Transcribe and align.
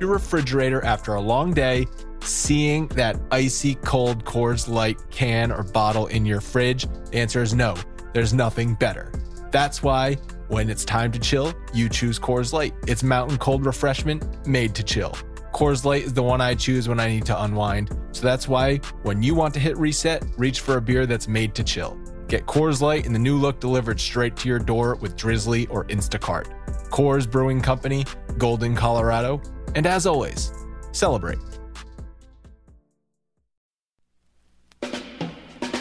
your 0.00 0.10
refrigerator 0.10 0.82
after 0.84 1.14
a 1.14 1.20
long 1.20 1.52
day, 1.52 1.86
seeing 2.22 2.88
that 2.88 3.20
icy 3.30 3.74
cold 3.76 4.24
Coors 4.24 4.68
Light 4.68 4.98
can 5.10 5.52
or 5.52 5.62
bottle 5.62 6.06
in 6.06 6.24
your 6.24 6.40
fridge? 6.40 6.86
The 7.10 7.18
answer 7.18 7.42
is 7.42 7.54
no, 7.54 7.76
there's 8.12 8.32
nothing 8.32 8.74
better. 8.74 9.12
That's 9.50 9.82
why 9.82 10.14
when 10.48 10.70
it's 10.70 10.84
time 10.84 11.12
to 11.12 11.18
chill, 11.18 11.52
you 11.72 11.88
choose 11.88 12.18
Coors 12.18 12.52
Light. 12.52 12.74
It's 12.86 13.02
mountain 13.02 13.38
cold 13.38 13.66
refreshment 13.66 14.46
made 14.46 14.74
to 14.74 14.82
chill. 14.82 15.16
Coors 15.52 15.84
Light 15.84 16.04
is 16.04 16.14
the 16.14 16.22
one 16.22 16.40
I 16.40 16.54
choose 16.54 16.88
when 16.88 16.98
I 16.98 17.08
need 17.08 17.26
to 17.26 17.42
unwind. 17.42 17.96
So 18.12 18.22
that's 18.22 18.48
why 18.48 18.78
when 19.02 19.22
you 19.22 19.34
want 19.34 19.52
to 19.54 19.60
hit 19.60 19.76
reset, 19.76 20.24
reach 20.36 20.60
for 20.60 20.76
a 20.76 20.80
beer 20.80 21.06
that's 21.06 21.28
made 21.28 21.54
to 21.56 21.64
chill. 21.64 21.98
Get 22.28 22.46
Coors 22.46 22.80
Light 22.80 23.06
in 23.06 23.12
the 23.12 23.18
new 23.18 23.36
look 23.36 23.60
delivered 23.60 24.00
straight 24.00 24.36
to 24.36 24.48
your 24.48 24.60
door 24.60 24.94
with 24.96 25.16
Drizly 25.16 25.66
or 25.68 25.84
Instacart. 25.86 26.46
Coors 26.90 27.28
Brewing 27.30 27.60
Company, 27.60 28.04
Golden, 28.38 28.74
Colorado. 28.74 29.40
And 29.74 29.86
as 29.86 30.06
always, 30.06 30.52
celebrate. 30.92 31.38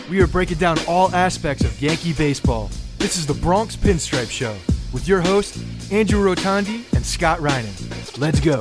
We 0.09 0.21
are 0.21 0.27
breaking 0.27 0.57
down 0.57 0.77
all 0.87 1.13
aspects 1.13 1.63
of 1.63 1.79
Yankee 1.81 2.13
baseball. 2.13 2.69
This 2.97 3.17
is 3.17 3.25
the 3.25 3.33
Bronx 3.33 3.75
Pinstripe 3.75 4.29
Show 4.29 4.55
with 4.91 5.07
your 5.07 5.21
hosts, 5.21 5.91
Andrew 5.91 6.23
Rotondi 6.23 6.91
and 6.93 7.05
Scott 7.05 7.39
Reinen. 7.39 8.17
Let's 8.17 8.39
go. 8.39 8.59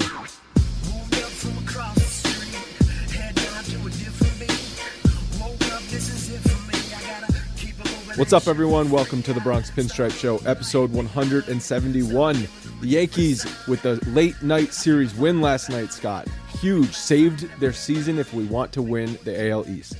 What's 8.16 8.32
up, 8.32 8.48
everyone? 8.48 8.90
Welcome 8.90 9.22
to 9.22 9.32
the 9.32 9.40
Bronx 9.40 9.70
Pinstripe 9.70 10.10
Show, 10.10 10.38
episode 10.38 10.92
171. 10.92 12.48
The 12.80 12.86
Yankees, 12.86 13.44
with 13.66 13.82
the 13.82 13.96
late 14.10 14.40
night 14.40 14.72
series 14.72 15.14
win 15.14 15.40
last 15.40 15.68
night, 15.68 15.92
Scott, 15.92 16.28
huge, 16.60 16.92
saved 16.92 17.40
their 17.58 17.72
season 17.72 18.18
if 18.18 18.32
we 18.32 18.44
want 18.44 18.72
to 18.72 18.82
win 18.82 19.18
the 19.24 19.50
AL 19.50 19.68
East. 19.68 19.98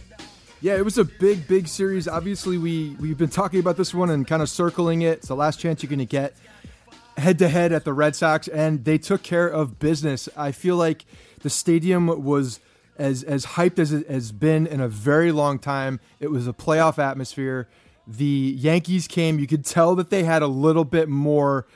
Yeah, 0.61 0.77
it 0.77 0.85
was 0.85 0.97
a 0.97 1.05
big, 1.05 1.49
big 1.49 1.67
series. 1.67 2.07
Obviously, 2.07 2.57
we 2.57 2.97
we've 3.01 3.19
been 3.19 3.31
talking 3.31 3.61
about 3.61 3.77
this 3.77 3.93
one 3.93 4.11
and 4.11 4.27
kind 4.27 4.43
of 4.43 4.49
circling 4.49 5.03
it. 5.03 5.19
It's 5.19 5.29
the 5.29 5.35
last 5.35 5.59
chance 5.59 5.83
you're 5.83 5.91
going 5.91 5.99
to 5.99 6.05
get 6.05 6.35
head 7.17 7.39
to 7.41 7.49
head 7.49 7.73
at 7.73 7.85
the 7.85 7.93
Red 7.93 8.15
Sox, 8.15 8.47
and 8.49 8.85
they 8.85 8.99
took 8.99 9.23
care 9.23 9.49
of 9.49 9.79
business. 9.79 10.29
I 10.37 10.53
feel 10.53 10.77
like 10.77 11.05
the 11.43 11.51
stadium 11.51 12.07
was 12.25 12.61
as 12.97 13.25
as 13.25 13.45
hyped 13.45 13.79
as 13.79 13.93
it 13.93 14.09
has 14.09 14.31
been 14.31 14.67
in 14.67 14.81
a 14.81 14.89
very 14.89 15.33
long 15.33 15.59
time. 15.59 15.99
It 16.21 16.31
was 16.31 16.47
a 16.47 16.53
playoff 16.53 16.99
atmosphere 16.99 17.69
the 18.09 18.55
Yankees 18.57 19.07
came, 19.07 19.39
you 19.39 19.47
could 19.47 19.65
tell 19.65 19.95
that 19.97 20.09
they 20.09 20.25
had 20.25 20.43
a 20.43 20.47
little 20.47 20.85
bit 20.85 21.09
more. 21.09 21.67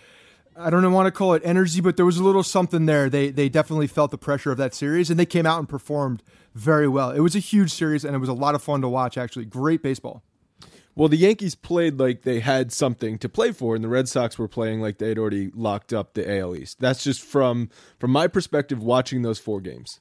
I 0.56 0.70
don't 0.70 0.92
want 0.92 1.06
to 1.06 1.10
call 1.10 1.34
it 1.34 1.42
energy, 1.44 1.80
but 1.80 1.96
there 1.96 2.04
was 2.04 2.18
a 2.18 2.24
little 2.24 2.42
something 2.42 2.86
there. 2.86 3.08
They 3.08 3.30
they 3.30 3.48
definitely 3.48 3.86
felt 3.86 4.10
the 4.10 4.18
pressure 4.18 4.52
of 4.52 4.58
that 4.58 4.74
series, 4.74 5.10
and 5.10 5.18
they 5.18 5.26
came 5.26 5.46
out 5.46 5.58
and 5.58 5.68
performed 5.68 6.22
very 6.54 6.88
well. 6.88 7.10
It 7.10 7.20
was 7.20 7.34
a 7.34 7.40
huge 7.40 7.72
series, 7.72 8.04
and 8.04 8.14
it 8.14 8.18
was 8.18 8.28
a 8.28 8.34
lot 8.34 8.54
of 8.54 8.62
fun 8.62 8.82
to 8.82 8.88
watch. 8.88 9.16
Actually, 9.16 9.46
great 9.46 9.82
baseball. 9.82 10.22
Well, 10.94 11.08
the 11.08 11.16
Yankees 11.16 11.54
played 11.54 11.98
like 11.98 12.22
they 12.22 12.40
had 12.40 12.70
something 12.70 13.18
to 13.18 13.28
play 13.28 13.52
for, 13.52 13.74
and 13.74 13.82
the 13.82 13.88
Red 13.88 14.08
Sox 14.08 14.38
were 14.38 14.48
playing 14.48 14.82
like 14.82 14.98
they'd 14.98 15.18
already 15.18 15.50
locked 15.54 15.92
up 15.92 16.12
the 16.12 16.38
AL 16.38 16.54
East. 16.54 16.80
That's 16.80 17.02
just 17.02 17.22
from 17.22 17.70
from 17.98 18.10
my 18.10 18.26
perspective, 18.26 18.82
watching 18.82 19.22
those 19.22 19.38
four 19.38 19.60
games. 19.60 20.00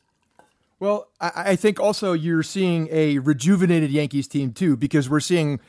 Well, 0.80 1.08
I, 1.22 1.32
I 1.36 1.56
think 1.56 1.80
also 1.80 2.12
you're 2.12 2.44
seeing 2.44 2.90
a 2.92 3.20
rejuvenated 3.20 3.92
Yankees 3.92 4.28
team 4.28 4.52
too, 4.52 4.76
because 4.76 5.10
we're 5.10 5.22
seeing 5.22 5.62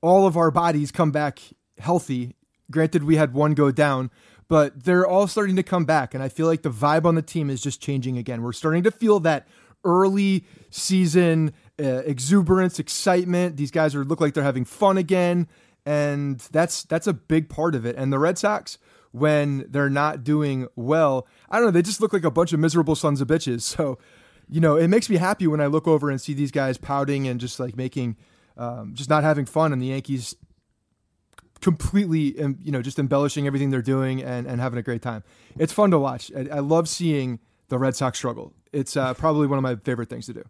all 0.00 0.26
of 0.26 0.36
our 0.36 0.50
bodies 0.50 0.90
come 0.90 1.10
back 1.10 1.40
healthy. 1.78 2.34
Granted, 2.70 3.04
we 3.04 3.16
had 3.16 3.34
one 3.34 3.54
go 3.54 3.70
down, 3.70 4.10
but 4.48 4.84
they're 4.84 5.06
all 5.06 5.26
starting 5.26 5.56
to 5.56 5.62
come 5.62 5.84
back. 5.84 6.14
And 6.14 6.22
I 6.22 6.28
feel 6.28 6.46
like 6.46 6.62
the 6.62 6.70
vibe 6.70 7.04
on 7.04 7.14
the 7.14 7.22
team 7.22 7.50
is 7.50 7.62
just 7.62 7.80
changing 7.80 8.18
again. 8.18 8.42
We're 8.42 8.52
starting 8.52 8.82
to 8.84 8.90
feel 8.90 9.20
that 9.20 9.46
early 9.84 10.44
season 10.70 11.52
uh, 11.78 12.02
exuberance, 12.04 12.78
excitement. 12.78 13.56
These 13.56 13.70
guys 13.70 13.94
are 13.94 14.04
look 14.04 14.20
like 14.20 14.34
they're 14.34 14.44
having 14.44 14.64
fun 14.64 14.98
again, 14.98 15.48
and 15.86 16.38
that's 16.52 16.82
that's 16.84 17.06
a 17.06 17.12
big 17.12 17.48
part 17.48 17.74
of 17.74 17.86
it. 17.86 17.96
And 17.96 18.12
the 18.12 18.18
Red 18.18 18.38
Sox, 18.38 18.78
when 19.12 19.66
they're 19.68 19.90
not 19.90 20.22
doing 20.22 20.66
well, 20.76 21.26
I 21.50 21.56
don't 21.56 21.66
know, 21.66 21.70
they 21.70 21.82
just 21.82 22.00
look 22.00 22.12
like 22.12 22.24
a 22.24 22.30
bunch 22.30 22.52
of 22.52 22.60
miserable 22.60 22.94
sons 22.96 23.20
of 23.20 23.28
bitches. 23.28 23.60
So, 23.76 23.98
you 24.52 24.60
know, 24.60 24.74
it 24.74 24.88
makes 24.88 25.08
me 25.08 25.16
happy 25.16 25.46
when 25.46 25.60
I 25.60 25.66
look 25.66 25.86
over 25.86 26.10
and 26.10 26.20
see 26.20 26.34
these 26.34 26.50
guys 26.50 26.76
pouting 26.76 27.28
and 27.28 27.38
just 27.38 27.60
like 27.60 27.76
making 27.76 28.16
um, 28.56 28.94
just 28.94 29.08
not 29.08 29.22
having 29.22 29.46
fun, 29.46 29.72
and 29.72 29.80
the 29.80 29.86
Yankees 29.86 30.34
completely, 31.60 32.38
you 32.62 32.72
know, 32.72 32.82
just 32.82 32.98
embellishing 32.98 33.46
everything 33.46 33.70
they're 33.70 33.82
doing 33.82 34.22
and, 34.22 34.46
and 34.46 34.60
having 34.60 34.78
a 34.78 34.82
great 34.82 35.02
time. 35.02 35.22
It's 35.58 35.72
fun 35.72 35.90
to 35.90 35.98
watch. 35.98 36.30
I, 36.36 36.56
I 36.56 36.58
love 36.60 36.88
seeing 36.88 37.40
the 37.68 37.78
Red 37.78 37.96
Sox 37.96 38.18
struggle. 38.18 38.52
It's 38.72 38.96
uh, 38.96 39.14
probably 39.24 39.46
one 39.46 39.58
of 39.58 39.62
my 39.62 39.76
favorite 39.76 40.08
things 40.08 40.26
to 40.26 40.34
do. 40.34 40.44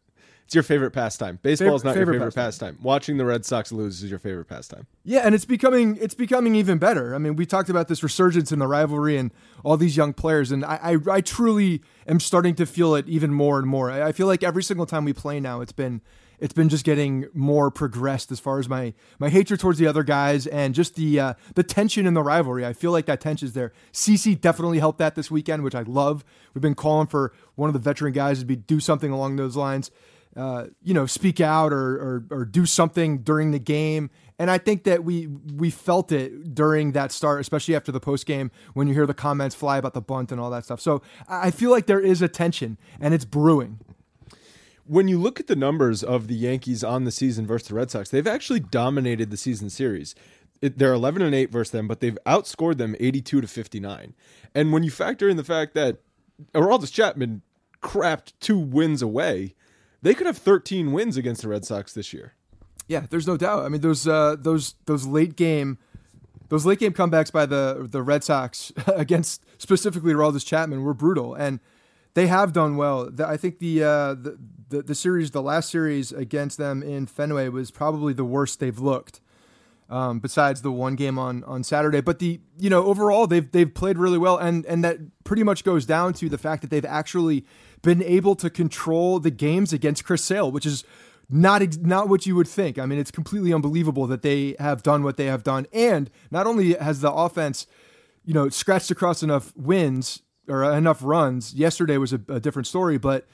It's 0.50 0.54
your 0.56 0.64
favorite 0.64 0.90
pastime. 0.90 1.38
Baseball 1.42 1.76
is 1.76 1.84
not 1.84 1.94
favorite 1.94 2.14
your 2.14 2.22
favorite 2.22 2.34
pastime. 2.34 2.76
Watching 2.82 3.18
the 3.18 3.24
Red 3.24 3.44
Sox 3.44 3.70
lose 3.70 4.02
is 4.02 4.10
your 4.10 4.18
favorite 4.18 4.46
pastime. 4.46 4.88
Yeah, 5.04 5.20
and 5.20 5.32
it's 5.32 5.44
becoming 5.44 5.96
it's 6.00 6.14
becoming 6.14 6.56
even 6.56 6.78
better. 6.78 7.14
I 7.14 7.18
mean, 7.18 7.36
we 7.36 7.46
talked 7.46 7.70
about 7.70 7.86
this 7.86 8.02
resurgence 8.02 8.50
in 8.50 8.58
the 8.58 8.66
rivalry 8.66 9.16
and 9.16 9.30
all 9.62 9.76
these 9.76 9.96
young 9.96 10.12
players, 10.12 10.50
and 10.50 10.64
I 10.64 10.80
I, 10.82 10.96
I 11.08 11.20
truly 11.20 11.82
am 12.08 12.18
starting 12.18 12.56
to 12.56 12.66
feel 12.66 12.96
it 12.96 13.08
even 13.08 13.32
more 13.32 13.60
and 13.60 13.68
more. 13.68 13.92
I, 13.92 14.08
I 14.08 14.12
feel 14.12 14.26
like 14.26 14.42
every 14.42 14.64
single 14.64 14.86
time 14.86 15.04
we 15.04 15.12
play 15.12 15.38
now, 15.38 15.60
it's 15.60 15.70
been 15.70 16.00
it's 16.40 16.54
been 16.54 16.68
just 16.68 16.84
getting 16.84 17.26
more 17.34 17.70
progressed 17.70 18.32
as 18.32 18.40
far 18.40 18.58
as 18.58 18.68
my 18.68 18.94
my 19.18 19.28
hatred 19.28 19.60
towards 19.60 19.78
the 19.78 19.86
other 19.86 20.02
guys 20.02 20.46
and 20.46 20.74
just 20.74 20.96
the 20.96 21.20
uh, 21.20 21.34
the 21.54 21.62
tension 21.62 22.06
in 22.06 22.14
the 22.14 22.22
rivalry. 22.22 22.64
I 22.64 22.72
feel 22.72 22.92
like 22.92 23.06
that 23.06 23.20
tension 23.20 23.46
is 23.46 23.52
there. 23.52 23.72
CC 23.92 24.40
definitely 24.40 24.78
helped 24.78 24.98
that 24.98 25.14
this 25.14 25.30
weekend, 25.30 25.62
which 25.62 25.74
I 25.74 25.82
love. 25.82 26.24
We've 26.54 26.62
been 26.62 26.74
calling 26.74 27.06
for 27.06 27.32
one 27.54 27.68
of 27.68 27.74
the 27.74 27.78
veteran 27.78 28.12
guys 28.12 28.40
to 28.40 28.46
be 28.46 28.56
do 28.56 28.80
something 28.80 29.12
along 29.12 29.36
those 29.36 29.56
lines. 29.56 29.90
Uh, 30.36 30.66
you 30.80 30.94
know, 30.94 31.06
speak 31.06 31.40
out 31.40 31.72
or, 31.72 31.96
or, 31.96 32.24
or 32.30 32.44
do 32.44 32.64
something 32.64 33.18
during 33.18 33.50
the 33.50 33.58
game. 33.58 34.10
And 34.38 34.48
I 34.48 34.58
think 34.58 34.84
that 34.84 35.04
we 35.04 35.26
we 35.26 35.70
felt 35.70 36.12
it 36.12 36.54
during 36.54 36.92
that 36.92 37.12
start, 37.12 37.40
especially 37.40 37.74
after 37.74 37.92
the 37.92 38.00
post 38.00 38.26
game 38.26 38.50
when 38.72 38.86
you 38.88 38.94
hear 38.94 39.06
the 39.06 39.12
comments 39.12 39.54
fly 39.54 39.76
about 39.76 39.92
the 39.92 40.00
bunt 40.00 40.32
and 40.32 40.40
all 40.40 40.48
that 40.50 40.64
stuff. 40.64 40.80
So 40.80 41.02
I 41.28 41.50
feel 41.50 41.70
like 41.70 41.86
there 41.86 42.00
is 42.00 42.22
a 42.22 42.28
tension 42.28 42.78
and 43.00 43.12
it's 43.12 43.24
brewing. 43.24 43.80
When 44.90 45.06
you 45.06 45.20
look 45.20 45.38
at 45.38 45.46
the 45.46 45.54
numbers 45.54 46.02
of 46.02 46.26
the 46.26 46.34
Yankees 46.34 46.82
on 46.82 47.04
the 47.04 47.12
season 47.12 47.46
versus 47.46 47.68
the 47.68 47.76
Red 47.76 47.92
Sox, 47.92 48.10
they've 48.10 48.26
actually 48.26 48.58
dominated 48.58 49.30
the 49.30 49.36
season 49.36 49.70
series. 49.70 50.16
It, 50.60 50.78
they're 50.78 50.92
11 50.92 51.22
and 51.22 51.32
8 51.32 51.52
versus 51.52 51.70
them, 51.70 51.86
but 51.86 52.00
they've 52.00 52.18
outscored 52.26 52.78
them 52.78 52.96
82 52.98 53.40
to 53.40 53.46
59. 53.46 54.14
And 54.52 54.72
when 54.72 54.82
you 54.82 54.90
factor 54.90 55.28
in 55.28 55.36
the 55.36 55.44
fact 55.44 55.74
that 55.74 55.98
Aroldis 56.54 56.92
Chapman 56.92 57.42
crapped 57.80 58.32
two 58.40 58.58
wins 58.58 59.00
away, 59.00 59.54
they 60.02 60.12
could 60.12 60.26
have 60.26 60.38
13 60.38 60.90
wins 60.90 61.16
against 61.16 61.42
the 61.42 61.48
Red 61.48 61.64
Sox 61.64 61.92
this 61.92 62.12
year. 62.12 62.34
Yeah, 62.88 63.06
there's 63.08 63.28
no 63.28 63.36
doubt. 63.36 63.64
I 63.64 63.68
mean, 63.68 63.82
those 63.82 64.08
uh, 64.08 64.34
those 64.36 64.74
those 64.86 65.06
late 65.06 65.36
game 65.36 65.78
those 66.48 66.66
late 66.66 66.80
game 66.80 66.94
comebacks 66.94 67.30
by 67.30 67.46
the 67.46 67.86
the 67.88 68.02
Red 68.02 68.24
Sox 68.24 68.72
against 68.88 69.44
specifically 69.58 70.12
Aroldis 70.12 70.44
Chapman 70.44 70.82
were 70.82 70.94
brutal, 70.94 71.32
and 71.32 71.60
they 72.14 72.26
have 72.26 72.52
done 72.52 72.76
well. 72.76 73.10
I 73.24 73.36
think 73.36 73.58
the, 73.58 73.82
uh, 73.82 74.14
the, 74.14 74.38
the 74.70 74.82
the 74.82 74.94
series, 74.94 75.30
the 75.32 75.42
last 75.42 75.70
series 75.70 76.12
against 76.12 76.58
them 76.58 76.82
in 76.82 77.06
Fenway, 77.06 77.48
was 77.48 77.70
probably 77.70 78.12
the 78.12 78.24
worst 78.24 78.60
they've 78.60 78.78
looked. 78.78 79.20
Um, 79.88 80.20
besides 80.20 80.62
the 80.62 80.70
one 80.70 80.94
game 80.94 81.18
on 81.18 81.42
on 81.44 81.64
Saturday, 81.64 82.00
but 82.00 82.20
the 82.20 82.40
you 82.56 82.70
know 82.70 82.84
overall 82.84 83.26
they've 83.26 83.50
they've 83.50 83.72
played 83.72 83.98
really 83.98 84.18
well, 84.18 84.38
and 84.38 84.64
and 84.66 84.84
that 84.84 84.98
pretty 85.24 85.42
much 85.42 85.64
goes 85.64 85.84
down 85.84 86.12
to 86.14 86.28
the 86.28 86.38
fact 86.38 86.62
that 86.62 86.70
they've 86.70 86.84
actually 86.84 87.44
been 87.82 88.00
able 88.02 88.36
to 88.36 88.48
control 88.48 89.18
the 89.18 89.32
games 89.32 89.72
against 89.72 90.04
Chris 90.04 90.24
Sale, 90.24 90.52
which 90.52 90.64
is 90.64 90.84
not 91.28 91.60
ex- 91.62 91.76
not 91.78 92.08
what 92.08 92.24
you 92.24 92.36
would 92.36 92.46
think. 92.46 92.78
I 92.78 92.86
mean, 92.86 93.00
it's 93.00 93.10
completely 93.10 93.52
unbelievable 93.52 94.06
that 94.06 94.22
they 94.22 94.54
have 94.60 94.84
done 94.84 95.02
what 95.02 95.16
they 95.16 95.26
have 95.26 95.42
done, 95.42 95.66
and 95.72 96.08
not 96.30 96.46
only 96.46 96.74
has 96.74 97.00
the 97.00 97.12
offense, 97.12 97.66
you 98.24 98.32
know, 98.32 98.48
scratched 98.48 98.92
across 98.92 99.24
enough 99.24 99.52
wins 99.56 100.22
or 100.48 100.62
enough 100.64 101.00
runs. 101.02 101.54
Yesterday 101.54 101.96
was 101.96 102.12
a, 102.12 102.20
a 102.28 102.38
different 102.38 102.66
story, 102.66 102.98
but 102.98 103.26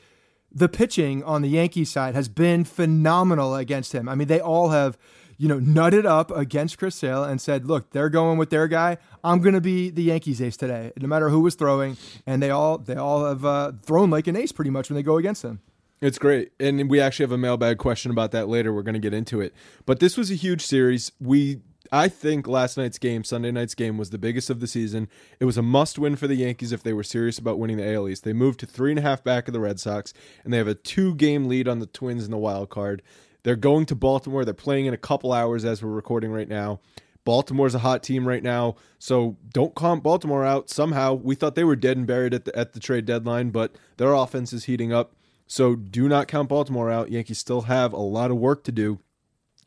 the 0.53 0.69
pitching 0.69 1.23
on 1.25 1.43
the 1.43 1.49
Yankees 1.49 1.91
side 1.91 2.15
has 2.15 2.29
been 2.29 2.65
phenomenal 2.65 3.55
against 3.55 3.93
him. 3.93 4.09
I 4.09 4.15
mean, 4.15 4.29
they 4.29 4.41
all 4.41 4.71
have 4.71 4.97
you 5.39 5.49
know, 5.49 5.59
nutted 5.59 6.07
up 6.07 6.31
against 6.31 6.79
Chris 6.79 6.95
Sale 6.95 7.25
and 7.25 7.41
said, 7.41 7.67
"Look, 7.67 7.91
they're 7.91 8.09
going 8.09 8.39
with 8.39 8.51
their 8.51 8.69
guy. 8.69 8.99
I'm 9.23 9.41
going 9.41 9.55
to 9.55 9.61
be 9.61 9.91
the 9.91 10.03
Yankees 10.03 10.41
ace 10.41 10.57
today, 10.57 10.93
no 10.99 11.09
matter 11.09 11.29
who 11.29 11.41
was 11.41 11.55
throwing." 11.55 11.97
And 12.27 12.43
they 12.43 12.51
all 12.51 12.79
they 12.79 12.97
all 12.97 13.27
have 13.27 13.45
uh, 13.45 13.73
thrown 13.83 14.11
like 14.11 14.27
an 14.27 14.37
ace 14.37 14.53
pretty 14.53 14.71
much 14.71 14.89
when 14.89 14.95
they 14.95 15.03
go 15.03 15.19
against 15.19 15.43
him. 15.43 15.61
It's 16.01 16.19
great, 16.19 16.53
and 16.61 16.91
we 16.91 17.01
actually 17.01 17.25
have 17.25 17.33
a 17.33 17.39
mailbag 17.39 17.79
question 17.79 18.11
about 18.11 18.31
that 18.33 18.49
later. 18.49 18.73
We're 18.73 18.83
going 18.83 18.95
to 18.95 19.01
get 19.01 19.15
into 19.15 19.41
it, 19.41 19.55
but 19.87 20.01
this 20.01 20.17
was 20.17 20.31
a 20.31 20.35
huge 20.35 20.63
series. 20.63 21.13
We 21.21 21.61
I 21.93 22.09
think 22.09 22.47
last 22.47 22.77
night's 22.77 22.99
game, 22.99 23.25
Sunday 23.25 23.51
night's 23.51 23.75
game, 23.75 23.99
was 23.99 24.11
the 24.11 24.19
biggest 24.19 24.51
of 24.51 24.61
the 24.61 24.67
season. 24.67 25.09
It 25.41 25.45
was 25.45 25.57
a 25.57 25.63
must 25.63 25.99
win 25.99 26.17
for 26.17 26.27
the 26.27 26.35
Yankees 26.35 26.73
if 26.73 26.83
they 26.83 26.93
were 26.93 27.03
serious 27.03 27.39
about 27.39 27.59
winning 27.59 27.77
the 27.77 27.95
AL 27.95 28.09
East. 28.09 28.25
They 28.25 28.33
moved 28.33 28.61
to 28.61 28.67
three 28.67 28.91
and 28.91 28.99
a 28.99 29.03
half 29.03 29.23
back 29.25 29.49
of 29.49 29.55
the 29.55 29.61
Red 29.61 29.81
Sox, 29.81 30.13
and 30.45 30.53
they 30.53 30.59
have 30.59 30.69
a 30.69 30.75
two 30.75 31.15
game 31.15 31.49
lead 31.49 31.69
on 31.69 31.79
the 31.79 31.87
Twins 31.87 32.25
in 32.25 32.31
the 32.31 32.39
wild 32.39 32.69
card. 32.69 33.03
They're 33.43 33.57
going 33.57 33.87
to 33.87 33.95
Baltimore. 33.95 34.45
They're 34.45 34.55
playing 34.55 34.87
in 34.87 34.95
a 34.95 34.99
couple 34.99 35.33
hours 35.33 35.65
as 35.65 35.83
we're 35.83 35.91
recording 35.91 36.33
right 36.33 36.49
now. 36.49 36.81
Baltimore's 37.25 37.75
a 37.75 37.81
hot 37.81 38.03
team 38.03 38.27
right 38.27 38.43
now, 38.43 38.77
so 38.99 39.37
don't 39.53 39.75
count 39.75 40.03
Baltimore 40.03 40.45
out. 40.45 40.71
Somehow 40.71 41.15
we 41.15 41.35
thought 41.35 41.57
they 41.57 41.65
were 41.65 41.77
dead 41.77 41.97
and 41.97 42.07
buried 42.07 42.33
at 42.33 42.45
the 42.45 42.57
at 42.57 42.73
the 42.73 42.81
trade 42.81 43.05
deadline, 43.05 43.51
but 43.51 43.77
their 43.97 44.15
offense 44.15 44.53
is 44.53 44.65
heating 44.65 44.93
up. 44.93 45.15
So 45.47 45.75
do 45.75 46.09
not 46.09 46.29
count 46.29 46.49
Baltimore 46.49 46.91
out. 46.91 47.11
Yankees 47.11 47.39
still 47.39 47.63
have 47.63 47.93
a 47.93 47.99
lot 47.99 48.31
of 48.31 48.37
work 48.37 48.65
to 48.65 48.73
do, 48.73 49.01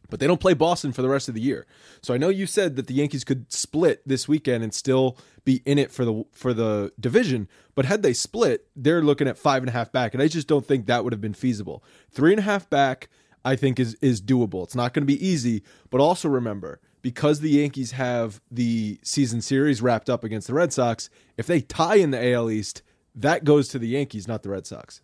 but 0.10 0.20
they 0.20 0.28
don't 0.28 0.40
play 0.40 0.54
Boston 0.54 0.92
for 0.92 1.02
the 1.02 1.10
rest 1.10 1.30
of 1.30 1.36
the 1.36 1.42
year. 1.42 1.66
So 2.02 2.14
I 2.14 2.18
know 2.18 2.30
you 2.30 2.46
said 2.46 2.76
that 2.76 2.88
the 2.88 2.94
Yankees 2.94 3.24
could 3.24 3.52
split 3.52 4.02
this 4.06 4.28
weekend 4.28 4.64
and 4.64 4.74
still 4.74 5.18
be 5.46 5.62
in 5.66 5.78
it 5.78 5.92
for 5.92 6.06
the 6.06 6.24
for 6.32 6.54
the 6.54 6.92
division, 7.00 7.48
but 7.76 7.86
had 7.86 8.04
they 8.04 8.14
split, 8.14 8.68
they're 8.76 9.02
looking 9.02 9.28
at 9.28 9.38
five 9.38 9.62
and 9.64 9.70
a 9.70 9.74
half 9.74 9.92
back, 9.92 10.14
and 10.14 10.22
I 10.22 10.28
just 10.28 10.48
don't 10.48 10.66
think 10.66 10.86
that 10.86 11.04
would 11.04 11.14
have 11.14 11.22
been 11.22 11.34
feasible. 11.34 11.84
Three 12.12 12.32
and 12.32 12.40
a 12.40 12.44
half 12.44 12.70
back 12.70 13.10
I 13.46 13.56
think 13.56 13.80
is 13.80 13.96
is 14.02 14.22
doable. 14.22 14.64
It's 14.64 14.76
not 14.76 14.94
going 14.94 15.04
to 15.04 15.14
be 15.14 15.26
easy, 15.26 15.64
but 15.90 16.02
also 16.02 16.30
remember 16.30 16.80
because 17.02 17.40
the 17.40 17.52
Yankees 17.52 17.92
have 17.92 18.42
the 18.52 19.00
season 19.04 19.42
series 19.42 19.82
wrapped 19.82 20.10
up 20.10 20.24
against 20.24 20.48
the 20.48 20.54
Red 20.54 20.74
Sox, 20.74 21.10
if 21.38 21.48
they 21.48 21.62
tie 21.62 21.96
in 21.96 22.12
the 22.12 22.34
AL 22.34 22.52
East, 22.52 22.82
that 23.16 23.44
goes 23.44 23.70
to 23.70 23.80
the 23.80 23.88
Yankees, 23.88 24.28
not 24.28 24.44
the 24.44 24.50
Red 24.50 24.68
Sox. 24.68 25.02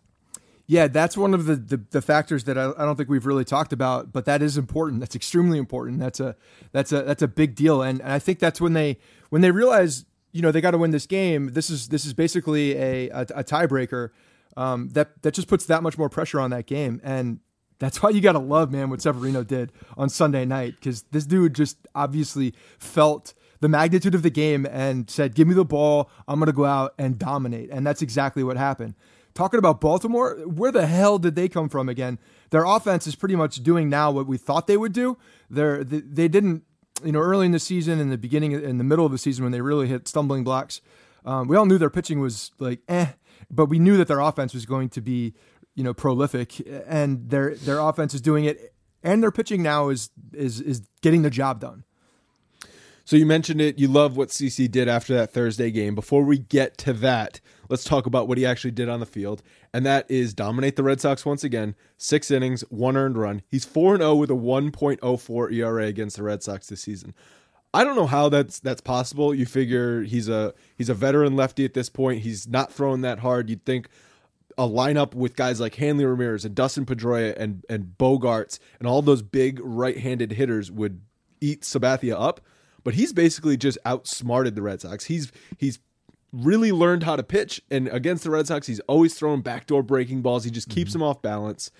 Yeah, 0.68 0.88
that's 0.88 1.16
one 1.16 1.32
of 1.32 1.46
the, 1.46 1.54
the, 1.54 1.76
the, 1.90 2.02
factors 2.02 2.44
that 2.44 2.58
I, 2.58 2.72
I 2.76 2.84
don't 2.84 2.96
think 2.96 3.08
we've 3.08 3.24
really 3.24 3.44
talked 3.44 3.72
about, 3.72 4.12
but 4.12 4.24
that 4.24 4.42
is 4.42 4.58
important. 4.58 4.98
That's 4.98 5.14
extremely 5.14 5.58
important. 5.58 6.00
That's 6.00 6.18
a 6.18 6.34
that's 6.72 6.90
a 6.90 7.02
that's 7.02 7.22
a 7.22 7.28
big 7.28 7.54
deal, 7.54 7.82
and, 7.82 8.00
and 8.00 8.12
I 8.12 8.18
think 8.18 8.40
that's 8.40 8.60
when 8.60 8.72
they 8.72 8.98
when 9.30 9.42
they 9.42 9.52
realize 9.52 10.06
you 10.32 10.42
know 10.42 10.50
they 10.50 10.60
got 10.60 10.72
to 10.72 10.78
win 10.78 10.90
this 10.90 11.06
game. 11.06 11.52
This 11.52 11.70
is 11.70 11.88
this 11.88 12.04
is 12.04 12.14
basically 12.14 12.76
a 12.76 13.08
a, 13.10 13.20
a 13.20 13.44
tiebreaker 13.44 14.10
um, 14.56 14.88
that 14.90 15.22
that 15.22 15.34
just 15.34 15.46
puts 15.46 15.66
that 15.66 15.84
much 15.84 15.96
more 15.96 16.08
pressure 16.08 16.40
on 16.40 16.50
that 16.50 16.66
game, 16.66 17.00
and 17.04 17.38
that's 17.78 18.02
why 18.02 18.10
you 18.10 18.20
got 18.20 18.32
to 18.32 18.40
love, 18.40 18.72
man, 18.72 18.90
what 18.90 19.02
Severino 19.02 19.44
did 19.44 19.70
on 19.96 20.08
Sunday 20.08 20.44
night 20.44 20.74
because 20.80 21.02
this 21.12 21.26
dude 21.26 21.54
just 21.54 21.76
obviously 21.94 22.54
felt 22.78 23.34
the 23.60 23.68
magnitude 23.68 24.14
of 24.14 24.22
the 24.22 24.30
game 24.30 24.66
and 24.70 25.08
said, 25.10 25.34
Give 25.34 25.48
me 25.48 25.54
the 25.54 25.64
ball. 25.64 26.10
I'm 26.26 26.38
going 26.38 26.46
to 26.46 26.52
go 26.52 26.64
out 26.64 26.94
and 26.98 27.18
dominate. 27.18 27.70
And 27.70 27.86
that's 27.86 28.02
exactly 28.02 28.42
what 28.42 28.56
happened. 28.56 28.94
Talking 29.36 29.58
about 29.58 29.80
Baltimore, 29.80 30.34
where 30.46 30.72
the 30.72 30.86
hell 30.86 31.18
did 31.18 31.36
they 31.36 31.48
come 31.48 31.68
from 31.68 31.88
again? 31.88 32.18
Their 32.50 32.64
offense 32.64 33.06
is 33.06 33.14
pretty 33.14 33.36
much 33.36 33.62
doing 33.62 33.88
now 33.88 34.10
what 34.10 34.26
we 34.26 34.38
thought 34.38 34.66
they 34.66 34.76
would 34.76 34.92
do. 34.92 35.18
They're, 35.48 35.84
they, 35.84 36.00
they 36.00 36.26
didn't, 36.26 36.64
you 37.04 37.12
know, 37.12 37.20
early 37.20 37.46
in 37.46 37.52
the 37.52 37.60
season, 37.60 38.00
in 38.00 38.10
the 38.10 38.18
beginning, 38.18 38.52
in 38.52 38.78
the 38.78 38.84
middle 38.84 39.06
of 39.06 39.12
the 39.12 39.18
season, 39.18 39.44
when 39.44 39.52
they 39.52 39.60
really 39.60 39.86
hit 39.86 40.08
stumbling 40.08 40.42
blocks, 40.42 40.80
um, 41.26 41.48
we 41.48 41.56
all 41.56 41.66
knew 41.66 41.76
their 41.76 41.90
pitching 41.90 42.20
was 42.20 42.52
like 42.58 42.80
eh, 42.88 43.08
but 43.50 43.66
we 43.66 43.78
knew 43.78 43.96
that 43.96 44.08
their 44.08 44.20
offense 44.20 44.54
was 44.54 44.64
going 44.64 44.88
to 44.90 45.00
be 45.00 45.34
you 45.74 45.84
know 45.84 45.92
prolific, 45.92 46.62
and 46.86 47.28
their 47.28 47.54
their 47.54 47.80
offense 47.80 48.14
is 48.14 48.20
doing 48.20 48.44
it, 48.44 48.72
and 49.02 49.22
their 49.22 49.32
pitching 49.32 49.62
now 49.62 49.88
is 49.88 50.10
is 50.32 50.60
is 50.60 50.82
getting 51.02 51.22
the 51.22 51.30
job 51.30 51.60
done. 51.60 51.84
So 53.04 53.14
you 53.14 53.26
mentioned 53.26 53.60
it. 53.60 53.78
You 53.78 53.88
love 53.88 54.16
what 54.16 54.30
CC 54.30 54.68
did 54.70 54.88
after 54.88 55.14
that 55.14 55.32
Thursday 55.32 55.70
game. 55.70 55.94
Before 55.94 56.24
we 56.24 56.38
get 56.38 56.76
to 56.78 56.92
that, 56.94 57.40
let's 57.68 57.84
talk 57.84 58.06
about 58.06 58.28
what 58.28 58.38
he 58.38 58.46
actually 58.46 58.70
did 58.70 58.88
on 58.88 59.00
the 59.00 59.06
field, 59.06 59.42
and 59.72 59.84
that 59.86 60.10
is 60.10 60.34
dominate 60.34 60.76
the 60.76 60.82
Red 60.82 61.00
Sox 61.00 61.24
once 61.24 61.44
again. 61.44 61.74
Six 61.96 62.30
innings, 62.30 62.62
one 62.68 62.96
earned 62.96 63.18
run. 63.18 63.42
He's 63.48 63.64
four 63.64 63.96
zero 63.96 64.10
oh 64.10 64.14
with 64.16 64.30
a 64.30 64.34
one 64.34 64.70
point 64.70 65.00
oh 65.02 65.16
four 65.16 65.50
ERA 65.50 65.86
against 65.86 66.16
the 66.16 66.22
Red 66.22 66.42
Sox 66.42 66.68
this 66.68 66.82
season. 66.82 67.14
I 67.74 67.84
don't 67.84 67.96
know 67.96 68.06
how 68.06 68.28
that's 68.28 68.60
that's 68.60 68.80
possible. 68.80 69.34
You 69.34 69.44
figure 69.46 70.02
he's 70.02 70.28
a 70.28 70.54
he's 70.76 70.88
a 70.88 70.94
veteran 70.94 71.36
lefty 71.36 71.64
at 71.64 71.74
this 71.74 71.90
point. 71.90 72.22
He's 72.22 72.48
not 72.48 72.72
throwing 72.72 73.02
that 73.02 73.18
hard. 73.18 73.50
You'd 73.50 73.64
think 73.64 73.88
a 74.58 74.66
lineup 74.66 75.14
with 75.14 75.36
guys 75.36 75.60
like 75.60 75.74
Hanley 75.74 76.06
Ramirez 76.06 76.44
and 76.44 76.54
Dustin 76.54 76.86
Pedroia 76.86 77.36
and 77.36 77.64
and 77.68 77.94
Bogaerts 77.98 78.58
and 78.78 78.88
all 78.88 79.02
those 79.02 79.22
big 79.22 79.60
right-handed 79.62 80.32
hitters 80.32 80.70
would 80.70 81.02
eat 81.40 81.62
Sabathia 81.62 82.18
up, 82.18 82.40
but 82.82 82.94
he's 82.94 83.12
basically 83.12 83.56
just 83.56 83.78
outsmarted 83.84 84.54
the 84.54 84.62
Red 84.62 84.80
Sox. 84.80 85.04
He's 85.04 85.30
he's 85.58 85.78
really 86.36 86.72
learned 86.72 87.02
how 87.02 87.16
to 87.16 87.22
pitch 87.22 87.62
and 87.70 87.88
against 87.88 88.24
the 88.24 88.30
Red 88.30 88.46
Sox 88.46 88.66
he's 88.66 88.80
always 88.80 89.14
throwing 89.14 89.40
backdoor 89.40 89.82
breaking 89.82 90.22
balls. 90.22 90.44
He 90.44 90.50
just 90.50 90.68
keeps 90.68 90.90
mm-hmm. 90.90 91.00
them 91.00 91.08
off 91.08 91.22
balance. 91.22 91.70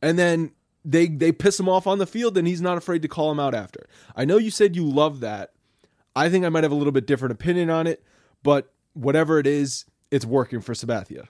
And 0.00 0.18
then 0.18 0.52
they 0.84 1.06
they 1.06 1.32
piss 1.32 1.60
him 1.60 1.68
off 1.68 1.86
on 1.86 1.98
the 1.98 2.06
field 2.06 2.36
and 2.36 2.46
he's 2.46 2.60
not 2.60 2.78
afraid 2.78 3.02
to 3.02 3.08
call 3.08 3.30
him 3.30 3.38
out 3.38 3.54
after. 3.54 3.86
I 4.16 4.24
know 4.24 4.38
you 4.38 4.50
said 4.50 4.74
you 4.74 4.84
love 4.84 5.20
that. 5.20 5.52
I 6.14 6.28
think 6.28 6.44
I 6.44 6.48
might 6.48 6.64
have 6.64 6.72
a 6.72 6.76
little 6.76 6.92
bit 6.92 7.06
different 7.06 7.32
opinion 7.32 7.70
on 7.70 7.86
it, 7.86 8.02
but 8.42 8.72
whatever 8.92 9.38
it 9.38 9.46
is, 9.46 9.86
it's 10.10 10.26
working 10.26 10.60
for 10.60 10.74
Sabathia. 10.74 11.28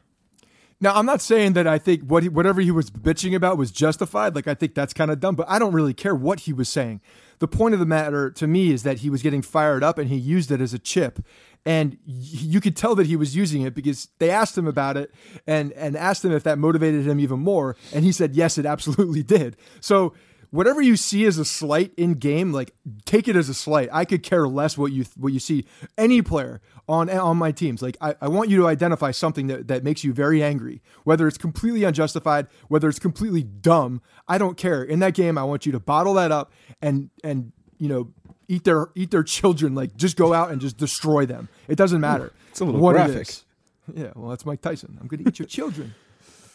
Now, 0.81 0.95
I'm 0.95 1.07
not 1.07 1.21
saying 1.21 1.52
that 1.52 1.69
I 1.69 1.79
think 1.79 2.02
what 2.02 2.25
he, 2.25 2.29
whatever 2.29 2.61
he 2.61 2.73
was 2.73 2.91
bitching 2.91 3.37
about 3.37 3.57
was 3.57 3.71
justified. 3.71 4.35
Like, 4.35 4.49
I 4.49 4.55
think 4.55 4.75
that's 4.75 4.93
kind 4.93 5.12
of 5.12 5.21
dumb, 5.21 5.37
but 5.37 5.49
I 5.49 5.61
don't 5.61 5.73
really 5.73 5.95
care 5.95 6.12
what 6.12 6.41
he 6.41 6.52
was 6.52 6.69
saying. 6.69 7.00
The 7.43 7.49
point 7.49 7.75
of 7.75 7.81
the 7.81 7.87
matter 7.87 8.31
to 8.31 8.47
me 8.47 8.71
is 8.71 8.85
that 8.85 8.99
he 8.99 9.11
was 9.11 9.21
getting 9.21 9.43
fired 9.43 9.83
up 9.83 9.99
and 9.99 10.09
he 10.09 10.15
used 10.15 10.53
it 10.53 10.61
as 10.61 10.73
a 10.73 10.79
chip. 10.79 11.19
And 11.67 11.99
you 12.07 12.61
could 12.61 12.77
tell 12.77 12.95
that 12.95 13.09
he 13.09 13.17
was 13.17 13.35
using 13.35 13.63
it 13.63 13.75
because 13.75 14.11
they 14.21 14.31
asked 14.31 14.57
him 14.57 14.69
about 14.69 14.97
it 14.97 15.13
and, 15.45 15.73
and 15.73 15.97
asked 15.97 16.25
him 16.25 16.31
if 16.31 16.45
that 16.45 16.57
motivated 16.57 17.05
him 17.05 17.19
even 17.19 17.41
more. 17.41 17.75
And 17.93 18.05
he 18.05 18.13
said, 18.13 18.37
yes, 18.37 18.59
it 18.59 18.65
absolutely 18.65 19.25
did. 19.25 19.57
So, 19.81 20.15
whatever 20.52 20.80
you 20.80 20.97
see 20.97 21.25
as 21.25 21.38
a 21.38 21.44
slight 21.44 21.92
in 21.97 22.14
game, 22.14 22.52
like 22.52 22.73
take 23.04 23.26
it 23.26 23.35
as 23.35 23.49
a 23.49 23.54
slight. 23.54 23.88
I 23.90 24.04
could 24.04 24.23
care 24.23 24.47
less 24.47 24.78
what 24.78 24.92
you 24.92 25.04
what 25.16 25.32
you 25.32 25.40
see 25.40 25.64
any 25.99 26.23
player 26.23 26.61
on 26.88 27.11
on 27.11 27.37
my 27.38 27.50
teams. 27.50 27.82
Like 27.82 27.97
I, 28.00 28.14
I 28.21 28.28
want 28.28 28.50
you 28.50 28.59
to 28.59 28.68
identify 28.68 29.11
something 29.11 29.49
that, 29.49 29.66
that 29.66 29.82
makes 29.82 30.04
you 30.04 30.12
very 30.12 30.42
angry, 30.42 30.80
whether 31.02 31.26
it's 31.26 31.38
completely 31.38 31.82
unjustified, 31.82 32.47
whether 32.68 32.88
it's 32.88 33.00
completely 33.00 33.42
dumb. 33.42 34.00
I 34.28 34.38
don't 34.38 34.56
care. 34.56 34.85
In 34.85 35.00
that 35.00 35.14
game, 35.14 35.37
I 35.37 35.42
want 35.42 35.66
you 35.66 35.73
to 35.73 35.80
bottle 35.80 36.14
that 36.14 36.30
up 36.30 36.52
and 36.80 37.11
and 37.25 37.52
you 37.78 37.88
know 37.88 38.12
eat 38.47 38.64
their 38.64 38.90
eat 38.94 39.11
their 39.11 39.25
children. 39.25 39.75
Like 39.75 39.97
just 39.97 40.16
go 40.16 40.32
out 40.32 40.52
and 40.52 40.61
just 40.61 40.76
destroy 40.76 41.26
them. 41.26 41.49
It 41.66 41.76
doesn't 41.76 42.00
matter. 42.00 42.32
It's 42.50 42.61
a 42.61 42.64
little 42.64 42.80
what 42.80 42.94
it 42.94 42.99
graphic. 42.99 43.28
is. 43.28 43.44
Yeah, 43.92 44.12
well, 44.14 44.30
that's 44.30 44.47
Mike 44.47 44.61
Tyson. 44.61 44.97
I'm 45.00 45.09
going 45.09 45.25
to 45.25 45.28
eat 45.28 45.38
your 45.40 45.49
children. 45.49 45.94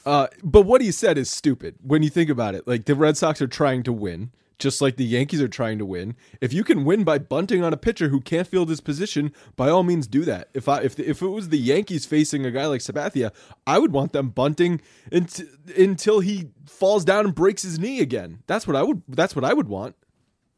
Uh, 0.07 0.27
but 0.41 0.61
what 0.61 0.79
he 0.79 0.89
said 0.89 1.17
is 1.17 1.29
stupid 1.29 1.75
when 1.81 2.01
you 2.01 2.09
think 2.09 2.29
about 2.29 2.55
it. 2.55 2.65
Like 2.65 2.85
the 2.85 2.95
Red 2.95 3.17
Sox 3.17 3.41
are 3.41 3.47
trying 3.47 3.83
to 3.83 3.91
win, 3.91 4.31
just 4.57 4.81
like 4.81 4.95
the 4.95 5.03
Yankees 5.03 5.41
are 5.41 5.49
trying 5.49 5.77
to 5.79 5.85
win. 5.85 6.15
If 6.39 6.53
you 6.53 6.63
can 6.63 6.85
win 6.85 7.03
by 7.03 7.17
bunting 7.17 7.61
on 7.61 7.73
a 7.73 7.77
pitcher 7.77 8.07
who 8.07 8.21
can't 8.21 8.47
field 8.47 8.69
his 8.69 8.79
position, 8.79 9.33
by 9.57 9.69
all 9.69 9.83
means 9.83 10.07
do 10.07 10.23
that. 10.23 10.47
If 10.53 10.69
I 10.69 10.79
if 10.79 10.95
the, 10.95 11.09
if 11.09 11.21
it 11.21 11.27
was 11.27 11.49
the 11.49 11.57
Yankees 11.57 12.05
facing 12.05 12.45
a 12.45 12.51
guy 12.51 12.67
like 12.67 12.79
Sabathia, 12.79 13.33
I 13.67 13.79
would 13.79 13.91
want 13.91 14.13
them 14.13 14.29
bunting 14.29 14.79
unt- 15.11 15.43
until 15.77 16.21
he 16.21 16.51
falls 16.65 17.03
down 17.03 17.25
and 17.25 17.35
breaks 17.35 17.63
his 17.63 17.77
knee 17.77 17.99
again. 17.99 18.43
That's 18.47 18.65
what 18.65 18.77
I 18.77 18.83
would. 18.83 19.01
That's 19.09 19.35
what 19.35 19.43
I 19.43 19.53
would 19.53 19.67
want. 19.67 19.97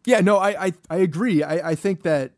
Yeah, 0.06 0.20
no, 0.22 0.38
I 0.38 0.65
I, 0.65 0.74
I 0.91 0.98
agree. 0.98 1.41
I, 1.41 1.72
I 1.72 1.75
think 1.75 2.03
that 2.03 2.34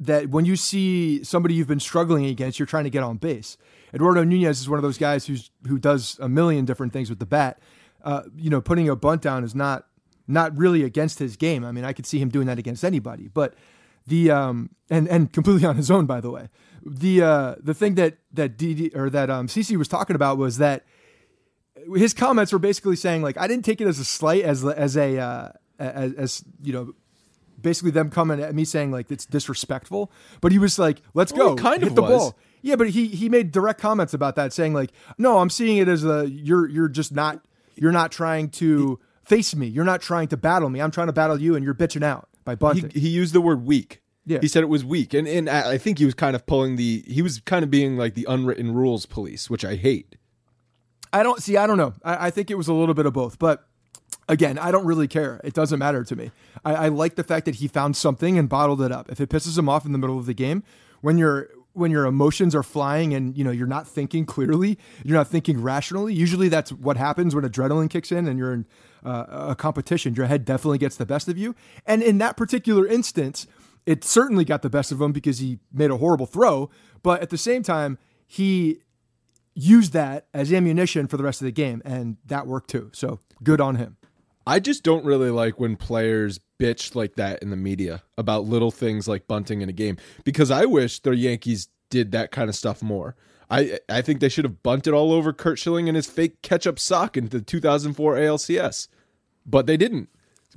that 0.00 0.30
when 0.30 0.46
you 0.46 0.56
see 0.56 1.22
somebody 1.24 1.54
you've 1.56 1.68
been 1.68 1.78
struggling 1.78 2.24
against, 2.24 2.58
you're 2.58 2.64
trying 2.64 2.84
to 2.84 2.90
get 2.90 3.02
on 3.02 3.18
base. 3.18 3.58
Eduardo 3.94 4.24
Nunez 4.24 4.60
is 4.60 4.68
one 4.68 4.78
of 4.78 4.82
those 4.82 4.98
guys 4.98 5.26
who's 5.26 5.50
who 5.66 5.78
does 5.78 6.18
a 6.20 6.28
million 6.28 6.64
different 6.64 6.92
things 6.92 7.08
with 7.10 7.18
the 7.18 7.26
bat. 7.26 7.58
Uh, 8.04 8.22
you 8.36 8.50
know, 8.50 8.60
putting 8.60 8.88
a 8.88 8.96
bunt 8.96 9.22
down 9.22 9.44
is 9.44 9.54
not 9.54 9.86
not 10.26 10.56
really 10.56 10.82
against 10.84 11.18
his 11.18 11.36
game. 11.36 11.64
I 11.64 11.72
mean, 11.72 11.84
I 11.84 11.92
could 11.92 12.06
see 12.06 12.18
him 12.18 12.28
doing 12.28 12.46
that 12.46 12.58
against 12.58 12.84
anybody, 12.84 13.28
but 13.28 13.54
the 14.06 14.30
um 14.30 14.70
and 14.90 15.08
and 15.08 15.32
completely 15.32 15.66
on 15.66 15.76
his 15.76 15.90
own, 15.90 16.06
by 16.06 16.20
the 16.20 16.30
way. 16.30 16.48
The 16.84 17.22
uh 17.22 17.54
the 17.60 17.74
thing 17.74 17.94
that 17.96 18.18
that 18.32 18.56
DD 18.56 18.94
or 18.96 19.10
that 19.10 19.30
um 19.30 19.46
CC 19.48 19.76
was 19.76 19.88
talking 19.88 20.16
about 20.16 20.38
was 20.38 20.58
that 20.58 20.84
his 21.94 22.12
comments 22.14 22.52
were 22.52 22.58
basically 22.58 22.96
saying 22.96 23.22
like 23.22 23.36
I 23.38 23.46
didn't 23.46 23.64
take 23.64 23.80
it 23.80 23.86
as 23.86 23.98
a 23.98 24.04
slight 24.04 24.42
as 24.44 24.64
as 24.64 24.96
a 24.96 25.18
uh, 25.18 25.48
as, 25.78 26.12
as 26.14 26.44
you 26.62 26.72
know 26.72 26.92
basically 27.60 27.90
them 27.90 28.10
coming 28.10 28.40
at 28.40 28.54
me 28.54 28.64
saying 28.64 28.90
like 28.92 29.10
it's 29.10 29.26
disrespectful 29.26 30.10
but 30.40 30.52
he 30.52 30.58
was 30.58 30.78
like 30.78 31.02
let's 31.14 31.32
Well, 31.32 31.54
go 31.54 31.62
kind 31.62 31.82
hit 31.82 31.88
of 31.90 31.96
the 31.96 32.02
was. 32.02 32.10
ball 32.10 32.38
yeah 32.62 32.76
but 32.76 32.90
he 32.90 33.08
he 33.08 33.28
made 33.28 33.50
direct 33.52 33.80
comments 33.80 34.14
about 34.14 34.36
that 34.36 34.52
saying 34.52 34.74
like 34.74 34.90
no 35.16 35.38
I'm 35.38 35.50
seeing 35.50 35.78
it 35.78 35.88
as 35.88 36.04
a 36.04 36.28
you're 36.28 36.68
you're 36.68 36.88
just 36.88 37.12
not 37.12 37.44
you're 37.76 37.92
not 37.92 38.12
trying 38.12 38.50
to 38.50 38.98
face 39.22 39.54
me 39.54 39.66
you're 39.66 39.84
not 39.84 40.00
trying 40.00 40.28
to 40.28 40.36
battle 40.36 40.70
me 40.70 40.80
I'm 40.80 40.90
trying 40.90 41.08
to 41.08 41.12
battle 41.12 41.40
you 41.40 41.54
and 41.54 41.64
you're 41.64 41.74
bitching 41.74 42.02
out 42.02 42.28
by 42.48 42.54
bunting 42.54 42.90
He, 42.90 43.00
he 43.00 43.08
used 43.10 43.34
the 43.34 43.40
word 43.40 43.66
weak. 43.66 44.00
Yeah. 44.24 44.38
He 44.42 44.48
said 44.48 44.62
it 44.62 44.68
was 44.68 44.84
weak, 44.84 45.14
and 45.14 45.26
and 45.26 45.48
I 45.48 45.78
think 45.78 45.98
he 45.98 46.04
was 46.04 46.12
kind 46.12 46.36
of 46.36 46.44
pulling 46.46 46.76
the. 46.76 47.02
He 47.06 47.22
was 47.22 47.40
kind 47.40 47.62
of 47.62 47.70
being 47.70 47.96
like 47.96 48.12
the 48.12 48.26
unwritten 48.28 48.74
rules 48.74 49.06
police, 49.06 49.48
which 49.48 49.64
I 49.64 49.76
hate. 49.76 50.16
I 51.14 51.22
don't 51.22 51.42
see. 51.42 51.56
I 51.56 51.66
don't 51.66 51.78
know. 51.78 51.94
I, 52.04 52.26
I 52.26 52.30
think 52.30 52.50
it 52.50 52.56
was 52.56 52.68
a 52.68 52.74
little 52.74 52.94
bit 52.94 53.06
of 53.06 53.14
both, 53.14 53.38
but 53.38 53.66
again, 54.28 54.58
I 54.58 54.70
don't 54.70 54.84
really 54.84 55.08
care. 55.08 55.40
It 55.44 55.54
doesn't 55.54 55.78
matter 55.78 56.04
to 56.04 56.14
me. 56.14 56.30
I, 56.62 56.74
I 56.74 56.88
like 56.88 57.14
the 57.14 57.24
fact 57.24 57.46
that 57.46 57.54
he 57.54 57.68
found 57.68 57.96
something 57.96 58.38
and 58.38 58.50
bottled 58.50 58.82
it 58.82 58.92
up. 58.92 59.10
If 59.10 59.18
it 59.18 59.30
pisses 59.30 59.56
him 59.56 59.66
off 59.66 59.86
in 59.86 59.92
the 59.92 59.98
middle 59.98 60.18
of 60.18 60.26
the 60.26 60.34
game, 60.34 60.62
when 61.00 61.16
your 61.16 61.48
when 61.78 61.90
your 61.90 62.04
emotions 62.04 62.54
are 62.54 62.62
flying 62.62 63.14
and 63.14 63.36
you 63.36 63.44
know 63.44 63.50
you're 63.50 63.66
not 63.66 63.86
thinking 63.86 64.26
clearly, 64.26 64.78
you're 65.04 65.16
not 65.16 65.28
thinking 65.28 65.62
rationally. 65.62 66.12
Usually, 66.12 66.48
that's 66.48 66.72
what 66.72 66.96
happens 66.96 67.34
when 67.34 67.44
adrenaline 67.44 67.88
kicks 67.90 68.12
in 68.12 68.26
and 68.26 68.38
you're 68.38 68.52
in 68.52 68.66
uh, 69.04 69.48
a 69.50 69.54
competition. 69.54 70.14
Your 70.14 70.26
head 70.26 70.44
definitely 70.44 70.78
gets 70.78 70.96
the 70.96 71.06
best 71.06 71.28
of 71.28 71.38
you. 71.38 71.54
And 71.86 72.02
in 72.02 72.18
that 72.18 72.36
particular 72.36 72.86
instance, 72.86 73.46
it 73.86 74.04
certainly 74.04 74.44
got 74.44 74.62
the 74.62 74.70
best 74.70 74.92
of 74.92 75.00
him 75.00 75.12
because 75.12 75.38
he 75.38 75.58
made 75.72 75.90
a 75.90 75.96
horrible 75.96 76.26
throw. 76.26 76.70
But 77.02 77.22
at 77.22 77.30
the 77.30 77.38
same 77.38 77.62
time, 77.62 77.98
he 78.26 78.82
used 79.54 79.92
that 79.92 80.26
as 80.34 80.52
ammunition 80.52 81.06
for 81.06 81.16
the 81.16 81.24
rest 81.24 81.40
of 81.40 81.46
the 81.46 81.52
game, 81.52 81.82
and 81.84 82.16
that 82.26 82.46
worked 82.46 82.70
too. 82.70 82.90
So 82.92 83.20
good 83.42 83.60
on 83.60 83.76
him. 83.76 83.96
I 84.46 84.60
just 84.60 84.82
don't 84.82 85.04
really 85.04 85.30
like 85.30 85.58
when 85.58 85.76
players 85.76 86.40
bitch 86.58 86.94
like 86.94 87.14
that 87.14 87.42
in 87.42 87.50
the 87.50 87.56
media 87.56 88.02
about 88.16 88.44
little 88.44 88.70
things 88.70 89.06
like 89.06 89.26
bunting 89.28 89.60
in 89.60 89.68
a 89.68 89.72
game 89.72 89.96
because 90.24 90.50
I 90.50 90.64
wish 90.64 91.00
the 91.00 91.12
Yankees 91.12 91.68
did 91.90 92.12
that 92.12 92.30
kind 92.30 92.48
of 92.48 92.56
stuff 92.56 92.82
more. 92.82 93.14
I 93.50 93.78
I 93.88 94.02
think 94.02 94.20
they 94.20 94.28
should 94.28 94.44
have 94.44 94.62
bunted 94.62 94.92
all 94.92 95.12
over 95.12 95.32
Curt 95.32 95.58
Schilling 95.58 95.88
and 95.88 95.96
his 95.96 96.06
fake 96.06 96.42
ketchup 96.42 96.78
sock 96.78 97.16
in 97.16 97.28
the 97.28 97.40
2004 97.40 98.16
ALCS, 98.16 98.88
but 99.46 99.66
they 99.66 99.76
didn't 99.76 100.08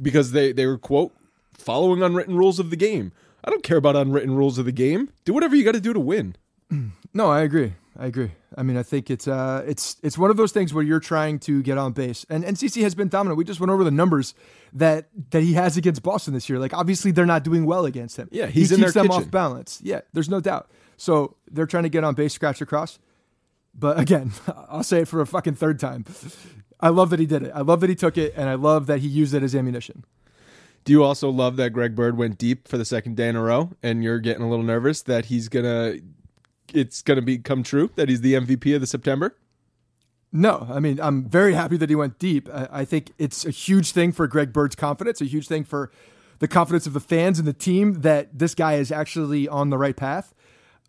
because 0.02 0.32
they 0.32 0.52
they 0.52 0.66
were 0.66 0.78
quote 0.78 1.14
following 1.54 2.04
unwritten 2.04 2.36
rules 2.36 2.60
of 2.60 2.70
the 2.70 2.76
game. 2.76 3.12
I 3.44 3.50
don't 3.50 3.64
care 3.64 3.78
about 3.78 3.96
unwritten 3.96 4.36
rules 4.36 4.58
of 4.58 4.66
the 4.66 4.72
game. 4.72 5.10
Do 5.26 5.34
whatever 5.34 5.56
you 5.56 5.64
got 5.64 5.74
to 5.74 5.82
do 5.82 5.94
to 5.94 6.00
win. 6.00 6.36
No, 7.14 7.30
I 7.30 7.42
agree. 7.42 7.74
I 8.02 8.08
agree. 8.08 8.32
I 8.58 8.64
mean, 8.64 8.78
I 8.78 8.84
think 8.84 9.12
it's 9.12 9.28
uh, 9.28 9.64
it's 9.68 9.98
it's 10.02 10.18
one 10.18 10.32
of 10.32 10.38
those 10.38 10.52
things 10.52 10.74
where 10.74 10.84
you're 10.84 11.00
trying 11.00 11.38
to 11.42 11.62
get 11.62 11.78
on 11.78 11.92
base, 11.92 12.26
and 12.30 12.44
and 12.44 12.58
CC 12.58 12.82
has 12.82 12.96
been 12.96 13.10
dominant. 13.10 13.38
We 13.38 13.44
just 13.44 13.60
went 13.60 13.70
over 13.70 13.84
the 13.84 13.92
numbers 13.92 14.34
that 14.74 15.10
that 15.30 15.44
he 15.44 15.54
has 15.54 15.78
against 15.78 16.02
Boston 16.02 16.34
this 16.34 16.50
year. 16.50 16.58
Like, 16.58 16.74
obviously, 16.74 17.12
they're 17.12 17.28
not 17.28 17.44
doing 17.44 17.64
well 17.64 17.86
against 17.86 18.18
him. 18.18 18.28
Yeah, 18.32 18.48
he's 18.48 18.72
he 18.72 18.76
in 18.78 18.82
keeps 18.82 18.94
them 18.96 19.08
kitchen. 19.08 19.22
off 19.22 19.30
balance. 19.30 19.80
Yeah, 19.84 20.02
there's 20.14 20.30
no 20.30 20.40
doubt. 20.40 20.72
So 20.98 21.36
they're 21.52 21.68
trying 21.68 21.84
to 21.84 21.90
get 21.90 22.04
on 22.04 22.16
base, 22.16 22.34
scratch 22.34 22.60
across. 22.60 22.98
But 23.76 24.00
again, 24.00 24.32
I'll 24.70 24.84
say 24.84 25.02
it 25.02 25.08
for 25.08 25.22
a 25.22 25.28
fucking 25.28 25.56
third 25.56 25.80
time. 25.80 26.06
I 26.80 26.90
love 26.90 27.12
that 27.12 27.20
he 27.20 27.28
did 27.28 27.44
it. 27.44 27.52
I 27.54 27.62
love 27.62 27.82
that 27.82 27.90
he 27.92 27.96
took 27.96 28.18
it, 28.18 28.34
and 28.36 28.50
I 28.50 28.56
love 28.56 28.88
that 28.88 29.02
he 29.02 29.08
used 29.10 29.36
it 29.36 29.44
as 29.44 29.56
ammunition. 29.56 30.06
Do 30.86 30.92
you 30.92 31.04
also 31.04 31.30
love 31.30 31.58
that 31.58 31.70
Greg 31.70 31.96
Bird 31.96 32.18
went 32.18 32.40
deep 32.40 32.68
for 32.68 32.80
the 32.80 32.86
second 32.86 33.16
day 33.16 33.30
in 33.30 33.36
a 33.36 33.44
row, 33.44 33.70
and 33.84 34.04
you're 34.04 34.20
getting 34.20 34.42
a 34.42 34.50
little 34.50 34.66
nervous 34.66 35.04
that 35.04 35.26
he's 35.26 35.48
gonna, 35.48 35.98
it's 36.76 37.02
gonna 37.02 37.22
become 37.22 37.64
true 37.64 37.92
that 37.96 38.10
he's 38.10 38.22
the 38.22 38.34
MVP 38.34 38.74
of 38.76 38.82
the 38.82 38.88
September? 38.88 39.36
No, 40.34 40.68
I 40.70 40.80
mean, 40.80 41.00
I'm 41.02 41.26
very 41.26 41.54
happy 41.54 41.76
that 41.78 41.90
he 41.90 41.96
went 41.96 42.18
deep. 42.18 42.48
I, 42.54 42.68
I 42.72 42.86
think 42.86 43.12
it's 43.18 43.46
a 43.46 43.52
huge 43.52 43.92
thing 43.92 44.12
for 44.12 44.28
Greg 44.28 44.54
Bird's 44.54 44.76
confidence, 44.76 45.20
a 45.20 45.26
huge 45.26 45.48
thing 45.48 45.64
for 45.66 45.92
the 46.40 46.48
confidence 46.48 46.88
of 46.88 46.94
the 46.94 47.00
fans 47.00 47.38
and 47.38 47.48
the 47.48 47.54
team 47.54 48.02
that 48.02 48.38
this 48.38 48.56
guy 48.56 48.76
is 48.76 48.92
actually 48.92 49.48
on 49.48 49.70
the 49.70 49.78
right 49.78 49.96
path. 49.96 50.34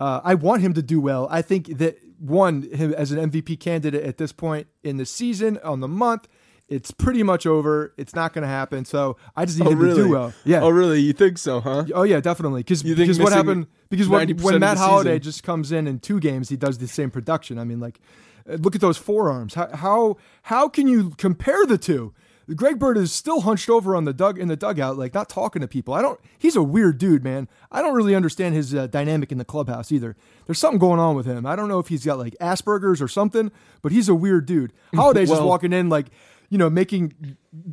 Uh, 0.01 0.21
I 0.25 0.35
want 0.35 0.62
him 0.62 0.75
to 0.75 0.83
do 0.83 1.01
well. 1.01 1.29
I 1.31 1.43
think 1.43 1.79
that 1.79 1.99
one, 2.19 2.62
him 2.62 2.95
as 2.95 3.12
an 3.12 3.31
MVP 3.31 3.59
candidate 3.59 4.05
at 4.05 4.17
this 4.17 4.33
point 4.33 4.69
in 4.83 4.97
the 4.97 5.05
season, 5.05 5.59
on 5.65 5.81
the 5.81 5.89
month, 5.89 6.29
it's 6.73 6.91
pretty 6.91 7.23
much 7.23 7.47
over. 7.47 7.93
It's 7.97 8.14
not 8.14 8.33
going 8.33 8.43
to 8.43 8.49
happen. 8.49 8.85
So 8.85 9.17
I 9.37 9.45
just 9.45 9.59
need 9.59 9.69
him 9.71 9.81
to 9.81 9.95
do 9.95 10.09
well. 10.09 10.33
Yeah. 10.45 10.62
Oh, 10.62 10.71
really? 10.71 11.00
You 11.00 11.12
think 11.12 11.38
so, 11.38 11.61
huh? 11.61 11.85
Oh 11.95 12.02
yeah, 12.02 12.21
definitely. 12.21 12.61
Because 12.61 12.83
because 12.83 13.19
what 13.19 13.33
happened? 13.33 13.67
Because 13.91 14.09
90% 14.09 14.41
when 14.41 14.61
Matt 14.61 14.79
the 14.79 14.83
Holliday 14.83 15.11
season- 15.11 15.23
just 15.23 15.43
comes 15.43 15.71
in 15.71 15.87
in 15.87 15.99
two 15.99 16.19
games, 16.19 16.49
he 16.49 16.57
does 16.57 16.79
the 16.79 16.88
same 16.88 17.11
production. 17.11 17.59
I 17.59 17.64
mean, 17.64 17.79
like, 17.79 18.00
uh, 18.49 18.55
look 18.55 18.75
at 18.75 18.81
those 18.81 18.97
forearms. 18.97 19.55
How 19.55 19.69
how 19.75 20.17
how 20.45 20.69
can 20.69 20.88
you 20.88 21.11
compare 21.19 21.67
the 21.67 21.79
two? 21.79 22.14
Greg 22.57 22.79
Bird 22.79 22.97
is 22.99 23.12
still 23.12 23.43
hunched 23.43 23.71
over 23.71 23.95
on 23.95 24.05
the 24.05 24.12
dug 24.12 24.38
in 24.38 24.49
the 24.49 24.57
dugout, 24.57 24.99
like 24.99 25.14
not 25.14 25.29
talking 25.29 25.62
to 25.62 25.69
people. 25.69 25.95
I 25.95 26.02
don't. 26.02 26.19
He's 26.38 26.57
a 26.57 26.62
weird 26.62 26.99
dude, 26.99 27.23
man. 27.23 27.49
I 27.71 27.83
don't 27.83 27.95
really 27.95 28.14
understand 28.14 28.55
his 28.55 28.75
uh, 28.75 28.88
dynamic 28.88 29.31
in 29.31 29.38
the 29.38 29.45
clubhouse 29.45 29.93
either. 29.93 30.17
There's 30.47 30.59
something 30.59 30.79
going 30.79 30.99
on 30.99 31.14
with 31.14 31.25
him. 31.26 31.47
I 31.47 31.55
don't 31.55 31.69
know 31.69 31.79
if 31.79 31.88
he's 31.88 32.05
got 32.05 32.19
like 32.19 32.35
Asperger's 32.41 33.00
or 33.00 33.09
something, 33.09 33.52
but 33.81 33.93
he's 33.93 34.09
a 34.09 34.14
weird 34.14 34.47
dude. 34.47 34.73
Holliday's 34.95 35.31
just 35.31 35.43
walking 35.43 35.73
in 35.73 35.88
like 35.88 36.07
you 36.52 36.59
know, 36.59 36.68
making 36.68 37.14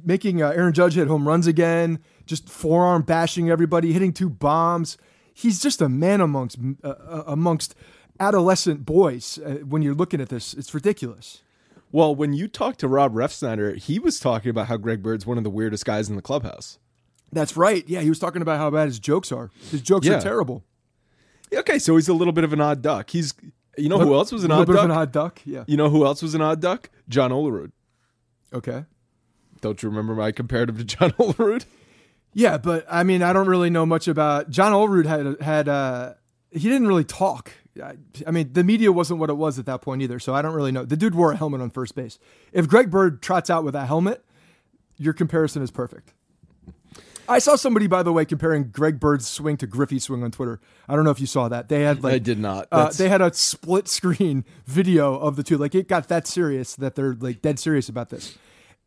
making 0.06 0.42
uh, 0.42 0.52
Aaron 0.52 0.72
Judge 0.72 0.94
hit 0.96 1.10
home 1.10 1.28
runs 1.28 1.48
again, 1.48 2.00
just 2.26 2.48
forearm 2.48 3.02
bashing 3.02 3.50
everybody, 3.50 3.92
hitting 3.92 4.14
two 4.14 4.30
bombs. 4.30 4.98
He's 5.34 5.62
just 5.62 5.82
a 5.82 5.90
man 5.90 6.22
amongst 6.22 6.58
uh, 6.82 6.88
uh, 6.88 7.24
amongst 7.28 7.76
adolescent 8.22 8.86
boys. 8.86 9.38
Uh, 9.38 9.56
when 9.68 9.82
you're 9.82 9.94
looking 9.94 10.22
at 10.22 10.30
this, 10.30 10.54
it's 10.54 10.74
ridiculous. 10.74 11.44
Well, 11.92 12.16
when 12.16 12.32
you 12.32 12.48
talked 12.48 12.80
to 12.80 12.88
Rob 12.88 13.14
Refsnyder, 13.14 13.76
he 13.76 14.00
was 14.00 14.18
talking 14.18 14.50
about 14.50 14.68
how 14.68 14.78
Greg 14.78 15.04
Bird's 15.04 15.26
one 15.26 15.38
of 15.38 15.44
the 15.44 15.50
weirdest 15.50 15.84
guys 15.84 16.08
in 16.10 16.16
the 16.16 16.22
clubhouse. 16.22 16.80
That's 17.34 17.58
right. 17.58 17.84
Yeah, 17.86 18.00
he 18.00 18.08
was 18.10 18.20
talking 18.20 18.42
about 18.42 18.60
how 18.60 18.70
bad 18.70 18.86
his 18.86 18.98
jokes 19.00 19.30
are. 19.34 19.52
His 19.72 19.82
jokes 19.82 20.08
Yeah. 20.08 20.20
are 20.20 20.22
terrible. 20.22 20.64
Okay, 21.54 21.80
so 21.80 21.98
he's 21.98 22.08
a 22.08 22.14
little 22.14 22.32
bit 22.32 22.46
of 22.46 22.54
an 22.54 22.62
odd 22.62 22.82
duck. 22.82 23.10
He's, 23.10 23.34
you 23.78 23.90
know, 23.90 24.00
who 24.00 24.14
else 24.14 24.32
was 24.32 24.46
an 24.46 24.52
odd 24.52 24.68
bit 24.68 24.74
duck? 24.74 24.86
of 24.86 24.90
an 24.92 24.96
odd 24.98 25.12
duck. 25.12 25.42
Yeah. 25.46 25.64
You 25.68 25.76
know 25.76 25.90
who 25.90 26.06
else 26.06 26.22
was 26.22 26.34
an 26.34 26.42
odd 26.42 26.62
duck? 26.62 26.90
John 27.10 27.32
Olerud. 27.32 27.72
Okay. 28.54 28.86
Don't 29.62 29.82
you 29.84 29.90
remember 29.90 30.16
my 30.16 30.32
comparative 30.32 30.78
to 30.78 30.84
John 30.84 31.12
Olerud? 31.20 31.66
Yeah, 32.34 32.58
but 32.58 32.86
I 32.90 33.04
mean, 33.04 33.22
I 33.22 33.34
don't 33.34 33.48
really 33.48 33.70
know 33.70 33.86
much 33.86 34.08
about 34.08 34.50
John 34.50 34.72
Olerud. 34.72 35.06
Had 35.06 35.42
had 35.42 35.68
uh, 35.68 36.14
he 36.52 36.70
didn't 36.70 36.88
really 36.88 37.04
talk. 37.04 37.52
I, 37.82 37.96
I 38.28 38.32
mean, 38.32 38.54
the 38.54 38.64
media 38.64 38.92
wasn't 38.92 39.20
what 39.20 39.30
it 39.30 39.36
was 39.36 39.58
at 39.58 39.66
that 39.68 39.82
point 39.82 40.02
either, 40.02 40.20
so 40.20 40.34
I 40.34 40.42
don't 40.42 40.54
really 40.54 40.72
know. 40.72 40.86
The 40.86 40.98
dude 40.98 41.16
wore 41.16 41.32
a 41.32 41.38
helmet 41.38 41.62
on 41.62 41.70
first 41.70 41.96
base. 41.96 42.20
If 42.52 42.68
Greg 42.68 42.92
Bird 42.92 43.22
trots 43.22 43.50
out 43.50 43.64
with 43.64 43.76
a 43.76 43.86
helmet, 43.86 44.24
your 44.98 45.14
comparison 45.14 45.62
is 45.62 45.72
perfect. 45.72 46.14
I 47.30 47.40
saw 47.40 47.56
somebody, 47.56 47.88
by 47.88 48.02
the 48.04 48.12
way, 48.12 48.26
comparing 48.26 48.66
Greg 48.72 49.00
Bird's 49.00 49.28
swing 49.28 49.56
to 49.58 49.68
Griffey's 49.68 50.04
swing 50.04 50.24
on 50.24 50.32
Twitter. 50.32 50.60
I 50.88 50.96
don't 50.96 51.06
know 51.06 51.12
if 51.12 51.20
you 51.22 51.28
saw 51.28 51.48
that. 51.48 51.70
They 51.70 51.84
had 51.84 52.04
like 52.04 52.14
I 52.14 52.20
did 52.20 52.40
not. 52.40 52.68
Uh, 52.72 52.90
they 52.90 53.08
had 53.08 53.22
a 53.22 53.34
split 53.34 53.88
screen 53.88 54.44
video 54.66 55.16
of 55.16 55.36
the 55.36 55.44
two. 55.44 55.58
Like 55.58 55.76
it 55.76 55.88
got 55.88 56.08
that 56.10 56.28
serious 56.28 56.76
that 56.76 56.96
they're 56.96 57.14
like 57.14 57.42
dead 57.42 57.60
serious 57.60 57.88
about 57.88 58.10
this. 58.10 58.38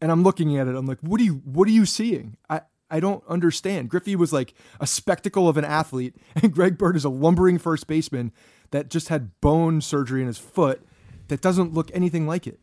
And 0.00 0.10
I'm 0.10 0.24
looking 0.24 0.58
at 0.58 0.66
it. 0.66 0.74
I'm 0.74 0.86
like, 0.86 0.98
what 1.00 1.20
are 1.20 1.24
you? 1.24 1.34
What 1.44 1.68
are 1.68 1.72
you 1.72 1.86
seeing? 1.86 2.36
I 2.50 2.62
I 2.90 3.00
don't 3.00 3.24
understand. 3.28 3.88
Griffey 3.88 4.16
was 4.16 4.32
like 4.32 4.54
a 4.80 4.86
spectacle 4.86 5.48
of 5.48 5.56
an 5.56 5.64
athlete, 5.64 6.16
and 6.34 6.52
Greg 6.52 6.76
Bird 6.76 6.96
is 6.96 7.04
a 7.04 7.10
lumbering 7.10 7.58
first 7.58 7.86
baseman 7.86 8.32
that 8.72 8.90
just 8.90 9.08
had 9.08 9.40
bone 9.40 9.80
surgery 9.80 10.20
in 10.20 10.26
his 10.26 10.38
foot 10.38 10.82
that 11.28 11.40
doesn't 11.40 11.72
look 11.72 11.90
anything 11.94 12.26
like 12.26 12.46
it. 12.46 12.58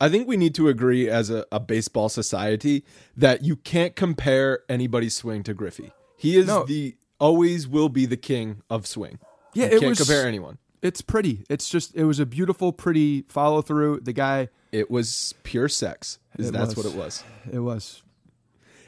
I 0.00 0.08
think 0.08 0.28
we 0.28 0.36
need 0.36 0.54
to 0.56 0.68
agree 0.68 1.08
as 1.08 1.30
a, 1.30 1.46
a 1.50 1.58
baseball 1.60 2.08
society 2.08 2.84
that 3.16 3.42
you 3.44 3.56
can't 3.56 3.96
compare 3.96 4.60
anybody's 4.68 5.14
swing 5.16 5.42
to 5.44 5.54
Griffey. 5.54 5.92
He 6.16 6.36
is 6.36 6.46
No. 6.46 6.64
the 6.64 6.96
always 7.18 7.66
will 7.66 7.88
be 7.88 8.04
the 8.06 8.16
king 8.16 8.62
of 8.68 8.86
swing. 8.86 9.18
Yeah, 9.54 9.66
you 9.66 9.76
it 9.76 9.80
can't 9.80 9.88
was- 9.90 9.98
compare 9.98 10.26
anyone. 10.26 10.58
It's 10.82 11.00
pretty. 11.00 11.44
It's 11.48 11.68
just 11.70 11.94
it 11.96 12.04
was 12.04 12.20
a 12.20 12.26
beautiful, 12.26 12.72
pretty 12.72 13.22
follow 13.28 13.62
through. 13.62 14.00
The 14.00 14.12
guy, 14.12 14.50
It 14.70 14.90
was 14.90 15.34
pure 15.42 15.68
sex. 15.68 16.18
Is 16.38 16.52
that's 16.52 16.76
was. 16.76 16.84
what 16.84 16.94
it 16.94 16.96
was. 16.98 17.24
it 17.50 17.58
was. 17.60 18.02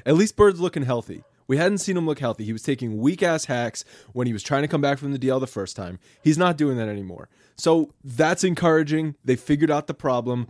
At 0.04 0.14
least 0.14 0.36
Bird's 0.36 0.60
looking 0.60 0.82
healthy. 0.84 1.24
We 1.48 1.56
hadn't 1.56 1.78
seen 1.78 1.96
him 1.96 2.04
look 2.06 2.18
healthy. 2.18 2.44
He 2.44 2.52
was 2.52 2.62
taking 2.62 2.98
weak 2.98 3.22
ass 3.22 3.46
hacks 3.46 3.84
when 4.12 4.26
he 4.26 4.34
was 4.34 4.42
trying 4.42 4.62
to 4.62 4.68
come 4.68 4.82
back 4.82 4.98
from 4.98 5.12
the 5.12 5.18
DL 5.18 5.40
the 5.40 5.46
first 5.46 5.74
time. 5.76 5.98
He's 6.22 6.36
not 6.36 6.58
doing 6.58 6.76
that 6.76 6.88
anymore. 6.88 7.30
So 7.56 7.94
that's 8.04 8.44
encouraging. 8.44 9.14
They 9.24 9.34
figured 9.34 9.70
out 9.70 9.86
the 9.86 9.94
problem. 9.94 10.46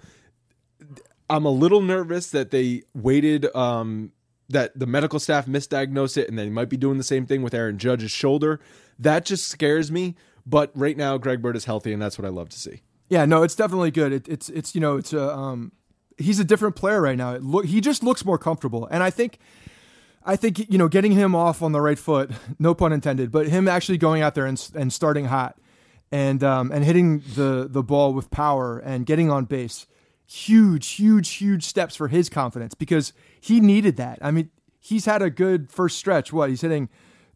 I'm 1.31 1.45
a 1.45 1.51
little 1.51 1.81
nervous 1.81 2.31
that 2.31 2.51
they 2.51 2.83
waited, 2.95 3.55
um, 3.55 4.13
that 4.49 4.79
the 4.79 4.87
medical 4.87 5.19
staff 5.19 5.47
misdiagnosed 5.47 6.17
it, 6.17 6.29
and 6.29 6.39
they 6.39 6.49
might 6.49 6.69
be 6.69 6.77
doing 6.77 6.99
the 6.99 7.05
same 7.05 7.27
thing 7.27 7.43
with 7.43 7.53
Aaron 7.55 7.79
Judge's 7.79 8.11
shoulder. 8.11 8.61
That 8.99 9.25
just 9.25 9.49
scares 9.49 9.93
me. 9.93 10.17
But 10.47 10.71
right 10.75 10.97
now, 10.97 11.19
Greg 11.19 11.43
Bird 11.43 11.57
is 11.57 11.67
healthy, 11.67 11.93
and 11.93 12.01
that's 12.01 12.19
what 12.19 12.25
I 12.25 12.31
love 12.31 12.49
to 12.49 12.59
see. 12.59 12.81
Yeah, 13.11 13.27
no, 13.27 13.43
it's 13.43 13.55
definitely 13.55 13.91
good. 13.91 14.13
It, 14.13 14.29
it's 14.29 14.49
it's 14.49 14.75
you 14.75 14.81
know 14.81 14.97
it's 14.97 15.13
a 15.13 15.31
um, 15.31 15.73
he's 16.17 16.41
a 16.41 16.45
different 16.45 16.77
player 16.77 17.01
right 17.01 17.17
now. 17.17 17.37
Look 17.37 17.67
he 17.67 17.81
just 17.81 18.03
looks 18.03 18.25
more 18.25 18.39
comfortable, 18.39 18.87
and 18.91 19.03
I 19.03 19.11
think 19.11 19.39
I 20.25 20.37
think 20.37 20.71
you 20.71 20.79
know 20.79 20.89
getting 20.89 21.13
him 21.13 21.35
off 21.35 21.63
on 21.63 21.73
the 21.73 21.81
right 21.81 21.99
foot, 21.99 22.31
no 22.59 22.75
pun 22.75 22.93
intended, 22.93 23.31
but 23.31 23.49
him 23.49 23.69
actually 23.69 23.99
going 23.99 24.23
out 24.23 24.35
there 24.35 24.47
and 24.47 24.71
and 24.75 24.93
starting 24.93 25.27
hot, 25.27 25.59
and 26.11 26.43
um, 26.43 26.71
and 26.73 26.85
hitting 26.85 27.21
the 27.35 27.67
the 27.71 27.83
ball 27.83 28.13
with 28.13 28.31
power 28.31 28.79
and 28.79 29.07
getting 29.07 29.31
on 29.31 29.45
base, 29.45 29.87
huge 30.31 30.87
huge 30.91 31.31
huge 31.31 31.65
steps 31.65 31.97
for 31.97 32.09
his 32.09 32.29
confidence 32.29 32.75
because 32.75 33.13
he 33.41 33.61
needed 33.61 33.97
that. 33.97 34.19
I 34.21 34.31
mean, 34.31 34.51
he's 34.79 35.07
had 35.07 35.23
a 35.23 35.31
good 35.31 35.73
first 35.73 35.99
stretch. 35.99 36.33
What 36.33 36.51
he's 36.51 36.61
hitting 36.61 36.89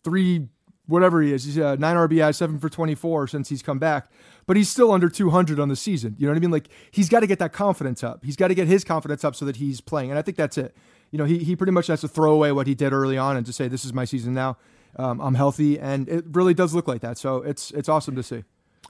three 0.05 0.49
whatever 0.87 1.23
he 1.23 1.33
is. 1.33 1.45
He's 1.45 1.59
uh, 1.59 1.77
nine 1.77 1.97
RBI, 1.97 2.35
seven 2.35 2.59
for 2.59 2.69
24 2.69 3.29
since 3.29 3.49
he's 3.49 3.63
come 3.63 3.79
back, 3.79 4.11
but 4.47 4.57
he's 4.57 4.69
still 4.69 4.93
under 4.93 5.09
200 5.09 5.59
on 5.59 5.69
the 5.69 5.77
season. 5.77 6.15
You 6.19 6.27
know 6.27 6.33
what 6.33 6.37
I 6.37 6.41
mean? 6.41 6.51
Like 6.51 6.69
he's 6.91 7.09
got 7.09 7.21
to 7.21 7.27
get 7.27 7.39
that 7.39 7.53
confidence 7.53 8.05
up. 8.05 8.25
He's 8.25 8.37
got 8.37 8.49
to 8.49 8.55
get 8.55 8.67
his 8.67 8.85
confidence 8.85 9.25
up 9.25 9.35
so 9.35 9.45
that 9.47 9.57
he's 9.57 9.81
playing. 9.81 10.11
And 10.11 10.19
I 10.19 10.23
think 10.23 10.37
that's 10.37 10.59
it. 10.59 10.77
You 11.11 11.19
know, 11.19 11.25
he, 11.25 11.39
he 11.39 11.57
pretty 11.57 11.73
much 11.73 11.87
has 11.89 12.01
to 12.03 12.09
throw 12.09 12.33
away 12.33 12.53
what 12.53 12.67
he 12.67 12.75
did 12.75 12.93
early 12.93 13.19
on 13.19 13.37
and 13.37 13.45
just 13.45 13.59
say, 13.59 13.69
this 13.69 13.85
is 13.85 13.93
my 13.93 14.05
season 14.05 14.35
now. 14.35 14.57
Um, 14.97 15.21
I'm 15.21 15.35
healthy. 15.35 15.79
And 15.79 16.09
it 16.09 16.25
really 16.31 16.55
does 16.55 16.75
look 16.75 16.89
like 16.89 17.01
that. 17.01 17.19
So 17.19 17.37
it's, 17.37 17.71
it's 17.73 17.89
awesome 17.89 18.17
to 18.17 18.23
see. 18.23 18.45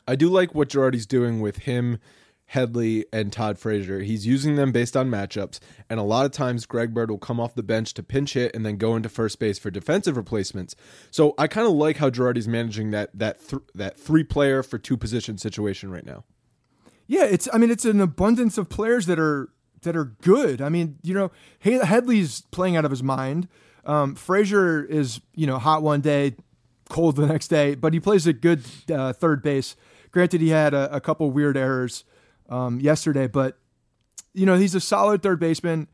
I 0.07 0.17
do 0.17 0.29
like 0.29 0.55
what 0.55 0.69
Girardi's 0.69 1.07
doing 1.07 1.41
with 1.41 1.59
him, 1.59 1.99
Headley, 2.53 3.07
and 3.15 3.33
Todd 3.33 3.59
Frazier. 3.59 4.01
He's 4.01 4.27
using 4.27 4.57
them 4.57 4.73
based 4.73 4.95
on 4.95 5.09
matchups, 5.09 5.59
and 5.89 5.99
a 5.99 6.03
lot 6.03 6.27
of 6.27 6.33
times 6.33 6.67
Greg 6.67 6.93
Bird 6.93 7.11
will 7.11 7.17
come 7.17 7.41
off 7.41 7.55
the 7.55 7.63
bench 7.63 7.95
to 7.95 8.03
pinch 8.03 8.35
hit 8.35 8.55
and 8.55 8.67
then 8.67 8.77
go 8.77 8.95
into 8.95 9.09
first 9.09 9.39
base 9.39 9.59
for 9.59 9.71
defensive 9.71 10.19
replacements. 10.19 10.77
So 11.11 11.35
I 11.39 11.47
kind 11.47 11.67
of 11.67 11.73
like 11.73 11.97
how 11.97 12.11
Girardi's 12.11 12.47
managing 12.47 12.91
that 12.91 13.09
that 13.15 13.49
th- 13.49 13.63
that 13.75 13.99
three 13.99 14.23
player 14.23 14.63
for 14.63 14.77
two 14.77 14.99
position 14.99 15.39
situation 15.39 15.91
right 15.91 16.05
now. 16.05 16.25
Yeah, 17.07 17.25
it's. 17.25 17.49
I 17.55 17.57
mean, 17.57 17.71
it's 17.71 17.87
an 17.87 18.03
abundance 18.03 18.59
of 18.59 18.69
players 18.69 19.07
that 19.07 19.19
are 19.19 19.49
that 19.81 19.97
are 19.97 20.15
good. 20.21 20.61
I 20.61 20.69
mean, 20.69 20.99
you 21.03 21.15
know, 21.15 21.31
He- 21.59 21.73
Headley's 21.73 22.43
playing 22.51 22.77
out 22.77 22.85
of 22.85 22.91
his 22.91 23.03
mind. 23.03 23.49
Um, 23.87 24.15
Frazier 24.15 24.85
is, 24.85 25.23
you 25.35 25.47
know, 25.47 25.59
hot 25.59 25.83
one 25.83 26.03
day, 26.03 26.37
cold 26.91 27.17
the 27.17 27.27
next 27.27 27.49
day, 27.49 27.75
but 27.77 27.95
he 27.95 27.99
plays 27.99 28.27
a 28.27 28.35
good 28.35 28.63
uh, 28.93 29.15
third 29.15 29.43
base. 29.43 29.75
Granted, 30.11 30.43
he 30.43 30.51
had 30.51 30.75
a, 30.75 30.95
a 30.97 31.01
couple 31.01 31.31
weird 31.31 31.57
errors 31.57 32.05
um, 32.53 32.79
yesterday, 32.81 33.27
but 33.27 33.59
you 34.35 34.47
know, 34.47 34.57
he's 34.57 34.75
a 34.75 34.81
solid 34.81 35.23
third 35.23 35.41
baseman. 35.41 35.89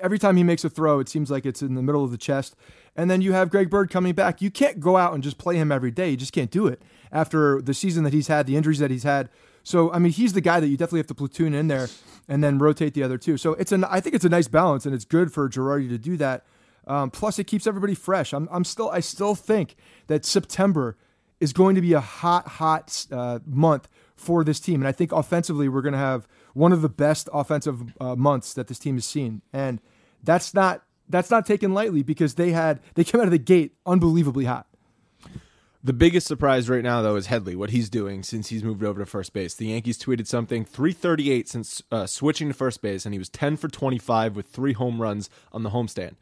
Every 0.00 0.18
time 0.18 0.36
he 0.36 0.44
makes 0.44 0.64
a 0.64 0.70
throw, 0.70 1.00
it 1.00 1.08
seems 1.08 1.30
like 1.30 1.44
it's 1.44 1.62
in 1.62 1.74
the 1.74 1.82
middle 1.82 2.04
of 2.04 2.10
the 2.10 2.18
chest. 2.18 2.54
And 2.96 3.10
then 3.10 3.22
you 3.22 3.32
have 3.32 3.50
Greg 3.50 3.70
Bird 3.70 3.90
coming 3.90 4.14
back. 4.14 4.42
You 4.42 4.50
can't 4.50 4.80
go 4.80 4.96
out 4.96 5.14
and 5.14 5.22
just 5.22 5.38
play 5.38 5.56
him 5.56 5.72
every 5.72 5.90
day. 5.90 6.10
You 6.10 6.16
just 6.16 6.32
can't 6.32 6.50
do 6.50 6.66
it 6.66 6.82
after 7.10 7.60
the 7.60 7.74
season 7.74 8.04
that 8.04 8.12
he's 8.12 8.28
had, 8.28 8.46
the 8.46 8.56
injuries 8.56 8.78
that 8.78 8.90
he's 8.90 9.02
had. 9.02 9.28
So 9.62 9.92
I 9.92 9.98
mean, 9.98 10.12
he's 10.12 10.32
the 10.32 10.40
guy 10.40 10.60
that 10.60 10.68
you 10.68 10.76
definitely 10.76 11.00
have 11.00 11.06
to 11.08 11.14
platoon 11.14 11.54
in 11.54 11.68
there 11.68 11.88
and 12.28 12.42
then 12.44 12.58
rotate 12.58 12.94
the 12.94 13.02
other 13.02 13.18
two. 13.18 13.36
So 13.36 13.52
it's 13.54 13.72
an 13.72 13.84
I 13.84 14.00
think 14.00 14.14
it's 14.14 14.24
a 14.24 14.30
nice 14.30 14.48
balance, 14.48 14.84
and 14.84 14.94
it's 14.94 15.04
good 15.04 15.32
for 15.32 15.48
Girardi 15.48 15.88
to 15.88 15.98
do 15.98 16.16
that. 16.18 16.44
Um, 16.86 17.10
plus, 17.10 17.38
it 17.38 17.44
keeps 17.44 17.66
everybody 17.66 17.94
fresh. 17.94 18.32
I'm, 18.32 18.48
I'm 18.50 18.64
still 18.64 18.90
I 18.90 19.00
still 19.00 19.34
think 19.34 19.76
that 20.08 20.24
September 20.24 20.96
is 21.40 21.52
going 21.52 21.74
to 21.76 21.80
be 21.80 21.92
a 21.92 22.00
hot 22.00 22.48
hot 22.48 23.06
uh, 23.10 23.38
month 23.46 23.88
for 24.22 24.44
this 24.44 24.60
team, 24.60 24.80
and 24.80 24.88
I 24.88 24.92
think 24.92 25.12
offensively 25.12 25.68
we're 25.68 25.82
going 25.82 25.92
to 25.92 25.98
have 25.98 26.26
one 26.54 26.72
of 26.72 26.80
the 26.80 26.88
best 26.88 27.28
offensive 27.32 27.92
uh, 28.00 28.14
months 28.16 28.54
that 28.54 28.68
this 28.68 28.78
team 28.78 28.94
has 28.94 29.04
seen, 29.04 29.42
and 29.52 29.80
that's 30.22 30.54
not 30.54 30.82
that's 31.08 31.30
not 31.30 31.44
taken 31.44 31.74
lightly 31.74 32.02
because 32.02 32.34
they 32.34 32.52
had 32.52 32.80
they 32.94 33.04
came 33.04 33.20
out 33.20 33.26
of 33.26 33.32
the 33.32 33.38
gate 33.38 33.74
unbelievably 33.84 34.44
hot. 34.44 34.66
The 35.84 35.92
biggest 35.92 36.28
surprise 36.28 36.70
right 36.70 36.84
now, 36.84 37.02
though, 37.02 37.16
is 37.16 37.26
Headley. 37.26 37.56
What 37.56 37.70
he's 37.70 37.90
doing 37.90 38.22
since 38.22 38.50
he's 38.50 38.62
moved 38.62 38.84
over 38.84 39.00
to 39.00 39.06
first 39.06 39.32
base. 39.32 39.54
The 39.54 39.66
Yankees 39.66 39.98
tweeted 39.98 40.28
something: 40.28 40.64
338 40.64 41.48
since 41.48 41.82
uh, 41.90 42.06
switching 42.06 42.48
to 42.48 42.54
first 42.54 42.80
base, 42.82 43.04
and 43.04 43.12
he 43.12 43.18
was 43.18 43.28
10 43.28 43.56
for 43.56 43.68
25 43.68 44.36
with 44.36 44.46
three 44.46 44.74
home 44.74 45.02
runs 45.02 45.28
on 45.52 45.64
the 45.64 45.70
homestand. 45.70 46.14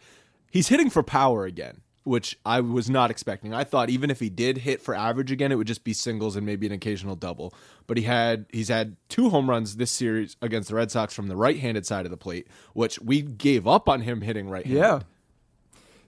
He's 0.51 0.69
hitting 0.69 0.89
for 0.89 1.03
power 1.03 1.45
again, 1.45 1.83
which 2.11 2.37
I 2.45 2.61
was 2.61 2.91
not 2.91 3.09
expecting. 3.13 3.55
I 3.55 3.63
thought 3.63 3.89
even 3.89 4.11
if 4.11 4.19
he 4.19 4.31
did 4.31 4.59
hit 4.59 4.83
for 4.83 4.97
average 4.97 5.31
again, 5.31 5.53
it 5.53 5.55
would 5.55 5.69
just 5.69 5.85
be 5.85 5.93
singles 5.93 6.35
and 6.35 6.45
maybe 6.45 6.67
an 6.67 6.73
occasional 6.73 7.15
double. 7.15 7.55
But 7.87 7.99
he 7.99 8.03
had 8.03 8.47
he's 8.53 8.67
had 8.67 8.97
two 9.09 9.31
home 9.31 9.49
runs 9.49 9.77
this 9.77 9.93
series 9.93 10.37
against 10.43 10.71
the 10.71 10.75
Red 10.75 10.91
Sox 10.91 11.15
from 11.15 11.29
the 11.29 11.37
right-handed 11.37 11.87
side 11.87 12.07
of 12.07 12.11
the 12.11 12.17
plate, 12.17 12.49
which 12.75 12.99
we 12.99 13.23
gave 13.23 13.69
up 13.69 13.89
on 13.89 14.01
him 14.01 14.23
hitting 14.23 14.51
right-handed. 14.51 14.77
Yeah. 14.77 15.01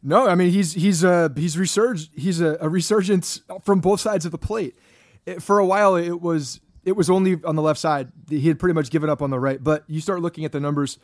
No, 0.02 0.26
I 0.26 0.34
mean 0.34 0.50
he's 0.50 0.72
he's 0.72 1.04
a 1.04 1.32
he's 1.36 1.56
resurged 1.56 2.10
he's 2.16 2.40
a, 2.40 2.58
a 2.60 2.68
resurgence 2.68 3.40
from 3.62 3.80
both 3.80 4.00
sides 4.00 4.24
of 4.24 4.32
the 4.32 4.38
plate. 4.38 4.76
It, 5.24 5.40
for 5.40 5.60
a 5.60 5.64
while, 5.64 5.94
it 5.94 6.20
was 6.20 6.58
it 6.84 6.96
was 6.96 7.10
only 7.10 7.38
on 7.44 7.54
the 7.54 7.62
left 7.62 7.78
side. 7.78 8.10
He 8.28 8.48
had 8.48 8.58
pretty 8.58 8.74
much 8.74 8.90
given 8.90 9.08
up 9.08 9.22
on 9.22 9.30
the 9.30 9.38
right. 9.38 9.62
But 9.62 9.84
you 9.86 10.00
start 10.00 10.20
looking 10.20 10.44
at 10.44 10.50
the 10.50 10.58
numbers 10.58 10.98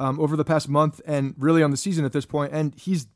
um, 0.00 0.18
over 0.18 0.36
the 0.36 0.44
past 0.44 0.68
month 0.68 1.00
and 1.06 1.36
really 1.38 1.62
on 1.62 1.70
the 1.70 1.76
season 1.76 2.04
at 2.04 2.12
this 2.12 2.26
point, 2.26 2.52
and 2.52 2.74
he's 2.74 3.06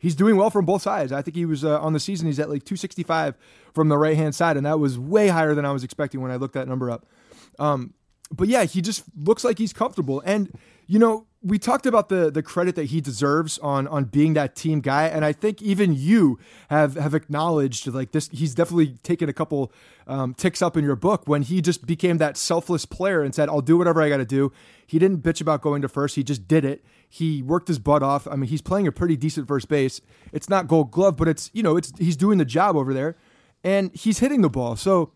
he's 0.00 0.16
doing 0.16 0.36
well 0.36 0.50
from 0.50 0.64
both 0.64 0.82
sides. 0.82 1.12
I 1.12 1.22
think 1.22 1.36
he 1.36 1.46
was 1.46 1.64
uh, 1.64 1.80
on 1.80 1.92
the 1.92 2.00
season. 2.00 2.26
He's 2.26 2.40
at 2.40 2.50
like 2.50 2.64
265 2.64 3.36
from 3.72 3.88
the 3.88 3.96
right 3.96 4.16
hand 4.16 4.34
side, 4.34 4.56
and 4.56 4.66
that 4.66 4.80
was 4.80 4.98
way 4.98 5.28
higher 5.28 5.54
than 5.54 5.64
I 5.64 5.70
was 5.70 5.84
expecting 5.84 6.20
when 6.20 6.32
I 6.32 6.36
looked 6.36 6.54
that 6.54 6.66
number 6.66 6.90
up. 6.90 7.06
Um, 7.60 7.94
but 8.32 8.48
yeah, 8.48 8.64
he 8.64 8.80
just 8.80 9.04
looks 9.16 9.44
like 9.44 9.58
he's 9.58 9.72
comfortable. 9.72 10.22
And 10.24 10.58
you 10.86 10.98
know, 10.98 11.26
we 11.42 11.58
talked 11.58 11.86
about 11.86 12.08
the 12.08 12.30
the 12.30 12.42
credit 12.42 12.74
that 12.74 12.86
he 12.86 13.00
deserves 13.00 13.58
on 13.58 13.86
on 13.88 14.04
being 14.04 14.34
that 14.34 14.54
team 14.54 14.80
guy, 14.80 15.06
and 15.06 15.24
I 15.24 15.32
think 15.32 15.62
even 15.62 15.94
you 15.94 16.38
have 16.68 16.96
have 16.96 17.14
acknowledged 17.14 17.86
like 17.88 18.12
this. 18.12 18.28
He's 18.32 18.54
definitely 18.54 18.94
taken 19.02 19.28
a 19.28 19.32
couple 19.32 19.72
um, 20.06 20.34
ticks 20.34 20.60
up 20.60 20.76
in 20.76 20.84
your 20.84 20.96
book 20.96 21.26
when 21.26 21.42
he 21.42 21.60
just 21.60 21.86
became 21.86 22.18
that 22.18 22.36
selfless 22.36 22.86
player 22.86 23.22
and 23.22 23.34
said, 23.34 23.48
"I'll 23.48 23.60
do 23.60 23.78
whatever 23.78 24.02
I 24.02 24.08
got 24.08 24.18
to 24.18 24.24
do." 24.24 24.52
He 24.90 24.98
didn't 24.98 25.22
bitch 25.22 25.40
about 25.40 25.62
going 25.62 25.82
to 25.82 25.88
first; 25.88 26.16
he 26.16 26.24
just 26.24 26.48
did 26.48 26.64
it. 26.64 26.84
He 27.08 27.42
worked 27.42 27.68
his 27.68 27.78
butt 27.78 28.02
off. 28.02 28.26
I 28.26 28.34
mean, 28.34 28.50
he's 28.50 28.60
playing 28.60 28.88
a 28.88 28.92
pretty 28.92 29.16
decent 29.16 29.46
first 29.46 29.68
base. 29.68 30.00
It's 30.32 30.48
not 30.48 30.66
Gold 30.66 30.90
Glove, 30.90 31.16
but 31.16 31.28
it's 31.28 31.48
you 31.52 31.62
know, 31.62 31.76
it's 31.76 31.92
he's 31.96 32.16
doing 32.16 32.38
the 32.38 32.44
job 32.44 32.74
over 32.74 32.92
there, 32.92 33.16
and 33.62 33.94
he's 33.94 34.18
hitting 34.18 34.40
the 34.40 34.50
ball. 34.50 34.74
So 34.74 35.12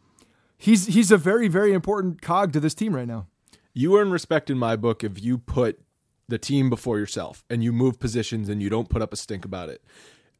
he's 0.56 0.86
he's 0.86 1.10
a 1.10 1.16
very 1.16 1.48
very 1.48 1.72
important 1.72 2.22
cog 2.22 2.52
to 2.52 2.60
this 2.60 2.72
team 2.72 2.94
right 2.94 3.08
now. 3.08 3.26
You 3.72 3.98
earn 3.98 4.12
respect 4.12 4.48
in 4.48 4.58
my 4.58 4.76
book 4.76 5.02
if 5.02 5.20
you 5.20 5.38
put 5.38 5.80
the 6.28 6.38
team 6.38 6.70
before 6.70 6.98
yourself 6.98 7.44
and 7.50 7.64
you 7.64 7.72
move 7.72 7.98
positions 7.98 8.48
and 8.48 8.62
you 8.62 8.70
don't 8.70 8.88
put 8.88 9.02
up 9.02 9.12
a 9.12 9.16
stink 9.16 9.44
about 9.44 9.68
it. 9.68 9.82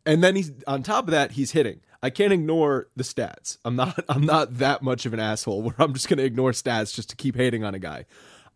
And 0.06 0.22
then 0.22 0.36
he's 0.36 0.52
on 0.68 0.84
top 0.84 1.06
of 1.06 1.10
that, 1.10 1.32
he's 1.32 1.50
hitting. 1.50 1.80
I 2.02 2.10
can't 2.10 2.32
ignore 2.32 2.88
the 2.94 3.02
stats. 3.02 3.58
I'm 3.64 3.76
not 3.76 3.98
I'm 4.08 4.22
not 4.22 4.58
that 4.58 4.82
much 4.82 5.06
of 5.06 5.12
an 5.12 5.20
asshole 5.20 5.62
where 5.62 5.74
I'm 5.78 5.92
just 5.92 6.08
gonna 6.08 6.22
ignore 6.22 6.52
stats 6.52 6.94
just 6.94 7.10
to 7.10 7.16
keep 7.16 7.36
hating 7.36 7.64
on 7.64 7.74
a 7.74 7.78
guy. 7.78 8.06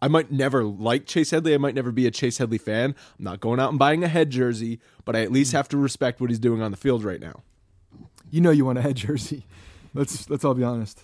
I 0.01 0.09
might 0.09 0.31
never 0.31 0.65
like 0.65 1.07
Chase 1.07 1.31
Headley. 1.31 1.55
I 1.55 1.59
might 1.59 1.75
never 1.75 1.91
be 1.91 2.07
a 2.07 2.11
Chase 2.11 2.39
Headley 2.39 2.59
fan. 2.59 2.95
I'm 3.19 3.25
not 3.25 3.41
going 3.41 3.59
out 3.59 3.71
and 3.71 3.79
buying 3.79 4.05
a 4.05 4.09
head 4.09 4.31
jersey, 4.31 4.81
but 5.05 5.17
I 5.17 5.23
at 5.23 5.33
least 5.33 5.53
have 5.53 5.69
to 5.69 5.77
respect 5.77 6.21
what 6.21 6.31
he's 6.31 6.39
doing 6.39 6.63
on 6.63 6.71
the 6.71 6.77
field 6.77 7.03
right 7.05 7.21
now. 7.21 7.43
You 8.31 8.41
know 8.41 8.51
you 8.51 8.65
want 8.65 8.79
a 8.79 8.83
head 8.83 8.97
jersey. 8.97 9.45
Let's 9.95 10.29
let's 10.31 10.45
all 10.45 10.55
be 10.55 10.65
honest. 10.65 11.03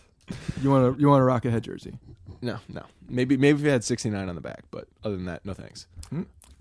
You 0.63 0.71
want 0.71 0.95
to 0.95 1.01
you 1.01 1.09
want 1.09 1.21
to 1.21 1.25
rock 1.25 1.45
a 1.45 1.51
head 1.51 1.65
jersey? 1.65 1.99
No, 2.41 2.59
no. 2.69 2.83
Maybe 3.09 3.37
maybe 3.37 3.61
if 3.61 3.67
it 3.67 3.71
had 3.71 3.85
69 3.85 4.29
on 4.29 4.35
the 4.35 4.41
back, 4.41 4.65
but 4.71 4.87
other 5.03 5.17
than 5.17 5.25
that, 5.27 5.45
no 5.45 5.55
thanks. 5.55 5.87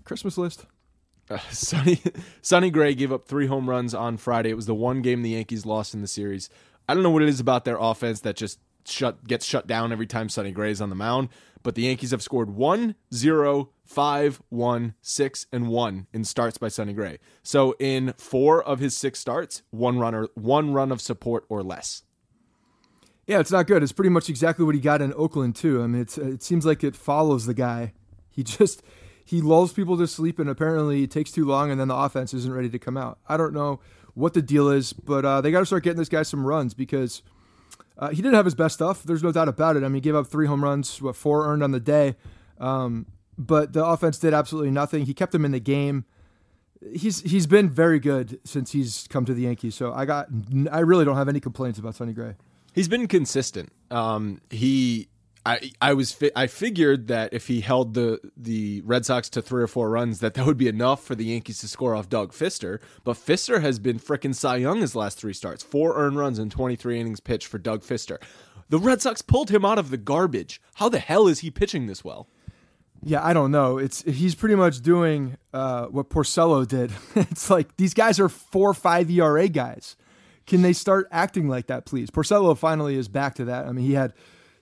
Christmas 0.04 0.36
list. 0.36 0.66
Uh, 1.30 1.38
Sonny 1.50 2.00
Sonny 2.42 2.70
Gray 2.70 2.94
gave 2.94 3.12
up 3.12 3.26
three 3.26 3.46
home 3.46 3.68
runs 3.68 3.94
on 3.94 4.16
Friday. 4.16 4.50
It 4.50 4.56
was 4.56 4.66
the 4.66 4.74
one 4.74 5.02
game 5.02 5.22
the 5.22 5.30
Yankees 5.30 5.64
lost 5.64 5.94
in 5.94 6.00
the 6.00 6.08
series. 6.08 6.50
I 6.88 6.94
don't 6.94 7.02
know 7.02 7.10
what 7.10 7.22
it 7.22 7.28
is 7.28 7.40
about 7.40 7.64
their 7.64 7.78
offense 7.78 8.20
that 8.20 8.36
just 8.36 8.58
shut 8.86 9.26
gets 9.26 9.46
shut 9.46 9.66
down 9.66 9.92
every 9.92 10.06
time 10.06 10.28
Sonny 10.28 10.52
Gray 10.52 10.70
is 10.70 10.80
on 10.80 10.90
the 10.90 10.96
mound. 10.96 11.28
But 11.64 11.74
the 11.74 11.82
Yankees 11.82 12.12
have 12.12 12.22
scored 12.22 12.50
1 12.50 12.94
0, 13.12 13.70
5, 13.84 14.42
1, 14.50 14.94
6, 15.00 15.46
and 15.50 15.68
1 15.68 16.06
in 16.12 16.24
starts 16.24 16.58
by 16.58 16.68
Sonny 16.68 16.92
Gray. 16.92 17.18
So 17.42 17.74
in 17.80 18.12
four 18.18 18.62
of 18.62 18.78
his 18.78 18.96
six 18.96 19.18
starts, 19.18 19.62
one 19.70 19.98
runner, 19.98 20.28
one 20.34 20.72
run 20.72 20.92
of 20.92 21.00
support 21.00 21.44
or 21.48 21.62
less. 21.62 22.02
Yeah, 23.26 23.40
it's 23.40 23.50
not 23.50 23.66
good. 23.66 23.82
It's 23.82 23.92
pretty 23.92 24.10
much 24.10 24.28
exactly 24.28 24.64
what 24.64 24.74
he 24.74 24.80
got 24.80 25.00
in 25.00 25.14
Oakland 25.14 25.56
too. 25.56 25.82
I 25.82 25.86
mean, 25.86 26.02
it's 26.02 26.18
it 26.18 26.42
seems 26.42 26.66
like 26.66 26.84
it 26.84 26.94
follows 26.94 27.46
the 27.46 27.54
guy. 27.54 27.94
He 28.30 28.42
just 28.44 28.82
he 29.24 29.40
lulls 29.40 29.72
people 29.72 29.96
to 29.96 30.06
sleep, 30.06 30.38
and 30.38 30.50
apparently 30.50 31.04
it 31.04 31.10
takes 31.10 31.32
too 31.32 31.46
long, 31.46 31.70
and 31.70 31.80
then 31.80 31.88
the 31.88 31.96
offense 31.96 32.34
isn't 32.34 32.52
ready 32.52 32.68
to 32.68 32.78
come 32.78 32.98
out. 32.98 33.18
I 33.26 33.38
don't 33.38 33.54
know 33.54 33.80
what 34.12 34.34
the 34.34 34.42
deal 34.42 34.68
is, 34.68 34.92
but 34.92 35.24
uh, 35.24 35.40
they 35.40 35.50
got 35.50 35.60
to 35.60 35.66
start 35.66 35.82
getting 35.82 35.98
this 35.98 36.10
guy 36.10 36.22
some 36.22 36.46
runs 36.46 36.74
because 36.74 37.22
uh, 37.98 38.10
he 38.10 38.16
didn't 38.16 38.34
have 38.34 38.44
his 38.44 38.54
best 38.54 38.74
stuff. 38.74 39.02
There's 39.02 39.22
no 39.22 39.32
doubt 39.32 39.48
about 39.48 39.76
it. 39.76 39.82
I 39.84 39.88
mean, 39.88 39.94
he 39.94 40.00
gave 40.00 40.14
up 40.14 40.26
three 40.26 40.46
home 40.46 40.62
runs, 40.64 41.00
what 41.00 41.16
four 41.16 41.46
earned 41.46 41.62
on 41.62 41.70
the 41.70 41.80
day, 41.80 42.16
um, 42.58 43.06
but 43.38 43.72
the 43.72 43.84
offense 43.84 44.18
did 44.18 44.34
absolutely 44.34 44.70
nothing. 44.70 45.06
He 45.06 45.14
kept 45.14 45.34
him 45.34 45.44
in 45.44 45.52
the 45.52 45.60
game. 45.60 46.04
He's 46.94 47.20
he's 47.20 47.46
been 47.46 47.70
very 47.70 47.98
good 47.98 48.40
since 48.44 48.72
he's 48.72 49.06
come 49.08 49.24
to 49.24 49.32
the 49.32 49.42
Yankees. 49.42 49.74
So 49.74 49.92
I 49.92 50.04
got 50.04 50.28
I 50.70 50.80
really 50.80 51.04
don't 51.04 51.16
have 51.16 51.28
any 51.28 51.40
complaints 51.40 51.78
about 51.78 51.94
Sonny 51.94 52.12
Gray. 52.12 52.34
He's 52.74 52.88
been 52.88 53.06
consistent. 53.06 53.72
Um, 53.90 54.40
he, 54.50 55.08
I, 55.46 55.72
I 55.80 55.92
was, 55.92 56.10
fi- 56.12 56.32
I 56.34 56.46
figured 56.46 57.08
that 57.08 57.34
if 57.34 57.48
he 57.48 57.60
held 57.60 57.92
the 57.94 58.18
the 58.36 58.80
Red 58.82 59.04
Sox 59.04 59.28
to 59.30 59.42
three 59.42 59.62
or 59.62 59.66
four 59.66 59.90
runs, 59.90 60.20
that 60.20 60.34
that 60.34 60.46
would 60.46 60.56
be 60.56 60.68
enough 60.68 61.04
for 61.04 61.14
the 61.14 61.26
Yankees 61.26 61.58
to 61.58 61.68
score 61.68 61.94
off 61.94 62.08
Doug 62.08 62.32
Fister. 62.32 62.80
But 63.04 63.16
Fister 63.16 63.60
has 63.60 63.78
been 63.78 63.98
frickin' 63.98 64.34
Cy 64.34 64.56
Young 64.56 64.80
his 64.80 64.96
last 64.96 65.18
three 65.18 65.34
starts, 65.34 65.62
four 65.62 65.96
earned 65.96 66.16
runs 66.16 66.38
and 66.38 66.50
twenty 66.50 66.76
three 66.76 66.98
innings 66.98 67.20
pitched 67.20 67.46
for 67.46 67.58
Doug 67.58 67.82
Fister. 67.82 68.18
The 68.70 68.78
Red 68.78 69.02
Sox 69.02 69.20
pulled 69.20 69.50
him 69.50 69.64
out 69.64 69.78
of 69.78 69.90
the 69.90 69.98
garbage. 69.98 70.62
How 70.74 70.88
the 70.88 70.98
hell 70.98 71.28
is 71.28 71.40
he 71.40 71.50
pitching 71.50 71.86
this 71.86 72.02
well? 72.02 72.26
Yeah, 73.02 73.22
I 73.22 73.34
don't 73.34 73.50
know. 73.50 73.76
It's 73.76 74.02
he's 74.02 74.34
pretty 74.34 74.54
much 74.54 74.80
doing 74.80 75.36
uh, 75.52 75.86
what 75.86 76.08
Porcello 76.08 76.66
did. 76.66 76.90
it's 77.14 77.50
like 77.50 77.76
these 77.76 77.92
guys 77.92 78.18
are 78.18 78.30
four 78.30 78.72
five 78.72 79.10
ERA 79.10 79.48
guys. 79.48 79.96
Can 80.46 80.62
they 80.62 80.72
start 80.72 81.06
acting 81.10 81.48
like 81.48 81.66
that, 81.66 81.84
please? 81.84 82.10
Porcello 82.10 82.56
finally 82.56 82.96
is 82.96 83.08
back 83.08 83.34
to 83.36 83.44
that. 83.46 83.66
I 83.66 83.72
mean, 83.72 83.84
he 83.86 83.92
had 83.92 84.14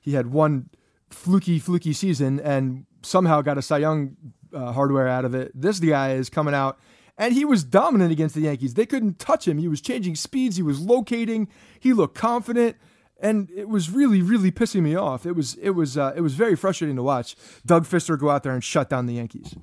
he 0.03 0.13
had 0.13 0.27
one 0.27 0.69
fluky 1.11 1.59
fluky 1.59 1.93
season 1.93 2.41
and 2.41 2.85
somehow 3.03 3.41
got 3.41 3.57
a 3.57 3.63
Cy 3.63 3.79
Young 3.79 4.17
uh, 4.53 4.73
hardware 4.73 5.09
out 5.09 5.25
of 5.25 5.35
it. 5.35 5.53
This 5.55 5.81
guy 5.81 6.13
is 6.13 6.29
coming 6.29 6.55
out 6.55 6.79
and 7.17 7.33
he 7.33 7.45
was 7.45 7.65
dominant 7.65 8.13
against 8.13 8.35
the 8.35 8.43
Yankees. 8.43 8.75
They 8.75 8.87
couldn't 8.87 9.19
touch 9.19 9.47
him. 9.47 9.59
He 9.59 9.69
was 9.69 9.81
changing 9.81 10.17
speeds. 10.17 10.57
He 10.57 10.63
was 10.63 10.81
locating. 10.81 11.49
He 11.79 11.93
looked 11.93 12.17
confident 12.17 12.77
and 13.21 13.49
it 13.51 13.69
was 13.69 13.91
really, 13.91 14.21
really 14.21 14.51
pissing 14.51 14.83
me 14.83 14.97
off. 14.97 15.25
It 15.25 15.33
was, 15.33 15.55
it 15.55 15.71
was, 15.71 15.97
uh, 15.97 16.13
it 16.17 16.21
was 16.21 16.35
very 16.35 16.57
frustrating 16.57 16.97
to 16.97 17.03
watch 17.03 17.37
Doug 17.65 17.87
Fister 17.87 18.19
go 18.19 18.31
out 18.31 18.43
there 18.43 18.53
and 18.53 18.65
shut 18.65 18.91
down 18.91 19.07
the 19.07 19.15
Yankees. 19.15 19.55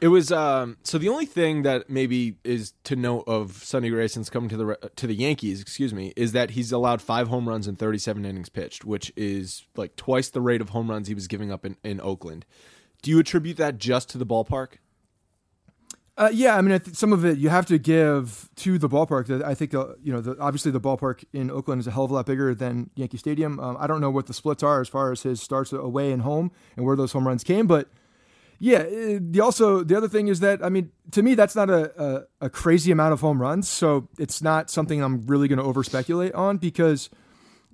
It 0.00 0.08
was 0.08 0.30
um, 0.30 0.76
so 0.82 0.98
the 0.98 1.08
only 1.08 1.26
thing 1.26 1.62
that 1.62 1.88
maybe 1.88 2.36
is 2.44 2.74
to 2.84 2.96
note 2.96 3.24
of 3.26 3.64
Sonny 3.64 3.88
Gray 3.88 4.08
since 4.08 4.28
coming 4.28 4.48
to 4.50 4.56
the 4.56 4.90
to 4.96 5.06
the 5.06 5.14
Yankees, 5.14 5.60
excuse 5.60 5.94
me, 5.94 6.12
is 6.16 6.32
that 6.32 6.50
he's 6.50 6.70
allowed 6.70 7.00
five 7.00 7.28
home 7.28 7.48
runs 7.48 7.66
in 7.66 7.76
37 7.76 8.24
innings 8.24 8.48
pitched, 8.48 8.84
which 8.84 9.12
is 9.16 9.64
like 9.74 9.96
twice 9.96 10.28
the 10.28 10.40
rate 10.40 10.60
of 10.60 10.70
home 10.70 10.90
runs 10.90 11.08
he 11.08 11.14
was 11.14 11.26
giving 11.26 11.50
up 11.50 11.64
in, 11.64 11.76
in 11.82 12.00
Oakland. 12.00 12.44
Do 13.00 13.10
you 13.10 13.18
attribute 13.18 13.56
that 13.56 13.78
just 13.78 14.10
to 14.10 14.18
the 14.18 14.26
ballpark? 14.26 14.74
Uh, 16.18 16.30
yeah, 16.32 16.56
I 16.56 16.62
mean, 16.62 16.72
I 16.72 16.78
th- 16.78 16.96
some 16.96 17.12
of 17.12 17.24
it 17.24 17.38
you 17.38 17.48
have 17.48 17.66
to 17.66 17.78
give 17.78 18.50
to 18.56 18.78
the 18.78 18.88
ballpark. 18.88 19.42
I 19.42 19.54
think 19.54 19.74
uh, 19.74 19.88
you 20.02 20.12
know, 20.12 20.20
the, 20.20 20.38
obviously 20.38 20.72
the 20.72 20.80
ballpark 20.80 21.24
in 21.32 21.50
Oakland 21.50 21.80
is 21.80 21.86
a 21.86 21.90
hell 21.90 22.04
of 22.04 22.10
a 22.10 22.14
lot 22.14 22.26
bigger 22.26 22.54
than 22.54 22.90
Yankee 22.96 23.18
Stadium. 23.18 23.58
Um, 23.60 23.76
I 23.80 23.86
don't 23.86 24.02
know 24.02 24.10
what 24.10 24.26
the 24.26 24.34
splits 24.34 24.62
are 24.62 24.80
as 24.82 24.88
far 24.88 25.10
as 25.10 25.22
his 25.22 25.42
starts 25.42 25.72
away 25.72 26.12
and 26.12 26.22
home 26.22 26.52
and 26.76 26.84
where 26.84 26.96
those 26.96 27.12
home 27.12 27.26
runs 27.26 27.44
came, 27.44 27.66
but 27.66 27.88
yeah, 28.58 28.78
uh, 28.78 29.18
the 29.20 29.40
also 29.40 29.82
the 29.82 29.96
other 29.96 30.08
thing 30.08 30.28
is 30.28 30.40
that 30.40 30.64
I 30.64 30.68
mean, 30.68 30.90
to 31.10 31.22
me, 31.22 31.34
that's 31.34 31.54
not 31.54 31.68
a, 31.68 32.02
a, 32.02 32.46
a 32.46 32.50
crazy 32.50 32.90
amount 32.90 33.12
of 33.12 33.20
home 33.20 33.40
runs, 33.40 33.68
so 33.68 34.08
it's 34.18 34.40
not 34.40 34.70
something 34.70 35.02
I'm 35.02 35.26
really 35.26 35.48
going 35.48 35.58
to 35.58 35.64
over 35.64 35.82
speculate 35.82 36.34
on 36.34 36.56
because 36.56 37.10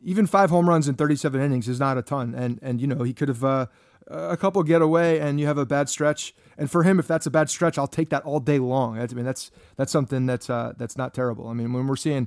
even 0.03 0.27
five 0.27 0.51
home 0.51 0.69
runs 0.69 0.89
in 0.89 0.97
37 0.97 1.41
innings 1.41 1.69
is 1.69 1.79
not 1.79 1.99
a 1.99 2.03
ton, 2.03 2.35
and 2.35 2.59
and 2.63 2.81
you 2.81 2.87
know 2.87 3.05
he 3.05 3.13
could 3.13 3.29
have 3.29 3.45
uh, 3.45 3.67
a 4.11 4.37
couple 4.37 4.63
get 4.65 4.83
away, 4.83 5.21
and 5.21 5.39
you 5.39 5.47
have 5.47 5.59
a 5.59 5.67
bad 5.67 5.89
stretch, 5.89 6.35
and 6.59 6.71
for 6.71 6.83
him, 6.83 6.99
if 6.99 7.07
that's 7.07 7.27
a 7.27 7.31
bad 7.31 7.49
stretch, 7.49 7.79
I'll 7.79 7.87
take 7.87 8.11
that 8.11 8.25
all 8.25 8.41
day 8.41 8.59
long. 8.59 8.99
I 8.99 9.07
mean, 9.07 9.25
that's 9.25 9.51
that's 9.77 9.93
something 9.93 10.27
that's 10.27 10.51
uh, 10.51 10.73
that's 10.77 10.97
not 10.97 11.15
terrible. 11.15 11.47
I 11.47 11.53
mean, 11.53 11.73
when 11.73 11.87
we're 11.87 11.97
seeing 11.97 12.27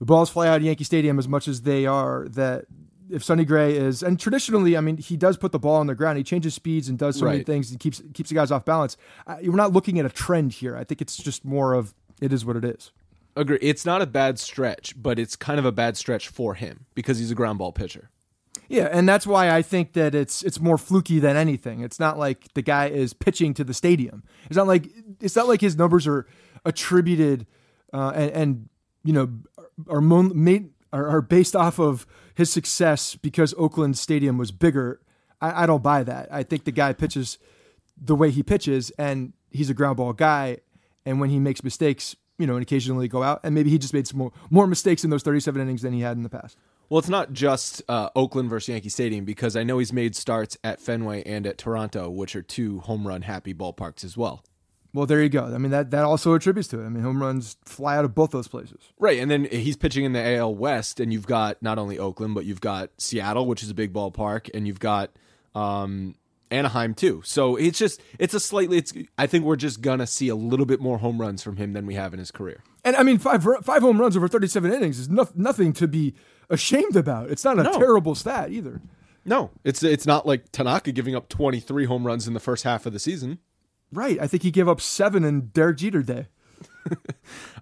balls 0.00 0.30
fly 0.30 0.48
out 0.48 0.56
of 0.56 0.62
Yankee 0.62 0.84
Stadium 0.84 1.18
as 1.18 1.28
much 1.28 1.46
as 1.46 1.62
they 1.62 1.84
are, 1.86 2.26
that 2.30 2.64
if 3.10 3.22
Sonny 3.24 3.44
Gray 3.44 3.76
is, 3.76 4.02
and 4.02 4.18
traditionally, 4.18 4.76
I 4.76 4.80
mean, 4.80 4.96
he 4.96 5.16
does 5.16 5.36
put 5.36 5.52
the 5.52 5.58
ball 5.58 5.76
on 5.76 5.86
the 5.86 5.94
ground. 5.94 6.18
He 6.18 6.24
changes 6.24 6.54
speeds 6.54 6.88
and 6.88 6.98
does 6.98 7.18
so 7.18 7.26
many 7.26 7.42
things. 7.42 7.70
He 7.70 7.76
keeps 7.76 8.02
keeps 8.14 8.30
the 8.30 8.34
guys 8.34 8.50
off 8.50 8.64
balance. 8.64 8.96
Uh, 9.26 9.36
we're 9.42 9.56
not 9.56 9.72
looking 9.72 9.98
at 9.98 10.06
a 10.06 10.10
trend 10.10 10.52
here. 10.52 10.76
I 10.76 10.84
think 10.84 11.00
it's 11.00 11.16
just 11.16 11.44
more 11.44 11.74
of 11.74 11.94
it 12.20 12.32
is 12.32 12.44
what 12.44 12.56
it 12.56 12.64
is. 12.64 12.92
Agree. 13.36 13.58
It's 13.60 13.84
not 13.84 14.00
a 14.00 14.06
bad 14.06 14.38
stretch, 14.38 14.94
but 15.00 15.18
it's 15.18 15.36
kind 15.36 15.58
of 15.58 15.66
a 15.66 15.72
bad 15.72 15.96
stretch 15.96 16.28
for 16.28 16.54
him 16.54 16.86
because 16.94 17.18
he's 17.18 17.30
a 17.30 17.34
ground 17.34 17.58
ball 17.58 17.72
pitcher. 17.72 18.10
Yeah, 18.68 18.88
and 18.90 19.08
that's 19.08 19.26
why 19.26 19.50
I 19.50 19.62
think 19.62 19.92
that 19.92 20.14
it's 20.14 20.42
it's 20.42 20.58
more 20.58 20.78
fluky 20.78 21.18
than 21.18 21.36
anything. 21.36 21.80
It's 21.80 22.00
not 22.00 22.18
like 22.18 22.52
the 22.54 22.62
guy 22.62 22.88
is 22.88 23.12
pitching 23.12 23.54
to 23.54 23.64
the 23.64 23.74
stadium. 23.74 24.24
It's 24.46 24.56
not 24.56 24.66
like 24.66 24.90
it's 25.20 25.36
not 25.36 25.46
like 25.46 25.60
his 25.60 25.76
numbers 25.76 26.06
are 26.06 26.26
attributed 26.64 27.46
uh, 27.92 28.12
and, 28.14 28.30
and 28.30 28.68
you 29.04 29.12
know 29.12 29.28
are, 29.88 30.00
made, 30.00 30.70
are 30.92 31.06
are 31.08 31.22
based 31.22 31.54
off 31.54 31.78
of 31.78 32.06
his 32.36 32.50
success 32.50 33.16
because 33.16 33.54
Oakland 33.56 33.96
Stadium 33.96 34.36
was 34.36 34.52
bigger. 34.52 35.00
I, 35.40 35.62
I 35.62 35.66
don't 35.66 35.82
buy 35.82 36.02
that. 36.04 36.28
I 36.30 36.42
think 36.42 36.64
the 36.64 36.70
guy 36.70 36.92
pitches 36.92 37.38
the 38.00 38.14
way 38.14 38.30
he 38.30 38.42
pitches, 38.42 38.90
and 38.98 39.32
he's 39.50 39.70
a 39.70 39.74
ground 39.74 39.96
ball 39.96 40.12
guy. 40.12 40.58
And 41.06 41.18
when 41.18 41.30
he 41.30 41.38
makes 41.38 41.64
mistakes, 41.64 42.14
you 42.38 42.46
know, 42.46 42.52
and 42.52 42.62
occasionally 42.62 43.08
go 43.08 43.22
out, 43.22 43.40
and 43.42 43.54
maybe 43.54 43.70
he 43.70 43.78
just 43.78 43.94
made 43.94 44.06
some 44.06 44.18
more, 44.18 44.32
more 44.50 44.66
mistakes 44.66 45.02
in 45.02 45.08
those 45.08 45.22
37 45.22 45.60
innings 45.62 45.80
than 45.80 45.94
he 45.94 46.00
had 46.00 46.18
in 46.18 46.22
the 46.24 46.28
past. 46.28 46.58
Well, 46.90 46.98
it's 46.98 47.08
not 47.08 47.32
just 47.32 47.82
uh, 47.88 48.10
Oakland 48.14 48.50
versus 48.50 48.68
Yankee 48.68 48.90
Stadium 48.90 49.24
because 49.24 49.56
I 49.56 49.64
know 49.64 49.78
he's 49.78 49.92
made 49.92 50.14
starts 50.14 50.58
at 50.62 50.78
Fenway 50.78 51.22
and 51.24 51.46
at 51.46 51.56
Toronto, 51.56 52.10
which 52.10 52.36
are 52.36 52.42
two 52.42 52.80
home 52.80 53.08
run 53.08 53.22
happy 53.22 53.54
ballparks 53.54 54.04
as 54.04 54.16
well. 54.16 54.44
Well, 54.96 55.04
there 55.04 55.22
you 55.22 55.28
go. 55.28 55.44
I 55.44 55.58
mean, 55.58 55.72
that, 55.72 55.90
that 55.90 56.04
also 56.04 56.34
attributes 56.34 56.68
to 56.68 56.80
it. 56.80 56.86
I 56.86 56.88
mean, 56.88 57.02
home 57.02 57.20
runs 57.20 57.58
fly 57.66 57.98
out 57.98 58.06
of 58.06 58.14
both 58.14 58.30
those 58.30 58.48
places. 58.48 58.80
Right, 58.98 59.18
and 59.18 59.30
then 59.30 59.44
he's 59.44 59.76
pitching 59.76 60.06
in 60.06 60.14
the 60.14 60.36
AL 60.36 60.54
West, 60.54 61.00
and 61.00 61.12
you've 61.12 61.26
got 61.26 61.62
not 61.62 61.78
only 61.78 61.98
Oakland, 61.98 62.34
but 62.34 62.46
you've 62.46 62.62
got 62.62 62.88
Seattle, 62.96 63.44
which 63.44 63.62
is 63.62 63.68
a 63.68 63.74
big 63.74 63.92
ballpark, 63.92 64.48
and 64.54 64.66
you've 64.66 64.80
got 64.80 65.10
um, 65.54 66.14
Anaheim 66.50 66.94
too. 66.94 67.20
So 67.26 67.56
it's 67.56 67.78
just 67.78 68.00
it's 68.18 68.32
a 68.32 68.40
slightly. 68.40 68.78
It's 68.78 68.94
I 69.18 69.26
think 69.26 69.44
we're 69.44 69.56
just 69.56 69.82
gonna 69.82 70.06
see 70.06 70.28
a 70.30 70.34
little 70.34 70.64
bit 70.64 70.80
more 70.80 70.96
home 70.96 71.20
runs 71.20 71.42
from 71.42 71.56
him 71.58 71.74
than 71.74 71.84
we 71.84 71.94
have 71.94 72.14
in 72.14 72.18
his 72.18 72.30
career. 72.30 72.62
And 72.82 72.96
I 72.96 73.02
mean, 73.02 73.18
five 73.18 73.46
five 73.62 73.82
home 73.82 74.00
runs 74.00 74.16
over 74.16 74.28
37 74.28 74.72
innings 74.72 74.98
is 74.98 75.10
no, 75.10 75.28
nothing 75.34 75.74
to 75.74 75.86
be 75.86 76.14
ashamed 76.48 76.96
about. 76.96 77.30
It's 77.30 77.44
not 77.44 77.58
a 77.58 77.64
No. 77.64 77.78
terrible 77.78 78.14
stat 78.14 78.50
either. 78.50 78.80
No, 79.26 79.50
it's 79.62 79.82
it's 79.82 80.06
not 80.06 80.24
like 80.26 80.52
Tanaka 80.52 80.90
giving 80.92 81.14
up 81.14 81.28
twenty 81.28 81.60
three 81.60 81.84
home 81.84 82.06
runs 82.06 82.26
in 82.26 82.32
the 82.32 82.40
first 82.40 82.64
half 82.64 82.86
of 82.86 82.94
the 82.94 82.98
season. 83.00 83.40
Right. 83.92 84.18
I 84.20 84.26
think 84.26 84.42
he 84.42 84.50
gave 84.50 84.68
up 84.68 84.80
seven 84.80 85.24
in 85.24 85.48
Derek 85.48 85.78
Jeter 85.78 86.02
Day. 86.02 86.26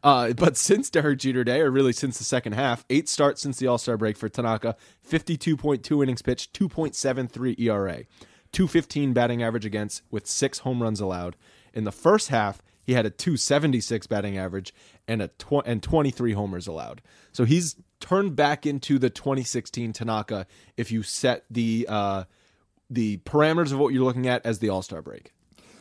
Uh, 0.02 0.34
but 0.34 0.54
since 0.54 0.90
Derek 0.90 1.18
Jeter 1.20 1.44
Day, 1.44 1.62
or 1.62 1.70
really 1.70 1.94
since 1.94 2.18
the 2.18 2.24
second 2.24 2.52
half, 2.52 2.84
eight 2.90 3.08
starts 3.08 3.40
since 3.40 3.58
the 3.58 3.66
All 3.66 3.78
Star 3.78 3.96
break 3.96 4.18
for 4.18 4.28
Tanaka, 4.28 4.76
52.2 5.10 6.02
innings 6.02 6.20
pitched, 6.20 6.52
2.73 6.52 7.58
ERA, 7.58 8.04
215 8.52 9.14
batting 9.14 9.42
average 9.42 9.64
against, 9.64 10.02
with 10.10 10.26
six 10.26 10.58
home 10.58 10.82
runs 10.82 11.00
allowed. 11.00 11.36
In 11.72 11.84
the 11.84 11.90
first 11.90 12.28
half, 12.28 12.60
he 12.82 12.92
had 12.92 13.06
a 13.06 13.10
276 13.10 14.06
batting 14.06 14.36
average 14.36 14.74
and 15.08 15.22
a 15.22 15.28
tw- 15.28 15.64
and 15.64 15.82
23 15.82 16.34
homers 16.34 16.66
allowed. 16.66 17.00
So 17.32 17.44
he's 17.44 17.76
turned 17.98 18.36
back 18.36 18.66
into 18.66 18.98
the 18.98 19.08
2016 19.08 19.94
Tanaka 19.94 20.46
if 20.76 20.92
you 20.92 21.02
set 21.02 21.44
the 21.50 21.86
uh, 21.88 22.24
the 22.90 23.16
parameters 23.18 23.72
of 23.72 23.78
what 23.78 23.94
you're 23.94 24.04
looking 24.04 24.28
at 24.28 24.44
as 24.44 24.58
the 24.58 24.68
All 24.68 24.82
Star 24.82 25.00
break. 25.00 25.32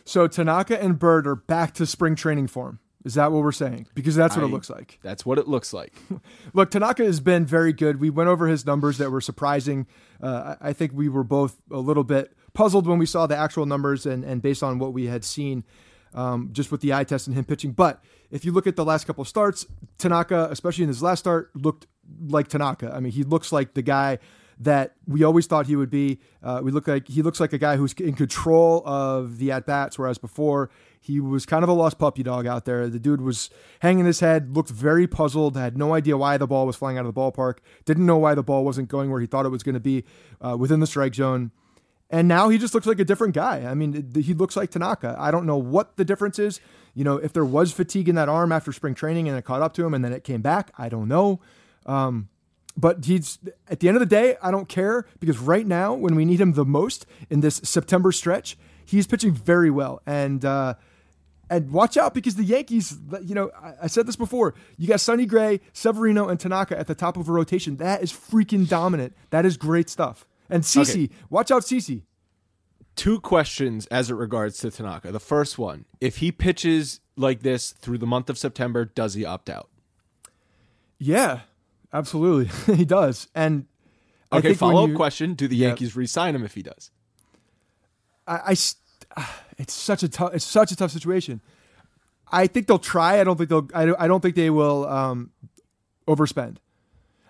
So 0.06 0.28
Tanaka 0.28 0.82
and 0.82 1.00
Bird 1.00 1.28
are 1.28 1.36
back 1.36 1.74
to 1.76 1.86
spring 1.86 2.16
training 2.16 2.48
form. 2.48 2.80
Is 3.06 3.16
that 3.16 3.32
what 3.34 3.44
we're 3.44 3.52
saying? 3.52 3.88
Because 3.96 4.16
that's 4.16 4.36
what 4.36 4.44
I- 4.44 4.48
it 4.48 4.52
looks 4.52 4.70
like. 4.70 5.00
That's 5.04 5.26
what 5.26 5.38
it 5.38 5.48
looks 5.48 5.74
like. 5.74 5.94
Look, 6.54 6.72
Tanaka 6.72 7.04
has 7.04 7.20
been 7.20 7.46
very 7.46 7.74
good. 7.74 8.00
We 8.00 8.10
went 8.10 8.30
over 8.30 8.48
his 8.48 8.66
numbers 8.66 8.98
that 9.00 9.10
were 9.12 9.20
surprising. 9.20 9.88
Uh, 10.22 10.56
I 10.62 10.72
think 10.72 10.94
we 10.94 11.10
were 11.10 11.26
both 11.26 11.62
a 11.70 11.80
little 11.80 12.06
bit 12.06 12.32
puzzled 12.54 12.88
when 12.88 13.00
we 13.00 13.06
saw 13.06 13.28
the 13.28 13.36
actual 13.36 13.66
numbers 13.66 14.06
and, 14.06 14.24
and 14.24 14.42
based 14.42 14.64
on 14.64 14.80
what 14.80 14.94
we 14.94 15.08
had 15.08 15.26
seen 15.26 15.66
um, 16.14 16.50
just 16.54 16.72
with 16.72 16.80
the 16.80 16.94
eye 16.94 17.04
test 17.04 17.28
and 17.28 17.36
him 17.36 17.44
pitching. 17.44 17.74
But 17.74 18.02
if 18.32 18.46
you 18.46 18.54
look 18.54 18.68
at 18.68 18.78
the 18.78 18.86
last 18.86 19.06
couple 19.06 19.24
of 19.24 19.28
starts, 19.28 19.66
Tanaka, 19.98 20.48
especially 20.50 20.84
in 20.84 20.88
his 20.88 21.04
last 21.04 21.20
start, 21.20 21.52
looked 21.56 21.88
like 22.28 22.48
Tanaka. 22.48 22.94
I 22.96 23.02
mean, 23.02 23.12
he 23.12 23.24
looks 23.24 23.52
like 23.52 23.74
the 23.74 23.82
guy 23.82 24.20
that 24.60 24.96
we 25.08 25.24
always 25.24 25.48
thought 25.48 25.68
he 25.68 25.76
would 25.76 25.90
be. 25.90 26.20
Uh, 26.42 26.62
we 26.64 26.72
look 26.72 26.88
like 26.88 27.08
he 27.08 27.22
looks 27.22 27.40
like 27.40 27.54
a 27.54 27.58
guy 27.58 27.76
who's 27.76 27.94
in 27.94 28.14
control 28.14 28.82
of 28.86 29.38
the 29.38 29.52
at 29.52 29.66
bats, 29.66 29.98
whereas 29.98 30.18
before 30.18 30.70
he 31.04 31.20
was 31.20 31.46
kind 31.46 31.64
of 31.64 31.70
a 31.70 31.74
lost 31.74 32.00
puppy 32.00 32.24
dog 32.24 32.48
out 32.48 32.64
there. 32.64 32.88
The 32.88 33.00
dude 33.00 33.20
was 33.20 33.50
hanging 33.82 34.06
his 34.06 34.22
head, 34.22 34.56
looked 34.56 34.70
very 34.70 35.06
puzzled, 35.06 35.58
had 35.58 35.78
no 35.78 35.94
idea 35.94 36.18
why 36.18 36.38
the 36.38 36.48
ball 36.48 36.66
was 36.66 36.78
flying 36.78 36.98
out 36.98 37.06
of 37.06 37.14
the 37.14 37.20
ballpark, 37.20 37.58
didn't 37.84 38.06
know 38.06 38.18
why 38.18 38.36
the 38.36 38.44
ball 38.44 38.64
wasn't 38.64 38.88
going 38.88 39.12
where 39.12 39.20
he 39.20 39.28
thought 39.28 39.46
it 39.46 39.50
was 39.50 39.64
going 39.64 39.74
to 39.74 39.82
be 39.82 40.06
uh, 40.40 40.56
within 40.58 40.80
the 40.80 40.88
strike 40.88 41.14
zone. 41.14 41.52
And 42.10 42.28
now 42.28 42.50
he 42.50 42.58
just 42.58 42.74
looks 42.74 42.86
like 42.86 43.00
a 43.00 43.06
different 43.06 43.34
guy. 43.34 43.66
I 43.66 43.74
mean, 43.74 44.14
he 44.16 44.34
looks 44.34 44.56
like 44.56 44.70
Tanaka. 44.70 45.16
I 45.18 45.32
don't 45.32 45.46
know 45.46 45.58
what 45.58 45.98
the 45.98 46.06
difference 46.06 46.40
is. 46.40 46.62
You 46.94 47.04
know, 47.04 47.18
if 47.18 47.34
there 47.34 47.44
was 47.44 47.72
fatigue 47.72 48.08
in 48.08 48.16
that 48.16 48.30
arm 48.30 48.52
after 48.52 48.72
spring 48.72 48.94
training 48.94 49.28
and 49.28 49.38
it 49.38 49.44
caught 49.44 49.62
up 49.62 49.74
to 49.74 49.86
him 49.86 49.94
and 49.94 50.06
then 50.06 50.14
it 50.14 50.24
came 50.24 50.42
back, 50.42 50.72
I 50.78 50.90
don't 50.90 51.08
know. 51.08 51.42
Um, 51.86 52.30
but 52.76 53.06
he's 53.06 53.40
at 53.68 53.80
the 53.80 53.88
end 53.88 53.98
of 53.98 54.00
the 54.00 54.08
day, 54.08 54.36
I 54.42 54.52
don't 54.52 54.68
care 54.68 55.06
because 55.20 55.40
right 55.40 55.66
now, 55.66 55.94
when 55.94 56.16
we 56.16 56.26
need 56.26 56.42
him 56.42 56.54
the 56.54 56.66
most 56.66 57.06
in 57.30 57.42
this 57.42 57.58
September 57.64 58.12
stretch, 58.12 58.58
he's 58.86 59.08
pitching 59.08 59.34
very 59.34 59.70
well. 59.70 60.02
And 60.06 60.44
uh, 60.44 60.76
and 61.50 61.72
watch 61.72 61.98
out 61.98 62.14
because 62.14 62.36
the 62.36 62.44
Yankees, 62.44 62.98
you 63.22 63.36
know, 63.36 63.52
I, 63.62 63.74
I 63.84 63.88
said 63.88 64.08
this 64.08 64.16
before. 64.16 64.56
You 64.78 64.88
got 64.88 65.00
Sonny 65.00 65.26
Gray, 65.26 65.62
Severino, 65.72 66.28
and 66.28 66.40
Tanaka 66.40 66.78
at 66.78 66.88
the 66.88 66.96
top 66.96 67.16
of 67.18 67.30
a 67.30 67.32
rotation. 67.32 67.78
That 67.78 68.02
is 68.02 68.12
freaking 68.12 68.68
dominant. 68.68 69.16
That 69.30 69.46
is 69.46 69.58
great 69.58 69.90
stuff. 69.90 70.26
And 70.50 70.64
CC, 70.64 71.06
okay. 71.06 71.10
watch 71.30 71.52
out, 71.52 71.64
CC. 71.64 72.04
Two 72.96 73.20
questions 73.20 73.88
as 73.88 74.10
it 74.12 74.16
regards 74.16 74.60
to 74.60 74.72
Tanaka. 74.72 75.12
The 75.12 75.20
first 75.20 75.58
one: 75.58 75.86
If 76.00 76.18
he 76.18 76.32
pitches 76.32 77.02
like 77.16 77.42
this 77.42 77.72
through 77.72 78.00
the 78.00 78.08
month 78.08 78.30
of 78.30 78.38
September, 78.38 78.86
does 78.86 79.14
he 79.14 79.26
opt 79.26 79.50
out? 79.50 79.70
Yeah, 81.00 81.42
absolutely, 81.94 82.76
he 82.76 82.86
does. 82.86 83.28
And 83.36 83.68
okay, 84.32 84.54
follow 84.54 84.90
up 84.90 84.96
question: 84.96 85.34
Do 85.36 85.48
the 85.48 85.56
Yankees 85.56 85.96
yeah, 85.96 86.00
re-sign 86.00 86.36
him 86.36 86.44
if 86.44 86.54
he 86.56 86.64
does? 86.64 86.92
I, 88.28 88.56
I 89.18 89.26
it's 89.58 89.74
such 89.74 90.04
a 90.04 90.10
tough 90.10 90.34
it's 90.34 90.46
such 90.46 90.72
a 90.72 90.76
tough 90.76 90.92
situation. 90.92 91.42
I 92.32 92.48
think 92.48 92.68
they'll 92.68 92.80
try. 92.80 93.20
I 93.20 93.24
don't 93.24 93.38
think 93.38 93.50
they'll. 93.50 93.70
I 93.74 93.86
don't, 93.86 94.02
I 94.02 94.08
don't 94.08 94.22
think 94.22 94.36
they 94.36 94.50
will 94.50 94.88
um, 94.88 95.32
overspend. 96.08 96.58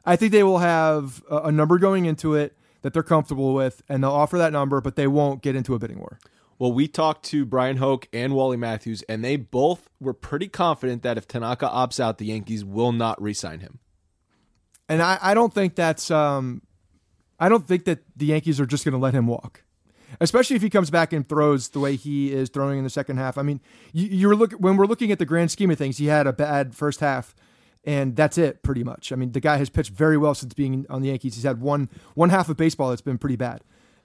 I 0.05 0.15
think 0.15 0.31
they 0.31 0.43
will 0.43 0.59
have 0.59 1.23
a, 1.29 1.37
a 1.37 1.51
number 1.51 1.77
going 1.77 2.05
into 2.05 2.35
it 2.35 2.57
that 2.81 2.93
they're 2.93 3.03
comfortable 3.03 3.53
with, 3.53 3.81
and 3.89 4.03
they'll 4.03 4.11
offer 4.11 4.37
that 4.37 4.51
number, 4.51 4.81
but 4.81 4.95
they 4.95 5.07
won't 5.07 5.41
get 5.41 5.55
into 5.55 5.73
a 5.73 5.79
bidding 5.79 5.99
war. 5.99 6.19
Well, 6.59 6.71
we 6.71 6.87
talked 6.87 7.25
to 7.25 7.45
Bryan 7.45 7.77
Hoch 7.77 8.07
and 8.13 8.33
Wally 8.33 8.57
Matthews, 8.57 9.01
and 9.03 9.23
they 9.23 9.37
both 9.37 9.89
were 9.99 10.13
pretty 10.13 10.47
confident 10.47 11.01
that 11.03 11.17
if 11.17 11.27
Tanaka 11.27 11.67
opts 11.67 11.99
out, 11.99 12.17
the 12.17 12.25
Yankees 12.25 12.63
will 12.63 12.91
not 12.91 13.21
re-sign 13.21 13.59
him. 13.61 13.79
And 14.93 15.01
I, 15.01 15.17
I 15.21 15.33
don't 15.33 15.53
think 15.53 15.75
that's. 15.75 16.11
Um, 16.11 16.61
I 17.39 17.49
don't 17.49 17.67
think 17.67 17.85
that 17.85 17.99
the 18.15 18.27
Yankees 18.27 18.59
are 18.59 18.65
just 18.65 18.85
going 18.85 18.93
to 18.93 18.99
let 18.99 19.13
him 19.13 19.27
walk 19.27 19.63
especially 20.21 20.55
if 20.55 20.61
he 20.61 20.69
comes 20.69 20.89
back 20.89 21.13
and 21.13 21.27
throws 21.27 21.69
the 21.69 21.79
way 21.79 21.95
he 21.95 22.31
is 22.31 22.49
throwing 22.49 22.77
in 22.77 22.83
the 22.83 22.89
second 22.89 23.17
half. 23.17 23.37
I 23.37 23.41
mean, 23.41 23.61
you, 23.91 24.07
you're 24.07 24.35
look 24.35 24.53
when 24.53 24.77
we're 24.77 24.85
looking 24.85 25.11
at 25.11 25.19
the 25.19 25.25
grand 25.25 25.51
scheme 25.51 25.71
of 25.71 25.77
things, 25.77 25.97
he 25.97 26.05
had 26.05 26.27
a 26.27 26.33
bad 26.33 26.75
first 26.75 26.99
half, 26.99 27.35
and 27.83 28.15
that's 28.15 28.37
it 28.37 28.63
pretty 28.63 28.83
much. 28.83 29.11
I 29.11 29.15
mean, 29.15 29.31
the 29.31 29.39
guy 29.39 29.57
has 29.57 29.69
pitched 29.69 29.91
very 29.91 30.17
well 30.17 30.35
since 30.35 30.53
being 30.53 30.85
on 30.89 31.01
the 31.01 31.09
Yankees. 31.09 31.35
He's 31.35 31.43
had 31.43 31.61
one 31.61 31.89
one 32.13 32.29
half 32.29 32.49
of 32.49 32.57
baseball 32.57 32.89
that's 32.89 33.01
been 33.01 33.17
pretty 33.17 33.35
bad, 33.35 33.63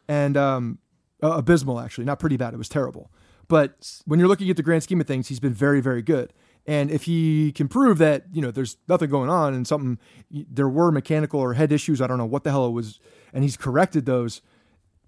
and 0.09 0.37
um, 0.37 0.79
abysmal 1.21 1.81
actually, 1.81 2.05
not 2.05 2.19
pretty 2.19 2.37
bad. 2.37 2.55
It 2.55 2.59
was 2.59 2.69
terrible. 2.69 3.11
But 3.49 4.03
when 4.05 4.19
you're 4.19 4.29
looking 4.29 4.51
at 4.51 4.57
the 4.57 4.63
grand 4.63 4.83
scheme 4.83 5.01
of 5.01 5.07
things, 5.07 5.29
he's 5.29 5.41
been 5.41 5.55
very 5.55 5.81
very 5.81 6.03
good. 6.03 6.33
And 6.69 6.91
if 6.91 7.05
he 7.05 7.51
can 7.51 7.67
prove 7.67 7.99
that 7.99 8.27
you 8.33 8.41
know 8.41 8.53
there's 8.53 8.77
nothing 8.87 9.11
going 9.11 9.31
on 9.31 9.55
and 9.55 9.67
something 9.67 9.99
there 10.31 10.69
were 10.69 10.93
mechanical 10.93 11.41
or 11.41 11.55
head 11.55 11.73
issues, 11.73 12.01
I 12.01 12.07
don't 12.07 12.19
know 12.19 12.27
what 12.27 12.45
the 12.45 12.51
hell 12.51 12.67
it 12.67 12.71
was, 12.71 13.01
and 13.33 13.43
he's 13.43 13.57
corrected 13.57 14.07
those 14.07 14.43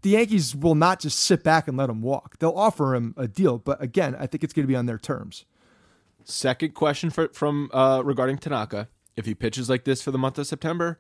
the 0.03 0.11
Yankees 0.11 0.57
will 0.57 0.75
not 0.75 1.01
just 1.01 1.19
sit 1.19 1.43
back 1.43 1.69
and 1.69 1.77
let 1.77 1.91
him 1.91 2.03
walk. 2.03 2.39
They'll 2.39 2.51
offer 2.51 2.95
him 2.95 3.15
a 3.17 3.29
deal, 3.29 3.59
but 3.59 3.83
again, 3.83 4.17
I 4.19 4.27
think 4.27 4.43
it's 4.43 4.53
going 4.53 4.65
to 4.65 4.69
be 4.69 4.77
on 4.77 4.87
their 4.87 4.99
terms. 4.99 5.45
Second 6.25 6.75
question 6.75 7.11
for, 7.11 7.29
from 7.29 7.71
uh, 7.73 8.03
regarding 8.05 8.39
Tanaka: 8.39 8.89
If 9.17 9.27
he 9.27 9.35
pitches 9.35 9.69
like 9.69 9.85
this 9.85 10.03
for 10.03 10.11
the 10.11 10.19
month 10.19 10.39
of 10.39 10.47
September, 10.47 10.99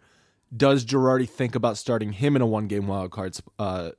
does 0.54 0.84
Girardi 0.84 1.28
think 1.28 1.54
about 1.54 1.78
starting 1.78 2.12
him 2.12 2.36
in 2.36 2.42
a 2.42 2.46
one-game 2.46 2.86
wild 2.86 3.10
card 3.10 3.38
uh, 3.58 3.90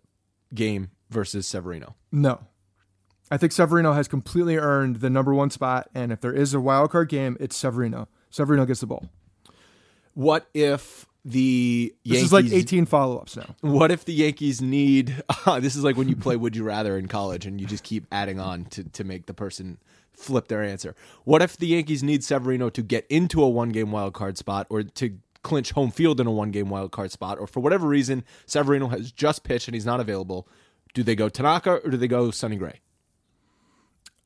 game 0.53 0.91
versus 1.09 1.47
Severino? 1.47 1.95
No, 2.11 2.41
I 3.31 3.37
think 3.37 3.53
Severino 3.53 3.93
has 3.93 4.09
completely 4.09 4.57
earned 4.57 4.97
the 4.97 5.09
number 5.09 5.33
one 5.33 5.49
spot, 5.49 5.89
and 5.95 6.11
if 6.11 6.19
there 6.19 6.33
is 6.33 6.53
a 6.53 6.59
wild 6.59 6.91
card 6.91 7.07
game, 7.07 7.37
it's 7.39 7.55
Severino. 7.55 8.09
Severino 8.29 8.65
gets 8.65 8.81
the 8.81 8.87
ball. 8.87 9.09
What 10.13 10.47
if 10.53 11.07
the 11.23 11.93
Yankees, 12.03 12.31
this 12.31 12.41
is 12.41 12.51
like 12.51 12.51
18 12.51 12.85
follow-ups 12.87 13.37
now. 13.37 13.55
What 13.61 13.91
if 13.91 14.05
the 14.05 14.13
Yankees 14.13 14.61
need 14.61 15.23
uh, 15.45 15.59
this 15.61 15.75
is 15.75 15.83
like 15.83 15.95
when 15.95 16.09
you 16.09 16.15
play 16.15 16.35
would 16.35 16.55
you 16.55 16.63
rather 16.63 16.97
in 16.97 17.07
college 17.07 17.45
and 17.45 17.61
you 17.61 17.67
just 17.67 17.83
keep 17.83 18.05
adding 18.11 18.39
on 18.39 18.65
to 18.65 18.83
to 18.85 19.03
make 19.03 19.27
the 19.27 19.33
person 19.33 19.77
flip 20.13 20.47
their 20.47 20.63
answer. 20.63 20.95
What 21.23 21.41
if 21.41 21.57
the 21.57 21.67
Yankees 21.67 22.03
need 22.03 22.23
Severino 22.23 22.69
to 22.71 22.81
get 22.81 23.05
into 23.09 23.41
a 23.43 23.49
one-game 23.49 23.91
wild 23.91 24.13
card 24.13 24.37
spot 24.37 24.67
or 24.69 24.83
to 24.83 25.17
clinch 25.43 25.71
home 25.71 25.91
field 25.91 26.19
in 26.19 26.27
a 26.27 26.31
one-game 26.31 26.69
wild 26.69 26.91
card 26.91 27.11
spot 27.11 27.39
or 27.39 27.47
for 27.47 27.59
whatever 27.59 27.87
reason 27.87 28.23
Severino 28.45 28.87
has 28.87 29.11
just 29.11 29.43
pitched 29.43 29.67
and 29.67 29.75
he's 29.75 29.85
not 29.85 29.99
available? 29.99 30.47
Do 30.93 31.03
they 31.03 31.15
go 31.15 31.29
Tanaka 31.29 31.81
or 31.85 31.91
do 31.91 31.97
they 31.97 32.07
go 32.07 32.31
Sonny 32.31 32.57
Gray? 32.57 32.81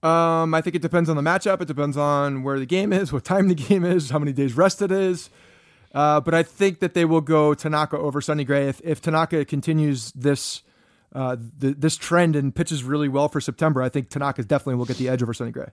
Um, 0.06 0.54
I 0.54 0.62
think 0.62 0.76
it 0.76 0.84
depends 0.84 1.10
on 1.10 1.16
the 1.16 1.24
matchup. 1.24 1.62
It 1.62 1.68
depends 1.68 1.98
on 1.98 2.44
where 2.44 2.60
the 2.60 2.66
game 2.68 2.94
is, 2.94 3.12
what 3.14 3.24
time 3.24 3.48
the 3.48 3.56
game 3.56 3.84
is, 3.84 4.12
how 4.12 4.20
many 4.20 4.34
days 4.34 4.56
rest 4.56 4.82
it 4.82 4.92
is. 4.92 5.30
Uh, 5.94 6.20
but 6.20 6.34
I 6.34 6.44
think 6.44 6.80
that 6.80 6.94
they 6.94 7.06
will 7.06 7.22
go 7.22 7.54
Tanaka 7.54 7.98
over 7.98 8.22
Sonny 8.22 8.44
Gray 8.44 8.68
if, 8.68 8.82
if 8.84 9.02
Tanaka 9.02 9.46
continues 9.46 10.12
this 10.12 10.62
uh, 11.14 11.38
this 11.58 11.96
trend 11.96 12.36
and 12.36 12.54
pitches 12.54 12.84
really 12.84 13.08
well 13.08 13.30
for 13.30 13.40
September. 13.40 13.82
I 13.82 13.88
think 13.88 14.10
Tanaka 14.10 14.44
definitely 14.44 14.76
will 14.76 14.86
get 14.86 14.98
the 14.98 15.08
edge 15.08 15.24
over 15.24 15.34
Sonny 15.34 15.52
Gray. 15.52 15.70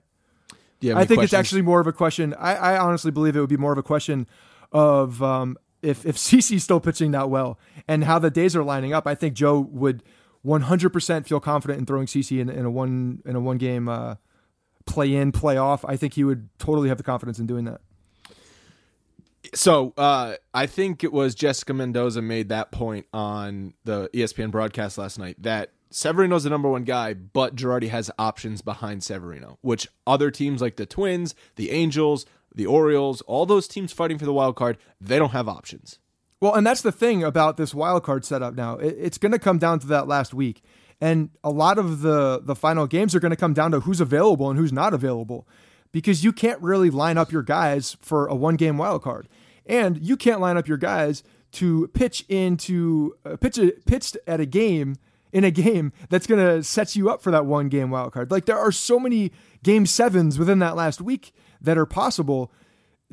I 0.91 1.05
think 1.05 1.19
questions? 1.19 1.23
it's 1.23 1.33
actually 1.33 1.61
more 1.61 1.81
of 1.81 1.87
a 1.87 1.91
question. 1.91 2.33
I, 2.35 2.55
I, 2.55 2.77
honestly 2.77 3.11
believe 3.11 3.35
it 3.35 3.39
would 3.39 3.49
be 3.49 3.57
more 3.57 3.71
of 3.71 3.77
a 3.77 3.83
question 3.83 4.27
of 4.71 5.21
um, 5.21 5.57
if 5.81 6.05
if 6.05 6.15
CC's 6.17 6.63
still 6.63 6.79
pitching 6.79 7.11
that 7.11 7.29
well 7.29 7.59
and 7.87 8.05
how 8.05 8.19
the 8.19 8.31
days 8.31 8.55
are 8.55 8.63
lining 8.63 8.93
up. 8.93 9.05
I 9.05 9.15
think 9.15 9.33
Joe 9.33 9.59
would 9.59 10.03
100% 10.45 11.25
feel 11.25 11.39
confident 11.39 11.79
in 11.79 11.85
throwing 11.85 12.07
CC 12.07 12.39
in, 12.39 12.49
in 12.49 12.65
a 12.65 12.71
one 12.71 13.21
in 13.25 13.35
a 13.35 13.39
one 13.39 13.57
game 13.57 13.87
uh, 13.87 14.15
play 14.85 15.15
in 15.15 15.31
play 15.31 15.57
off. 15.57 15.85
I 15.85 15.95
think 15.95 16.13
he 16.13 16.23
would 16.23 16.49
totally 16.59 16.89
have 16.89 16.97
the 16.97 17.03
confidence 17.03 17.39
in 17.39 17.47
doing 17.47 17.65
that. 17.65 17.81
So 19.53 19.93
uh, 19.97 20.35
I 20.53 20.65
think 20.65 21.03
it 21.03 21.13
was 21.13 21.35
Jessica 21.35 21.73
Mendoza 21.73 22.21
made 22.21 22.49
that 22.49 22.71
point 22.71 23.05
on 23.13 23.73
the 23.83 24.09
ESPN 24.13 24.51
broadcast 24.51 24.97
last 24.97 25.19
night 25.19 25.41
that 25.43 25.71
Severino's 25.91 26.43
the 26.43 26.49
number 26.49 26.69
one 26.69 26.85
guy, 26.85 27.13
but 27.13 27.55
Girardi 27.55 27.89
has 27.89 28.09
options 28.17 28.61
behind 28.61 29.03
Severino, 29.03 29.59
which 29.61 29.87
other 30.07 30.31
teams 30.31 30.61
like 30.61 30.77
the 30.77 30.87
Twins, 30.87 31.35
the 31.55 31.69
Angels, 31.69 32.25
the 32.55 32.65
Orioles, 32.65 33.21
all 33.21 33.45
those 33.45 33.67
teams 33.67 33.93
fighting 33.93 34.17
for 34.17 34.25
the 34.25 34.33
wild 34.33 34.55
card, 34.55 34.77
they 34.99 35.19
don't 35.19 35.31
have 35.31 35.47
options. 35.47 35.99
Well, 36.43 36.55
and 36.55 36.67
that's 36.67 36.81
the 36.81 36.91
thing 36.91 37.23
about 37.23 37.55
this 37.55 37.73
wild 37.73 38.03
card 38.03 38.25
setup 38.25 38.53
now. 38.53 38.77
it's 38.77 39.17
going 39.17 39.31
to 39.31 39.39
come 39.39 39.59
down 39.59 39.79
to 39.79 39.87
that 39.87 40.09
last 40.09 40.33
week. 40.33 40.61
And 40.99 41.29
a 41.41 41.49
lot 41.49 41.77
of 41.77 42.01
the 42.01 42.41
the 42.43 42.53
final 42.53 42.85
games 42.85 43.15
are 43.15 43.21
going 43.21 43.29
to 43.29 43.37
come 43.37 43.53
down 43.53 43.71
to 43.71 43.79
who's 43.79 44.01
available 44.01 44.49
and 44.49 44.59
who's 44.59 44.73
not 44.73 44.93
available 44.93 45.47
because 45.93 46.25
you 46.25 46.33
can't 46.33 46.61
really 46.61 46.89
line 46.89 47.17
up 47.17 47.31
your 47.31 47.43
guys 47.43 47.95
for 48.01 48.27
a 48.27 48.35
one 48.35 48.57
game 48.57 48.77
wild 48.77 49.03
card. 49.03 49.29
And 49.65 50.05
you 50.05 50.17
can't 50.17 50.41
line 50.41 50.57
up 50.57 50.67
your 50.67 50.75
guys 50.75 51.23
to 51.53 51.87
pitch 51.93 52.25
into 52.27 53.15
uh, 53.25 53.37
pitch 53.37 53.57
a, 53.57 53.71
pitched 53.85 54.17
at 54.27 54.41
a 54.41 54.45
game 54.45 54.97
in 55.31 55.45
a 55.45 55.51
game 55.51 55.93
that's 56.09 56.27
going 56.27 56.45
to 56.45 56.61
set 56.61 56.93
you 56.93 57.09
up 57.09 57.21
for 57.21 57.31
that 57.31 57.45
one 57.45 57.69
game 57.69 57.89
wild 57.89 58.11
card. 58.11 58.31
Like 58.31 58.47
there 58.47 58.59
are 58.59 58.73
so 58.73 58.99
many 58.99 59.31
game 59.63 59.85
sevens 59.85 60.37
within 60.37 60.59
that 60.59 60.75
last 60.75 60.99
week 60.99 61.33
that 61.61 61.77
are 61.77 61.85
possible. 61.85 62.51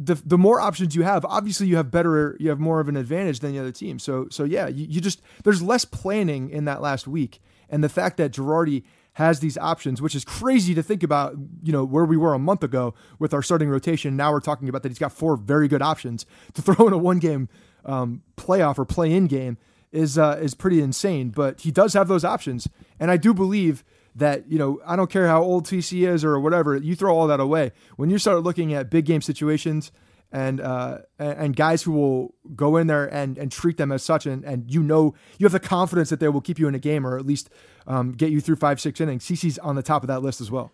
The, 0.03 0.15
the 0.15 0.39
more 0.39 0.61
options 0.61 0.97
you 0.97 1.03
have, 1.03 1.27
obviously 1.27 1.67
you 1.67 1.77
have 1.77 1.91
better, 1.91 2.35
you 2.41 2.49
have 2.49 2.59
more 2.59 2.81
of 2.81 2.89
an 2.89 2.97
advantage 2.97 3.41
than 3.41 3.53
the 3.53 3.59
other 3.59 3.71
team. 3.71 3.99
So, 3.99 4.29
so 4.31 4.45
yeah, 4.45 4.67
you, 4.67 4.87
you 4.89 5.01
just, 5.01 5.21
there's 5.45 5.63
less 5.63 5.85
planning 5.85 6.49
in 6.49 6.65
that 6.65 6.81
last 6.81 7.07
week. 7.07 7.41
And 7.69 7.85
the 7.85 7.91
fact 7.91 8.17
that 8.17 8.33
Girardi 8.33 8.83
has 9.15 9.41
these 9.41 9.59
options, 9.59 10.01
which 10.01 10.15
is 10.15 10.25
crazy 10.25 10.75
to 10.75 10.83
think 10.83 11.03
about, 11.03 11.35
you 11.63 11.73
know, 11.73 11.85
where 11.85 12.05
we 12.05 12.17
were 12.17 12.33
a 12.33 12.39
month 12.39 12.63
ago 12.63 12.95
with 13.19 13.35
our 13.35 13.43
starting 13.43 13.69
rotation. 13.69 14.17
Now 14.17 14.33
we're 14.33 14.41
talking 14.41 14.69
about 14.69 14.83
that 14.83 14.89
he's 14.89 14.99
got 14.99 15.13
four 15.13 15.37
very 15.37 15.69
good 15.69 15.83
options 15.83 16.25
to 16.55 16.63
throw 16.75 16.87
in 16.87 16.93
a 16.93 16.99
one 16.99 17.19
game 17.19 17.49
um, 17.85 18.23
playoff 18.37 18.79
or 18.79 18.85
play 18.85 19.13
in 19.13 19.27
game 19.27 19.59
is 19.93 20.17
uh, 20.17 20.39
is 20.41 20.55
pretty 20.55 20.81
insane. 20.81 21.31
But 21.31 21.61
he 21.61 21.71
does 21.71 21.95
have 21.95 22.09
those 22.09 22.25
options, 22.25 22.69
and 22.99 23.11
I 23.11 23.17
do 23.17 23.35
believe 23.35 23.85
that 24.21 24.51
you 24.51 24.59
know 24.59 24.81
I 24.87 24.97
don't 24.97 25.11
care 25.11 25.27
how 25.27 25.43
old 25.43 25.67
CC 25.67 26.09
is 26.09 26.25
or 26.25 26.39
whatever. 26.39 26.77
You 26.77 26.95
throw 26.95 27.17
all 27.17 27.27
that 27.27 27.41
away 27.41 27.73
when 27.97 28.09
you 28.09 28.19
start 28.19 28.43
looking 28.43 28.73
at 28.73 28.89
big 28.89 29.05
game 29.05 29.21
situations 29.21 29.91
and 30.33 30.61
uh, 30.61 30.99
and 31.19 31.57
guys 31.57 31.83
who 31.83 31.93
will 31.93 32.35
go 32.55 32.77
in 32.77 32.87
there 32.87 33.07
and, 33.07 33.37
and 33.37 33.51
treat 33.51 33.77
them 33.77 33.91
as 33.91 34.03
such, 34.03 34.27
and, 34.27 34.45
and 34.45 34.73
you 34.73 34.83
know 34.83 35.15
you 35.39 35.45
have 35.45 35.53
the 35.53 35.61
confidence 35.61 36.11
that 36.11 36.21
they 36.21 36.29
will 36.29 36.41
keep 36.41 36.59
you 36.59 36.69
in 36.69 36.75
a 36.75 36.79
game 36.79 37.07
or 37.07 37.19
at 37.19 37.27
least 37.27 37.51
um, 37.87 38.13
get 38.13 38.31
you 38.31 38.41
through 38.41 38.57
five 38.57 38.81
six 38.81 39.01
innings. 39.01 39.27
CC's 39.27 39.59
on 39.59 39.75
the 39.75 39.83
top 39.83 40.03
of 40.03 40.07
that 40.09 40.23
list 40.23 40.41
as 40.41 40.51
well. 40.51 40.73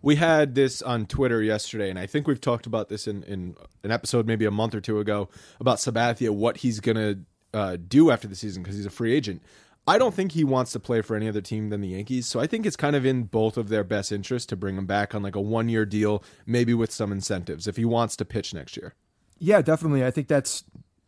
We 0.00 0.16
had 0.16 0.54
this 0.54 0.80
on 0.80 1.06
Twitter 1.06 1.42
yesterday, 1.42 1.90
and 1.90 1.98
I 1.98 2.06
think 2.06 2.28
we've 2.28 2.40
talked 2.40 2.66
about 2.66 2.88
this 2.88 3.08
in, 3.08 3.24
in 3.24 3.56
an 3.82 3.90
episode 3.90 4.26
maybe 4.26 4.44
a 4.44 4.50
month 4.50 4.74
or 4.74 4.80
two 4.80 5.00
ago 5.00 5.28
about 5.58 5.78
Sabathia, 5.78 6.30
what 6.30 6.58
he's 6.58 6.78
going 6.78 6.96
to 6.96 7.18
uh, 7.52 7.76
do 7.76 8.10
after 8.10 8.28
the 8.28 8.36
season 8.36 8.62
because 8.62 8.76
he's 8.76 8.86
a 8.86 8.90
free 8.90 9.12
agent. 9.12 9.42
I 9.88 9.96
don't 9.96 10.14
think 10.14 10.32
he 10.32 10.44
wants 10.44 10.72
to 10.72 10.80
play 10.80 11.00
for 11.00 11.16
any 11.16 11.28
other 11.28 11.40
team 11.40 11.70
than 11.70 11.80
the 11.80 11.88
Yankees, 11.88 12.26
so 12.26 12.40
I 12.40 12.46
think 12.46 12.66
it's 12.66 12.76
kind 12.76 12.94
of 12.94 13.06
in 13.06 13.22
both 13.24 13.56
of 13.56 13.70
their 13.70 13.84
best 13.84 14.12
interest 14.12 14.50
to 14.50 14.56
bring 14.56 14.76
him 14.76 14.84
back 14.84 15.14
on 15.14 15.22
like 15.22 15.34
a 15.34 15.40
one 15.40 15.70
year 15.70 15.86
deal, 15.86 16.22
maybe 16.46 16.74
with 16.74 16.92
some 16.92 17.10
incentives 17.10 17.66
if 17.66 17.76
he 17.76 17.86
wants 17.86 18.14
to 18.16 18.26
pitch 18.26 18.52
next 18.52 18.76
year. 18.76 18.94
Yeah, 19.38 19.62
definitely. 19.62 20.04
I 20.04 20.10
think 20.10 20.28
that's 20.28 20.64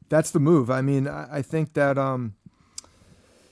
that's 0.08 0.30
the 0.30 0.40
move. 0.40 0.70
I 0.70 0.80
mean, 0.80 1.06
I 1.06 1.42
think 1.42 1.74
that 1.74 1.98
um, 1.98 2.34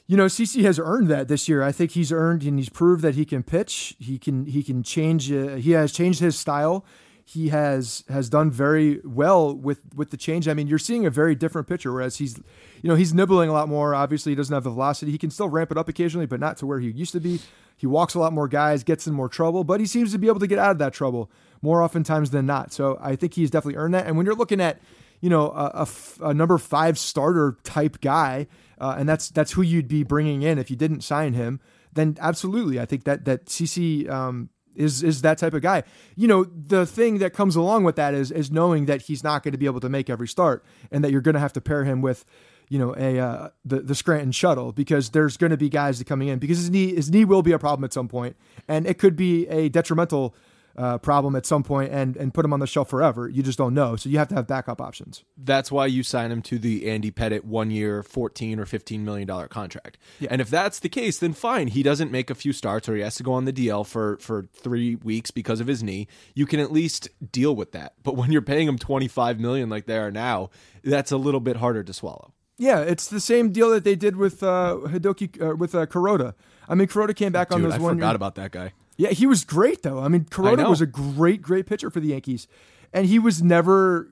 you 0.06 0.16
know, 0.16 0.24
CC 0.24 0.62
has 0.62 0.78
earned 0.78 1.08
that 1.08 1.28
this 1.28 1.48
year. 1.50 1.62
I 1.62 1.72
think 1.72 1.90
he's 1.90 2.10
earned 2.10 2.42
and 2.42 2.58
he's 2.58 2.70
proved 2.70 3.02
that 3.02 3.14
he 3.14 3.26
can 3.26 3.42
pitch. 3.42 3.94
He 3.98 4.18
can 4.18 4.46
he 4.46 4.62
can 4.62 4.82
change. 4.82 5.30
Uh, 5.30 5.56
he 5.56 5.72
has 5.72 5.92
changed 5.92 6.20
his 6.20 6.38
style. 6.38 6.86
He 7.28 7.50
has 7.50 8.04
has 8.08 8.28
done 8.28 8.50
very 8.50 9.00
well 9.04 9.54
with 9.54 9.94
with 9.94 10.10
the 10.10 10.16
change. 10.16 10.48
I 10.48 10.54
mean, 10.54 10.66
you're 10.66 10.78
seeing 10.78 11.04
a 11.04 11.10
very 11.10 11.34
different 11.34 11.68
pitcher. 11.68 11.92
Whereas 11.92 12.16
he's, 12.16 12.38
you 12.82 12.88
know, 12.88 12.94
he's 12.94 13.12
nibbling 13.12 13.50
a 13.50 13.52
lot 13.52 13.68
more. 13.68 13.94
Obviously, 13.94 14.32
he 14.32 14.36
doesn't 14.36 14.54
have 14.54 14.64
the 14.64 14.70
velocity. 14.70 15.12
He 15.12 15.18
can 15.18 15.30
still 15.30 15.48
ramp 15.48 15.70
it 15.70 15.78
up 15.78 15.88
occasionally, 15.88 16.26
but 16.26 16.40
not 16.40 16.56
to 16.58 16.66
where 16.66 16.80
he 16.80 16.90
used 16.90 17.12
to 17.12 17.20
be. 17.20 17.40
He 17.76 17.86
walks 17.86 18.14
a 18.14 18.18
lot 18.18 18.32
more 18.32 18.48
guys, 18.48 18.82
gets 18.82 19.06
in 19.06 19.12
more 19.12 19.28
trouble, 19.28 19.62
but 19.62 19.78
he 19.78 19.86
seems 19.86 20.10
to 20.12 20.18
be 20.18 20.26
able 20.26 20.40
to 20.40 20.46
get 20.46 20.58
out 20.58 20.72
of 20.72 20.78
that 20.78 20.92
trouble 20.92 21.30
more 21.62 21.82
oftentimes 21.82 22.30
than 22.30 22.46
not. 22.46 22.72
So 22.72 22.98
I 23.00 23.14
think 23.14 23.34
he's 23.34 23.50
definitely 23.50 23.76
earned 23.76 23.94
that. 23.94 24.06
And 24.06 24.16
when 24.16 24.26
you're 24.26 24.34
looking 24.34 24.60
at, 24.60 24.80
you 25.20 25.30
know, 25.30 25.50
a, 25.50 25.86
a, 26.20 26.28
a 26.30 26.34
number 26.34 26.58
five 26.58 26.98
starter 26.98 27.56
type 27.62 28.00
guy 28.00 28.48
uh, 28.80 28.96
and 28.98 29.08
that's 29.08 29.28
that's 29.30 29.52
who 29.52 29.62
you'd 29.62 29.88
be 29.88 30.02
bringing 30.02 30.42
in 30.42 30.58
if 30.58 30.70
you 30.70 30.76
didn't 30.76 31.02
sign 31.02 31.34
him, 31.34 31.60
then 31.92 32.16
absolutely, 32.20 32.80
I 32.80 32.86
think 32.86 33.04
that 33.04 33.24
that 33.24 33.46
CC 33.46 34.08
um, 34.08 34.50
is 34.78 35.02
is 35.02 35.22
that 35.22 35.38
type 35.38 35.54
of 35.54 35.62
guy. 35.62 35.82
You 36.16 36.28
know, 36.28 36.44
the 36.44 36.86
thing 36.86 37.18
that 37.18 37.32
comes 37.34 37.56
along 37.56 37.84
with 37.84 37.96
that 37.96 38.14
is 38.14 38.30
is 38.30 38.50
knowing 38.50 38.86
that 38.86 39.02
he's 39.02 39.22
not 39.22 39.42
going 39.42 39.52
to 39.52 39.58
be 39.58 39.66
able 39.66 39.80
to 39.80 39.88
make 39.88 40.08
every 40.08 40.28
start, 40.28 40.64
and 40.90 41.04
that 41.04 41.12
you're 41.12 41.20
going 41.20 41.34
to 41.34 41.40
have 41.40 41.52
to 41.54 41.60
pair 41.60 41.84
him 41.84 42.00
with. 42.00 42.24
You 42.70 42.78
know, 42.78 42.94
a 42.98 43.18
uh, 43.18 43.48
the 43.64 43.80
the 43.80 43.94
Scranton 43.94 44.30
shuttle 44.30 44.72
because 44.72 45.10
there's 45.10 45.38
going 45.38 45.52
to 45.52 45.56
be 45.56 45.70
guys 45.70 46.02
coming 46.02 46.28
in 46.28 46.38
because 46.38 46.58
his 46.58 46.68
knee 46.68 46.94
his 46.94 47.10
knee 47.10 47.24
will 47.24 47.42
be 47.42 47.52
a 47.52 47.58
problem 47.58 47.82
at 47.82 47.94
some 47.94 48.08
point, 48.08 48.36
and 48.68 48.86
it 48.86 48.98
could 48.98 49.16
be 49.16 49.46
a 49.48 49.70
detrimental 49.70 50.34
uh, 50.78 50.96
problem 50.98 51.34
at 51.36 51.44
some 51.44 51.62
point 51.62 51.92
and 51.92 52.16
and 52.16 52.32
put 52.32 52.44
him 52.44 52.52
on 52.52 52.60
the 52.60 52.66
shelf 52.66 52.88
forever. 52.88 53.28
You 53.28 53.42
just 53.42 53.58
don't 53.58 53.74
know, 53.74 53.96
so 53.96 54.08
you 54.08 54.16
have 54.18 54.28
to 54.28 54.34
have 54.36 54.46
backup 54.46 54.80
options. 54.80 55.24
That's 55.36 55.72
why 55.72 55.86
you 55.86 56.02
sign 56.02 56.30
him 56.30 56.40
to 56.42 56.58
the 56.58 56.88
Andy 56.88 57.10
Pettitte 57.10 57.44
one 57.44 57.70
year, 57.70 58.02
fourteen 58.02 58.58
or 58.60 58.64
fifteen 58.64 59.04
million 59.04 59.26
dollar 59.26 59.48
contract. 59.48 59.98
Yeah. 60.20 60.28
And 60.30 60.40
if 60.40 60.48
that's 60.48 60.78
the 60.78 60.88
case, 60.88 61.18
then 61.18 61.32
fine. 61.32 61.68
He 61.68 61.82
doesn't 61.82 62.12
make 62.12 62.30
a 62.30 62.34
few 62.34 62.52
starts 62.52 62.88
or 62.88 62.94
he 62.94 63.02
has 63.02 63.16
to 63.16 63.22
go 63.22 63.32
on 63.32 63.44
the 63.44 63.52
DL 63.52 63.84
for 63.84 64.16
for 64.18 64.46
three 64.54 64.94
weeks 64.94 65.30
because 65.30 65.60
of 65.60 65.66
his 65.66 65.82
knee. 65.82 66.06
You 66.34 66.46
can 66.46 66.60
at 66.60 66.72
least 66.72 67.08
deal 67.32 67.54
with 67.56 67.72
that. 67.72 67.94
But 68.04 68.16
when 68.16 68.30
you're 68.32 68.40
paying 68.40 68.68
him 68.68 68.78
twenty 68.78 69.08
five 69.08 69.40
million 69.40 69.68
like 69.68 69.86
they 69.86 69.98
are 69.98 70.12
now, 70.12 70.50
that's 70.84 71.10
a 71.10 71.16
little 71.16 71.40
bit 71.40 71.56
harder 71.56 71.82
to 71.82 71.92
swallow. 71.92 72.32
Yeah, 72.60 72.80
it's 72.80 73.06
the 73.06 73.20
same 73.20 73.52
deal 73.52 73.70
that 73.70 73.84
they 73.84 73.94
did 73.94 74.16
with 74.16 74.42
uh, 74.42 74.78
Hideki 74.86 75.40
uh, 75.52 75.56
with 75.56 75.74
uh, 75.74 75.86
Kuroda. 75.86 76.34
I 76.68 76.74
mean, 76.74 76.88
Kuroda 76.88 77.14
came 77.14 77.32
back 77.32 77.50
Dude, 77.50 77.56
on 77.56 77.62
those 77.62 77.74
I 77.74 77.78
one. 77.78 77.96
forgot 77.96 78.08
year. 78.08 78.16
about 78.16 78.34
that 78.34 78.50
guy. 78.50 78.72
Yeah, 78.98 79.11
he 79.11 79.26
was 79.26 79.44
great 79.44 79.82
though. 79.82 80.00
I 80.00 80.08
mean, 80.08 80.24
Kuroda 80.24 80.68
was 80.68 80.80
a 80.80 80.87
great, 80.87 81.40
great 81.40 81.66
pitcher 81.66 81.88
for 81.88 82.00
the 82.00 82.08
Yankees, 82.08 82.48
and 82.92 83.06
he 83.06 83.18
was 83.20 83.42
never 83.42 84.11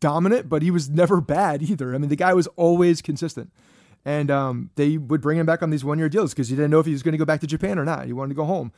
dominant, 0.00 0.48
but 0.48 0.60
he 0.60 0.72
was 0.72 0.90
never 0.90 1.20
bad 1.20 1.62
either. 1.62 1.94
I 1.94 1.98
mean, 1.98 2.10
the 2.10 2.16
guy 2.16 2.34
was 2.34 2.48
always 2.56 3.00
consistent, 3.00 3.52
and 4.04 4.32
um, 4.32 4.70
they 4.74 4.98
would 4.98 5.20
bring 5.20 5.38
him 5.38 5.46
back 5.46 5.62
on 5.62 5.70
these 5.70 5.84
one-year 5.84 6.08
deals 6.08 6.34
because 6.34 6.48
he 6.48 6.56
didn't 6.56 6.72
know 6.72 6.80
if 6.80 6.86
he 6.86 6.92
was 6.92 7.04
going 7.04 7.12
to 7.12 7.18
go 7.18 7.24
back 7.24 7.40
to 7.40 7.46
Japan 7.46 7.78
or 7.78 7.84
not. 7.84 8.06
He 8.06 8.12
wanted 8.12 8.30
to 8.30 8.34
go 8.34 8.44
home. 8.44 8.72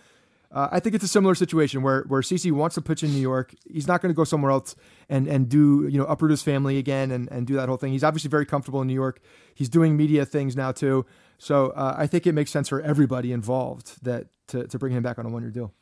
Uh, 0.52 0.68
I 0.70 0.78
think 0.78 0.94
it's 0.94 1.04
a 1.04 1.08
similar 1.08 1.34
situation 1.34 1.82
where 1.82 2.02
where 2.02 2.20
CC 2.20 2.52
wants 2.52 2.74
to 2.74 2.82
pitch 2.82 3.02
in 3.02 3.12
New 3.12 3.20
York. 3.20 3.54
He's 3.70 3.88
not 3.88 4.02
going 4.02 4.12
to 4.12 4.16
go 4.16 4.24
somewhere 4.24 4.50
else 4.50 4.76
and 5.08 5.26
and 5.26 5.48
do 5.48 5.88
you 5.88 5.98
know 5.98 6.04
uproot 6.04 6.30
his 6.30 6.42
family 6.42 6.76
again 6.76 7.10
and 7.10 7.30
and 7.32 7.46
do 7.46 7.54
that 7.54 7.68
whole 7.68 7.78
thing. 7.78 7.92
He's 7.92 8.04
obviously 8.04 8.28
very 8.28 8.46
comfortable 8.46 8.82
in 8.82 8.86
New 8.88 8.94
York. 8.94 9.20
He's 9.54 9.70
doing 9.70 9.96
media 9.96 10.26
things 10.26 10.54
now 10.54 10.70
too. 10.70 11.06
So 11.38 11.70
uh, 11.70 11.94
I 11.98 12.06
think 12.06 12.26
it 12.26 12.32
makes 12.32 12.50
sense 12.50 12.68
for 12.68 12.80
everybody 12.80 13.32
involved 13.32 14.04
that 14.04 14.28
to, 14.48 14.66
to 14.66 14.78
bring 14.78 14.92
him 14.92 15.02
back 15.02 15.18
on 15.18 15.26
a 15.26 15.28
one 15.28 15.42
year 15.42 15.50
deal. 15.50 15.72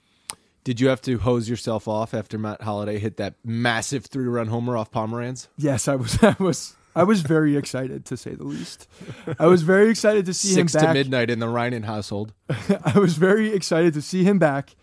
Did 0.64 0.80
you 0.80 0.88
have 0.88 1.02
to 1.02 1.18
hose 1.18 1.48
yourself 1.48 1.86
off 1.86 2.14
after 2.14 2.38
Matt 2.38 2.62
Holliday 2.62 2.98
hit 2.98 3.18
that 3.18 3.34
massive 3.44 4.06
three 4.06 4.24
run 4.26 4.46
homer 4.46 4.76
off 4.76 4.90
Pomeranz? 4.90 5.48
Yes, 5.58 5.88
I 5.88 5.96
was. 5.96 6.18
I 6.22 6.36
was. 6.38 6.74
I 6.96 7.02
was 7.02 7.22
very 7.22 7.56
excited 7.56 8.04
to 8.06 8.16
say 8.16 8.34
the 8.36 8.44
least. 8.44 8.88
I 9.38 9.46
was 9.46 9.62
very 9.62 9.90
excited 9.90 10.26
to 10.26 10.32
see 10.32 10.54
Six 10.54 10.74
him 10.74 10.80
back. 10.80 10.88
to 10.90 10.94
midnight 10.94 11.28
in 11.28 11.40
the 11.40 11.46
Reinen 11.46 11.84
household. 11.84 12.32
I 12.84 12.98
was 12.98 13.14
very 13.16 13.52
excited 13.52 13.94
to 13.94 14.00
see 14.02 14.22
him 14.22 14.38
back 14.38 14.76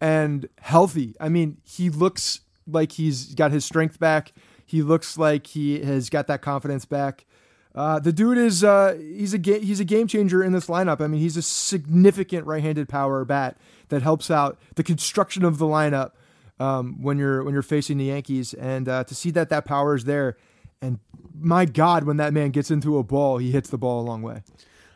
and 0.00 0.48
healthy. 0.60 1.16
I 1.18 1.28
mean, 1.28 1.58
he 1.64 1.90
looks 1.90 2.42
like 2.68 2.92
he's 2.92 3.34
got 3.34 3.50
his 3.50 3.64
strength 3.64 3.98
back. 3.98 4.32
He 4.64 4.82
looks 4.82 5.18
like 5.18 5.48
he 5.48 5.80
has 5.80 6.08
got 6.08 6.28
that 6.28 6.40
confidence 6.40 6.84
back. 6.84 7.26
Uh, 7.74 8.00
the 8.00 8.12
dude 8.12 8.38
is 8.38 8.64
uh, 8.64 8.96
he's 8.98 9.32
a 9.32 9.38
ga- 9.38 9.60
he's 9.60 9.80
a 9.80 9.84
game 9.84 10.06
changer 10.06 10.42
in 10.42 10.52
this 10.52 10.66
lineup. 10.66 11.00
I 11.00 11.06
mean, 11.06 11.20
he's 11.20 11.36
a 11.36 11.42
significant 11.42 12.46
right-handed 12.46 12.88
power 12.88 13.24
bat 13.24 13.56
that 13.88 14.02
helps 14.02 14.30
out 14.30 14.58
the 14.74 14.82
construction 14.82 15.44
of 15.44 15.58
the 15.58 15.66
lineup 15.66 16.12
um, 16.58 17.00
when 17.00 17.18
you're 17.18 17.44
when 17.44 17.52
you're 17.52 17.62
facing 17.62 17.98
the 17.98 18.06
Yankees. 18.06 18.54
And 18.54 18.88
uh, 18.88 19.04
to 19.04 19.14
see 19.14 19.30
that 19.32 19.50
that 19.50 19.64
power 19.64 19.94
is 19.94 20.04
there, 20.04 20.36
and 20.82 20.98
my 21.38 21.64
God, 21.64 22.04
when 22.04 22.16
that 22.16 22.32
man 22.32 22.50
gets 22.50 22.70
into 22.70 22.98
a 22.98 23.04
ball, 23.04 23.38
he 23.38 23.52
hits 23.52 23.70
the 23.70 23.78
ball 23.78 24.00
a 24.00 24.04
long 24.04 24.22
way. 24.22 24.42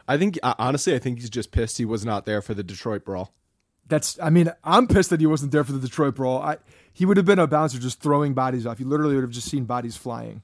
I 0.09 0.19
think 0.19 0.39
honestly, 0.43 0.95
I 0.95 0.99
think 0.99 1.21
he's 1.21 1.31
just 1.31 1.53
pissed 1.53 1.79
he 1.79 1.85
was 1.85 2.05
not 2.05 2.27
there 2.27 2.43
for 2.43 2.55
the 2.55 2.63
Detroit 2.63 3.05
brawl. 3.05 3.33
That's 3.87 4.19
I 4.21 4.31
mean, 4.31 4.53
I'm 4.65 4.87
pissed 4.87 5.11
that 5.11 5.21
he 5.21 5.27
wasn't 5.27 5.53
there 5.53 5.63
for 5.63 5.73
the 5.73 5.79
Detroit 5.79 6.17
brawl. 6.17 6.43
I, 6.43 6.57
he 6.93 7.07
would 7.07 7.17
have 7.17 7.27
been 7.27 7.39
a 7.39 7.47
bouncer 7.47 7.79
just 7.79 8.01
throwing 8.01 8.35
bodies 8.35 8.67
off. 8.67 8.79
He 8.79 8.85
literally 8.85 9.15
would 9.15 9.23
have 9.25 9.31
just 9.31 9.49
seen 9.49 9.65
bodies 9.65 9.97
flying. 9.97 10.43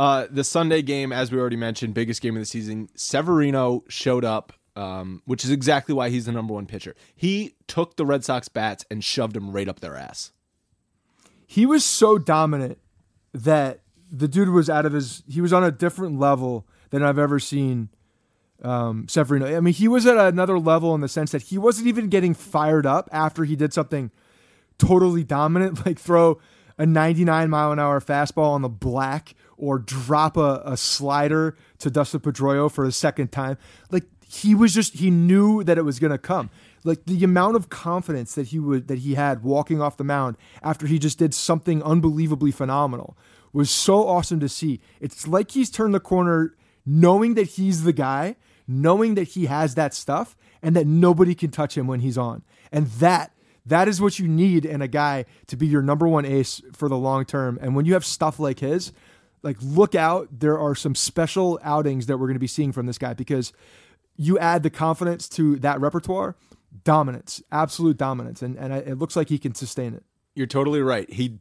Uh, 0.00 0.26
the 0.30 0.44
Sunday 0.44 0.80
game, 0.80 1.12
as 1.12 1.30
we 1.30 1.38
already 1.38 1.56
mentioned, 1.56 1.92
biggest 1.92 2.22
game 2.22 2.34
of 2.34 2.40
the 2.40 2.46
season. 2.46 2.88
Severino 2.94 3.84
showed 3.86 4.24
up, 4.24 4.54
um, 4.74 5.20
which 5.26 5.44
is 5.44 5.50
exactly 5.50 5.94
why 5.94 6.08
he's 6.08 6.24
the 6.24 6.32
number 6.32 6.54
one 6.54 6.64
pitcher. 6.64 6.96
He 7.14 7.56
took 7.66 7.96
the 7.96 8.06
Red 8.06 8.24
Sox 8.24 8.48
bats 8.48 8.86
and 8.90 9.04
shoved 9.04 9.34
them 9.34 9.50
right 9.50 9.68
up 9.68 9.80
their 9.80 9.96
ass. 9.96 10.32
He 11.46 11.66
was 11.66 11.84
so 11.84 12.16
dominant 12.16 12.78
that 13.34 13.82
the 14.10 14.26
dude 14.26 14.48
was 14.48 14.70
out 14.70 14.86
of 14.86 14.94
his. 14.94 15.22
He 15.28 15.42
was 15.42 15.52
on 15.52 15.64
a 15.64 15.70
different 15.70 16.18
level 16.18 16.66
than 16.88 17.02
I've 17.02 17.18
ever 17.18 17.38
seen 17.38 17.90
um, 18.62 19.06
Severino. 19.06 19.54
I 19.54 19.60
mean, 19.60 19.74
he 19.74 19.86
was 19.86 20.06
at 20.06 20.16
another 20.16 20.58
level 20.58 20.94
in 20.94 21.02
the 21.02 21.08
sense 21.08 21.30
that 21.32 21.42
he 21.42 21.58
wasn't 21.58 21.88
even 21.88 22.08
getting 22.08 22.32
fired 22.32 22.86
up 22.86 23.10
after 23.12 23.44
he 23.44 23.54
did 23.54 23.74
something 23.74 24.10
totally 24.78 25.24
dominant, 25.24 25.84
like 25.84 25.98
throw 25.98 26.40
a 26.78 26.86
99 26.86 27.50
mile 27.50 27.70
an 27.70 27.78
hour 27.78 28.00
fastball 28.00 28.52
on 28.52 28.62
the 28.62 28.68
black 28.70 29.34
or 29.60 29.78
drop 29.78 30.36
a, 30.36 30.62
a 30.64 30.76
slider 30.76 31.56
to 31.78 31.90
Dustin 31.90 32.20
Pedroia 32.20 32.72
for 32.72 32.84
a 32.84 32.92
second 32.92 33.30
time. 33.30 33.58
Like 33.90 34.04
he 34.26 34.54
was 34.54 34.74
just 34.74 34.94
he 34.94 35.10
knew 35.10 35.62
that 35.64 35.78
it 35.78 35.82
was 35.82 35.98
going 35.98 36.12
to 36.12 36.18
come. 36.18 36.50
Like 36.82 37.04
the 37.04 37.22
amount 37.22 37.56
of 37.56 37.68
confidence 37.68 38.34
that 38.34 38.48
he 38.48 38.58
would 38.58 38.88
that 38.88 39.00
he 39.00 39.14
had 39.14 39.44
walking 39.44 39.82
off 39.82 39.98
the 39.98 40.04
mound 40.04 40.36
after 40.62 40.86
he 40.86 40.98
just 40.98 41.18
did 41.18 41.34
something 41.34 41.82
unbelievably 41.82 42.52
phenomenal 42.52 43.16
was 43.52 43.70
so 43.70 44.06
awesome 44.08 44.40
to 44.40 44.48
see. 44.48 44.80
It's 45.00 45.28
like 45.28 45.50
he's 45.50 45.70
turned 45.70 45.94
the 45.94 46.00
corner 46.00 46.54
knowing 46.86 47.34
that 47.34 47.48
he's 47.48 47.82
the 47.82 47.92
guy, 47.92 48.36
knowing 48.66 49.14
that 49.16 49.28
he 49.28 49.46
has 49.46 49.74
that 49.74 49.92
stuff 49.92 50.36
and 50.62 50.74
that 50.74 50.86
nobody 50.86 51.34
can 51.34 51.50
touch 51.50 51.76
him 51.76 51.86
when 51.86 52.00
he's 52.00 52.16
on. 52.16 52.42
And 52.72 52.86
that 52.86 53.32
that 53.66 53.88
is 53.88 54.00
what 54.00 54.18
you 54.18 54.26
need 54.26 54.64
in 54.64 54.80
a 54.80 54.88
guy 54.88 55.26
to 55.48 55.56
be 55.56 55.66
your 55.66 55.82
number 55.82 56.08
one 56.08 56.24
ace 56.24 56.62
for 56.72 56.88
the 56.88 56.96
long 56.96 57.24
term. 57.24 57.58
And 57.60 57.74
when 57.74 57.84
you 57.84 57.92
have 57.92 58.04
stuff 58.04 58.38
like 58.38 58.60
his, 58.60 58.92
like 59.42 59.56
look 59.60 59.94
out, 59.94 60.28
there 60.30 60.58
are 60.58 60.74
some 60.74 60.94
special 60.94 61.58
outings 61.62 62.06
that 62.06 62.18
we're 62.18 62.26
going 62.26 62.34
to 62.34 62.40
be 62.40 62.46
seeing 62.46 62.72
from 62.72 62.86
this 62.86 62.98
guy 62.98 63.14
because 63.14 63.52
you 64.16 64.38
add 64.38 64.62
the 64.62 64.70
confidence 64.70 65.28
to 65.30 65.56
that 65.56 65.80
repertoire, 65.80 66.36
dominance, 66.84 67.42
absolute 67.50 67.96
dominance, 67.96 68.42
and 68.42 68.56
and 68.56 68.72
it 68.72 68.98
looks 68.98 69.16
like 69.16 69.28
he 69.28 69.38
can 69.38 69.54
sustain 69.54 69.94
it. 69.94 70.04
You're 70.34 70.46
totally 70.46 70.82
right. 70.82 71.10
He 71.10 71.38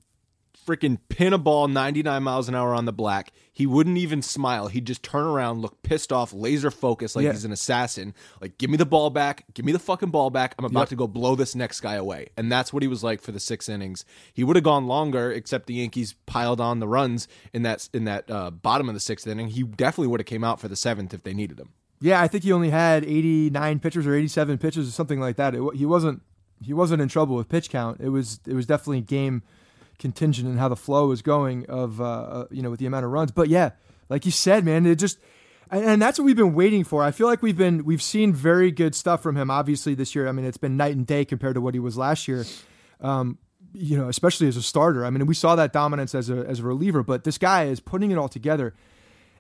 freaking 0.70 1.00
pin 1.10 1.34
a 1.34 1.38
ball 1.38 1.68
99 1.68 2.22
miles 2.22 2.48
an 2.48 2.54
hour 2.54 2.76
on 2.76 2.86
the 2.86 2.94
black. 2.94 3.32
He 3.52 3.66
wouldn't 3.66 3.98
even 3.98 4.22
smile. 4.22 4.68
He'd 4.68 4.86
just 4.86 5.02
turn 5.02 5.26
around, 5.26 5.62
look 5.62 5.82
pissed 5.82 6.14
off, 6.14 6.32
laser 6.32 6.70
focused 6.70 7.16
like 7.16 7.26
yeah. 7.26 7.32
he's 7.32 7.44
an 7.44 7.52
assassin. 7.52 8.14
Like, 8.40 8.60
give 8.60 8.70
me 8.70 8.78
the 8.78 8.86
ball 8.86 9.10
back. 9.10 9.46
Give 9.56 9.66
me 9.66 9.72
the 9.72 9.80
fucking 9.80 10.12
ball 10.12 10.30
back. 10.30 10.54
I'm 10.60 10.66
about 10.66 10.82
yep. 10.82 10.90
to 10.90 10.96
go 10.96 11.08
blow 11.08 11.36
this 11.36 11.56
next 11.56 11.82
guy 11.82 11.96
away. 11.96 12.30
And 12.38 12.52
that's 12.52 12.72
what 12.72 12.84
he 12.84 12.88
was 12.88 13.04
like 13.04 13.20
for 13.20 13.32
the 13.32 13.40
six 13.40 13.68
innings. 13.68 14.06
He 14.32 14.44
would 14.44 14.56
have 14.56 14.64
gone 14.64 14.86
longer, 14.86 15.32
except 15.32 15.66
the 15.66 15.74
Yankees 15.74 16.14
piled 16.28 16.62
on 16.62 16.80
the 16.80 16.88
runs 16.88 17.28
in 17.52 17.64
that 17.64 17.90
in 17.94 18.06
that 18.06 18.30
uh, 18.30 18.52
bottom 18.52 18.88
of 18.88 18.94
the 18.94 19.00
sixth 19.00 19.26
inning. 19.26 19.48
He 19.48 19.64
definitely 19.64 20.08
would 20.08 20.20
have 20.20 20.28
came 20.28 20.44
out 20.44 20.60
for 20.60 20.68
the 20.68 20.76
seventh 20.76 21.14
if 21.14 21.24
they 21.24 21.34
needed 21.34 21.60
him. 21.60 21.70
Yeah, 22.00 22.22
I 22.22 22.28
think 22.28 22.46
he 22.46 22.54
only 22.54 22.70
had 22.70 23.04
89 23.04 23.80
pitches 23.80 24.08
or 24.08 24.16
87 24.16 24.58
pitches 24.58 24.88
or 24.88 24.92
something 24.92 25.20
like 25.20 25.36
that. 25.36 25.56
It, 25.56 25.76
he 25.76 25.86
wasn't 25.86 26.22
he 26.62 26.74
wasn't 26.74 27.02
in 27.02 27.08
trouble 27.08 27.36
with 27.36 27.50
pitch 27.50 27.70
count. 27.70 28.00
It 28.00 28.10
was 28.10 28.40
it 28.46 28.54
was 28.54 28.66
definitely 28.66 29.02
game 29.02 29.44
contingent 30.00 30.48
and 30.48 30.58
how 30.58 30.70
the 30.70 30.76
flow 30.76 31.12
is 31.12 31.22
going 31.22 31.66
of 31.68 32.02
uh, 32.02 32.04
uh, 32.04 32.46
you 32.50 32.62
know 32.62 32.72
with 32.72 32.80
the 32.80 32.86
amount 32.86 33.06
of 33.06 33.12
runs. 33.12 33.32
But 33.32 33.50
yeah, 33.50 33.72
like 34.10 34.26
you 34.26 34.32
said, 34.32 34.66
man, 34.66 34.86
it 34.86 34.96
just 34.96 35.20
and, 35.70 35.86
and, 35.86 36.02
that's 36.02 36.18
what 36.18 36.26
we've 36.26 36.36
been 36.36 36.56
waiting 36.56 36.84
for. 36.84 37.04
I 37.04 37.12
feel 37.12 37.28
like 37.28 37.44
we've 37.44 37.58
been 37.58 37.86
we've 37.86 38.02
seen 38.02 38.34
very 38.34 38.72
good 38.72 38.96
stuff 38.96 39.22
from 39.22 39.36
him. 39.36 39.52
Obviously 39.52 39.94
this 39.94 40.16
year, 40.16 40.28
I 40.28 40.32
mean, 40.32 40.46
it's 40.46 40.58
been 40.58 40.78
night 40.78 40.96
and 40.96 41.06
day 41.06 41.26
compared 41.26 41.56
to 41.56 41.62
what 41.62 41.74
he 41.74 41.80
was 41.80 41.98
last 41.98 42.28
year. 42.28 42.46
Um, 43.02 43.38
you 43.72 43.96
know, 43.96 44.10
especially 44.10 44.48
as 44.48 44.58
a 44.58 44.64
starter. 44.64 45.06
I 45.06 45.12
mean, 45.12 45.26
we 45.28 45.36
saw 45.36 45.56
that 45.56 45.72
dominance 45.72 46.16
as 46.16 46.30
a 46.30 46.38
as 46.48 46.60
a 46.60 46.64
reliever, 46.64 47.04
but 47.04 47.24
this 47.24 47.38
guy 47.38 47.66
is 47.66 47.80
putting 47.80 48.10
it 48.10 48.18
all 48.18 48.30
together. 48.30 48.74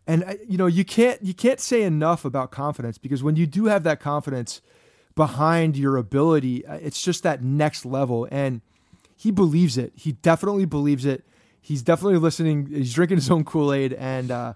And 0.06 0.24
uh, 0.24 0.34
you 0.48 0.58
know, 0.58 0.68
you 0.68 0.86
can't 0.86 1.22
you 1.24 1.34
can't 1.34 1.60
say 1.60 1.82
enough 1.82 2.26
about 2.26 2.52
confidence 2.52 2.98
because 2.98 3.24
when 3.24 3.36
you 3.36 3.48
do 3.48 3.66
have 3.66 3.84
that 3.84 4.00
confidence 4.00 4.62
behind 5.16 5.78
your 5.78 5.98
ability, 5.98 6.66
uh, 6.66 6.76
it's 6.76 7.02
just 7.02 7.24
that 7.24 7.44
next 7.44 7.86
level. 7.86 8.28
And 8.30 8.62
he 9.20 9.32
believes 9.32 9.78
it. 9.78 9.92
He 9.98 10.14
definitely 10.14 10.64
believes 10.64 11.06
it. 11.06 11.26
He's 11.60 11.82
definitely 11.82 12.20
listening. 12.20 12.68
He's 12.68 12.94
drinking 12.94 13.18
his 13.18 13.30
own 13.30 13.44
Kool 13.44 13.74
Aid. 13.74 13.92
And 13.92 14.32
uh, 14.32 14.54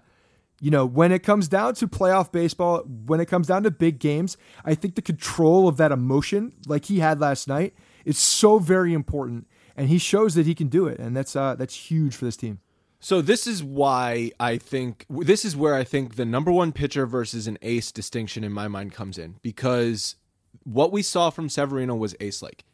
you 0.58 0.70
know, 0.70 0.86
when 0.86 1.12
it 1.12 1.18
comes 1.18 1.48
down 1.48 1.74
to 1.74 1.86
playoff 1.86 2.32
baseball, 2.32 2.78
when 2.78 3.20
it 3.20 3.26
comes 3.26 3.46
down 3.46 3.64
to 3.64 3.70
big 3.70 3.98
games, 3.98 4.38
I 4.64 4.74
think 4.74 4.94
the 4.94 5.02
control 5.02 5.68
of 5.68 5.76
that 5.76 5.92
emotion, 5.92 6.54
like 6.66 6.86
he 6.86 7.00
had 7.00 7.20
last 7.20 7.46
night, 7.46 7.74
is 8.06 8.16
so 8.16 8.58
very 8.58 8.94
important. 8.94 9.46
And 9.76 9.90
he 9.90 9.98
shows 9.98 10.34
that 10.34 10.46
he 10.46 10.54
can 10.54 10.68
do 10.68 10.86
it, 10.86 10.98
and 10.98 11.14
that's 11.14 11.36
uh, 11.36 11.56
that's 11.56 11.90
huge 11.90 12.16
for 12.16 12.24
this 12.24 12.36
team. 12.36 12.60
So 13.00 13.20
this 13.20 13.46
is 13.46 13.62
why 13.62 14.30
I 14.40 14.56
think 14.56 15.04
this 15.10 15.44
is 15.44 15.54
where 15.54 15.74
I 15.74 15.84
think 15.84 16.16
the 16.16 16.24
number 16.24 16.50
one 16.50 16.72
pitcher 16.72 17.04
versus 17.04 17.46
an 17.46 17.58
ace 17.60 17.92
distinction 17.92 18.44
in 18.44 18.52
my 18.52 18.66
mind 18.66 18.94
comes 18.94 19.18
in 19.18 19.36
because 19.42 20.16
what 20.62 20.90
we 20.90 21.02
saw 21.02 21.28
from 21.28 21.50
Severino 21.50 21.94
was 21.94 22.16
ace 22.18 22.40
like. 22.40 22.64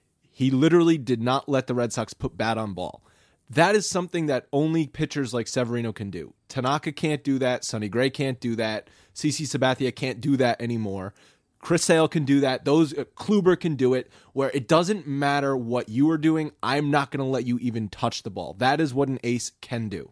He 0.40 0.50
literally 0.50 0.96
did 0.96 1.20
not 1.20 1.50
let 1.50 1.66
the 1.66 1.74
Red 1.74 1.92
Sox 1.92 2.14
put 2.14 2.38
bat 2.38 2.56
on 2.56 2.72
ball. 2.72 3.02
That 3.50 3.74
is 3.74 3.86
something 3.86 4.24
that 4.24 4.46
only 4.54 4.86
pitchers 4.86 5.34
like 5.34 5.46
Severino 5.46 5.92
can 5.92 6.10
do. 6.10 6.32
Tanaka 6.48 6.92
can't 6.92 7.22
do 7.22 7.38
that. 7.40 7.62
Sonny 7.62 7.90
Gray 7.90 8.08
can't 8.08 8.40
do 8.40 8.56
that. 8.56 8.88
CC 9.14 9.42
Sabathia 9.42 9.94
can't 9.94 10.18
do 10.18 10.38
that 10.38 10.58
anymore. 10.62 11.12
Chris 11.58 11.84
Sale 11.84 12.08
can 12.08 12.24
do 12.24 12.40
that. 12.40 12.64
Those 12.64 12.96
uh, 12.96 13.04
Kluber 13.16 13.60
can 13.60 13.74
do 13.74 13.92
it. 13.92 14.10
Where 14.32 14.50
it 14.54 14.66
doesn't 14.66 15.06
matter 15.06 15.54
what 15.54 15.90
you 15.90 16.08
are 16.10 16.16
doing, 16.16 16.52
I'm 16.62 16.90
not 16.90 17.10
going 17.10 17.22
to 17.22 17.30
let 17.30 17.46
you 17.46 17.58
even 17.58 17.90
touch 17.90 18.22
the 18.22 18.30
ball. 18.30 18.54
That 18.54 18.80
is 18.80 18.94
what 18.94 19.08
an 19.08 19.18
ace 19.22 19.52
can 19.60 19.90
do 19.90 20.10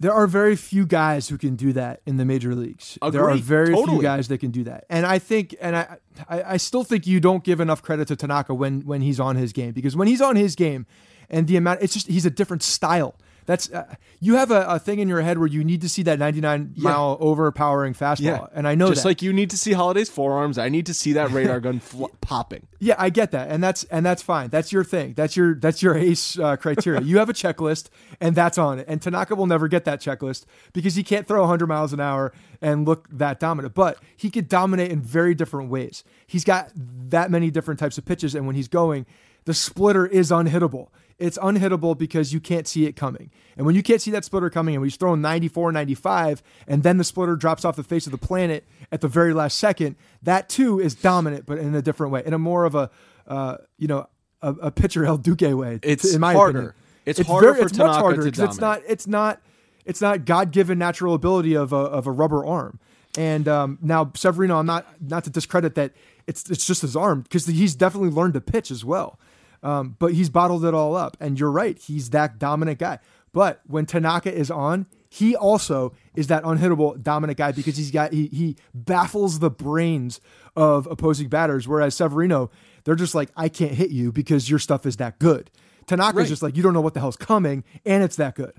there 0.00 0.12
are 0.12 0.26
very 0.26 0.56
few 0.56 0.86
guys 0.86 1.28
who 1.28 1.36
can 1.36 1.56
do 1.56 1.74
that 1.74 2.00
in 2.06 2.16
the 2.16 2.24
major 2.24 2.54
leagues. 2.54 2.98
Agreed. 3.02 3.12
There 3.12 3.28
are 3.28 3.36
very 3.36 3.74
totally. 3.74 3.98
few 3.98 4.02
guys 4.02 4.28
that 4.28 4.38
can 4.38 4.50
do 4.50 4.64
that, 4.64 4.86
and 4.88 5.04
I 5.06 5.18
think, 5.18 5.54
and 5.60 5.76
I, 5.76 5.98
I, 6.28 6.42
I, 6.42 6.56
still 6.56 6.84
think 6.84 7.06
you 7.06 7.20
don't 7.20 7.44
give 7.44 7.60
enough 7.60 7.82
credit 7.82 8.08
to 8.08 8.16
Tanaka 8.16 8.54
when 8.54 8.80
when 8.80 9.02
he's 9.02 9.20
on 9.20 9.36
his 9.36 9.52
game 9.52 9.72
because 9.72 9.94
when 9.94 10.08
he's 10.08 10.22
on 10.22 10.36
his 10.36 10.56
game, 10.56 10.86
and 11.28 11.46
the 11.46 11.56
amount, 11.56 11.82
it's 11.82 11.92
just 11.92 12.06
he's 12.08 12.24
a 12.24 12.30
different 12.30 12.62
style. 12.62 13.14
That's 13.50 13.68
uh, 13.72 13.96
you 14.20 14.36
have 14.36 14.52
a, 14.52 14.64
a, 14.68 14.78
thing 14.78 15.00
in 15.00 15.08
your 15.08 15.22
head 15.22 15.36
where 15.36 15.48
you 15.48 15.64
need 15.64 15.80
to 15.80 15.88
see 15.88 16.04
that 16.04 16.20
99 16.20 16.74
yeah. 16.76 16.84
mile 16.84 17.16
overpowering 17.18 17.94
fastball, 17.94 18.20
yeah. 18.20 18.46
and 18.54 18.68
I 18.68 18.76
know 18.76 18.90
just 18.90 19.02
that. 19.02 19.08
like 19.08 19.22
you 19.22 19.32
need 19.32 19.50
to 19.50 19.58
see 19.58 19.72
Holliday's 19.72 20.08
forearms, 20.08 20.56
I 20.56 20.68
need 20.68 20.86
to 20.86 20.94
see 20.94 21.14
that 21.14 21.32
radar 21.32 21.58
gun 21.58 21.80
fl- 21.80 22.06
popping. 22.20 22.68
Yeah, 22.78 22.94
I 22.96 23.10
get 23.10 23.32
that, 23.32 23.50
and 23.50 23.60
that's 23.60 23.82
and 23.90 24.06
that's 24.06 24.22
fine. 24.22 24.50
That's 24.50 24.70
your 24.70 24.84
thing. 24.84 25.14
That's 25.14 25.36
your 25.36 25.56
that's 25.56 25.82
your 25.82 25.96
ace 25.96 26.38
uh, 26.38 26.58
criteria. 26.58 27.00
you 27.00 27.18
have 27.18 27.28
a 27.28 27.32
checklist, 27.32 27.88
and 28.20 28.36
that's 28.36 28.56
on 28.56 28.78
it. 28.78 28.84
And 28.86 29.02
Tanaka 29.02 29.34
will 29.34 29.48
never 29.48 29.66
get 29.66 29.84
that 29.84 30.00
checklist 30.00 30.46
because 30.72 30.94
he 30.94 31.02
can't 31.02 31.26
throw 31.26 31.40
100 31.40 31.66
miles 31.66 31.92
an 31.92 31.98
hour 31.98 32.32
and 32.62 32.86
look 32.86 33.08
that 33.10 33.40
dominant. 33.40 33.74
But 33.74 33.98
he 34.16 34.30
could 34.30 34.48
dominate 34.48 34.92
in 34.92 35.02
very 35.02 35.34
different 35.34 35.70
ways. 35.70 36.04
He's 36.24 36.44
got 36.44 36.70
that 36.76 37.32
many 37.32 37.50
different 37.50 37.80
types 37.80 37.98
of 37.98 38.04
pitches, 38.04 38.36
and 38.36 38.46
when 38.46 38.54
he's 38.54 38.68
going, 38.68 39.06
the 39.44 39.54
splitter 39.54 40.06
is 40.06 40.30
unhittable 40.30 40.90
it's 41.20 41.38
unhittable 41.38 41.96
because 41.96 42.32
you 42.32 42.40
can't 42.40 42.66
see 42.66 42.86
it 42.86 42.96
coming. 42.96 43.30
And 43.56 43.66
when 43.66 43.74
you 43.74 43.82
can't 43.82 44.00
see 44.00 44.10
that 44.10 44.24
splitter 44.24 44.50
coming, 44.50 44.74
and 44.74 44.84
he's 44.84 44.96
throwing 44.96 45.20
94, 45.20 45.70
95, 45.70 46.42
and 46.66 46.82
then 46.82 46.96
the 46.96 47.04
splitter 47.04 47.36
drops 47.36 47.64
off 47.64 47.76
the 47.76 47.84
face 47.84 48.06
of 48.06 48.12
the 48.12 48.18
planet 48.18 48.64
at 48.90 49.02
the 49.02 49.08
very 49.08 49.34
last 49.34 49.58
second, 49.58 49.96
that 50.22 50.48
too 50.48 50.80
is 50.80 50.94
dominant, 50.94 51.46
but 51.46 51.58
in 51.58 51.74
a 51.74 51.82
different 51.82 52.12
way, 52.12 52.22
in 52.24 52.32
a 52.32 52.38
more 52.38 52.64
of 52.64 52.74
a, 52.74 52.90
uh, 53.26 53.58
you 53.78 53.86
know, 53.86 54.08
a, 54.42 54.52
a 54.54 54.70
pitcher 54.70 55.04
El 55.04 55.18
Duque 55.18 55.42
way. 55.42 55.78
It's 55.82 56.14
in 56.14 56.20
my 56.20 56.32
harder. 56.32 56.58
opinion. 56.58 56.74
It's, 57.06 57.20
it's 57.20 57.28
harder 57.28 57.52
very, 57.52 57.64
it's 57.64 57.72
Tanaka 57.72 57.92
much 57.92 58.02
harder 58.02 58.22
to 58.22 58.30
dominate. 58.30 58.50
It's 58.50 58.60
not. 58.60 58.82
It's 58.88 59.06
not. 59.06 59.42
It's 59.84 60.00
not 60.00 60.24
God 60.24 60.52
given 60.52 60.78
natural 60.78 61.14
ability 61.14 61.54
of 61.54 61.72
a 61.72 61.76
of 61.76 62.06
a 62.06 62.12
rubber 62.12 62.44
arm. 62.44 62.78
And 63.18 63.48
um, 63.48 63.78
now 63.82 64.12
Severino, 64.14 64.58
I'm 64.58 64.66
not 64.66 64.86
not 65.00 65.24
to 65.24 65.30
discredit 65.30 65.74
that 65.74 65.92
it's 66.26 66.48
it's 66.48 66.64
just 66.64 66.82
his 66.82 66.94
arm 66.94 67.22
because 67.22 67.46
he's 67.46 67.74
definitely 67.74 68.10
learned 68.10 68.34
to 68.34 68.40
pitch 68.40 68.70
as 68.70 68.84
well. 68.84 69.18
Um, 69.62 69.96
but 69.98 70.14
he's 70.14 70.30
bottled 70.30 70.64
it 70.64 70.74
all 70.74 70.96
up. 70.96 71.16
And 71.20 71.38
you're 71.38 71.50
right, 71.50 71.78
he's 71.78 72.10
that 72.10 72.38
dominant 72.38 72.78
guy. 72.78 72.98
But 73.32 73.60
when 73.66 73.86
Tanaka 73.86 74.34
is 74.34 74.50
on, 74.50 74.86
he 75.08 75.36
also 75.36 75.92
is 76.14 76.28
that 76.28 76.42
unhittable 76.44 77.00
dominant 77.02 77.38
guy 77.38 77.52
because 77.52 77.76
he's 77.76 77.90
got 77.90 78.12
he 78.12 78.26
he 78.26 78.56
baffles 78.74 79.38
the 79.40 79.50
brains 79.50 80.20
of 80.56 80.86
opposing 80.86 81.28
batters. 81.28 81.66
Whereas 81.68 81.94
Severino, 81.94 82.50
they're 82.84 82.94
just 82.94 83.14
like, 83.14 83.30
I 83.36 83.48
can't 83.48 83.72
hit 83.72 83.90
you 83.90 84.12
because 84.12 84.48
your 84.48 84.58
stuff 84.58 84.86
is 84.86 84.96
that 84.96 85.18
good. 85.18 85.50
Tanaka's 85.86 86.16
right. 86.16 86.28
just 86.28 86.42
like, 86.42 86.56
you 86.56 86.62
don't 86.62 86.74
know 86.74 86.80
what 86.80 86.94
the 86.94 87.00
hell's 87.00 87.16
coming, 87.16 87.64
and 87.84 88.02
it's 88.02 88.16
that 88.16 88.36
good. 88.36 88.52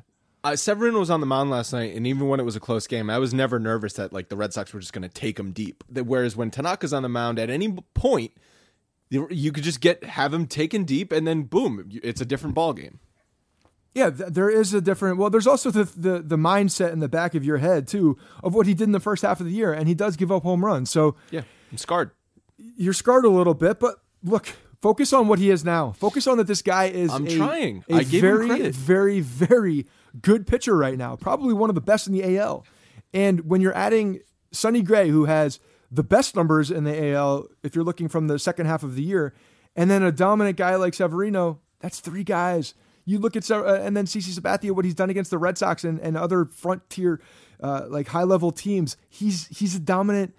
Uh, 0.44 0.56
Severino 0.56 1.00
was 1.00 1.10
on 1.10 1.20
the 1.20 1.26
mound 1.26 1.52
last 1.52 1.72
night, 1.72 1.96
and 1.96 2.08
even 2.08 2.28
when 2.28 2.40
it 2.40 2.44
was 2.44 2.56
a 2.56 2.60
close 2.60 2.88
game, 2.88 3.10
I 3.10 3.20
was 3.20 3.34
never 3.34 3.60
nervous 3.60 3.94
that 3.94 4.12
like 4.12 4.30
the 4.30 4.36
Red 4.36 4.54
Sox 4.54 4.74
were 4.74 4.80
just 4.80 4.92
going 4.92 5.04
to 5.04 5.10
take 5.10 5.40
him 5.40 5.52
deep. 5.52 5.84
Whereas 5.88 6.36
when 6.36 6.50
Tanaka's 6.50 6.94
on 6.94 7.04
the 7.04 7.10
mound, 7.10 7.40
at 7.40 7.50
any 7.50 7.72
point, 7.94 8.32
you 9.12 9.52
could 9.52 9.64
just 9.64 9.82
get 9.82 10.04
have 10.04 10.34
him 10.34 10.48
taken 10.48 10.86
deep, 10.86 11.12
and 11.12 11.28
then 11.28 11.44
boom, 11.44 11.90
it's 12.02 12.22
a 12.22 12.26
different 12.26 12.56
ball 12.56 12.74
game. 12.74 13.00
Yeah, 13.94 14.10
there 14.10 14.50
is 14.50 14.74
a 14.74 14.80
different. 14.80 15.18
Well, 15.18 15.30
there's 15.30 15.48
also 15.48 15.70
the, 15.70 15.84
the 15.84 16.20
the 16.20 16.38
mindset 16.38 16.94
in 16.94 17.00
the 17.00 17.10
back 17.10 17.36
of 17.36 17.44
your 17.44 17.58
head 17.58 17.88
too 17.88 18.18
of 18.42 18.56
what 18.56 18.66
he 18.66 18.74
did 18.74 18.86
in 18.86 18.94
the 18.94 19.02
first 19.02 19.22
half 19.22 19.42
of 19.42 19.46
the 19.46 19.52
year, 19.52 19.74
and 19.74 19.88
he 19.88 19.94
does 19.94 20.16
give 20.16 20.32
up 20.32 20.44
home 20.44 20.64
runs. 20.64 20.90
So 20.90 21.16
yeah, 21.30 21.42
I'm 21.72 21.78
scarred. 21.78 22.12
You're 22.58 22.94
scarred 22.94 23.26
a 23.26 23.30
little 23.30 23.54
bit, 23.54 23.80
but 23.80 23.96
look, 24.24 24.48
focus 24.82 25.12
on 25.12 25.28
what 25.28 25.40
he 25.40 25.50
is 25.50 25.66
now. 25.66 25.92
Focus 25.92 26.26
on 26.26 26.38
that 26.38 26.48
this 26.48 26.62
guy 26.62 26.86
is. 26.86 27.12
I'm 27.12 27.28
a, 27.28 27.36
trying. 27.36 27.84
A 27.90 27.96
I 27.96 28.04
gave 28.04 28.22
very, 28.22 28.44
him 28.44 28.50
credit. 28.50 28.76
very, 28.76 29.20
very 29.20 29.88
good 30.22 30.48
pitcher 30.48 30.78
right 30.78 30.98
now. 30.98 31.18
Probably 31.18 31.54
one 31.54 31.70
of 31.70 31.76
the 31.76 31.82
best 31.82 32.08
in 32.08 32.14
the 32.14 32.38
AL. 32.38 32.66
And 33.14 33.42
when 33.42 33.60
you're 33.60 33.76
adding 33.76 34.22
Sonny 34.52 34.82
Gray, 34.82 35.10
who 35.10 35.26
has 35.26 35.60
the 35.92 36.04
best 36.04 36.36
numbers 36.36 36.72
in 36.72 36.86
the 36.86 37.14
AL 37.14 37.48
if 37.64 37.76
you're 37.76 37.84
looking 37.84 38.08
from 38.08 38.28
the 38.28 38.40
second 38.40 38.66
half 38.66 38.82
of 38.82 38.96
the 38.96 39.04
year. 39.04 39.34
And 39.76 39.92
then 39.92 40.04
a 40.04 40.12
dominant 40.12 40.58
guy 40.58 40.76
like 40.76 40.94
Severino, 40.94 41.60
that's 41.80 42.00
three 42.00 42.24
guys. 42.24 42.74
You 43.06 43.20
look 43.20 43.36
at 43.36 43.50
and 43.50 43.98
then 43.98 44.06
CC 44.06 44.38
Sabathia, 44.38 44.72
what 44.72 44.86
he's 44.86 44.96
done 44.96 45.10
against 45.10 45.32
the 45.32 45.38
Red 45.38 45.58
Sox 45.58 45.84
and, 45.84 46.00
and 46.00 46.16
other 46.16 46.46
frontier, 46.46 47.20
uh, 47.62 47.86
like 47.90 48.08
high 48.08 48.24
level 48.24 48.52
teams. 48.52 48.96
He's 49.10 49.48
he's 49.48 49.76
a 49.76 49.80
dominant 49.80 50.36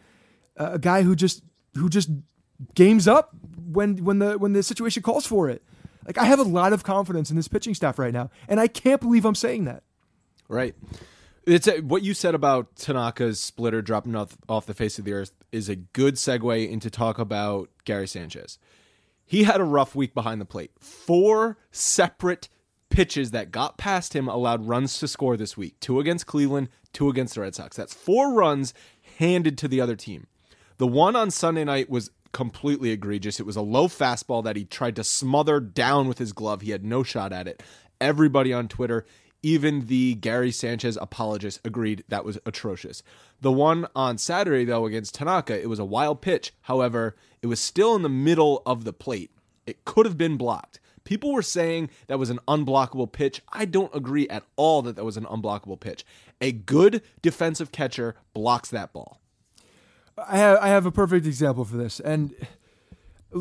uh, 0.56 0.76
guy 0.78 1.02
who 1.02 1.14
just 1.16 1.42
who 1.74 1.88
just 1.88 2.10
games 2.74 3.08
up 3.08 3.30
when 3.66 4.04
when 4.04 4.20
the 4.20 4.38
when 4.38 4.52
the 4.52 4.62
situation 4.62 5.02
calls 5.02 5.26
for 5.26 5.50
it. 5.50 5.62
Like 6.06 6.18
I 6.18 6.24
have 6.24 6.38
a 6.38 6.44
lot 6.44 6.72
of 6.72 6.84
confidence 6.84 7.30
in 7.30 7.36
this 7.36 7.48
pitching 7.48 7.74
staff 7.74 7.98
right 7.98 8.12
now, 8.12 8.30
and 8.48 8.60
I 8.60 8.68
can't 8.68 9.00
believe 9.00 9.24
I'm 9.24 9.34
saying 9.34 9.64
that. 9.64 9.82
Right. 10.48 10.74
It's 11.44 11.66
a, 11.66 11.80
what 11.80 12.02
you 12.02 12.14
said 12.14 12.34
about 12.34 12.76
Tanaka's 12.76 13.40
splitter 13.40 13.82
dropping 13.82 14.14
off, 14.14 14.36
off 14.48 14.66
the 14.66 14.74
face 14.74 14.98
of 14.98 15.04
the 15.04 15.12
earth 15.12 15.32
is 15.50 15.68
a 15.68 15.76
good 15.76 16.14
segue 16.14 16.70
into 16.70 16.88
talk 16.88 17.18
about 17.18 17.68
Gary 17.84 18.06
Sanchez. 18.06 18.58
He 19.24 19.44
had 19.44 19.60
a 19.60 19.64
rough 19.64 19.94
week 19.94 20.14
behind 20.14 20.40
the 20.40 20.46
plate. 20.46 20.70
Four 20.78 21.58
separate 21.72 22.48
pitches 22.90 23.32
that 23.32 23.50
got 23.50 23.76
past 23.76 24.14
him 24.14 24.28
allowed 24.28 24.68
runs 24.68 24.98
to 24.98 25.08
score 25.08 25.36
this 25.36 25.56
week. 25.56 25.80
Two 25.80 25.98
against 25.98 26.26
Cleveland, 26.26 26.68
two 26.92 27.08
against 27.08 27.34
the 27.34 27.40
Red 27.40 27.54
Sox. 27.54 27.76
That's 27.76 27.94
four 27.94 28.34
runs 28.34 28.72
handed 29.18 29.58
to 29.58 29.68
the 29.68 29.80
other 29.80 29.96
team. 29.96 30.26
The 30.76 30.86
one 30.86 31.16
on 31.16 31.30
Sunday 31.30 31.64
night 31.64 31.90
was 31.90 32.10
completely 32.32 32.90
egregious. 32.90 33.40
It 33.40 33.46
was 33.46 33.56
a 33.56 33.62
low 33.62 33.88
fastball 33.88 34.44
that 34.44 34.56
he 34.56 34.64
tried 34.64 34.96
to 34.96 35.04
smother 35.04 35.60
down 35.60 36.06
with 36.08 36.18
his 36.18 36.32
glove. 36.32 36.60
He 36.60 36.70
had 36.70 36.84
no 36.84 37.02
shot 37.02 37.32
at 37.32 37.48
it. 37.48 37.62
Everybody 38.00 38.52
on 38.52 38.68
Twitter 38.68 39.04
even 39.42 39.86
the 39.86 40.14
Gary 40.14 40.52
Sanchez 40.52 40.96
apologists 41.00 41.60
agreed 41.64 42.04
that 42.08 42.24
was 42.24 42.38
atrocious. 42.46 43.02
The 43.40 43.52
one 43.52 43.86
on 43.96 44.18
Saturday, 44.18 44.64
though, 44.64 44.86
against 44.86 45.14
Tanaka, 45.14 45.60
it 45.60 45.68
was 45.68 45.78
a 45.78 45.84
wild 45.84 46.20
pitch. 46.20 46.52
However, 46.62 47.16
it 47.42 47.48
was 47.48 47.60
still 47.60 47.96
in 47.96 48.02
the 48.02 48.08
middle 48.08 48.62
of 48.64 48.84
the 48.84 48.92
plate. 48.92 49.32
It 49.66 49.84
could 49.84 50.06
have 50.06 50.16
been 50.16 50.36
blocked. 50.36 50.78
People 51.04 51.32
were 51.32 51.42
saying 51.42 51.90
that 52.06 52.18
was 52.18 52.30
an 52.30 52.38
unblockable 52.46 53.10
pitch. 53.10 53.42
I 53.52 53.64
don't 53.64 53.94
agree 53.94 54.28
at 54.28 54.44
all 54.54 54.82
that 54.82 54.94
that 54.94 55.04
was 55.04 55.16
an 55.16 55.24
unblockable 55.24 55.80
pitch. 55.80 56.04
A 56.40 56.52
good 56.52 57.02
defensive 57.20 57.72
catcher 57.72 58.14
blocks 58.34 58.70
that 58.70 58.92
ball. 58.92 59.20
I 60.16 60.36
have 60.36 60.58
I 60.58 60.68
have 60.68 60.86
a 60.86 60.92
perfect 60.92 61.26
example 61.26 61.64
for 61.64 61.76
this. 61.76 61.98
And 61.98 62.34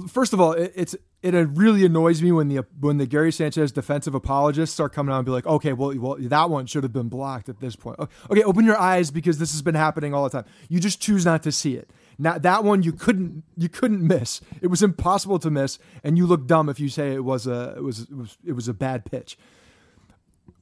first 0.07 0.33
of 0.33 0.41
all, 0.41 0.53
it, 0.53 0.73
it's 0.75 0.95
it 1.23 1.33
really 1.53 1.85
annoys 1.85 2.21
me 2.21 2.31
when 2.31 2.47
the 2.47 2.65
when 2.79 2.97
the 2.97 3.05
Gary 3.05 3.31
Sanchez 3.31 3.71
defensive 3.71 4.15
apologists 4.15 4.73
start 4.73 4.91
coming 4.91 5.13
out 5.13 5.17
and 5.17 5.25
be 5.25 5.31
like, 5.31 5.45
okay, 5.45 5.71
well, 5.73 5.95
well, 5.97 6.15
that 6.19 6.49
one 6.49 6.65
should 6.65 6.83
have 6.83 6.93
been 6.93 7.09
blocked 7.09 7.47
at 7.47 7.59
this 7.59 7.75
point. 7.75 7.99
Okay, 8.29 8.43
open 8.43 8.65
your 8.65 8.77
eyes 8.77 9.11
because 9.11 9.37
this 9.37 9.51
has 9.51 9.61
been 9.61 9.75
happening 9.75 10.13
all 10.13 10.23
the 10.23 10.29
time. 10.29 10.45
You 10.69 10.79
just 10.79 10.99
choose 11.01 11.25
not 11.25 11.43
to 11.43 11.51
see 11.51 11.75
it. 11.75 11.89
Now 12.17 12.37
that 12.37 12.63
one 12.63 12.81
you 12.81 12.91
couldn't 12.91 13.43
you 13.55 13.69
couldn't 13.69 14.05
miss. 14.05 14.41
It 14.61 14.67
was 14.67 14.81
impossible 14.81 15.37
to 15.39 15.51
miss, 15.51 15.79
and 16.03 16.17
you 16.17 16.25
look 16.25 16.47
dumb 16.47 16.69
if 16.69 16.79
you 16.79 16.89
say 16.89 17.13
it 17.13 17.23
was 17.23 17.45
a 17.45 17.75
it 17.77 17.83
was 17.83 18.01
it 18.01 18.15
was, 18.15 18.37
it 18.45 18.53
was 18.53 18.67
a 18.67 18.73
bad 18.73 19.05
pitch. 19.05 19.37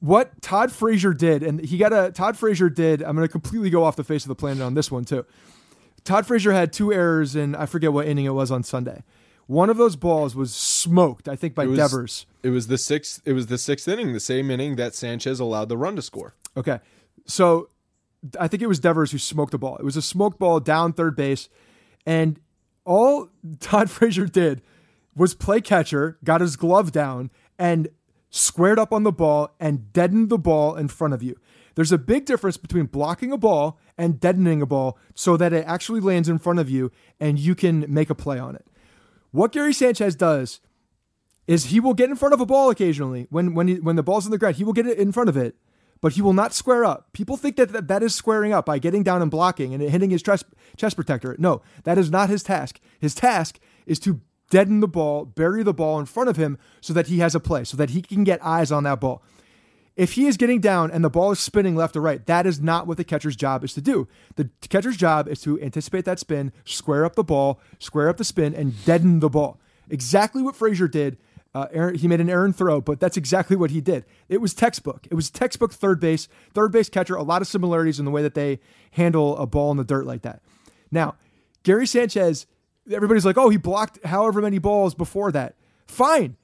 What 0.00 0.40
Todd 0.42 0.72
Frazier 0.72 1.14
did, 1.14 1.42
and 1.42 1.64
he 1.64 1.78
got 1.78 1.92
a 1.92 2.10
Todd 2.12 2.36
Frazier 2.36 2.68
did. 2.68 3.02
I'm 3.02 3.16
going 3.16 3.26
to 3.26 3.32
completely 3.32 3.70
go 3.70 3.84
off 3.84 3.96
the 3.96 4.04
face 4.04 4.24
of 4.24 4.28
the 4.28 4.34
planet 4.34 4.62
on 4.62 4.74
this 4.74 4.90
one 4.90 5.04
too. 5.04 5.24
Todd 6.04 6.26
Frazier 6.26 6.52
had 6.52 6.72
two 6.72 6.92
errors 6.92 7.36
in 7.36 7.54
I 7.54 7.66
forget 7.66 7.92
what 7.92 8.06
inning 8.06 8.24
it 8.24 8.34
was 8.34 8.50
on 8.50 8.62
Sunday 8.62 9.04
One 9.50 9.68
of 9.68 9.78
those 9.78 9.96
balls 9.96 10.36
was 10.36 10.54
smoked, 10.54 11.28
I 11.28 11.34
think, 11.34 11.56
by 11.56 11.64
It 11.64 11.70
was- 11.70 11.78
Devers. 11.78 12.26
It 12.44 12.50
was 12.50 12.68
the 12.68 12.78
sixth. 12.78 13.20
It 13.24 13.32
was 13.32 13.48
the 13.48 13.58
sixth 13.58 13.88
inning, 13.88 14.12
the 14.12 14.20
same 14.20 14.48
inning 14.48 14.76
that 14.76 14.94
Sanchez 14.94 15.40
allowed 15.40 15.68
the 15.68 15.76
run 15.76 15.96
to 15.96 16.02
score. 16.02 16.34
Okay. 16.56 16.78
So 17.26 17.68
I 18.38 18.46
think 18.46 18.62
it 18.62 18.68
was 18.68 18.78
Devers 18.78 19.10
who 19.10 19.18
smoked 19.18 19.50
the 19.50 19.58
ball. 19.58 19.76
It 19.78 19.84
was 19.84 19.96
a 19.96 20.02
smoked 20.02 20.38
ball 20.38 20.60
down 20.60 20.92
third 20.92 21.16
base. 21.16 21.48
And 22.06 22.38
all 22.84 23.28
Todd 23.58 23.90
Frazier 23.90 24.26
did 24.26 24.62
was 25.16 25.34
play 25.34 25.60
catcher, 25.60 26.16
got 26.22 26.40
his 26.40 26.54
glove 26.54 26.92
down, 26.92 27.28
and 27.58 27.88
squared 28.30 28.78
up 28.78 28.92
on 28.92 29.02
the 29.02 29.10
ball 29.10 29.52
and 29.58 29.92
deadened 29.92 30.28
the 30.28 30.38
ball 30.38 30.76
in 30.76 30.86
front 30.86 31.12
of 31.12 31.24
you. 31.24 31.34
There's 31.74 31.90
a 31.90 31.98
big 31.98 32.24
difference 32.24 32.56
between 32.56 32.86
blocking 32.86 33.32
a 33.32 33.36
ball 33.36 33.80
and 33.98 34.20
deadening 34.20 34.62
a 34.62 34.66
ball 34.66 34.96
so 35.16 35.36
that 35.36 35.52
it 35.52 35.64
actually 35.66 35.98
lands 35.98 36.28
in 36.28 36.38
front 36.38 36.60
of 36.60 36.70
you 36.70 36.92
and 37.18 37.36
you 37.36 37.56
can 37.56 37.84
make 37.88 38.10
a 38.10 38.14
play 38.14 38.38
on 38.38 38.54
it. 38.54 38.64
What 39.30 39.52
Gary 39.52 39.72
Sanchez 39.72 40.16
does 40.16 40.60
is 41.46 41.66
he 41.66 41.80
will 41.80 41.94
get 41.94 42.10
in 42.10 42.16
front 42.16 42.34
of 42.34 42.40
a 42.40 42.46
ball 42.46 42.70
occasionally 42.70 43.26
when 43.30 43.54
when 43.54 43.68
he, 43.68 43.74
when 43.80 43.96
the 43.96 44.02
ball's 44.02 44.24
in 44.24 44.30
the 44.30 44.38
ground. 44.38 44.56
He 44.56 44.64
will 44.64 44.72
get 44.72 44.86
it 44.86 44.98
in 44.98 45.12
front 45.12 45.28
of 45.28 45.36
it, 45.36 45.56
but 46.00 46.12
he 46.12 46.22
will 46.22 46.32
not 46.32 46.52
square 46.52 46.84
up. 46.84 47.12
People 47.12 47.36
think 47.36 47.56
that 47.56 47.72
that, 47.72 47.88
that 47.88 48.02
is 48.02 48.14
squaring 48.14 48.52
up 48.52 48.66
by 48.66 48.78
getting 48.78 49.02
down 49.02 49.22
and 49.22 49.30
blocking 49.30 49.74
and 49.74 49.82
hitting 49.82 50.10
his 50.10 50.22
chest 50.22 50.46
chest 50.76 50.96
protector. 50.96 51.36
No, 51.38 51.62
that 51.84 51.98
is 51.98 52.10
not 52.10 52.28
his 52.28 52.42
task. 52.42 52.80
His 52.98 53.14
task 53.14 53.58
is 53.86 53.98
to 54.00 54.20
deaden 54.50 54.80
the 54.80 54.88
ball, 54.88 55.24
bury 55.24 55.62
the 55.62 55.72
ball 55.72 55.98
in 55.98 56.06
front 56.06 56.28
of 56.28 56.36
him 56.36 56.58
so 56.80 56.92
that 56.92 57.06
he 57.06 57.18
has 57.18 57.34
a 57.34 57.40
play, 57.40 57.64
so 57.64 57.76
that 57.76 57.90
he 57.90 58.02
can 58.02 58.24
get 58.24 58.44
eyes 58.44 58.70
on 58.72 58.82
that 58.84 59.00
ball. 59.00 59.22
If 60.00 60.12
he 60.12 60.26
is 60.26 60.38
getting 60.38 60.62
down 60.62 60.90
and 60.90 61.04
the 61.04 61.10
ball 61.10 61.30
is 61.30 61.40
spinning 61.40 61.76
left 61.76 61.94
or 61.94 62.00
right, 62.00 62.24
that 62.24 62.46
is 62.46 62.58
not 62.58 62.86
what 62.86 62.96
the 62.96 63.04
catcher's 63.04 63.36
job 63.36 63.62
is 63.62 63.74
to 63.74 63.82
do. 63.82 64.08
The 64.36 64.48
catcher's 64.70 64.96
job 64.96 65.28
is 65.28 65.42
to 65.42 65.60
anticipate 65.60 66.06
that 66.06 66.18
spin, 66.18 66.52
square 66.64 67.04
up 67.04 67.16
the 67.16 67.22
ball, 67.22 67.60
square 67.78 68.08
up 68.08 68.16
the 68.16 68.24
spin, 68.24 68.54
and 68.54 68.82
deaden 68.86 69.20
the 69.20 69.28
ball. 69.28 69.60
Exactly 69.90 70.40
what 70.40 70.56
Frazier 70.56 70.88
did. 70.88 71.18
Uh, 71.54 71.66
Aaron, 71.70 71.96
he 71.96 72.08
made 72.08 72.22
an 72.22 72.30
errant 72.30 72.56
throw, 72.56 72.80
but 72.80 72.98
that's 72.98 73.18
exactly 73.18 73.56
what 73.56 73.72
he 73.72 73.82
did. 73.82 74.06
It 74.30 74.40
was 74.40 74.54
textbook. 74.54 75.06
It 75.10 75.14
was 75.14 75.28
textbook 75.28 75.70
third 75.70 76.00
base, 76.00 76.28
third 76.54 76.72
base 76.72 76.88
catcher. 76.88 77.16
A 77.16 77.22
lot 77.22 77.42
of 77.42 77.48
similarities 77.48 77.98
in 77.98 78.06
the 78.06 78.10
way 78.10 78.22
that 78.22 78.32
they 78.32 78.58
handle 78.92 79.36
a 79.36 79.46
ball 79.46 79.70
in 79.70 79.76
the 79.76 79.84
dirt 79.84 80.06
like 80.06 80.22
that. 80.22 80.40
Now, 80.90 81.16
Gary 81.62 81.86
Sanchez, 81.86 82.46
everybody's 82.90 83.26
like, 83.26 83.36
oh, 83.36 83.50
he 83.50 83.58
blocked 83.58 84.02
however 84.06 84.40
many 84.40 84.58
balls 84.58 84.94
before 84.94 85.30
that. 85.32 85.56
Fine, 85.86 86.38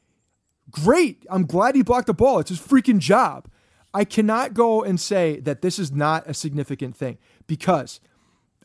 great. 0.71 1.25
I'm 1.31 1.47
glad 1.47 1.75
he 1.75 1.83
blocked 1.83 2.07
the 2.07 2.15
ball. 2.15 2.39
It's 2.39 2.51
his 2.51 2.61
freaking 2.61 2.99
job. 2.99 3.49
I 3.95 4.05
cannot 4.05 4.53
go 4.53 4.83
and 4.83 5.01
say 5.01 5.41
that 5.41 5.63
this 5.63 5.79
is 5.79 5.91
not 5.91 6.27
a 6.27 6.35
significant 6.35 6.97
thing 6.97 7.19
because 7.47 8.01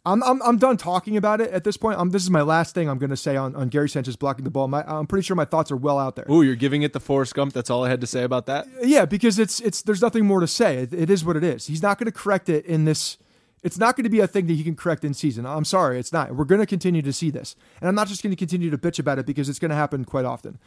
I'm, 0.05 0.23
I'm, 0.23 0.41
I'm 0.41 0.57
done 0.57 0.77
talking 0.77 1.15
about 1.15 1.41
it 1.41 1.51
at 1.51 1.63
this 1.63 1.77
point. 1.77 1.99
Um, 1.99 2.09
this 2.09 2.23
is 2.23 2.31
my 2.31 2.41
last 2.41 2.73
thing 2.73 2.89
I'm 2.89 2.97
going 2.97 3.11
to 3.11 3.17
say 3.17 3.35
on, 3.35 3.55
on 3.55 3.69
Gary 3.69 3.87
Sanchez 3.87 4.15
blocking 4.15 4.43
the 4.43 4.49
ball. 4.49 4.67
My, 4.67 4.83
I'm 4.83 5.05
pretty 5.05 5.23
sure 5.23 5.35
my 5.35 5.45
thoughts 5.45 5.71
are 5.71 5.77
well 5.77 5.99
out 5.99 6.15
there. 6.15 6.25
Ooh, 6.29 6.41
you're 6.41 6.55
giving 6.55 6.81
it 6.81 6.93
the 6.93 6.99
Forrest 6.99 7.35
Gump. 7.35 7.53
That's 7.53 7.69
all 7.69 7.83
I 7.83 7.89
had 7.89 8.01
to 8.01 8.07
say 8.07 8.23
about 8.23 8.47
that. 8.47 8.67
Yeah, 8.81 9.05
because 9.05 9.37
it's 9.37 9.59
it's 9.59 9.83
there's 9.83 10.01
nothing 10.01 10.25
more 10.25 10.39
to 10.39 10.47
say. 10.47 10.79
It, 10.79 10.93
it 10.93 11.09
is 11.11 11.23
what 11.23 11.35
it 11.35 11.43
is. 11.43 11.67
He's 11.67 11.83
not 11.83 11.99
going 11.99 12.07
to 12.07 12.11
correct 12.11 12.49
it 12.49 12.65
in 12.65 12.85
this. 12.85 13.17
It's 13.61 13.77
not 13.77 13.95
going 13.95 14.05
to 14.05 14.09
be 14.09 14.19
a 14.19 14.27
thing 14.27 14.47
that 14.47 14.53
he 14.53 14.63
can 14.63 14.75
correct 14.75 15.05
in 15.05 15.13
season. 15.13 15.45
I'm 15.45 15.65
sorry, 15.65 15.99
it's 15.99 16.11
not. 16.11 16.35
We're 16.35 16.45
going 16.45 16.61
to 16.61 16.67
continue 16.67 17.03
to 17.03 17.13
see 17.13 17.29
this, 17.29 17.55
and 17.79 17.87
I'm 17.87 17.93
not 17.93 18.07
just 18.07 18.23
going 18.23 18.31
to 18.31 18.35
continue 18.35 18.71
to 18.71 18.77
bitch 18.79 18.97
about 18.97 19.19
it 19.19 19.27
because 19.27 19.49
it's 19.49 19.59
going 19.59 19.69
to 19.69 19.75
happen 19.75 20.03
quite 20.03 20.25
often. 20.25 20.57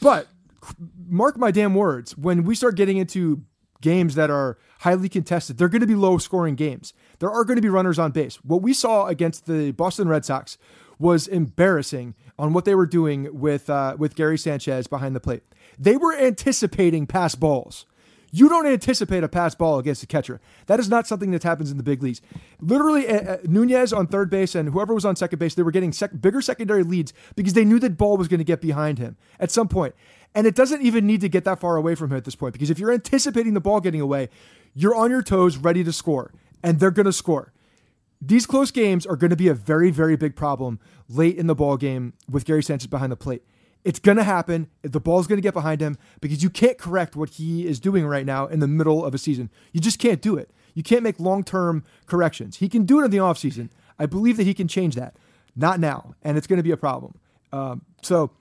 But 0.00 0.28
mark 1.08 1.36
my 1.36 1.50
damn 1.50 1.74
words, 1.74 2.16
when 2.16 2.44
we 2.44 2.54
start 2.54 2.76
getting 2.76 2.96
into 2.96 3.42
games 3.80 4.14
that 4.14 4.30
are 4.30 4.58
highly 4.80 5.08
contested, 5.08 5.58
they're 5.58 5.68
going 5.68 5.80
to 5.80 5.86
be 5.86 5.94
low 5.94 6.18
scoring 6.18 6.54
games. 6.54 6.92
There 7.18 7.30
are 7.30 7.44
going 7.44 7.56
to 7.56 7.62
be 7.62 7.68
runners 7.68 7.98
on 7.98 8.10
base. 8.10 8.36
What 8.36 8.62
we 8.62 8.72
saw 8.72 9.06
against 9.06 9.46
the 9.46 9.72
Boston 9.72 10.08
Red 10.08 10.24
Sox 10.24 10.58
was 10.98 11.26
embarrassing 11.26 12.14
on 12.38 12.52
what 12.52 12.64
they 12.64 12.74
were 12.74 12.86
doing 12.86 13.28
with 13.38 13.68
uh, 13.70 13.96
with 13.98 14.14
Gary 14.14 14.38
Sanchez 14.38 14.86
behind 14.86 15.14
the 15.14 15.20
plate. 15.20 15.42
They 15.78 15.96
were 15.96 16.16
anticipating 16.16 17.06
pass 17.06 17.34
balls. 17.34 17.86
You 18.32 18.48
don't 18.48 18.66
anticipate 18.66 19.24
a 19.24 19.28
pass 19.28 19.54
ball 19.54 19.78
against 19.78 20.02
a 20.02 20.06
catcher. 20.06 20.40
That 20.66 20.80
is 20.80 20.88
not 20.88 21.06
something 21.06 21.30
that 21.30 21.42
happens 21.42 21.70
in 21.70 21.76
the 21.76 21.82
big 21.82 22.02
leagues. 22.02 22.20
Literally, 22.60 23.08
uh, 23.08 23.34
uh, 23.34 23.36
Nunez 23.44 23.92
on 23.92 24.08
third 24.08 24.30
base 24.30 24.54
and 24.54 24.70
whoever 24.70 24.92
was 24.92 25.04
on 25.04 25.16
second 25.16 25.38
base, 25.38 25.54
they 25.54 25.62
were 25.62 25.70
getting 25.70 25.92
sec- 25.92 26.20
bigger 26.20 26.42
secondary 26.42 26.82
leads 26.82 27.12
because 27.34 27.52
they 27.54 27.64
knew 27.64 27.78
that 27.78 27.96
ball 27.96 28.16
was 28.16 28.28
going 28.28 28.38
to 28.38 28.44
get 28.44 28.60
behind 28.60 28.98
him 28.98 29.16
at 29.38 29.50
some 29.50 29.68
point. 29.68 29.94
And 30.36 30.46
it 30.46 30.54
doesn't 30.54 30.82
even 30.82 31.06
need 31.06 31.22
to 31.22 31.30
get 31.30 31.44
that 31.44 31.60
far 31.60 31.76
away 31.76 31.94
from 31.94 32.12
him 32.12 32.18
at 32.18 32.26
this 32.26 32.36
point 32.36 32.52
because 32.52 32.68
if 32.68 32.78
you're 32.78 32.92
anticipating 32.92 33.54
the 33.54 33.60
ball 33.60 33.80
getting 33.80 34.02
away, 34.02 34.28
you're 34.74 34.94
on 34.94 35.10
your 35.10 35.22
toes, 35.22 35.56
ready 35.56 35.82
to 35.82 35.92
score, 35.92 36.30
and 36.62 36.78
they're 36.78 36.90
going 36.90 37.06
to 37.06 37.12
score. 37.12 37.54
These 38.20 38.44
close 38.44 38.70
games 38.70 39.06
are 39.06 39.16
going 39.16 39.30
to 39.30 39.36
be 39.36 39.48
a 39.48 39.54
very, 39.54 39.90
very 39.90 40.14
big 40.14 40.36
problem 40.36 40.78
late 41.08 41.38
in 41.38 41.46
the 41.46 41.54
ball 41.54 41.78
game 41.78 42.12
with 42.30 42.44
Gary 42.44 42.62
Sanchez 42.62 42.86
behind 42.86 43.10
the 43.12 43.16
plate. 43.16 43.44
It's 43.82 43.98
going 43.98 44.18
to 44.18 44.24
happen. 44.24 44.68
The 44.82 45.00
ball's 45.00 45.26
going 45.26 45.38
to 45.38 45.42
get 45.42 45.54
behind 45.54 45.80
him 45.80 45.96
because 46.20 46.42
you 46.42 46.50
can't 46.50 46.76
correct 46.76 47.16
what 47.16 47.30
he 47.30 47.66
is 47.66 47.80
doing 47.80 48.06
right 48.06 48.26
now 48.26 48.46
in 48.46 48.60
the 48.60 48.68
middle 48.68 49.06
of 49.06 49.14
a 49.14 49.18
season. 49.18 49.48
You 49.72 49.80
just 49.80 49.98
can't 49.98 50.20
do 50.20 50.36
it. 50.36 50.50
You 50.74 50.82
can't 50.82 51.02
make 51.02 51.18
long 51.18 51.44
term 51.44 51.82
corrections. 52.04 52.56
He 52.56 52.68
can 52.68 52.84
do 52.84 53.00
it 53.00 53.06
in 53.06 53.10
the 53.10 53.18
offseason. 53.18 53.70
I 53.98 54.04
believe 54.04 54.36
that 54.36 54.44
he 54.44 54.52
can 54.52 54.68
change 54.68 54.96
that. 54.96 55.16
Not 55.54 55.80
now. 55.80 56.14
And 56.22 56.36
it's 56.36 56.46
going 56.46 56.58
to 56.58 56.62
be 56.62 56.72
a 56.72 56.76
problem. 56.76 57.14
Um, 57.52 57.82
so, 58.02 58.32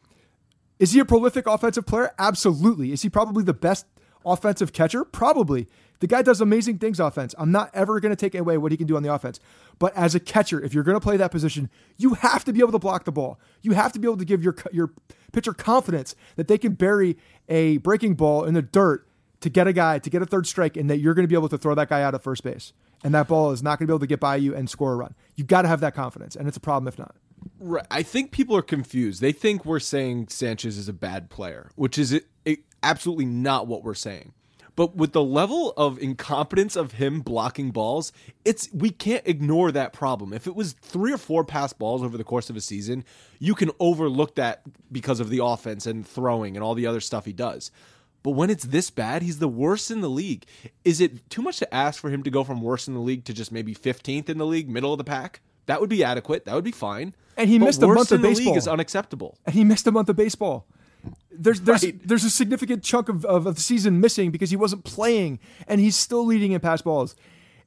is 0.79 0.91
he 0.91 0.99
a 0.99 1.05
prolific 1.05 1.47
offensive 1.47 1.85
player? 1.85 2.13
Absolutely. 2.19 2.91
Is 2.91 3.01
he 3.01 3.09
probably 3.09 3.43
the 3.43 3.53
best 3.53 3.85
offensive 4.25 4.73
catcher? 4.73 5.03
Probably. 5.05 5.67
The 5.99 6.07
guy 6.07 6.21
does 6.21 6.41
amazing 6.41 6.79
things 6.79 6.99
offense. 6.99 7.33
I'm 7.37 7.51
not 7.51 7.71
ever 7.73 7.99
going 7.99 8.11
to 8.11 8.15
take 8.15 8.35
away 8.35 8.57
what 8.57 8.71
he 8.71 8.77
can 8.77 8.87
do 8.87 8.97
on 8.97 9.03
the 9.03 9.13
offense. 9.13 9.39
But 9.79 9.95
as 9.95 10.13
a 10.13 10.19
catcher, 10.19 10.61
if 10.61 10.73
you're 10.73 10.83
going 10.83 10.97
to 10.97 11.01
play 11.01 11.17
that 11.17 11.31
position, 11.31 11.69
you 11.97 12.15
have 12.15 12.43
to 12.45 12.53
be 12.53 12.59
able 12.59 12.73
to 12.73 12.79
block 12.79 13.05
the 13.05 13.11
ball. 13.11 13.39
You 13.61 13.71
have 13.71 13.93
to 13.93 13.99
be 13.99 14.07
able 14.07 14.17
to 14.17 14.25
give 14.25 14.43
your 14.43 14.55
your 14.73 14.91
pitcher 15.31 15.53
confidence 15.53 16.15
that 16.35 16.47
they 16.47 16.57
can 16.57 16.73
bury 16.73 17.17
a 17.47 17.77
breaking 17.77 18.15
ball 18.15 18.43
in 18.43 18.53
the 18.53 18.61
dirt 18.61 19.07
to 19.41 19.49
get 19.49 19.67
a 19.67 19.73
guy 19.73 19.99
to 19.99 20.09
get 20.09 20.21
a 20.21 20.25
third 20.25 20.47
strike 20.47 20.75
and 20.75 20.89
that 20.89 20.97
you're 20.97 21.13
going 21.13 21.23
to 21.23 21.29
be 21.29 21.35
able 21.35 21.49
to 21.49 21.57
throw 21.57 21.75
that 21.75 21.89
guy 21.89 22.01
out 22.01 22.13
at 22.13 22.23
first 22.23 22.43
base. 22.43 22.73
And 23.03 23.13
that 23.13 23.27
ball 23.27 23.51
is 23.51 23.61
not 23.61 23.79
going 23.79 23.87
to 23.87 23.91
be 23.91 23.93
able 23.93 23.99
to 23.99 24.07
get 24.07 24.19
by 24.19 24.35
you 24.35 24.55
and 24.55 24.69
score 24.69 24.93
a 24.93 24.95
run. 24.95 25.13
You 25.35 25.43
got 25.43 25.61
to 25.61 25.67
have 25.67 25.79
that 25.81 25.93
confidence, 25.93 26.35
and 26.35 26.47
it's 26.47 26.57
a 26.57 26.61
problem 26.61 26.87
if 26.87 26.97
not. 26.97 27.15
Right. 27.59 27.85
I 27.89 28.03
think 28.03 28.31
people 28.31 28.55
are 28.55 28.61
confused. 28.61 29.21
They 29.21 29.31
think 29.31 29.65
we're 29.65 29.79
saying 29.79 30.27
Sanchez 30.29 30.77
is 30.77 30.89
a 30.89 30.93
bad 30.93 31.29
player, 31.29 31.69
which 31.75 31.97
is 31.97 32.11
it, 32.11 32.25
it, 32.43 32.59
absolutely 32.83 33.25
not 33.25 33.67
what 33.67 33.83
we're 33.83 33.93
saying. 33.93 34.33
But 34.75 34.95
with 34.95 35.13
the 35.13 35.23
level 35.23 35.73
of 35.77 35.97
incompetence 35.99 36.75
of 36.75 36.93
him 36.93 37.21
blocking 37.21 37.71
balls, 37.71 38.11
it's 38.43 38.69
we 38.73 38.89
can't 38.89 39.25
ignore 39.25 39.71
that 39.71 39.93
problem. 39.93 40.33
If 40.33 40.47
it 40.47 40.55
was 40.55 40.73
three 40.73 41.13
or 41.13 41.17
four 41.17 41.45
pass 41.45 41.71
balls 41.71 42.03
over 42.03 42.17
the 42.17 42.25
course 42.25 42.49
of 42.49 42.57
a 42.57 42.61
season, 42.61 43.05
you 43.39 43.55
can 43.55 43.71
overlook 43.79 44.35
that 44.35 44.63
because 44.91 45.21
of 45.21 45.29
the 45.29 45.43
offense 45.43 45.85
and 45.85 46.05
throwing 46.05 46.57
and 46.57 46.63
all 46.63 46.75
the 46.75 46.87
other 46.87 46.99
stuff 46.99 47.25
he 47.25 47.33
does. 47.33 47.71
But 48.21 48.31
when 48.31 48.49
it's 48.49 48.65
this 48.65 48.89
bad, 48.89 49.21
he's 49.21 49.39
the 49.39 49.47
worst 49.47 49.91
in 49.91 50.01
the 50.01 50.09
league. 50.09 50.45
Is 50.83 50.99
it 50.99 51.29
too 51.29 51.41
much 51.43 51.57
to 51.59 51.73
ask 51.73 52.01
for 52.01 52.09
him 52.09 52.23
to 52.23 52.31
go 52.31 52.43
from 52.43 52.59
worst 52.59 52.87
in 52.87 52.95
the 52.95 52.99
league 52.99 53.23
to 53.25 53.33
just 53.33 53.51
maybe 53.51 53.73
15th 53.73 54.29
in 54.29 54.39
the 54.39 54.47
league, 54.47 54.67
middle 54.67 54.91
of 54.91 54.97
the 54.97 55.03
pack? 55.03 55.41
That 55.67 55.79
would 55.79 55.91
be 55.91 56.03
adequate. 56.03 56.45
That 56.45 56.55
would 56.55 56.63
be 56.63 56.71
fine. 56.71 57.13
And 57.37 57.49
he 57.49 57.59
But 57.59 57.65
missed 57.65 57.81
a 57.83 57.87
month 57.87 58.11
of 58.11 58.21
the 58.21 58.27
baseball. 58.29 58.53
league 58.53 58.57
is 58.57 58.67
unacceptable. 58.67 59.37
and 59.45 59.53
he 59.55 59.63
missed 59.63 59.85
a 59.87 59.91
month 59.91 60.09
of 60.09 60.15
baseball. 60.15 60.65
There's 61.31 61.61
there's 61.61 61.83
Right. 61.83 62.07
there's 62.07 62.23
a 62.23 62.29
significant 62.29 62.81
chunk 62.83 63.09
of, 63.09 63.25
of, 63.25 63.45
of 63.45 63.55
the 63.55 63.61
season 63.61 63.99
missing 63.99 64.31
because 64.31 64.49
he 64.49 64.55
wasn't 64.55 64.83
playing 64.85 65.39
and 65.67 65.79
he's 65.81 65.95
still 65.95 66.25
leading 66.25 66.53
in 66.53 66.59
pass 66.61 66.81
balls. 66.81 67.15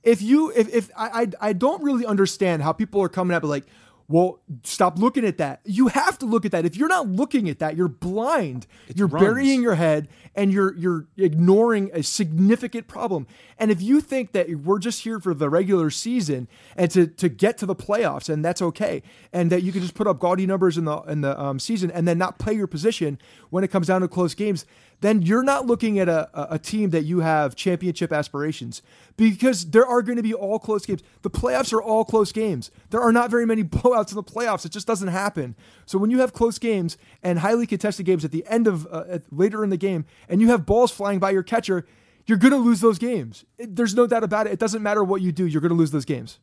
If 0.03 0.23
you 0.23 0.51
if 0.57 0.69
if 0.75 0.91
I 0.97 1.23
I, 1.41 1.49
I 1.51 1.53
don't 1.53 1.83
really 1.83 2.07
understand 2.07 2.63
how 2.63 2.73
people 2.73 3.01
are 3.03 3.09
coming 3.11 3.35
up 3.37 3.43
like, 3.45 3.67
well, 4.11 4.41
stop 4.63 4.99
looking 4.99 5.27
at 5.27 5.37
that. 5.37 5.61
You 5.65 5.89
have 5.89 6.19
to 6.21 6.27
look 6.27 6.47
at 6.47 6.53
that. 6.53 6.65
If 6.65 6.77
you're 6.77 6.89
not 6.89 7.09
looking 7.09 7.47
at 7.51 7.59
that, 7.59 7.77
you're 7.77 7.89
blind. 7.89 8.67
you're 8.95 9.07
runs. 9.07 9.23
burying 9.23 9.63
your 9.63 9.75
head 9.75 10.09
and 10.35 10.51
you're 10.51 10.75
you're 10.77 11.07
ignoring 11.19 11.91
a 11.93 12.03
significant 12.03 12.89
problem. 12.89 13.27
And 13.59 13.71
if 13.71 13.83
you 13.83 14.01
think 14.01 14.33
that 14.33 14.49
we're 14.49 14.79
just 14.79 15.03
here 15.03 15.21
for 15.21 15.35
the 15.35 15.51
regular 15.51 15.91
season 15.91 16.49
and 16.75 16.91
to 16.93 17.07
to 17.07 17.29
get 17.29 17.59
to 17.59 17.67
the 17.67 17.77
playoffs 17.77 18.31
and 18.31 18.43
that's 18.43 18.63
okay, 18.63 19.03
and 19.31 19.53
that 19.53 19.63
you 19.63 19.73
can 19.73 19.83
just 19.83 19.95
put 19.95 20.07
up 20.07 20.19
gaudy 20.19 20.47
numbers 20.47 20.79
in 20.79 20.87
the 20.87 20.97
in 21.03 21.21
the 21.21 21.39
um, 21.39 21.59
season 21.59 21.91
and 21.91 22.09
then 22.09 22.17
not 22.17 22.39
play 22.39 22.55
your 22.55 22.67
position 22.67 23.19
when 23.51 23.63
it 23.63 23.69
comes 23.69 23.89
down 23.89 24.01
to 24.01 24.09
close 24.09 24.35
games, 24.35 24.65
then 25.01 25.23
you're 25.23 25.43
not 25.43 25.67
looking 25.67 25.99
at 25.99 26.09
a, 26.09 26.29
a 26.55 26.59
team 26.59 26.91
that 26.91 27.05
you 27.05 27.21
have 27.21 27.55
championship 27.55 28.13
aspirations 28.13 28.83
because 29.17 29.71
there 29.71 29.87
are 29.87 30.03
going 30.03 30.17
to 30.17 30.23
be 30.23 30.35
all 30.35 30.59
close 30.59 30.85
games. 30.87 31.03
The 31.23 31.31
playoffs 31.31 31.73
are 31.73 31.83
all 31.83 32.05
close 32.05 32.33
games. 32.33 32.71
There 32.91 33.01
are 33.01 33.13
not 33.13 33.31
very 33.31 33.47
many 33.47 33.63
blowouts 33.65 34.11
in 34.11 34.17
the 34.17 34.23
playoffs. 34.25 34.65
It 34.65 34.73
just 34.73 34.87
doesn't 34.87 35.09
happen. 35.09 35.55
So 35.87 35.99
when 35.99 36.11
you 36.11 36.19
have 36.21 36.33
close 36.33 36.59
games 36.59 36.99
and 37.23 37.39
highly 37.39 37.67
contested 37.67 38.07
games 38.07 38.25
at 38.25 38.33
the 38.33 38.45
end 38.49 38.67
of 38.67 38.87
uh, 38.87 39.05
at, 39.09 39.23
later 39.33 39.63
in 39.63 39.71
the 39.71 39.77
game, 39.77 40.05
and 40.29 40.41
you 40.41 40.49
have 40.49 40.67
balls 40.67 40.91
flying 40.91 41.19
by 41.19 41.31
your 41.31 41.43
catcher, 41.43 41.87
you're 42.27 42.39
going 42.39 42.53
to 42.53 42.59
lose 42.59 42.81
those 42.81 42.99
games. 42.99 43.45
It- 43.57 43.77
there's 43.77 43.95
no 43.95 44.07
doubt 44.07 44.25
about 44.25 44.47
it. 44.47 44.53
It 44.53 44.59
doesn't 44.59 44.83
matter 44.83 45.05
what 45.05 45.23
you 45.23 45.33
do. 45.33 45.47
You're 45.47 45.61
going 45.63 45.71
to 45.71 45.77
lose 45.77 45.93
those 45.93 46.05
games. 46.05 46.39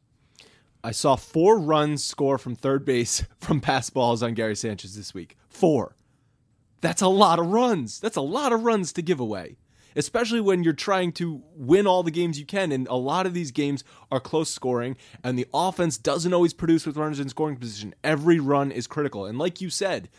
I 0.83 0.91
saw 0.91 1.15
four 1.15 1.57
runs 1.59 2.03
score 2.03 2.37
from 2.37 2.55
third 2.55 2.85
base 2.85 3.23
from 3.39 3.59
pass 3.59 3.89
balls 3.89 4.21
on 4.23 4.33
Gary 4.33 4.55
Sanchez 4.55 4.95
this 4.95 5.13
week. 5.13 5.35
Four. 5.49 5.95
That's 6.85 7.01
a 7.01 7.07
lot 7.07 7.39
of 7.39 7.47
runs. 7.47 7.99
That's 7.99 8.15
a 8.15 8.21
lot 8.21 8.53
of 8.53 8.63
runs 8.63 8.93
to 8.93 9.01
give 9.01 9.19
away, 9.19 9.57
especially 9.95 10.39
when 10.39 10.63
you're 10.63 10.71
trying 10.71 11.13
to 11.13 11.41
win 11.55 11.87
all 11.87 12.03
the 12.03 12.11
games 12.11 12.37
you 12.37 12.45
can. 12.45 12.71
And 12.71 12.87
a 12.89 12.95
lot 12.95 13.25
of 13.25 13.33
these 13.33 13.49
games 13.49 13.83
are 14.11 14.19
close 14.19 14.51
scoring, 14.51 14.95
and 15.23 15.35
the 15.35 15.47
offense 15.51 15.97
doesn't 15.97 16.31
always 16.31 16.53
produce 16.53 16.85
with 16.85 16.95
runners 16.95 17.19
in 17.19 17.27
scoring 17.27 17.55
position. 17.55 17.95
Every 18.03 18.39
run 18.39 18.71
is 18.71 18.85
critical. 18.85 19.25
And 19.25 19.39
like 19.39 19.61
you 19.61 19.71
said, 19.71 20.09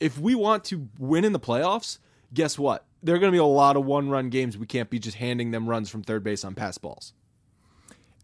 if 0.00 0.18
we 0.18 0.34
want 0.34 0.64
to 0.64 0.88
win 0.98 1.24
in 1.24 1.32
the 1.32 1.38
playoffs, 1.38 1.98
guess 2.34 2.58
what? 2.58 2.84
There 3.04 3.14
are 3.14 3.20
going 3.20 3.30
to 3.30 3.36
be 3.36 3.38
a 3.38 3.44
lot 3.44 3.76
of 3.76 3.84
one 3.84 4.10
run 4.10 4.28
games. 4.28 4.58
We 4.58 4.66
can't 4.66 4.90
be 4.90 4.98
just 4.98 5.18
handing 5.18 5.52
them 5.52 5.68
runs 5.68 5.88
from 5.88 6.02
third 6.02 6.24
base 6.24 6.44
on 6.44 6.56
pass 6.56 6.76
balls. 6.76 7.12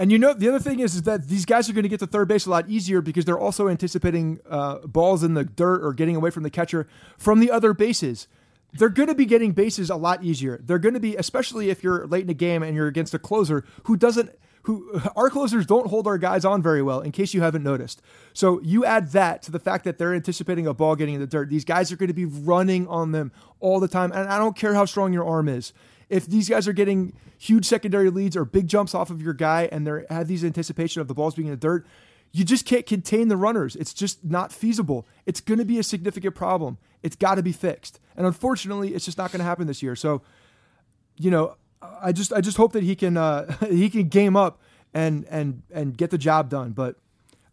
And 0.03 0.11
you 0.11 0.19
know, 0.19 0.35
the 0.35 0.49
other 0.49 0.59
thing 0.59 0.81
is, 0.81 0.97
is 0.97 1.03
that 1.03 1.29
these 1.29 1.45
guys 1.45 1.71
are 1.71 1.73
going 1.73 1.85
to 1.85 1.89
get 1.89 2.01
to 2.01 2.09
third 2.09 2.27
base 2.27 2.47
a 2.47 2.51
lot 2.51 2.69
easier 2.69 3.01
because 3.01 3.25
they're 3.25 3.39
also 3.39 3.69
anticipating 3.69 4.41
uh, 4.51 4.79
balls 4.79 5.23
in 5.23 5.35
the 5.35 5.45
dirt 5.45 5.81
or 5.85 5.93
getting 5.93 6.17
away 6.17 6.31
from 6.31 6.43
the 6.43 6.51
catcher 6.51 6.89
from 7.17 7.39
the 7.39 7.53
other 7.53 7.73
bases. 7.73 8.27
They're 8.73 8.89
going 8.89 9.11
to 9.11 9.15
be 9.15 9.27
getting 9.27 9.53
bases 9.53 9.91
a 9.91 9.95
lot 9.95 10.25
easier. 10.25 10.59
They're 10.61 10.81
going 10.81 10.95
to 10.95 11.01
be, 11.01 11.15
especially 11.15 11.71
if 11.71 11.85
you're 11.85 12.05
late 12.09 12.25
in 12.25 12.31
a 12.31 12.35
game 12.35 12.65
and 12.65 12.75
you're 12.75 12.89
against 12.89 13.15
a 13.15 13.19
closer 13.21 13.65
who 13.85 13.97
doesn't 13.97 14.37
who 14.65 15.01
our 15.17 15.31
closers 15.31 15.67
don't 15.67 15.87
hold 15.87 16.09
our 16.09 16.19
guys 16.19 16.45
on 16.45 16.63
very 16.63 16.83
well, 16.83 17.01
in 17.01 17.13
case 17.13 17.33
you 17.33 17.43
haven't 17.43 17.63
noticed. 17.63 18.03
So 18.33 18.61
you 18.65 18.85
add 18.85 19.13
that 19.13 19.43
to 19.45 19.53
the 19.53 19.61
fact 19.61 19.85
that 19.85 19.99
they're 19.99 20.15
anticipating 20.15 20.67
a 20.67 20.75
ball 20.75 20.97
getting 20.97 21.15
in 21.15 21.21
the 21.21 21.29
dirt. 21.29 21.49
These 21.49 21.65
guys 21.65 21.93
are 21.93 21.97
going 21.97 22.09
to 22.09 22.13
be 22.13 22.25
running 22.25 22.89
on 22.89 23.13
them 23.13 23.31
all 23.61 23.79
the 23.79 23.87
time. 23.87 24.11
And 24.11 24.29
I 24.29 24.39
don't 24.39 24.57
care 24.57 24.75
how 24.75 24.85
strong 24.85 25.13
your 25.13 25.25
arm 25.25 25.49
is. 25.49 25.73
If 26.13 26.27
these 26.27 26.49
guys 26.49 26.69
are 26.69 26.73
getting 26.73 27.15
huge 27.39 27.65
secondary 27.65 28.11
leads 28.11 28.37
or 28.37 28.45
big 28.45 28.69
jumps 28.69 28.95
off 28.95 29.11
of 29.11 29.23
your 29.23 29.33
guy 29.33 29.69
and 29.73 29.87
they 29.87 30.05
have 30.11 30.29
these 30.29 30.45
anticipation 30.45 31.01
of 31.01 31.09
the 31.09 31.15
balls 31.15 31.35
being 31.35 31.49
in 31.49 31.53
the 31.53 31.57
dirt, 31.57 31.87
you 32.33 32.45
just 32.45 32.67
can't 32.67 32.87
contain 32.87 33.29
the 33.29 33.37
runners. 33.37 33.77
It's 33.77 33.93
just 33.93 34.25
not 34.25 34.53
feasible. 34.53 35.07
It's 35.27 35.41
going 35.41 35.59
to 35.59 35.65
be 35.65 35.79
a 35.79 35.83
significant 35.83 36.35
problem. 36.35 36.79
It's 37.03 37.17
got 37.17 37.37
to 37.37 37.43
be 37.43 37.53
fixed. 37.53 38.01
And 38.17 38.27
unfortunately, 38.27 38.95
it's 38.95 39.05
just 39.05 39.19
not 39.19 39.33
going 39.33 39.41
to 39.41 39.45
happen 39.45 39.67
this 39.67 39.83
year. 39.83 39.97
So, 39.97 40.23
you 41.17 41.31
know, 41.31 41.57
I 41.81 42.13
just 42.13 42.33
I 42.33 42.41
just 42.41 42.57
hope 42.57 42.73
that 42.73 42.83
he 42.83 42.95
can 42.95 43.17
uh, 43.17 43.57
he 43.69 43.91
can 43.91 44.09
game 44.09 44.37
up 44.37 44.61
and 44.95 45.27
and 45.29 45.63
and 45.73 45.97
get 45.97 46.11
the 46.11 46.19
job 46.19 46.49
done. 46.49 46.73
But 46.73 46.97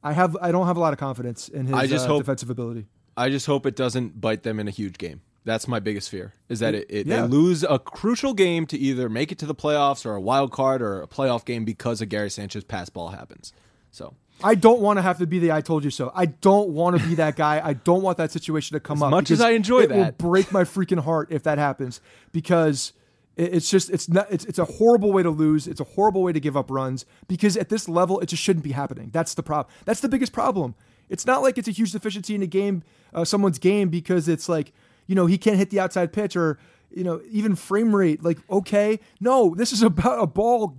I 0.04 0.14
have 0.14 0.38
I 0.42 0.52
don't 0.52 0.68
have 0.68 0.78
a 0.78 0.80
lot 0.80 0.94
of 0.94 1.00
confidence 1.00 1.50
in 1.50 1.66
his 1.68 1.76
I 1.76 1.88
just 1.88 2.06
uh, 2.06 2.10
hope, 2.10 2.22
defensive 2.22 2.50
ability. 2.50 2.88
I 3.18 3.30
just 3.30 3.46
hope 3.46 3.66
it 3.66 3.76
doesn't 3.76 4.22
bite 4.22 4.44
them 4.44 4.60
in 4.60 4.68
a 4.68 4.72
huge 4.72 4.98
game. 4.98 5.22
That's 5.46 5.68
my 5.68 5.80
biggest 5.80 6.10
fear 6.10 6.34
is 6.50 6.60
that 6.60 6.76
it, 6.76 6.86
it 6.90 7.08
Yeah. 7.08 7.22
they 7.22 7.28
lose 7.28 7.64
a 7.64 7.80
crucial 7.80 8.34
game 8.34 8.66
to 8.68 8.78
either 8.78 9.10
make 9.10 9.32
it 9.32 9.38
to 9.40 9.46
the 9.46 9.56
playoffs 9.56 10.06
or 10.06 10.14
a 10.16 10.22
wild 10.22 10.52
card 10.52 10.82
or 10.82 11.02
a 11.02 11.08
playoff 11.08 11.46
game 11.46 11.66
because 11.66 12.02
of 12.02 12.10
Gary 12.10 12.30
Sanchez 12.30 12.64
pass 12.64 12.90
ball 12.90 13.10
happens. 13.10 13.54
So 13.92 14.14
I 14.44 14.56
don't 14.56 14.80
want 14.82 14.98
to 14.98 15.02
have 15.02 15.18
to 15.20 15.26
be 15.28 15.40
the 15.40 15.52
I 15.52 15.62
told 15.62 15.84
you 15.84 15.90
so. 15.92 16.12
I 16.14 16.28
don't 16.28 16.70
want 16.70 17.00
to 17.02 17.08
be 17.08 17.16
that 17.16 17.36
guy. 17.36 17.62
I 17.64 17.74
don't 17.74 18.02
want 18.04 18.18
that 18.18 18.32
situation 18.32 18.76
to 18.76 18.80
come 18.80 18.98
As 19.00 19.04
up. 19.04 19.12
much 19.12 19.32
as 19.32 19.42
I 19.42 19.52
enjoy 19.52 19.82
it 19.82 19.90
that. 19.90 19.98
will 19.98 20.30
break 20.30 20.52
my 20.52 20.64
freaking 20.64 21.00
heart 21.00 21.30
if 21.32 21.44
that 21.44 21.58
happens 21.58 22.00
because 22.32 22.94
it- 23.36 23.54
it's 23.56 23.70
just 23.70 23.90
it's 23.90 24.08
not 24.10 24.28
it's 24.30 24.46
it's 24.46 24.60
a 24.60 24.66
horrible 24.66 25.12
way 25.12 25.24
to 25.24 25.30
lose. 25.30 25.68
It's 25.68 25.80
a 25.80 25.86
horrible 25.86 26.22
way 26.24 26.34
to 26.34 26.40
give 26.40 26.56
up 26.58 26.70
runs 26.70 27.06
because 27.28 27.58
at 27.58 27.70
this 27.70 27.88
level 27.90 28.20
it 28.20 28.28
just 28.28 28.44
shouldn't 28.44 28.64
be 28.64 28.72
happening. 28.74 29.10
That's 29.14 29.34
the 29.34 29.44
problem. 29.44 29.74
That's 29.86 30.02
the 30.02 30.10
biggest 30.10 30.32
problem. 30.34 30.76
It's 31.10 31.26
not 31.26 31.42
like 31.42 31.58
it's 31.58 31.68
a 31.68 31.72
huge 31.72 31.92
deficiency 31.92 32.36
in 32.36 32.44
a 32.44 32.48
game, 32.48 32.84
uh, 33.14 33.26
someone's 33.26 33.58
game 33.58 33.90
because 33.90 34.28
it's 34.30 34.48
like 34.48 34.72
you 35.10 35.16
know 35.16 35.26
he 35.26 35.40
can't 35.40 35.58
hit 35.58 35.72
the 35.72 35.80
outside 35.80 36.14
pitch 36.14 36.36
or 36.36 36.60
you 36.92 37.04
know 37.04 37.20
even 37.32 37.56
frame 37.56 37.96
rate. 37.96 38.24
Like 38.24 38.38
okay, 38.50 39.00
no, 39.20 39.56
this 39.56 39.74
is 39.74 39.82
about 39.82 40.22
a 40.22 40.28
ball 40.28 40.78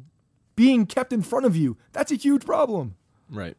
being 0.54 0.86
kept 0.86 1.12
in 1.12 1.20
front 1.20 1.46
of 1.46 1.56
you. 1.56 1.76
That's 1.92 2.12
a 2.12 2.14
huge 2.14 2.46
problem. 2.46 2.94
Right. 3.28 3.56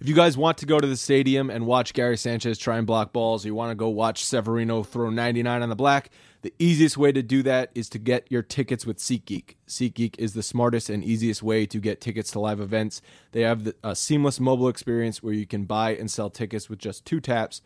If 0.00 0.08
you 0.08 0.14
guys 0.14 0.36
want 0.36 0.58
to 0.58 0.66
go 0.66 0.78
to 0.78 0.86
the 0.86 0.96
stadium 0.96 1.48
and 1.48 1.64
watch 1.64 1.94
Gary 1.94 2.18
Sanchez 2.18 2.58
try 2.58 2.76
and 2.76 2.86
block 2.86 3.14
balls, 3.14 3.44
or 3.44 3.48
you 3.48 3.54
want 3.54 3.70
to 3.70 3.74
go 3.74 3.88
watch 3.88 4.22
Severino 4.22 4.82
throw 4.82 5.08
99 5.08 5.62
on 5.62 5.68
the 5.70 5.76
black, 5.76 6.10
the 6.42 6.52
easiest 6.58 6.98
way 6.98 7.10
to 7.12 7.22
do 7.22 7.42
that 7.44 7.70
is 7.74 7.88
to 7.90 7.98
get 7.98 8.30
your 8.30 8.42
tickets 8.42 8.84
with 8.84 8.98
SeatGeek. 8.98 9.54
SeatGeek 9.66 10.16
is 10.18 10.34
the 10.34 10.42
smartest 10.42 10.90
and 10.90 11.02
easiest 11.02 11.42
way 11.42 11.64
to 11.64 11.78
get 11.78 12.02
tickets 12.02 12.30
to 12.32 12.40
live 12.40 12.60
events. 12.60 13.00
They 13.32 13.40
have 13.42 13.72
a 13.82 13.96
seamless 13.96 14.38
mobile 14.38 14.68
experience 14.68 15.22
where 15.22 15.32
you 15.32 15.46
can 15.46 15.64
buy 15.64 15.94
and 15.94 16.10
sell 16.10 16.28
tickets 16.28 16.68
with 16.68 16.80
just 16.80 17.06
two 17.06 17.20
taps. 17.20 17.62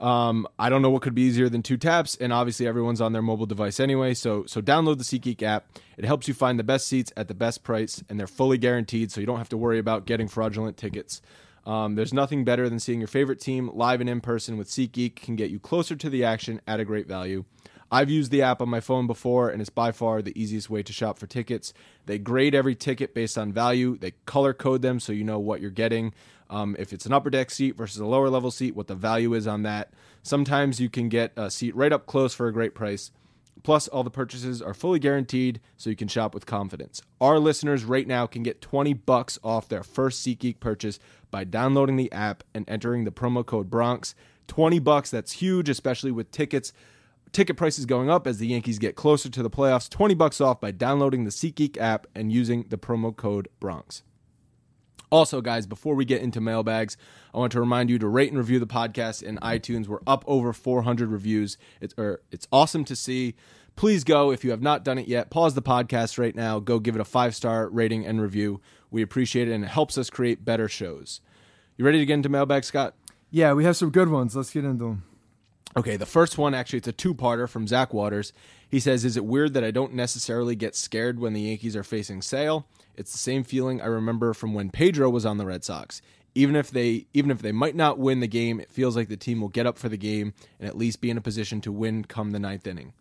Um, 0.00 0.46
I 0.58 0.70
don't 0.70 0.80
know 0.80 0.88
what 0.88 1.02
could 1.02 1.14
be 1.14 1.22
easier 1.22 1.50
than 1.50 1.62
two 1.62 1.76
taps, 1.76 2.16
and 2.16 2.32
obviously 2.32 2.66
everyone's 2.66 3.02
on 3.02 3.12
their 3.12 3.20
mobile 3.20 3.44
device 3.44 3.78
anyway. 3.78 4.14
So, 4.14 4.44
so 4.46 4.62
download 4.62 4.96
the 4.96 5.04
SeatGeek 5.04 5.42
app. 5.42 5.66
It 5.98 6.06
helps 6.06 6.26
you 6.26 6.32
find 6.32 6.58
the 6.58 6.64
best 6.64 6.88
seats 6.88 7.12
at 7.18 7.28
the 7.28 7.34
best 7.34 7.62
price, 7.62 8.02
and 8.08 8.18
they're 8.18 8.26
fully 8.26 8.56
guaranteed, 8.56 9.12
so 9.12 9.20
you 9.20 9.26
don't 9.26 9.38
have 9.38 9.50
to 9.50 9.58
worry 9.58 9.78
about 9.78 10.06
getting 10.06 10.26
fraudulent 10.26 10.78
tickets. 10.78 11.20
Um, 11.66 11.94
there's 11.94 12.14
nothing 12.14 12.44
better 12.44 12.70
than 12.70 12.80
seeing 12.80 13.00
your 13.00 13.08
favorite 13.08 13.40
team 13.40 13.70
live 13.74 14.00
and 14.00 14.08
in 14.08 14.22
person 14.22 14.56
with 14.56 14.68
SeatGeek. 14.68 15.16
Can 15.16 15.36
get 15.36 15.50
you 15.50 15.60
closer 15.60 15.94
to 15.94 16.08
the 16.08 16.24
action 16.24 16.62
at 16.66 16.80
a 16.80 16.84
great 16.86 17.06
value. 17.06 17.44
I've 17.92 18.08
used 18.08 18.30
the 18.30 18.42
app 18.42 18.62
on 18.62 18.68
my 18.68 18.80
phone 18.80 19.06
before, 19.06 19.50
and 19.50 19.60
it's 19.60 19.68
by 19.68 19.92
far 19.92 20.22
the 20.22 20.40
easiest 20.40 20.70
way 20.70 20.82
to 20.82 20.92
shop 20.92 21.18
for 21.18 21.26
tickets. 21.26 21.74
They 22.06 22.18
grade 22.18 22.54
every 22.54 22.76
ticket 22.76 23.14
based 23.14 23.36
on 23.36 23.52
value. 23.52 23.98
They 23.98 24.12
color 24.26 24.54
code 24.54 24.80
them 24.80 25.00
so 25.00 25.12
you 25.12 25.24
know 25.24 25.40
what 25.40 25.60
you're 25.60 25.70
getting. 25.70 26.14
Um, 26.50 26.74
if 26.78 26.92
it's 26.92 27.06
an 27.06 27.12
upper 27.12 27.30
deck 27.30 27.50
seat 27.50 27.76
versus 27.76 28.00
a 28.00 28.06
lower 28.06 28.28
level 28.28 28.50
seat, 28.50 28.74
what 28.74 28.88
the 28.88 28.94
value 28.94 29.32
is 29.34 29.46
on 29.46 29.62
that. 29.62 29.94
Sometimes 30.22 30.80
you 30.80 30.90
can 30.90 31.08
get 31.08 31.32
a 31.36 31.50
seat 31.50 31.74
right 31.76 31.92
up 31.92 32.06
close 32.06 32.34
for 32.34 32.48
a 32.48 32.52
great 32.52 32.74
price. 32.74 33.12
Plus, 33.62 33.88
all 33.88 34.02
the 34.02 34.10
purchases 34.10 34.60
are 34.62 34.74
fully 34.74 34.98
guaranteed, 34.98 35.60
so 35.76 35.90
you 35.90 35.96
can 35.96 36.08
shop 36.08 36.34
with 36.34 36.46
confidence. 36.46 37.02
Our 37.20 37.38
listeners 37.38 37.84
right 37.84 38.06
now 38.06 38.26
can 38.26 38.42
get 38.42 38.60
20 38.60 38.94
bucks 38.94 39.38
off 39.44 39.68
their 39.68 39.82
first 39.82 40.26
SeatGeek 40.26 40.60
purchase 40.60 40.98
by 41.30 41.44
downloading 41.44 41.96
the 41.96 42.10
app 42.10 42.42
and 42.54 42.68
entering 42.68 43.04
the 43.04 43.12
promo 43.12 43.44
code 43.44 43.70
Bronx. 43.70 44.14
20 44.48 44.78
bucks, 44.78 45.10
that's 45.10 45.32
huge, 45.32 45.68
especially 45.68 46.10
with 46.10 46.30
tickets. 46.30 46.72
Ticket 47.32 47.56
prices 47.56 47.86
going 47.86 48.10
up 48.10 48.26
as 48.26 48.38
the 48.38 48.48
Yankees 48.48 48.78
get 48.78 48.96
closer 48.96 49.28
to 49.28 49.42
the 49.42 49.50
playoffs. 49.50 49.88
20 49.88 50.14
bucks 50.14 50.40
off 50.40 50.60
by 50.60 50.72
downloading 50.72 51.24
the 51.24 51.30
SeatGeek 51.30 51.78
app 51.78 52.06
and 52.14 52.32
using 52.32 52.64
the 52.70 52.78
promo 52.78 53.14
code 53.14 53.48
Bronx. 53.60 54.02
Also, 55.10 55.40
guys, 55.40 55.66
before 55.66 55.94
we 55.94 56.04
get 56.04 56.22
into 56.22 56.40
mailbags, 56.40 56.96
I 57.34 57.38
want 57.38 57.52
to 57.52 57.60
remind 57.60 57.90
you 57.90 57.98
to 57.98 58.06
rate 58.06 58.30
and 58.30 58.38
review 58.38 58.60
the 58.60 58.66
podcast 58.66 59.22
in 59.22 59.38
iTunes. 59.38 59.88
We're 59.88 59.98
up 60.06 60.24
over 60.26 60.52
400 60.52 61.10
reviews. 61.10 61.58
It's 61.80 61.94
or 61.98 62.22
it's 62.30 62.46
awesome 62.52 62.84
to 62.84 62.94
see. 62.96 63.34
Please 63.74 64.04
go 64.04 64.30
if 64.30 64.44
you 64.44 64.50
have 64.50 64.62
not 64.62 64.84
done 64.84 64.98
it 64.98 65.08
yet. 65.08 65.30
Pause 65.30 65.54
the 65.54 65.62
podcast 65.62 66.18
right 66.18 66.34
now. 66.34 66.60
Go 66.60 66.78
give 66.78 66.94
it 66.94 67.00
a 67.00 67.04
five 67.04 67.34
star 67.34 67.68
rating 67.68 68.06
and 68.06 68.20
review. 68.20 68.60
We 68.90 69.02
appreciate 69.02 69.48
it, 69.48 69.52
and 69.52 69.64
it 69.64 69.68
helps 69.68 69.98
us 69.98 70.10
create 70.10 70.44
better 70.44 70.68
shows. 70.68 71.20
You 71.76 71.84
ready 71.84 71.98
to 71.98 72.06
get 72.06 72.14
into 72.14 72.28
mailbag, 72.28 72.64
Scott? 72.64 72.94
Yeah, 73.30 73.52
we 73.52 73.64
have 73.64 73.76
some 73.76 73.90
good 73.90 74.08
ones. 74.08 74.36
Let's 74.36 74.50
get 74.50 74.64
into 74.64 74.84
them. 74.84 75.09
Okay, 75.76 75.96
the 75.96 76.06
first 76.06 76.36
one 76.36 76.54
actually 76.54 76.78
it's 76.78 76.88
a 76.88 76.92
two-parter 76.92 77.48
from 77.48 77.66
Zach 77.66 77.94
Waters. 77.94 78.32
He 78.68 78.80
says, 78.80 79.04
"Is 79.04 79.16
it 79.16 79.24
weird 79.24 79.54
that 79.54 79.64
I 79.64 79.70
don't 79.70 79.94
necessarily 79.94 80.56
get 80.56 80.74
scared 80.74 81.20
when 81.20 81.32
the 81.32 81.42
Yankees 81.42 81.76
are 81.76 81.84
facing 81.84 82.22
Sale? 82.22 82.66
It's 82.96 83.12
the 83.12 83.18
same 83.18 83.44
feeling 83.44 83.80
I 83.80 83.86
remember 83.86 84.34
from 84.34 84.52
when 84.52 84.70
Pedro 84.70 85.08
was 85.10 85.24
on 85.24 85.38
the 85.38 85.46
Red 85.46 85.64
Sox. 85.64 86.02
Even 86.34 86.56
if 86.56 86.70
they 86.70 87.06
even 87.12 87.30
if 87.30 87.40
they 87.40 87.52
might 87.52 87.76
not 87.76 87.98
win 87.98 88.20
the 88.20 88.26
game, 88.26 88.60
it 88.60 88.72
feels 88.72 88.96
like 88.96 89.08
the 89.08 89.16
team 89.16 89.40
will 89.40 89.48
get 89.48 89.66
up 89.66 89.78
for 89.78 89.88
the 89.88 89.96
game 89.96 90.34
and 90.58 90.68
at 90.68 90.76
least 90.76 91.00
be 91.00 91.10
in 91.10 91.16
a 91.16 91.20
position 91.20 91.60
to 91.60 91.72
win 91.72 92.04
come 92.04 92.32
the 92.32 92.38
ninth 92.38 92.66
inning." 92.66 92.92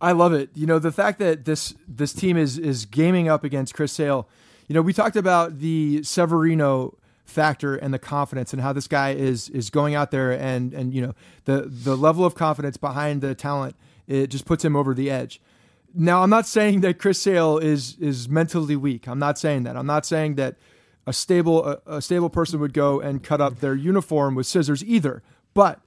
I 0.00 0.12
love 0.12 0.32
it. 0.32 0.50
You 0.54 0.66
know, 0.66 0.80
the 0.80 0.90
fact 0.90 1.20
that 1.20 1.44
this 1.44 1.74
this 1.86 2.12
team 2.12 2.36
is 2.36 2.58
is 2.58 2.86
gaming 2.86 3.28
up 3.28 3.44
against 3.44 3.74
Chris 3.74 3.92
Sale. 3.92 4.28
You 4.68 4.74
know, 4.74 4.82
we 4.82 4.92
talked 4.92 5.16
about 5.16 5.58
the 5.58 6.02
Severino 6.02 6.96
factor 7.24 7.76
and 7.76 7.94
the 7.94 7.98
confidence 7.98 8.52
and 8.52 8.60
how 8.60 8.72
this 8.72 8.88
guy 8.88 9.10
is 9.10 9.48
is 9.50 9.70
going 9.70 9.94
out 9.94 10.10
there 10.10 10.32
and 10.32 10.74
and 10.74 10.92
you 10.92 11.00
know 11.00 11.14
the 11.44 11.62
the 11.62 11.96
level 11.96 12.24
of 12.24 12.34
confidence 12.34 12.76
behind 12.76 13.20
the 13.20 13.34
talent 13.34 13.76
it 14.06 14.28
just 14.28 14.44
puts 14.44 14.64
him 14.64 14.76
over 14.76 14.94
the 14.94 15.10
edge. 15.10 15.40
Now, 15.94 16.22
I'm 16.22 16.30
not 16.30 16.46
saying 16.46 16.80
that 16.80 16.98
Chris 16.98 17.20
Sale 17.20 17.58
is 17.58 17.96
is 17.98 18.28
mentally 18.28 18.76
weak. 18.76 19.06
I'm 19.06 19.18
not 19.18 19.38
saying 19.38 19.64
that. 19.64 19.76
I'm 19.76 19.86
not 19.86 20.06
saying 20.06 20.36
that 20.36 20.56
a 21.06 21.12
stable 21.12 21.64
a, 21.64 21.80
a 21.86 22.02
stable 22.02 22.30
person 22.30 22.60
would 22.60 22.72
go 22.72 23.00
and 23.00 23.22
cut 23.22 23.40
up 23.40 23.60
their 23.60 23.74
uniform 23.74 24.34
with 24.34 24.46
scissors 24.46 24.82
either. 24.84 25.22
But 25.54 25.80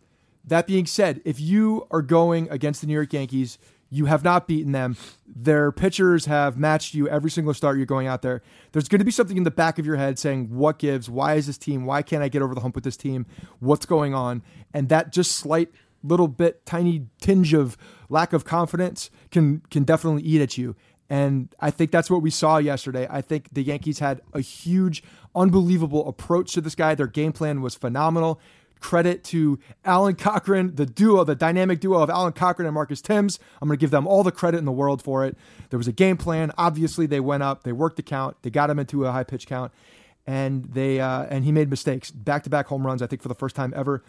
that 0.43 0.67
being 0.67 0.85
said, 0.85 1.21
if 1.25 1.39
you 1.39 1.87
are 1.89 2.03
going 2.03 2.47
against 2.51 2.81
the 2.81 2.87
New 2.87 2.93
York 2.93 3.13
Yankees, 3.13 3.57
you 3.95 4.05
have 4.05 4.23
not 4.23 4.47
beaten 4.47 4.71
them. 4.71 4.97
Their 5.25 5.71
pitchers 5.71 6.25
have 6.25 6.57
matched 6.57 6.93
you 6.93 7.07
every 7.07 7.31
single 7.31 7.53
start 7.53 7.77
you're 7.77 7.85
going 7.85 8.07
out 8.07 8.21
there. 8.21 8.41
There's 8.71 8.87
going 8.87 8.99
to 8.99 9.05
be 9.05 9.11
something 9.11 9.37
in 9.37 9.43
the 9.43 9.51
back 9.51 9.79
of 9.79 9.85
your 9.85 9.95
head 9.95 10.19
saying, 10.19 10.49
What 10.49 10.79
gives? 10.79 11.09
Why 11.09 11.35
is 11.35 11.47
this 11.47 11.57
team? 11.57 11.85
Why 11.85 12.01
can't 12.01 12.21
I 12.21 12.27
get 12.27 12.41
over 12.41 12.53
the 12.53 12.61
hump 12.61 12.75
with 12.75 12.83
this 12.83 12.97
team? 12.97 13.25
What's 13.59 13.85
going 13.85 14.13
on? 14.13 14.43
And 14.73 14.89
that 14.89 15.11
just 15.11 15.31
slight 15.31 15.69
little 16.03 16.27
bit, 16.27 16.65
tiny 16.65 17.07
tinge 17.21 17.53
of 17.53 17.77
lack 18.09 18.33
of 18.33 18.45
confidence 18.45 19.09
can 19.31 19.61
can 19.69 19.83
definitely 19.83 20.23
eat 20.23 20.41
at 20.41 20.57
you. 20.57 20.75
And 21.09 21.53
I 21.59 21.69
think 21.69 21.91
that's 21.91 22.09
what 22.09 22.21
we 22.21 22.31
saw 22.31 22.57
yesterday. 22.57 23.07
I 23.09 23.21
think 23.21 23.49
the 23.51 23.61
Yankees 23.61 23.99
had 23.99 24.21
a 24.33 24.41
huge, 24.41 25.03
unbelievable 25.35 26.07
approach 26.07 26.53
to 26.53 26.61
this 26.61 26.73
guy. 26.73 26.95
Their 26.95 27.07
game 27.07 27.31
plan 27.31 27.61
was 27.61 27.75
phenomenal 27.75 28.41
credit 28.85 29.23
to 29.23 29.57
Alan 29.83 30.13
Cockrell, 30.13 30.69
the 30.71 30.85
duo, 30.85 31.23
the 31.23 31.33
dynamic 31.33 31.79
duo 31.79 32.03
of 32.03 32.09
Alan 32.11 32.33
Cockrell 32.33 32.67
and 32.67 32.75
Marcus 32.75 33.01
Thames. 33.01 33.39
I'm 33.59 33.67
going 33.67 33.79
to 33.79 33.81
give 33.81 33.89
them 33.89 34.05
all 34.05 34.21
the 34.21 34.31
credit 34.31 34.59
in 34.59 34.65
the 34.65 34.71
world 34.71 35.01
for 35.01 35.25
it. 35.25 35.35
There 35.71 35.79
was 35.79 35.87
a 35.87 35.91
game 35.91 36.17
plan. 36.17 36.51
Obviously, 36.55 37.07
they 37.07 37.19
went 37.19 37.41
up, 37.41 37.63
they 37.63 37.71
worked 37.71 37.95
the 37.95 38.03
count, 38.03 38.37
they 38.43 38.51
got 38.51 38.69
him 38.69 38.77
into 38.77 39.03
a 39.05 39.11
high 39.11 39.23
pitch 39.23 39.47
count, 39.47 39.71
and 40.27 40.65
they 40.65 40.99
uh, 40.99 41.23
and 41.31 41.45
he 41.45 41.51
made 41.51 41.67
mistakes, 41.67 42.11
back 42.11 42.43
to 42.43 42.49
back 42.51 42.67
home 42.67 42.85
runs. 42.85 43.01
I 43.01 43.07
think 43.07 43.23
for 43.23 43.27
the 43.27 43.33
first 43.33 43.55
time 43.55 43.73
ever, 43.75 44.03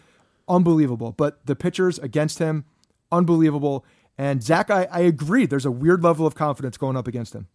unbelievable. 0.47 1.11
But 1.11 1.43
the 1.47 1.55
pitchers 1.55 1.97
against 1.97 2.37
him, 2.37 2.65
unbelievable. 3.11 3.83
And 4.15 4.43
Zach, 4.43 4.69
I, 4.69 4.87
I 4.91 4.99
agree. 4.99 5.47
There's 5.47 5.65
a 5.65 5.71
weird 5.71 6.03
level 6.03 6.27
of 6.27 6.35
confidence 6.35 6.77
going 6.77 6.97
up 6.97 7.07
against 7.07 7.33
him. 7.33 7.47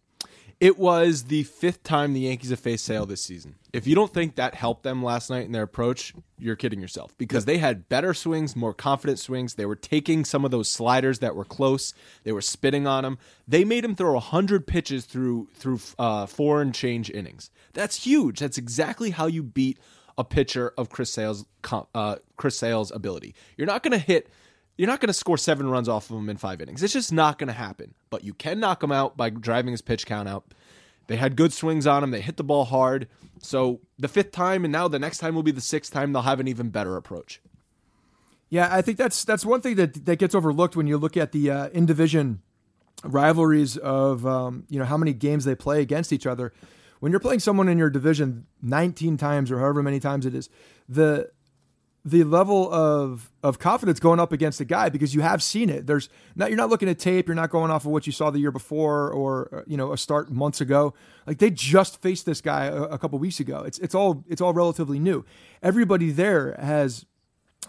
It 0.63 0.79
was 0.79 1.23
the 1.23 1.43
fifth 1.43 1.83
time 1.83 2.13
the 2.13 2.21
Yankees 2.21 2.51
have 2.51 2.57
faced 2.57 2.85
Sale 2.85 3.05
this 3.05 3.21
season. 3.21 3.55
If 3.73 3.85
you 3.85 3.95
don't 3.95 4.13
think 4.13 4.35
that 4.35 4.55
helped 4.55 4.83
them 4.83 5.03
last 5.03 5.29
night 5.29 5.45
in 5.45 5.51
their 5.51 5.63
approach, 5.63 6.13
you're 6.39 6.55
kidding 6.55 6.79
yourself 6.79 7.13
because 7.17 7.43
they 7.43 7.57
had 7.57 7.89
better 7.89 8.13
swings, 8.13 8.55
more 8.55 8.73
confident 8.73 9.19
swings. 9.19 9.55
They 9.55 9.65
were 9.65 9.75
taking 9.75 10.23
some 10.23 10.45
of 10.45 10.51
those 10.51 10.69
sliders 10.69 11.19
that 11.19 11.35
were 11.35 11.43
close. 11.43 11.93
They 12.23 12.31
were 12.31 12.39
spitting 12.39 12.87
on 12.87 13.03
them. 13.03 13.17
They 13.45 13.65
made 13.65 13.83
him 13.83 13.93
throw 13.93 14.13
100 14.13 14.65
pitches 14.65 15.03
through 15.03 15.49
through 15.53 15.81
uh, 15.99 16.27
four 16.27 16.61
and 16.61 16.73
change 16.73 17.09
innings. 17.09 17.51
That's 17.73 18.05
huge. 18.05 18.39
That's 18.39 18.57
exactly 18.57 19.09
how 19.09 19.25
you 19.25 19.43
beat 19.43 19.79
a 20.17 20.23
pitcher 20.23 20.73
of 20.77 20.89
Chris 20.89 21.11
Sale's 21.11 21.43
uh, 21.93 22.15
Chris 22.37 22.57
Sale's 22.57 22.89
ability. 22.89 23.35
You're 23.57 23.67
not 23.67 23.83
going 23.83 23.91
to 23.91 23.97
hit 23.97 24.29
you're 24.77 24.87
not 24.87 24.99
going 24.99 25.07
to 25.07 25.13
score 25.13 25.37
seven 25.37 25.69
runs 25.69 25.87
off 25.87 26.09
of 26.09 26.17
him 26.17 26.29
in 26.29 26.37
five 26.37 26.61
innings. 26.61 26.81
It's 26.81 26.93
just 26.93 27.13
not 27.13 27.37
going 27.37 27.47
to 27.47 27.53
happen. 27.53 27.93
But 28.09 28.23
you 28.23 28.33
can 28.33 28.59
knock 28.59 28.83
him 28.83 28.91
out 28.91 29.15
by 29.15 29.29
driving 29.29 29.71
his 29.71 29.81
pitch 29.81 30.05
count 30.05 30.27
out. 30.27 30.53
They 31.07 31.17
had 31.17 31.35
good 31.35 31.53
swings 31.53 31.85
on 31.85 32.03
him. 32.03 32.11
They 32.11 32.21
hit 32.21 32.37
the 32.37 32.43
ball 32.43 32.65
hard. 32.65 33.07
So 33.41 33.81
the 33.99 34.07
fifth 34.07 34.31
time, 34.31 34.63
and 34.63 34.71
now 34.71 34.87
the 34.87 34.99
next 34.99 35.17
time 35.17 35.35
will 35.35 35.43
be 35.43 35.51
the 35.51 35.61
sixth 35.61 35.91
time. 35.91 36.13
They'll 36.13 36.21
have 36.21 36.39
an 36.39 36.47
even 36.47 36.69
better 36.69 36.95
approach. 36.95 37.41
Yeah, 38.49 38.69
I 38.71 38.81
think 38.81 38.97
that's 38.97 39.25
that's 39.25 39.45
one 39.45 39.61
thing 39.61 39.75
that 39.75 40.05
that 40.05 40.19
gets 40.19 40.35
overlooked 40.35 40.75
when 40.75 40.87
you 40.87 40.97
look 40.97 41.17
at 41.17 41.31
the 41.31 41.49
uh, 41.49 41.69
in 41.69 41.85
division 41.85 42.41
rivalries 43.03 43.77
of 43.77 44.25
um, 44.25 44.65
you 44.69 44.79
know 44.79 44.85
how 44.85 44.97
many 44.97 45.11
games 45.11 45.43
they 45.43 45.55
play 45.55 45.81
against 45.81 46.13
each 46.13 46.27
other. 46.27 46.53
When 46.99 47.11
you're 47.11 47.19
playing 47.19 47.39
someone 47.41 47.67
in 47.67 47.77
your 47.77 47.89
division 47.89 48.45
19 48.61 49.17
times 49.17 49.51
or 49.51 49.59
however 49.59 49.83
many 49.83 49.99
times 49.99 50.25
it 50.25 50.33
is, 50.33 50.49
the 50.87 51.31
the 52.05 52.23
level 52.25 52.71
of 52.73 53.31
of 53.43 53.59
confidence 53.59 53.99
going 53.99 54.19
up 54.19 54.33
against 54.33 54.59
a 54.59 54.65
guy 54.65 54.89
because 54.89 55.15
you 55.15 55.21
have 55.21 55.41
seen 55.41 55.69
it. 55.69 55.87
There's 55.87 56.09
not 56.35 56.49
you're 56.49 56.57
not 56.57 56.69
looking 56.69 56.89
at 56.89 56.99
tape, 56.99 57.27
you're 57.27 57.35
not 57.35 57.49
going 57.49 57.71
off 57.71 57.85
of 57.85 57.91
what 57.91 58.05
you 58.05 58.11
saw 58.11 58.29
the 58.29 58.39
year 58.39 58.51
before 58.51 59.09
or 59.09 59.49
uh, 59.53 59.61
you 59.67 59.77
know 59.77 59.93
a 59.93 59.97
start 59.97 60.29
months 60.29 60.59
ago. 60.59 60.93
Like 61.25 61.37
they 61.37 61.49
just 61.49 62.01
faced 62.01 62.25
this 62.25 62.41
guy 62.41 62.65
a, 62.65 62.83
a 62.83 62.97
couple 62.97 63.19
weeks 63.19 63.39
ago. 63.39 63.59
It's 63.59 63.79
it's 63.79 63.95
all 63.95 64.25
it's 64.27 64.41
all 64.41 64.53
relatively 64.53 64.99
new. 64.99 65.23
Everybody 65.61 66.11
there 66.11 66.57
has 66.59 67.05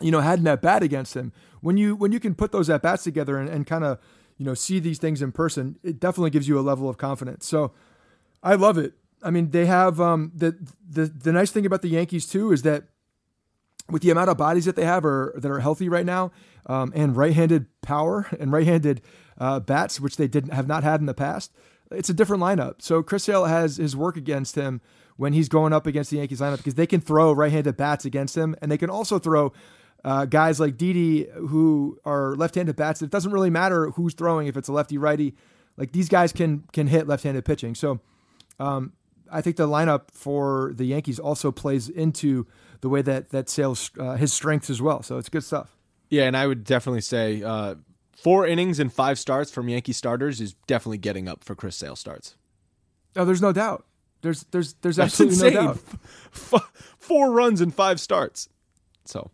you 0.01 0.11
know 0.11 0.21
had 0.21 0.41
an 0.41 0.49
at 0.49 0.61
bat 0.61 0.83
against 0.83 1.15
him. 1.15 1.33
When 1.61 1.77
you 1.77 1.95
when 1.95 2.11
you 2.11 2.19
can 2.19 2.35
put 2.35 2.51
those 2.51 2.69
at 2.69 2.83
bats 2.83 3.05
together 3.05 3.39
and, 3.39 3.49
and 3.49 3.67
kind 3.67 3.85
of 3.85 4.01
you 4.37 4.45
know 4.45 4.55
see 4.55 4.81
these 4.81 4.99
things 4.99 5.23
in 5.23 5.31
person, 5.31 5.79
it 5.85 6.01
definitely 6.01 6.31
gives 6.31 6.49
you 6.49 6.59
a 6.59 6.61
level 6.61 6.89
of 6.89 6.99
confidence. 6.99 7.47
So 7.47 7.73
I 8.43 8.57
love 8.57 8.79
it. 8.79 8.95
I 9.23 9.31
mean, 9.31 9.51
they 9.51 9.67
have 9.67 10.01
um, 10.01 10.33
the 10.35 10.59
the 10.89 11.07
the 11.07 11.33
nice 11.33 11.53
thing 11.53 11.65
about 11.65 11.83
the 11.83 11.89
Yankees 11.89 12.27
too 12.27 12.51
is 12.51 12.63
that 12.63 12.89
with 13.91 14.03
the 14.03 14.11
amount 14.11 14.31
of 14.31 14.37
bodies 14.37 14.65
that 14.65 14.77
they 14.77 14.85
have 14.85 15.05
are 15.05 15.35
that 15.37 15.51
are 15.51 15.61
healthy 15.61 15.89
right 15.89 16.07
now, 16.07 16.33
um, 16.67 16.93
and 16.95 17.17
right-handed 17.17 17.67
power 17.83 18.27
and 18.41 18.53
right-handed 18.53 19.03
uh, 19.39 19.61
bats, 19.61 20.01
which 20.01 20.17
they 20.17 20.29
didn't 20.29 20.53
have 20.53 20.67
not 20.67 20.85
had 20.85 21.01
in 21.01 21.07
the 21.07 21.15
past, 21.15 21.53
it's 21.91 22.09
a 22.09 22.15
different 22.15 22.43
lineup. 22.43 22.81
So 22.81 23.03
Chris 23.03 23.25
Sale 23.25 23.45
has 23.47 23.77
his 23.77 23.97
work 23.97 24.17
against 24.17 24.55
him 24.55 24.81
when 25.17 25.33
he's 25.33 25.49
going 25.49 25.73
up 25.73 25.87
against 25.87 26.11
the 26.11 26.17
Yankees 26.17 26.41
lineup 26.41 26.59
because 26.59 26.75
they 26.75 26.87
can 26.87 27.01
throw 27.01 27.33
right-handed 27.33 27.77
bats 27.77 28.05
against 28.05 28.37
him, 28.37 28.57
and 28.63 28.71
they 28.71 28.79
can 28.79 28.91
also 28.91 29.19
throw 29.19 29.53
uh, 30.05 30.27
guys 30.27 30.61
like 30.61 30.77
Didi 30.77 31.27
who 31.35 31.99
are 32.05 32.35
left-handed 32.37 32.77
bats. 32.77 33.03
It 33.03 33.11
doesn't 33.11 33.33
really 33.33 33.51
matter 33.51 33.91
who's 33.91 34.15
throwing 34.15 34.47
if 34.47 34.57
it's 34.57 34.69
a 34.69 34.73
lefty 34.73 34.99
righty. 34.99 35.35
Like 35.77 35.93
these 35.93 36.09
guys 36.09 36.33
can 36.33 36.65
can 36.73 36.87
hit 36.87 37.07
left-handed 37.09 37.45
pitching. 37.45 37.75
So 37.75 38.01
um, 38.61 38.93
I 39.35 39.41
think 39.41 39.57
the 39.57 39.67
lineup 39.67 40.13
for 40.13 40.73
the 40.75 40.85
Yankees 40.85 41.19
also 41.19 41.51
plays 41.51 41.89
into 41.89 42.47
the 42.81 42.89
way 42.89 43.03
that 43.03 43.31
that 43.31 43.49
Sales 43.49 43.91
uh, 43.99 44.15
his 44.15 44.33
strengths 44.33 44.71
as 44.71 44.81
well. 44.81 45.03
So 45.03 45.19
it's 45.19 45.29
good 45.29 45.43
stuff. 45.43 45.77
Yeah, 46.09 46.25
and 46.25 46.37
I 46.37 46.47
would 46.47 46.63
definitely 46.63 47.01
say 47.01 47.43
uh, 47.43 47.75
four 48.17 48.47
innings 48.47 48.79
and 48.79 48.93
five 48.93 49.19
starts 49.19 49.51
from 49.51 49.69
Yankee 49.69 49.93
starters 49.93 50.41
is 50.41 50.55
definitely 50.69 50.99
getting 50.99 51.29
up 51.29 51.43
for 51.43 51.57
Chris 51.57 51.77
Sale 51.77 51.97
starts. 51.97 52.37
Oh, 53.17 53.25
there's 53.25 53.43
no 53.43 53.53
doubt. 53.53 53.85
There's 54.23 54.45
there's 54.53 54.75
there's 54.75 55.01
absolutely 55.01 55.51
no 55.51 55.51
doubt. 55.51 55.79
four 56.99 57.33
runs 57.33 57.61
and 57.61 57.75
five 57.75 58.01
starts. 58.01 58.49
So. 59.05 59.31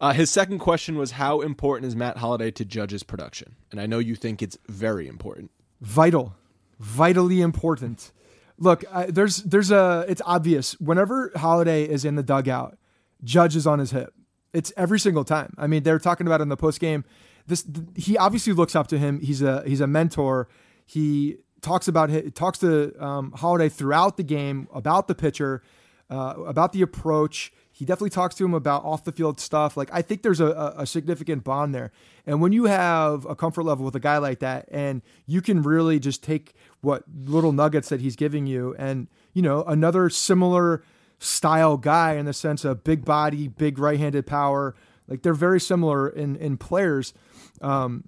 Uh, 0.00 0.12
his 0.12 0.28
second 0.28 0.58
question 0.58 0.98
was 0.98 1.12
how 1.12 1.40
important 1.40 1.86
is 1.86 1.96
Matt 1.96 2.18
Holliday 2.18 2.50
to 2.50 2.64
Judge's 2.64 3.02
production? 3.02 3.54
And 3.70 3.80
I 3.80 3.86
know 3.86 4.00
you 4.00 4.16
think 4.16 4.42
it's 4.42 4.58
very 4.68 5.06
important. 5.06 5.50
Vital, 5.80 6.34
vitally 6.78 7.40
important 7.40 8.12
look, 8.58 8.84
I, 8.92 9.06
there's 9.06 9.38
there's 9.38 9.70
a 9.70 10.04
it's 10.08 10.22
obvious 10.24 10.78
whenever 10.80 11.32
Holliday 11.36 11.84
is 11.84 12.04
in 12.04 12.14
the 12.14 12.22
dugout, 12.22 12.78
Judge 13.22 13.56
is 13.56 13.66
on 13.66 13.78
his 13.78 13.90
hip. 13.90 14.14
It's 14.52 14.72
every 14.76 15.00
single 15.00 15.24
time. 15.24 15.54
I 15.58 15.66
mean, 15.66 15.82
they're 15.82 15.98
talking 15.98 16.26
about 16.26 16.40
in 16.40 16.48
the 16.48 16.56
post 16.56 16.80
game. 16.80 17.04
This 17.46 17.64
he 17.94 18.16
obviously 18.16 18.52
looks 18.52 18.74
up 18.74 18.86
to 18.88 18.98
him. 18.98 19.20
He's 19.20 19.42
a 19.42 19.62
he's 19.66 19.80
a 19.80 19.86
mentor. 19.86 20.48
He 20.86 21.38
talks 21.60 21.88
about 21.88 22.10
he 22.10 22.30
talks 22.30 22.58
to 22.58 22.94
um, 23.04 23.32
Holliday 23.32 23.68
throughout 23.68 24.16
the 24.16 24.22
game 24.22 24.68
about 24.72 25.08
the 25.08 25.14
pitcher, 25.14 25.62
uh, 26.10 26.34
about 26.46 26.72
the 26.72 26.82
approach. 26.82 27.52
He 27.76 27.84
definitely 27.84 28.10
talks 28.10 28.36
to 28.36 28.44
him 28.44 28.54
about 28.54 28.84
off 28.84 29.02
the 29.02 29.10
field 29.10 29.40
stuff. 29.40 29.76
Like 29.76 29.90
I 29.92 30.00
think 30.00 30.22
there's 30.22 30.40
a, 30.40 30.74
a 30.78 30.86
significant 30.86 31.42
bond 31.42 31.74
there. 31.74 31.90
And 32.24 32.40
when 32.40 32.52
you 32.52 32.66
have 32.66 33.26
a 33.26 33.34
comfort 33.34 33.64
level 33.64 33.84
with 33.84 33.96
a 33.96 34.00
guy 34.00 34.18
like 34.18 34.38
that, 34.38 34.68
and 34.70 35.02
you 35.26 35.42
can 35.42 35.60
really 35.60 35.98
just 35.98 36.22
take 36.22 36.54
what 36.82 37.02
little 37.12 37.50
nuggets 37.50 37.88
that 37.88 38.00
he's 38.00 38.14
giving 38.14 38.46
you, 38.46 38.76
and 38.78 39.08
you 39.32 39.42
know 39.42 39.64
another 39.64 40.08
similar 40.08 40.84
style 41.18 41.76
guy 41.76 42.12
in 42.14 42.26
the 42.26 42.32
sense 42.32 42.64
of 42.64 42.84
big 42.84 43.04
body, 43.04 43.48
big 43.48 43.80
right-handed 43.80 44.24
power. 44.24 44.76
Like 45.08 45.22
they're 45.22 45.34
very 45.34 45.60
similar 45.60 46.08
in 46.08 46.36
in 46.36 46.56
players. 46.56 47.12
Um, 47.60 48.04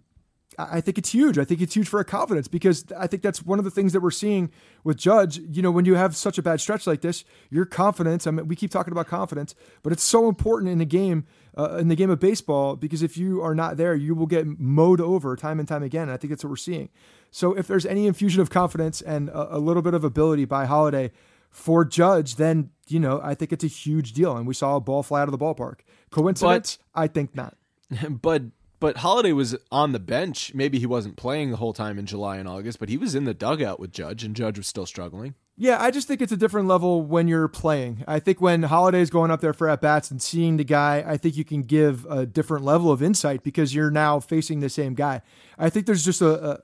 I 0.58 0.80
think 0.80 0.98
it's 0.98 1.12
huge. 1.12 1.38
I 1.38 1.44
think 1.44 1.60
it's 1.60 1.74
huge 1.74 1.88
for 1.88 2.00
a 2.00 2.04
confidence 2.04 2.48
because 2.48 2.84
I 2.96 3.06
think 3.06 3.22
that's 3.22 3.42
one 3.42 3.58
of 3.58 3.64
the 3.64 3.70
things 3.70 3.92
that 3.92 4.00
we're 4.00 4.10
seeing 4.10 4.50
with 4.84 4.96
Judge. 4.96 5.38
You 5.38 5.62
know, 5.62 5.70
when 5.70 5.84
you 5.84 5.94
have 5.94 6.16
such 6.16 6.38
a 6.38 6.42
bad 6.42 6.60
stretch 6.60 6.86
like 6.86 7.00
this, 7.00 7.24
your 7.50 7.64
confidence. 7.64 8.26
I 8.26 8.30
mean, 8.30 8.48
we 8.48 8.56
keep 8.56 8.70
talking 8.70 8.92
about 8.92 9.06
confidence, 9.06 9.54
but 9.82 9.92
it's 9.92 10.02
so 10.02 10.28
important 10.28 10.70
in 10.70 10.78
the 10.78 10.84
game, 10.84 11.26
uh, 11.56 11.76
in 11.76 11.88
the 11.88 11.96
game 11.96 12.10
of 12.10 12.20
baseball, 12.20 12.76
because 12.76 13.02
if 13.02 13.16
you 13.16 13.42
are 13.42 13.54
not 13.54 13.76
there, 13.76 13.94
you 13.94 14.14
will 14.14 14.26
get 14.26 14.46
mowed 14.46 15.00
over 15.00 15.36
time 15.36 15.58
and 15.58 15.68
time 15.68 15.82
again. 15.82 16.04
And 16.04 16.12
I 16.12 16.16
think 16.16 16.30
that's 16.30 16.44
what 16.44 16.50
we're 16.50 16.56
seeing. 16.56 16.88
So 17.30 17.52
if 17.52 17.66
there's 17.66 17.86
any 17.86 18.06
infusion 18.06 18.40
of 18.40 18.50
confidence 18.50 19.02
and 19.02 19.28
a, 19.28 19.56
a 19.56 19.58
little 19.58 19.82
bit 19.82 19.94
of 19.94 20.04
ability 20.04 20.46
by 20.46 20.64
Holliday 20.66 21.12
for 21.50 21.84
Judge, 21.84 22.36
then 22.36 22.70
you 22.88 23.00
know 23.00 23.20
I 23.22 23.34
think 23.34 23.52
it's 23.52 23.64
a 23.64 23.68
huge 23.68 24.12
deal. 24.12 24.36
And 24.36 24.46
we 24.46 24.54
saw 24.54 24.76
a 24.76 24.80
ball 24.80 25.02
fly 25.02 25.20
out 25.20 25.28
of 25.28 25.32
the 25.32 25.38
ballpark. 25.38 25.80
Coincidence? 26.10 26.78
But, 26.94 27.00
I 27.00 27.08
think 27.08 27.34
not. 27.34 27.56
But 28.08 28.42
but 28.78 28.98
Holliday 28.98 29.32
was 29.32 29.56
on 29.70 29.92
the 29.92 29.98
bench. 29.98 30.52
Maybe 30.54 30.78
he 30.78 30.86
wasn't 30.86 31.16
playing 31.16 31.50
the 31.50 31.56
whole 31.56 31.72
time 31.72 31.98
in 31.98 32.06
July 32.06 32.36
and 32.36 32.48
August, 32.48 32.78
but 32.78 32.88
he 32.88 32.96
was 32.96 33.14
in 33.14 33.24
the 33.24 33.34
dugout 33.34 33.80
with 33.80 33.92
Judge, 33.92 34.24
and 34.24 34.36
Judge 34.36 34.58
was 34.58 34.66
still 34.66 34.86
struggling. 34.86 35.34
Yeah, 35.58 35.82
I 35.82 35.90
just 35.90 36.06
think 36.06 36.20
it's 36.20 36.32
a 36.32 36.36
different 36.36 36.68
level 36.68 37.00
when 37.00 37.28
you're 37.28 37.48
playing. 37.48 38.04
I 38.06 38.18
think 38.18 38.42
when 38.42 38.64
Holliday's 38.64 39.08
going 39.08 39.30
up 39.30 39.40
there 39.40 39.54
for 39.54 39.70
at 39.70 39.80
bats 39.80 40.10
and 40.10 40.20
seeing 40.20 40.58
the 40.58 40.64
guy, 40.64 41.02
I 41.06 41.16
think 41.16 41.34
you 41.34 41.44
can 41.44 41.62
give 41.62 42.04
a 42.10 42.26
different 42.26 42.62
level 42.62 42.92
of 42.92 43.02
insight 43.02 43.42
because 43.42 43.74
you're 43.74 43.90
now 43.90 44.20
facing 44.20 44.60
the 44.60 44.68
same 44.68 44.92
guy. 44.92 45.22
I 45.58 45.70
think 45.70 45.86
there's 45.86 46.04
just 46.04 46.20
a, 46.20 46.50
a 46.50 46.60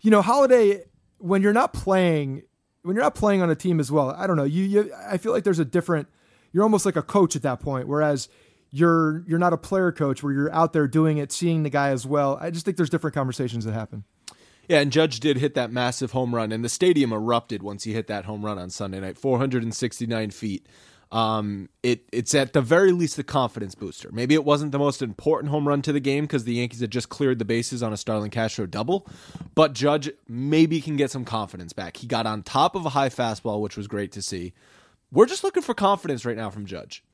you 0.00 0.10
know, 0.10 0.20
Holliday 0.20 0.82
when 1.18 1.42
you're 1.42 1.52
not 1.52 1.72
playing, 1.72 2.42
when 2.82 2.96
you're 2.96 3.04
not 3.04 3.14
playing 3.14 3.40
on 3.40 3.50
a 3.50 3.54
team 3.54 3.78
as 3.78 3.92
well. 3.92 4.10
I 4.10 4.26
don't 4.26 4.36
know. 4.36 4.44
You, 4.44 4.64
you 4.64 4.92
I 5.08 5.16
feel 5.16 5.30
like 5.30 5.44
there's 5.44 5.60
a 5.60 5.64
different. 5.64 6.08
You're 6.52 6.64
almost 6.64 6.84
like 6.84 6.96
a 6.96 7.02
coach 7.02 7.36
at 7.36 7.42
that 7.42 7.60
point. 7.60 7.86
Whereas 7.86 8.28
you're 8.74 9.22
you're 9.28 9.38
not 9.38 9.52
a 9.52 9.56
player 9.56 9.92
coach 9.92 10.22
where 10.22 10.32
you're 10.32 10.52
out 10.52 10.72
there 10.72 10.88
doing 10.88 11.18
it, 11.18 11.30
seeing 11.30 11.62
the 11.62 11.70
guy 11.70 11.90
as 11.90 12.04
well. 12.04 12.36
I 12.40 12.50
just 12.50 12.64
think 12.64 12.76
there's 12.76 12.90
different 12.90 13.14
conversations 13.14 13.64
that 13.64 13.72
happen. 13.72 14.02
Yeah, 14.68 14.80
and 14.80 14.90
Judge 14.90 15.20
did 15.20 15.36
hit 15.36 15.54
that 15.54 15.70
massive 15.70 16.10
home 16.10 16.34
run, 16.34 16.50
and 16.50 16.64
the 16.64 16.68
stadium 16.68 17.12
erupted 17.12 17.62
once 17.62 17.84
he 17.84 17.92
hit 17.92 18.08
that 18.08 18.24
home 18.24 18.44
run 18.44 18.58
on 18.58 18.70
Sunday 18.70 18.98
night, 18.98 19.16
469 19.18 20.30
feet. 20.30 20.66
Um, 21.12 21.68
it 21.84 22.08
it's 22.10 22.34
at 22.34 22.52
the 22.52 22.62
very 22.62 22.90
least 22.90 23.16
a 23.20 23.22
confidence 23.22 23.76
booster. 23.76 24.10
Maybe 24.10 24.34
it 24.34 24.44
wasn't 24.44 24.72
the 24.72 24.80
most 24.80 25.02
important 25.02 25.52
home 25.52 25.68
run 25.68 25.80
to 25.82 25.92
the 25.92 26.00
game 26.00 26.24
because 26.24 26.42
the 26.42 26.54
Yankees 26.54 26.80
had 26.80 26.90
just 26.90 27.08
cleared 27.08 27.38
the 27.38 27.44
bases 27.44 27.80
on 27.80 27.92
a 27.92 27.96
Starlin 27.96 28.30
Castro 28.30 28.66
double, 28.66 29.06
but 29.54 29.72
Judge 29.72 30.10
maybe 30.26 30.80
can 30.80 30.96
get 30.96 31.12
some 31.12 31.24
confidence 31.24 31.72
back. 31.72 31.98
He 31.98 32.08
got 32.08 32.26
on 32.26 32.42
top 32.42 32.74
of 32.74 32.84
a 32.86 32.90
high 32.90 33.10
fastball, 33.10 33.60
which 33.60 33.76
was 33.76 33.86
great 33.86 34.10
to 34.12 34.22
see. 34.22 34.52
We're 35.12 35.26
just 35.26 35.44
looking 35.44 35.62
for 35.62 35.74
confidence 35.74 36.24
right 36.24 36.36
now 36.36 36.50
from 36.50 36.66
Judge. 36.66 37.04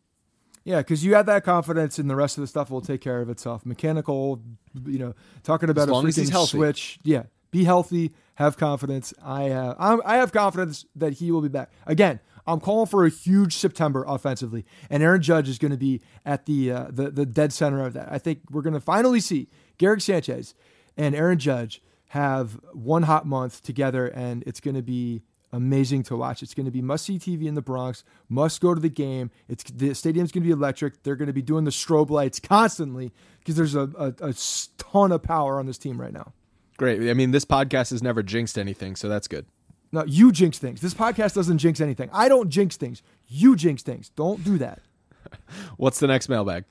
Yeah, 0.64 0.78
because 0.78 1.04
you 1.04 1.14
have 1.14 1.26
that 1.26 1.44
confidence, 1.44 1.98
and 1.98 2.10
the 2.10 2.16
rest 2.16 2.36
of 2.36 2.42
the 2.42 2.46
stuff 2.46 2.70
will 2.70 2.82
take 2.82 3.00
care 3.00 3.20
of 3.20 3.30
itself. 3.30 3.64
Mechanical, 3.64 4.42
you 4.86 4.98
know, 4.98 5.14
talking 5.42 5.70
about 5.70 5.88
as 5.88 5.88
a 5.88 6.22
freaking 6.22 6.46
switch. 6.46 6.98
Yeah, 7.02 7.24
be 7.50 7.64
healthy, 7.64 8.12
have 8.34 8.56
confidence. 8.56 9.14
I 9.22 9.44
have, 9.44 9.76
I'm, 9.78 10.02
I 10.04 10.16
have 10.16 10.32
confidence 10.32 10.84
that 10.96 11.14
he 11.14 11.30
will 11.30 11.40
be 11.40 11.48
back. 11.48 11.70
Again, 11.86 12.20
I'm 12.46 12.60
calling 12.60 12.86
for 12.86 13.04
a 13.04 13.10
huge 13.10 13.56
September 13.56 14.04
offensively, 14.06 14.66
and 14.90 15.02
Aaron 15.02 15.22
Judge 15.22 15.48
is 15.48 15.58
going 15.58 15.72
to 15.72 15.78
be 15.78 16.02
at 16.26 16.46
the 16.46 16.72
uh, 16.72 16.86
the 16.90 17.10
the 17.10 17.26
dead 17.26 17.52
center 17.52 17.84
of 17.84 17.94
that. 17.94 18.08
I 18.10 18.18
think 18.18 18.40
we're 18.50 18.62
going 18.62 18.74
to 18.74 18.80
finally 18.80 19.20
see 19.20 19.48
Gary 19.78 20.00
Sanchez 20.00 20.54
and 20.96 21.14
Aaron 21.14 21.38
Judge 21.38 21.82
have 22.08 22.60
one 22.72 23.04
hot 23.04 23.24
month 23.24 23.62
together, 23.62 24.06
and 24.06 24.42
it's 24.46 24.60
going 24.60 24.74
to 24.74 24.82
be 24.82 25.22
amazing 25.52 26.02
to 26.04 26.16
watch. 26.16 26.42
It's 26.42 26.54
going 26.54 26.66
to 26.66 26.70
be 26.70 26.82
must 26.82 27.04
see 27.04 27.18
TV 27.18 27.46
in 27.46 27.54
the 27.54 27.62
Bronx. 27.62 28.04
Must 28.28 28.60
go 28.60 28.74
to 28.74 28.80
the 28.80 28.88
game. 28.88 29.30
It's 29.48 29.64
the 29.64 29.94
stadium's 29.94 30.32
going 30.32 30.42
to 30.42 30.46
be 30.46 30.52
electric. 30.52 31.02
They're 31.02 31.16
going 31.16 31.26
to 31.26 31.32
be 31.32 31.42
doing 31.42 31.64
the 31.64 31.70
strobe 31.70 32.10
lights 32.10 32.40
constantly 32.40 33.12
because 33.38 33.56
there's 33.56 33.74
a, 33.74 33.90
a, 33.98 34.28
a, 34.28 34.34
ton 34.78 35.12
of 35.12 35.22
power 35.22 35.58
on 35.58 35.66
this 35.66 35.78
team 35.78 36.00
right 36.00 36.12
now. 36.12 36.32
Great. 36.76 37.08
I 37.10 37.14
mean, 37.14 37.30
this 37.30 37.44
podcast 37.44 37.90
has 37.90 38.02
never 38.02 38.22
jinxed 38.22 38.58
anything, 38.58 38.96
so 38.96 39.08
that's 39.08 39.28
good. 39.28 39.46
No, 39.92 40.04
you 40.04 40.30
jinx 40.30 40.58
things. 40.58 40.80
This 40.80 40.94
podcast 40.94 41.34
doesn't 41.34 41.58
jinx 41.58 41.80
anything. 41.80 42.10
I 42.12 42.28
don't 42.28 42.48
jinx 42.48 42.76
things. 42.76 43.02
You 43.26 43.56
jinx 43.56 43.82
things. 43.82 44.10
Don't 44.10 44.44
do 44.44 44.56
that. 44.58 44.80
What's 45.76 45.98
the 45.98 46.06
next 46.06 46.28
mailbag? 46.28 46.64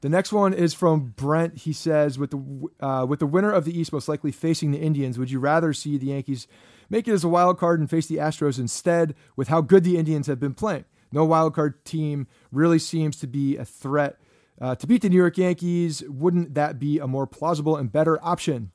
The 0.00 0.08
next 0.08 0.32
one 0.32 0.52
is 0.52 0.74
from 0.74 1.14
Brent. 1.16 1.58
He 1.58 1.72
says, 1.72 2.18
"With 2.18 2.30
the 2.30 2.68
uh, 2.84 3.06
with 3.08 3.20
the 3.20 3.26
winner 3.26 3.50
of 3.50 3.64
the 3.64 3.78
East 3.78 3.90
most 3.90 4.06
likely 4.06 4.32
facing 4.32 4.70
the 4.70 4.78
Indians, 4.78 5.18
would 5.18 5.30
you 5.30 5.40
rather 5.40 5.72
see 5.72 5.96
the 5.96 6.08
Yankees 6.08 6.46
make 6.88 7.08
it 7.08 7.12
as 7.12 7.24
a 7.24 7.28
wild 7.28 7.58
card 7.58 7.80
and 7.80 7.88
face 7.88 8.06
the 8.06 8.16
Astros 8.16 8.58
instead? 8.58 9.14
With 9.36 9.48
how 9.48 9.60
good 9.60 9.84
the 9.84 9.96
Indians 9.96 10.26
have 10.26 10.40
been 10.40 10.54
playing, 10.54 10.84
no 11.12 11.24
wild 11.24 11.54
card 11.54 11.84
team 11.84 12.26
really 12.52 12.78
seems 12.78 13.16
to 13.16 13.26
be 13.26 13.56
a 13.56 13.64
threat 13.64 14.18
uh, 14.60 14.74
to 14.76 14.86
beat 14.86 15.02
the 15.02 15.08
New 15.08 15.16
York 15.16 15.38
Yankees. 15.38 16.02
Wouldn't 16.08 16.54
that 16.54 16.78
be 16.78 16.98
a 16.98 17.06
more 17.06 17.26
plausible 17.26 17.76
and 17.76 17.90
better 17.90 18.22
option?" 18.24 18.70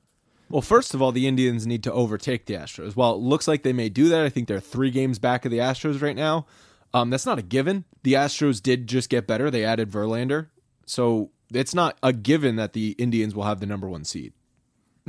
Well, 0.50 0.64
first 0.64 0.96
of 0.96 1.02
all, 1.02 1.12
the 1.12 1.28
Indians 1.28 1.68
need 1.68 1.84
to 1.84 1.94
overtake 1.94 2.48
the 2.48 2.56
Astros. 2.56 2.96
While 2.96 3.14
it 3.14 3.22
looks 3.22 3.48
like 3.48 3.62
they 3.62 3.74
may 3.74 3.88
do 3.88 4.10
that, 4.10 4.24
I 4.24 4.30
think 4.30 4.48
they're 4.48 4.60
three 4.60 4.90
games 4.90 5.20
back 5.20 5.46
of 5.46 5.52
the 5.52 5.60
Astros 5.60 6.02
right 6.02 6.16
now. 6.16 6.48
Um, 6.92 7.12
that's 7.12 7.26
not 7.26 7.38
a 7.38 7.44
given. 7.44 7.86
The 8.02 8.14
Astros 8.14 8.62
did 8.62 8.88
just 8.88 9.10
get 9.10 9.28
better. 9.28 9.52
They 9.52 9.64
added 9.64 9.92
Verlander. 9.92 10.48
So 10.88 11.30
it's 11.54 11.76
not 11.76 12.00
a 12.02 12.12
given 12.14 12.56
that 12.56 12.74
the 12.74 12.96
Indians 12.98 13.36
will 13.36 13.44
have 13.44 13.60
the 13.60 13.68
number 13.68 13.88
one 13.88 14.04
seed. 14.04 14.34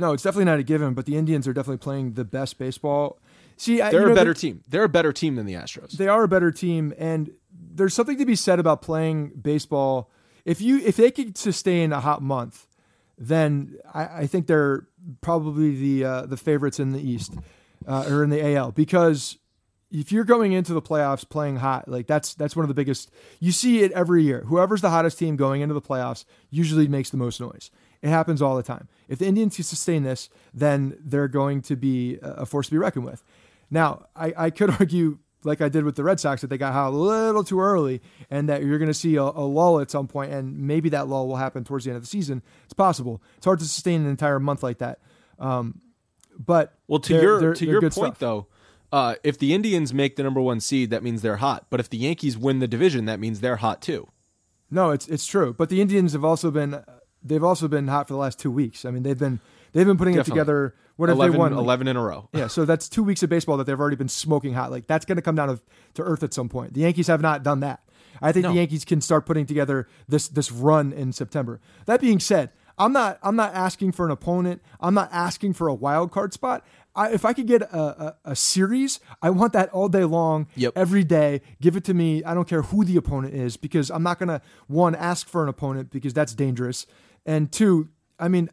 No, 0.01 0.13
it's 0.13 0.23
definitely 0.23 0.45
not 0.45 0.57
a 0.57 0.63
given, 0.63 0.95
but 0.95 1.05
the 1.05 1.15
Indians 1.15 1.47
are 1.47 1.53
definitely 1.53 1.77
playing 1.77 2.13
the 2.13 2.25
best 2.25 2.57
baseball. 2.57 3.19
See, 3.55 3.77
they're 3.77 3.93
you 3.93 4.05
know, 4.07 4.11
a 4.13 4.15
better 4.15 4.33
team. 4.33 4.63
They're 4.67 4.85
a 4.85 4.89
better 4.89 5.13
team 5.13 5.35
than 5.35 5.45
the 5.45 5.53
Astros. 5.53 5.91
They 5.91 6.07
are 6.07 6.23
a 6.23 6.27
better 6.27 6.51
team, 6.51 6.91
and 6.97 7.29
there's 7.53 7.93
something 7.93 8.17
to 8.17 8.25
be 8.25 8.35
said 8.35 8.57
about 8.57 8.81
playing 8.81 9.33
baseball. 9.39 10.09
If 10.43 10.59
you 10.59 10.79
if 10.79 10.95
they 10.97 11.11
could 11.11 11.37
sustain 11.37 11.93
a 11.93 11.99
hot 11.99 12.23
month, 12.23 12.65
then 13.15 13.77
I, 13.93 14.21
I 14.21 14.27
think 14.27 14.47
they're 14.47 14.87
probably 15.21 15.75
the 15.75 16.03
uh, 16.03 16.25
the 16.25 16.37
favorites 16.37 16.79
in 16.79 16.93
the 16.93 16.99
East 16.99 17.35
uh, 17.87 18.07
or 18.09 18.23
in 18.23 18.31
the 18.31 18.55
AL 18.55 18.71
because 18.71 19.37
if 19.91 20.11
you're 20.11 20.23
going 20.23 20.53
into 20.53 20.73
the 20.73 20.81
playoffs 20.81 21.29
playing 21.29 21.57
hot, 21.57 21.87
like 21.87 22.07
that's 22.07 22.33
that's 22.33 22.55
one 22.55 22.63
of 22.63 22.69
the 22.69 22.73
biggest. 22.73 23.11
You 23.39 23.51
see 23.51 23.83
it 23.83 23.91
every 23.91 24.23
year. 24.23 24.45
Whoever's 24.47 24.81
the 24.81 24.89
hottest 24.89 25.19
team 25.19 25.35
going 25.35 25.61
into 25.61 25.75
the 25.75 25.81
playoffs 25.81 26.25
usually 26.49 26.87
makes 26.87 27.11
the 27.11 27.17
most 27.17 27.39
noise. 27.39 27.69
It 28.01 28.09
happens 28.09 28.41
all 28.41 28.55
the 28.55 28.63
time. 28.63 28.87
If 29.07 29.19
the 29.19 29.25
Indians 29.27 29.55
can 29.55 29.63
sustain 29.63 30.03
this, 30.03 30.29
then 30.53 30.97
they're 31.03 31.27
going 31.27 31.61
to 31.63 31.75
be 31.75 32.17
a 32.21 32.45
force 32.45 32.67
to 32.67 32.71
be 32.71 32.77
reckoned 32.77 33.05
with. 33.05 33.23
Now, 33.69 34.07
I, 34.15 34.33
I 34.35 34.49
could 34.49 34.69
argue, 34.79 35.19
like 35.43 35.61
I 35.61 35.69
did 35.69 35.83
with 35.83 35.95
the 35.95 36.03
Red 36.03 36.19
Sox, 36.19 36.41
that 36.41 36.47
they 36.47 36.57
got 36.57 36.73
hot 36.73 36.89
a 36.89 36.95
little 36.95 37.43
too 37.43 37.59
early, 37.59 38.01
and 38.29 38.49
that 38.49 38.63
you're 38.63 38.79
going 38.79 38.87
to 38.89 38.93
see 38.93 39.15
a, 39.17 39.21
a 39.23 39.45
lull 39.45 39.79
at 39.79 39.91
some 39.91 40.07
point, 40.07 40.31
and 40.31 40.57
maybe 40.59 40.89
that 40.89 41.07
lull 41.07 41.27
will 41.27 41.35
happen 41.35 41.63
towards 41.63 41.85
the 41.85 41.91
end 41.91 41.97
of 41.97 42.03
the 42.03 42.07
season. 42.07 42.41
It's 42.63 42.73
possible. 42.73 43.21
It's 43.37 43.45
hard 43.45 43.59
to 43.59 43.65
sustain 43.65 44.01
an 44.01 44.07
entire 44.09 44.39
month 44.39 44.63
like 44.63 44.79
that. 44.79 44.99
Um, 45.37 45.81
but 46.39 46.73
well, 46.87 46.99
to 46.99 47.13
they're- 47.13 47.21
your 47.21 47.39
they're- 47.39 47.53
to 47.53 47.65
they're 47.65 47.71
your 47.73 47.81
point 47.81 47.93
stuff. 48.15 48.19
though, 48.19 48.47
uh, 48.91 49.15
if 49.23 49.37
the 49.37 49.53
Indians 49.53 49.93
make 49.93 50.15
the 50.15 50.23
number 50.23 50.41
one 50.41 50.59
seed, 50.59 50.89
that 50.89 51.03
means 51.03 51.21
they're 51.21 51.37
hot. 51.37 51.67
But 51.69 51.79
if 51.79 51.89
the 51.89 51.97
Yankees 51.97 52.37
win 52.37 52.59
the 52.59 52.67
division, 52.67 53.05
that 53.05 53.19
means 53.19 53.39
they're 53.41 53.57
hot 53.57 53.81
too. 53.81 54.07
No, 54.69 54.89
it's 54.91 55.07
it's 55.07 55.25
true. 55.27 55.53
But 55.53 55.69
the 55.69 55.81
Indians 55.81 56.13
have 56.13 56.25
also 56.25 56.49
been 56.51 56.81
they've 57.23 57.43
also 57.43 57.67
been 57.67 57.87
hot 57.87 58.07
for 58.07 58.13
the 58.13 58.19
last 58.19 58.39
two 58.39 58.51
weeks. 58.51 58.85
I 58.85 58.91
mean, 58.91 59.03
they've 59.03 59.17
been 59.17 59.39
they've 59.73 59.85
been 59.85 59.97
putting 59.97 60.15
Definitely. 60.15 60.39
it 60.39 60.43
together. 60.43 60.75
What 60.97 61.09
have 61.09 61.17
11, 61.17 61.31
they 61.31 61.37
won? 61.39 61.53
11 61.53 61.87
in 61.87 61.95
a 61.97 62.01
row. 62.03 62.29
Yeah, 62.33 62.47
so 62.47 62.63
that's 62.65 62.87
two 62.87 63.03
weeks 63.03 63.23
of 63.23 63.29
baseball 63.29 63.57
that 63.57 63.63
they've 63.65 63.79
already 63.79 63.95
been 63.95 64.09
smoking 64.09 64.53
hot. 64.53 64.69
Like 64.71 64.85
that's 64.87 65.05
going 65.05 65.15
to 65.15 65.21
come 65.21 65.35
down 65.35 65.47
to, 65.47 65.59
to 65.95 66.03
earth 66.03 66.21
at 66.21 66.33
some 66.33 66.47
point. 66.49 66.73
The 66.73 66.81
Yankees 66.81 67.07
have 67.07 67.21
not 67.21 67.41
done 67.43 67.61
that. 67.61 67.81
I 68.21 68.31
think 68.31 68.43
No. 68.43 68.49
the 68.51 68.57
Yankees 68.57 68.85
can 68.85 69.01
start 69.01 69.25
putting 69.25 69.45
together 69.47 69.87
this 70.07 70.27
this 70.27 70.51
run 70.51 70.93
in 70.93 71.11
September. 71.11 71.59
That 71.87 72.01
being 72.01 72.19
said, 72.19 72.51
I'm 72.77 72.93
not 72.93 73.17
I'm 73.23 73.35
not 73.35 73.53
asking 73.55 73.93
for 73.93 74.05
an 74.05 74.11
opponent. 74.11 74.61
I'm 74.79 74.93
not 74.93 75.09
asking 75.11 75.53
for 75.53 75.67
a 75.67 75.73
wild 75.73 76.11
card 76.11 76.33
spot. 76.33 76.63
I, 76.93 77.11
if 77.13 77.23
I 77.23 77.31
could 77.31 77.47
get 77.47 77.61
a, 77.61 77.77
a, 77.79 78.31
a 78.31 78.35
series, 78.35 78.99
I 79.21 79.29
want 79.29 79.53
that 79.53 79.69
all 79.69 79.87
day 79.87 80.03
long, 80.03 80.47
Yep. 80.55 80.73
every 80.75 81.05
day. 81.05 81.39
Give 81.61 81.77
it 81.77 81.85
to 81.85 81.93
me. 81.93 82.21
I 82.25 82.33
don't 82.33 82.49
care 82.49 82.63
who 82.63 82.83
the 82.83 82.97
opponent 82.97 83.33
is 83.33 83.55
because 83.55 83.89
I'm 83.89 84.03
not 84.03 84.19
gonna 84.19 84.41
one 84.67 84.93
ask 84.93 85.27
for 85.27 85.41
an 85.41 85.47
opponent 85.49 85.89
because 85.89 86.13
that's 86.13 86.35
dangerous, 86.35 86.85
and 87.25 87.51
two, 87.51 87.89
I 88.19 88.27
mean, 88.27 88.49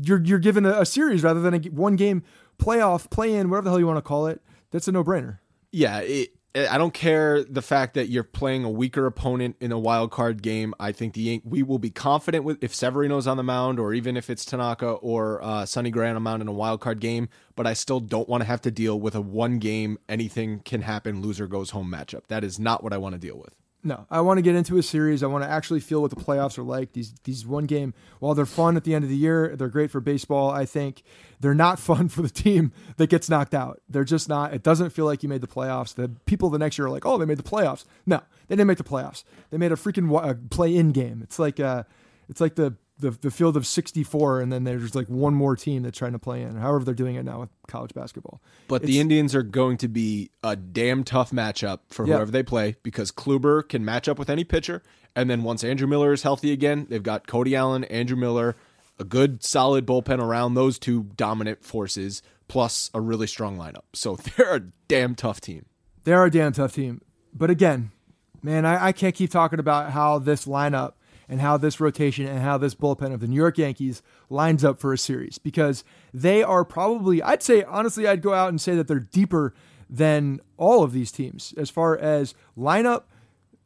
you're 0.00 0.22
you're 0.22 0.38
given 0.38 0.66
a, 0.66 0.80
a 0.80 0.86
series 0.86 1.22
rather 1.22 1.40
than 1.40 1.54
a 1.54 1.58
one 1.70 1.96
game 1.96 2.22
playoff 2.58 3.10
play 3.10 3.34
in 3.34 3.50
whatever 3.50 3.64
the 3.64 3.70
hell 3.70 3.80
you 3.80 3.86
want 3.86 3.98
to 3.98 4.02
call 4.02 4.26
it. 4.26 4.42
That's 4.70 4.88
a 4.88 4.92
no 4.92 5.02
brainer. 5.02 5.38
Yeah, 5.72 6.00
it, 6.00 6.34
I 6.54 6.78
don't 6.78 6.92
care 6.92 7.44
the 7.44 7.62
fact 7.62 7.94
that 7.94 8.08
you're 8.08 8.24
playing 8.24 8.64
a 8.64 8.70
weaker 8.70 9.06
opponent 9.06 9.56
in 9.60 9.70
a 9.70 9.78
wild 9.78 10.10
card 10.10 10.42
game. 10.42 10.74
I 10.80 10.90
think 10.90 11.14
the 11.14 11.40
we 11.44 11.62
will 11.62 11.78
be 11.78 11.90
confident 11.90 12.42
with 12.44 12.62
if 12.62 12.74
Severino's 12.74 13.28
on 13.28 13.36
the 13.36 13.44
mound, 13.44 13.78
or 13.78 13.94
even 13.94 14.16
if 14.16 14.28
it's 14.28 14.44
Tanaka 14.44 14.88
or 14.88 15.42
uh, 15.44 15.64
Sonny 15.64 15.90
Gray 15.90 16.08
on 16.08 16.14
the 16.14 16.20
mound 16.20 16.42
in 16.42 16.48
a 16.48 16.52
wild 16.52 16.80
card 16.80 16.98
game. 16.98 17.28
But 17.54 17.68
I 17.68 17.74
still 17.74 18.00
don't 18.00 18.28
want 18.28 18.40
to 18.42 18.46
have 18.46 18.60
to 18.62 18.70
deal 18.72 18.98
with 18.98 19.14
a 19.14 19.20
one 19.20 19.58
game 19.60 19.98
anything 20.08 20.60
can 20.60 20.82
happen, 20.82 21.22
loser 21.22 21.46
goes 21.46 21.70
home 21.70 21.90
matchup. 21.90 22.26
That 22.26 22.42
is 22.42 22.58
not 22.58 22.82
what 22.82 22.92
I 22.92 22.98
want 22.98 23.14
to 23.14 23.20
deal 23.20 23.38
with. 23.38 23.54
No, 23.82 24.06
I 24.10 24.20
want 24.20 24.36
to 24.36 24.42
get 24.42 24.54
into 24.54 24.76
a 24.76 24.82
series. 24.82 25.22
I 25.22 25.26
want 25.26 25.42
to 25.42 25.50
actually 25.50 25.80
feel 25.80 26.02
what 26.02 26.10
the 26.10 26.16
playoffs 26.16 26.58
are 26.58 26.62
like. 26.62 26.92
These 26.92 27.14
these 27.24 27.46
one 27.46 27.64
game, 27.64 27.94
while 28.18 28.34
they're 28.34 28.44
fun 28.44 28.76
at 28.76 28.84
the 28.84 28.94
end 28.94 29.04
of 29.04 29.10
the 29.10 29.16
year, 29.16 29.56
they're 29.56 29.68
great 29.68 29.90
for 29.90 30.00
baseball. 30.00 30.50
I 30.50 30.66
think 30.66 31.02
they're 31.40 31.54
not 31.54 31.78
fun 31.90 32.08
for 32.08 32.20
the 32.20 32.28
team 32.28 32.72
that 32.98 33.08
gets 33.08 33.30
knocked 33.30 33.54
out. 33.54 33.80
They're 33.88 34.04
just 34.04 34.28
not. 34.28 34.52
It 34.52 34.62
doesn't 34.62 34.90
feel 34.90 35.06
like 35.06 35.22
you 35.22 35.30
made 35.30 35.40
the 35.40 35.46
playoffs. 35.46 35.94
The 35.94 36.10
people 36.26 36.50
the 36.50 36.58
next 36.58 36.76
year 36.76 36.88
are 36.88 36.90
like, 36.90 37.06
oh, 37.06 37.16
they 37.16 37.24
made 37.24 37.38
the 37.38 37.42
playoffs. 37.42 37.86
No, 38.04 38.20
they 38.48 38.56
didn't 38.56 38.66
make 38.66 38.78
the 38.78 38.84
playoffs. 38.84 39.24
They 39.50 39.56
made 39.56 39.72
a 39.72 39.76
freaking 39.76 40.14
uh, 40.14 40.34
play-in 40.50 40.92
game. 40.92 41.22
It's 41.22 41.38
like 41.38 41.58
uh, 41.58 41.84
it's 42.28 42.40
like 42.40 42.56
the, 42.56 42.74
the 43.00 43.10
the 43.10 43.30
field 43.30 43.56
of 43.56 43.66
64, 43.66 44.40
and 44.40 44.52
then 44.52 44.64
there's 44.64 44.94
like 44.94 45.08
one 45.08 45.34
more 45.34 45.56
team 45.56 45.82
that's 45.82 45.98
trying 45.98 46.12
to 46.12 46.18
play 46.18 46.42
in. 46.42 46.56
However, 46.56 46.84
they're 46.84 46.94
doing 46.94 47.16
it 47.16 47.24
now 47.24 47.40
with 47.40 47.48
college 47.66 47.92
basketball. 47.94 48.40
But 48.68 48.76
It's- 48.82 48.88
the 48.88 49.00
Indians 49.00 49.34
are 49.34 49.42
going 49.42 49.76
to 49.78 49.88
be 49.88 50.30
a 50.44 50.54
damn 50.56 51.02
tough 51.04 51.30
matchup 51.32 51.80
for 51.88 52.06
Yeah. 52.06 52.16
whoever 52.16 52.30
they 52.30 52.42
play 52.42 52.76
because 52.82 53.10
Kluber 53.10 53.68
can 53.68 53.84
match 53.84 54.08
up 54.08 54.18
with 54.18 54.30
any 54.30 54.44
pitcher. 54.44 54.82
And 55.16 55.28
then 55.28 55.42
once 55.42 55.64
Andrew 55.64 55.88
Miller 55.88 56.12
is 56.12 56.22
healthy 56.22 56.52
again, 56.52 56.86
they've 56.88 57.02
got 57.02 57.26
Cody 57.26 57.56
Allen, 57.56 57.82
Andrew 57.84 58.16
Miller, 58.16 58.54
a 58.98 59.04
good 59.04 59.42
solid 59.42 59.86
bullpen 59.86 60.20
around 60.20 60.54
those 60.54 60.78
two 60.78 61.04
dominant 61.16 61.64
forces, 61.64 62.22
plus 62.48 62.90
a 62.94 63.00
really 63.00 63.26
strong 63.26 63.56
lineup. 63.56 63.82
So 63.92 64.16
they're 64.36 64.54
a 64.56 64.60
damn 64.88 65.14
tough 65.14 65.40
team. 65.40 65.66
They 66.04 66.12
are 66.12 66.26
a 66.26 66.30
damn 66.30 66.52
tough 66.52 66.74
team. 66.74 67.00
But 67.34 67.50
again, 67.50 67.90
man, 68.42 68.64
I, 68.64 68.86
I 68.88 68.92
can't 68.92 69.14
keep 69.14 69.30
talking 69.30 69.58
about 69.58 69.90
how 69.90 70.18
this 70.18 70.44
lineup 70.46 70.92
and 71.30 71.40
how 71.40 71.56
this 71.56 71.80
rotation 71.80 72.26
and 72.26 72.40
how 72.40 72.58
this 72.58 72.74
bullpen 72.74 73.14
of 73.14 73.20
the 73.20 73.28
New 73.28 73.36
York 73.36 73.56
Yankees 73.56 74.02
lines 74.28 74.64
up 74.64 74.80
for 74.80 74.92
a 74.92 74.98
series 74.98 75.38
because 75.38 75.84
they 76.12 76.42
are 76.42 76.64
probably, 76.64 77.22
I'd 77.22 77.42
say, 77.42 77.62
honestly, 77.62 78.06
I'd 78.06 78.20
go 78.20 78.34
out 78.34 78.48
and 78.48 78.60
say 78.60 78.74
that 78.74 78.88
they're 78.88 78.98
deeper 78.98 79.54
than 79.88 80.40
all 80.56 80.82
of 80.82 80.92
these 80.92 81.12
teams 81.12 81.54
as 81.56 81.70
far 81.70 81.96
as 81.96 82.34
lineup, 82.58 83.04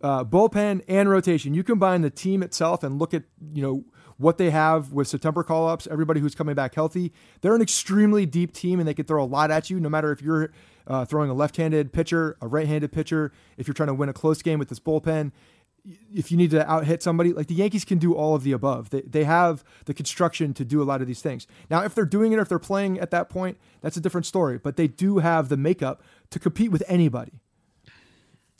uh, 0.03 0.25
bullpen, 0.25 0.83
and 0.87 1.09
rotation. 1.09 1.55
You 1.55 1.65
combine 1.65 2.03
the 2.03 2.11
team 2.11 2.43
itself 2.43 2.83
and 2.83 2.99
look 2.99 3.15
at, 3.15 3.25
you 3.55 3.63
know, 3.63 3.85
what 4.19 4.39
they 4.39 4.51
have 4.51 4.93
with 4.93 5.09
September 5.09 5.43
call 5.43 5.67
ups, 5.67 5.89
everybody 5.91 6.21
who's 6.21 6.35
coming 6.35 6.55
back 6.55 6.75
healthy. 6.75 7.13
They're 7.41 7.55
an 7.55 7.63
extremely 7.63 8.27
deep 8.27 8.53
team 8.53 8.79
and 8.79 8.87
they 8.87 8.95
can 8.95 9.07
throw 9.07 9.25
a 9.25 9.27
lot 9.27 9.51
at 9.51 9.71
you, 9.71 9.81
no 9.81 9.89
matter 9.89 10.13
if 10.13 10.23
you're 10.23 10.53
uh, 10.87 11.05
throwing 11.05 11.31
a 11.31 11.35
left 11.35 11.57
handed 11.57 11.93
pitcher, 11.93 12.37
a 12.41 12.47
right 12.47 12.67
handed 12.67 12.93
pitcher, 12.93 13.33
if 13.57 13.67
you're 13.67 13.75
trying 13.75 13.89
to 13.89 13.95
win 13.95 14.09
a 14.09 14.13
close 14.13 14.43
game 14.43 14.59
with 14.59 14.69
this 14.69 14.79
bullpen. 14.81 15.33
If 16.15 16.31
you 16.31 16.39
need 16.39 16.51
to 16.53 16.71
out 16.71 16.87
hit 16.87 17.03
somebody, 17.03 17.33
like 17.33 17.49
the 17.49 17.55
Yankees 17.55 17.85
can 17.85 17.99
do 17.99 18.15
all 18.15 18.35
of 18.35 18.43
the 18.43 18.53
above. 18.53 18.91
They, 18.91 19.03
they 19.03 19.25
have 19.25 19.63
the 19.85 19.93
construction 19.93 20.55
to 20.55 20.65
do 20.65 20.83
a 20.83 20.85
lot 20.85 21.03
of 21.03 21.07
these 21.07 21.21
things. 21.21 21.47
Now, 21.69 21.83
if 21.83 21.95
they're 21.95 22.07
doing 22.07 22.33
it, 22.33 22.39
or 22.39 22.43
if 22.43 22.49
they're 22.49 22.59
playing 22.59 22.99
at 22.99 23.11
that 23.11 23.29
point, 23.29 23.59
that's 23.83 23.97
a 23.97 24.01
different 24.01 24.25
story. 24.25 24.59
But 24.59 24.77
they 24.77 24.87
do 24.87 25.19
have 25.19 25.51
the 25.51 25.59
makeup 25.59 26.03
to 26.31 26.39
compete 26.39 26.71
with 26.71 26.83
anybody. 26.89 27.33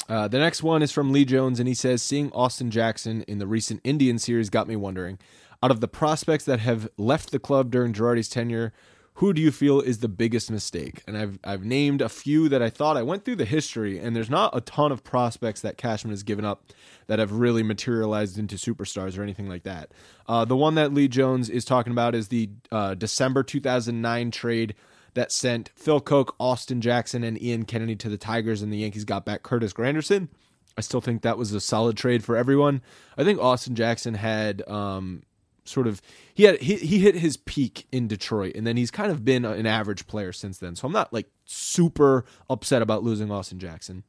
Uh, 0.07 0.29
the 0.29 0.39
next 0.39 0.63
one 0.63 0.83
is 0.83 0.93
from 0.93 1.13
Lee 1.13 1.25
Jones, 1.25 1.59
and 1.59 1.67
he 1.67 1.75
says, 1.75 2.03
Seeing 2.03 2.31
Austin 2.33 2.71
Jackson 2.71 3.23
in 3.23 3.39
the 3.39 3.47
recent 3.47 3.81
Indian 3.85 4.19
series 4.19 4.51
got 4.51 4.69
me 4.69 4.77
wondering 4.77 5.19
out 5.65 5.71
of 5.71 5.81
the 5.81 5.89
prospects 5.89 6.45
that 6.45 6.61
have 6.61 6.91
left 6.99 7.31
the 7.31 7.39
club 7.39 7.71
during 7.71 7.95
Girardi's 7.95 8.29
tenure, 8.29 8.75
who 9.19 9.33
do 9.33 9.41
you 9.41 9.53
feel 9.53 9.81
is 9.81 9.99
the 9.99 10.09
biggest 10.09 10.51
mistake? 10.51 11.03
And 11.07 11.17
I've, 11.17 11.39
I've 11.45 11.65
named 11.65 12.01
a 12.01 12.09
few 12.09 12.49
that 12.49 12.61
I 12.61 12.69
thought 12.69 12.97
I 12.97 13.03
went 13.03 13.25
through 13.25 13.37
the 13.37 13.45
history, 13.45 13.99
and 13.99 14.15
there's 14.17 14.31
not 14.31 14.57
a 14.57 14.61
ton 14.61 14.91
of 14.91 15.05
prospects 15.05 15.61
that 15.61 15.77
Cashman 15.77 16.11
has 16.11 16.25
given 16.25 16.45
up 16.45 16.65
that 17.07 17.21
have 17.21 17.31
really 17.33 17.63
materialized 17.63 18.39
into 18.39 18.57
superstars 18.57 19.17
or 19.17 19.23
anything 19.23 19.49
like 19.49 19.63
that. 19.63 19.93
Uh, 20.27 20.45
the 20.45 20.57
one 20.57 20.75
that 20.75 20.93
Lee 20.93 21.07
Jones 21.07 21.49
is 21.49 21.65
talking 21.65 21.93
about 21.93 22.17
is 22.17 22.29
the 22.29 22.51
uh, 22.73 22.95
December 22.95 23.45
2009 23.45 24.33
trade 24.33 24.75
that 25.15 25.31
sent 25.31 25.71
Phil 25.77 26.01
Coke, 26.01 26.35
Austin 26.41 26.81
Jackson, 26.81 27.23
and 27.23 27.41
Ian 27.41 27.65
Kennedy 27.65 27.95
to 27.95 28.09
the 28.09 28.19
Tigers, 28.19 28.63
and 28.63 28.73
the 28.73 28.79
Yankees 28.79 29.05
got 29.05 29.25
back 29.25 29.45
Curtis 29.45 29.73
Granderson. 29.73 30.29
I 30.77 30.81
still 30.81 31.01
think 31.01 31.23
that 31.23 31.39
was 31.39 31.53
a 31.53 31.61
solid 31.61 31.97
trade 31.97 32.25
for 32.25 32.37
everyone. 32.37 32.83
I 33.17 33.23
think 33.23 33.39
Austin 33.39 33.77
Jackson 33.77 34.15
had 34.15 34.69
um, 34.69 35.23
sort 35.65 35.87
of 35.87 36.01
he 36.35 36.45
had 36.45 36.61
he, 36.61 36.77
he 36.77 36.99
hit 36.99 37.15
his 37.17 37.37
peak 37.37 37.87
in 37.93 38.07
Detroit, 38.09 38.55
and 38.55 38.67
then 38.67 38.77
he's 38.77 38.91
kind 38.91 39.11
of 39.11 39.25
been 39.25 39.45
an 39.45 39.67
average 39.67 40.07
player 40.07 40.33
since 40.33 40.59
then. 40.59 40.77
So 40.77 40.87
I'm 40.87 40.93
not 40.93 41.13
like 41.13 41.27
super 41.45 42.25
upset 42.51 42.83
about 42.83 43.03
losing 43.03 43.31
Austin 43.31 43.59
Jackson. 43.59 44.05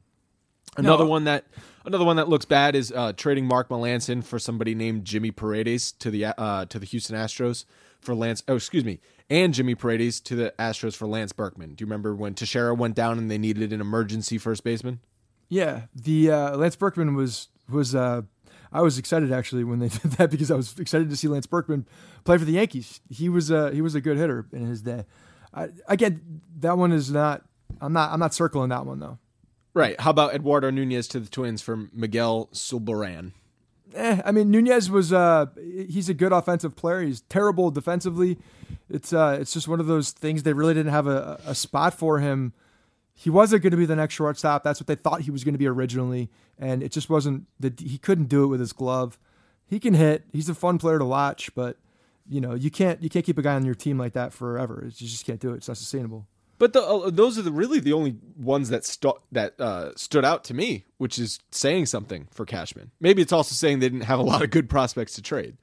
Another 0.76 1.04
No. 1.04 1.10
one 1.10 1.24
that 1.24 1.46
another 1.86 2.04
one 2.04 2.16
that 2.16 2.28
looks 2.28 2.44
bad 2.44 2.74
is 2.74 2.92
uh, 2.92 3.12
trading 3.14 3.46
Mark 3.46 3.68
Melancon 3.70 4.22
for 4.22 4.38
somebody 4.38 4.74
named 4.74 5.04
Jimmy 5.06 5.30
Paredes 5.30 5.92
to 5.92 6.10
the 6.10 6.26
uh, 6.26 6.66
to 6.66 6.78
the 6.78 6.84
Houston 6.86 7.16
Astros 7.16 7.64
for 8.00 8.14
Lance. 8.14 8.42
Oh, 8.46 8.56
excuse 8.56 8.84
me, 8.84 9.00
and 9.30 9.54
Jimmy 9.54 9.74
Paredes 9.74 10.20
to 10.20 10.36
the 10.36 10.52
Astros 10.58 10.94
for 10.94 11.06
Lance 11.06 11.32
Berkman. 11.32 11.70
Do 11.74 11.82
you 11.82 11.86
remember 11.86 12.14
when 12.14 12.34
Teixeira 12.34 12.74
went 12.74 12.94
down 12.94 13.16
and 13.16 13.30
they 13.30 13.38
needed 13.38 13.72
an 13.72 13.80
emergency 13.80 14.36
first 14.36 14.64
baseman? 14.64 15.00
Yeah, 15.48 15.82
the 15.94 16.30
uh, 16.30 16.56
Lance 16.58 16.76
Berkman 16.76 17.14
was 17.14 17.48
was 17.70 17.94
uh, 17.94 18.22
I 18.76 18.82
was 18.82 18.98
excited 18.98 19.32
actually 19.32 19.64
when 19.64 19.78
they 19.78 19.88
did 20.02 20.12
that 20.12 20.30
because 20.30 20.50
I 20.50 20.54
was 20.54 20.78
excited 20.78 21.08
to 21.08 21.16
see 21.16 21.28
Lance 21.28 21.46
Berkman 21.46 21.86
play 22.24 22.36
for 22.36 22.44
the 22.44 22.52
Yankees. 22.52 23.00
He 23.08 23.30
was 23.30 23.50
a 23.50 23.72
he 23.72 23.80
was 23.80 23.94
a 23.94 24.00
good 24.02 24.18
hitter 24.18 24.46
in 24.52 24.66
his 24.66 24.82
day. 24.82 25.06
I, 25.54 25.68
again, 25.88 26.42
that 26.58 26.76
one 26.76 26.92
is 26.92 27.10
not. 27.10 27.42
I'm 27.80 27.94
not. 27.94 28.12
I'm 28.12 28.20
not 28.20 28.34
circling 28.34 28.68
that 28.68 28.84
one 28.84 29.00
though. 29.00 29.18
Right. 29.72 29.98
How 29.98 30.10
about 30.10 30.34
Eduardo 30.34 30.70
Nunez 30.70 31.08
to 31.08 31.20
the 31.20 31.28
Twins 31.28 31.62
from 31.62 31.90
Miguel 31.92 32.48
Sulbarán? 32.52 33.32
Eh, 33.94 34.20
I 34.24 34.32
mean, 34.32 34.50
Nunez 34.50 34.90
was. 34.90 35.10
Uh, 35.10 35.46
he's 35.56 36.10
a 36.10 36.14
good 36.14 36.32
offensive 36.32 36.76
player. 36.76 37.00
He's 37.00 37.22
terrible 37.22 37.70
defensively. 37.70 38.36
It's. 38.90 39.12
Uh, 39.12 39.38
it's 39.40 39.54
just 39.54 39.68
one 39.68 39.80
of 39.80 39.86
those 39.86 40.10
things. 40.10 40.42
They 40.42 40.52
really 40.52 40.74
didn't 40.74 40.92
have 40.92 41.06
a, 41.06 41.40
a 41.46 41.54
spot 41.54 41.94
for 41.94 42.18
him 42.18 42.52
he 43.18 43.30
wasn't 43.30 43.62
going 43.62 43.70
to 43.70 43.78
be 43.78 43.86
the 43.86 43.96
next 43.96 44.14
shortstop. 44.14 44.62
That's 44.62 44.78
what 44.78 44.86
they 44.86 44.94
thought 44.94 45.22
he 45.22 45.30
was 45.30 45.42
going 45.42 45.54
to 45.54 45.58
be 45.58 45.66
originally, 45.66 46.30
and 46.58 46.82
it 46.82 46.92
just 46.92 47.08
wasn't. 47.08 47.46
That 47.58 47.80
he 47.80 47.96
couldn't 47.96 48.28
do 48.28 48.44
it 48.44 48.48
with 48.48 48.60
his 48.60 48.74
glove. 48.74 49.18
He 49.66 49.80
can 49.80 49.94
hit. 49.94 50.24
He's 50.32 50.50
a 50.50 50.54
fun 50.54 50.76
player 50.76 50.98
to 50.98 51.04
watch, 51.04 51.52
but 51.54 51.78
you 52.28 52.42
know 52.42 52.54
you 52.54 52.70
can't 52.70 53.02
you 53.02 53.08
can't 53.08 53.24
keep 53.24 53.38
a 53.38 53.42
guy 53.42 53.54
on 53.54 53.64
your 53.64 53.74
team 53.74 53.98
like 53.98 54.12
that 54.12 54.34
forever. 54.34 54.82
You 54.84 55.08
just 55.08 55.24
can't 55.24 55.40
do 55.40 55.54
it. 55.54 55.56
It's 55.56 55.68
not 55.68 55.78
sustainable. 55.78 56.26
But 56.58 56.72
the, 56.72 56.82
uh, 56.82 57.10
those 57.10 57.38
are 57.38 57.42
the, 57.42 57.52
really 57.52 57.80
the 57.80 57.92
only 57.94 58.16
ones 58.36 58.68
that 58.68 58.84
that 59.32 59.58
uh, 59.58 59.92
stood 59.96 60.24
out 60.24 60.44
to 60.44 60.54
me, 60.54 60.84
which 60.98 61.18
is 61.18 61.38
saying 61.50 61.86
something 61.86 62.28
for 62.30 62.44
Cashman. 62.44 62.90
Maybe 63.00 63.22
it's 63.22 63.32
also 63.32 63.54
saying 63.54 63.78
they 63.78 63.88
didn't 63.88 64.04
have 64.04 64.18
a 64.18 64.22
lot 64.22 64.42
of 64.42 64.50
good 64.50 64.68
prospects 64.68 65.14
to 65.14 65.22
trade. 65.22 65.56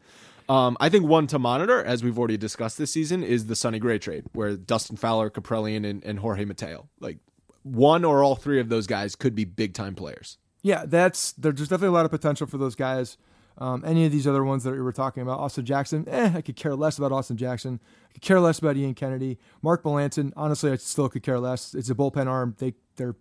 Um, 0.50 0.76
I 0.80 0.90
think 0.90 1.06
one 1.06 1.28
to 1.28 1.40
monitor, 1.40 1.84
as 1.84 2.04
we've 2.04 2.18
already 2.18 2.38
discussed 2.38 2.78
this 2.78 2.92
season, 2.92 3.24
is 3.24 3.46
the 3.46 3.56
Sonny 3.56 3.80
Gray 3.80 3.98
trade, 4.00 4.26
where 4.34 4.58
Dustin 4.58 4.98
Fowler, 4.98 5.30
Kaprielian, 5.30 5.88
and, 5.88 6.04
and 6.04 6.20
Jorge 6.20 6.46
Mateo. 6.46 6.90
Like 7.00 7.20
one 7.64 8.06
or 8.06 8.24
all 8.24 8.36
three 8.36 8.60
of 8.60 8.70
those 8.70 8.88
guys 8.88 9.16
could 9.16 9.36
be 9.36 9.46
big 9.46 9.74
time 9.74 9.96
players. 9.96 10.38
Yeah, 10.62 10.86
that's 10.86 11.34
there's 11.34 11.56
definitely 11.60 11.88
a 11.88 11.92
lot 11.92 12.06
of 12.06 12.12
potential 12.12 12.48
for 12.48 12.58
those 12.58 12.76
guys. 12.76 13.18
Um, 13.58 13.84
any 13.86 14.06
of 14.06 14.12
these 14.12 14.26
other 14.26 14.44
ones 14.44 14.64
that 14.64 14.72
we 14.72 14.82
were 14.82 14.92
talking 14.92 15.22
about, 15.22 15.40
Austin 15.40 15.66
Jackson, 15.66 16.08
eh, 16.10 16.32
I 16.36 16.42
could 16.42 16.56
care 16.56 16.76
less 16.76 16.98
about 16.98 17.12
Austin 17.12 17.38
Jackson. 17.38 17.80
I 18.10 18.14
could 18.14 18.22
care 18.22 18.40
less 18.40 18.58
about 18.60 18.78
Ian 18.78 18.96
Kennedy, 18.96 19.38
Mark 19.62 19.84
Melancon. 19.84 20.34
Honestly, 20.36 20.72
I 20.72 20.78
still 20.78 21.08
could 21.08 21.22
care 21.22 21.40
less. 21.40 21.76
It's 21.76 21.90
a 21.90 21.96
bullpen 21.96 22.28
arm. 22.28 22.56
They 22.58 22.74
they're. 22.96 23.16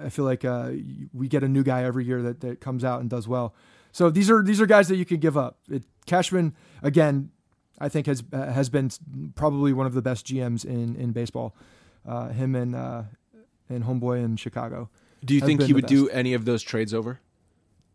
I 0.00 0.08
feel 0.08 0.24
like 0.24 0.44
uh, 0.44 0.70
we 1.12 1.28
get 1.28 1.42
a 1.42 1.48
new 1.48 1.62
guy 1.62 1.84
every 1.84 2.06
year 2.06 2.22
that, 2.22 2.40
that 2.40 2.60
comes 2.60 2.82
out 2.82 3.00
and 3.00 3.10
does 3.10 3.28
well. 3.28 3.54
So 3.92 4.08
these 4.08 4.30
are 4.30 4.42
these 4.42 4.60
are 4.60 4.66
guys 4.66 4.88
that 4.88 4.96
you 4.96 5.04
can 5.04 5.18
give 5.18 5.36
up. 5.36 5.58
It, 5.70 5.84
Cashman 6.06 6.54
again, 6.82 7.30
I 7.78 7.88
think 7.88 8.06
has 8.06 8.22
uh, 8.32 8.52
has 8.52 8.68
been 8.68 8.90
probably 9.34 9.72
one 9.72 9.86
of 9.86 9.94
the 9.94 10.02
best 10.02 10.26
GMs 10.26 10.64
in 10.64 10.96
in 10.96 11.12
baseball. 11.12 11.56
Uh, 12.06 12.28
him 12.28 12.54
and 12.54 12.74
uh, 12.74 13.02
and 13.68 13.84
Homeboy 13.84 14.24
in 14.24 14.36
Chicago. 14.36 14.88
Do 15.24 15.34
you 15.34 15.40
think 15.40 15.62
he 15.62 15.72
would 15.72 15.86
do 15.86 16.08
any 16.10 16.34
of 16.34 16.44
those 16.44 16.62
trades 16.62 16.94
over? 16.94 17.20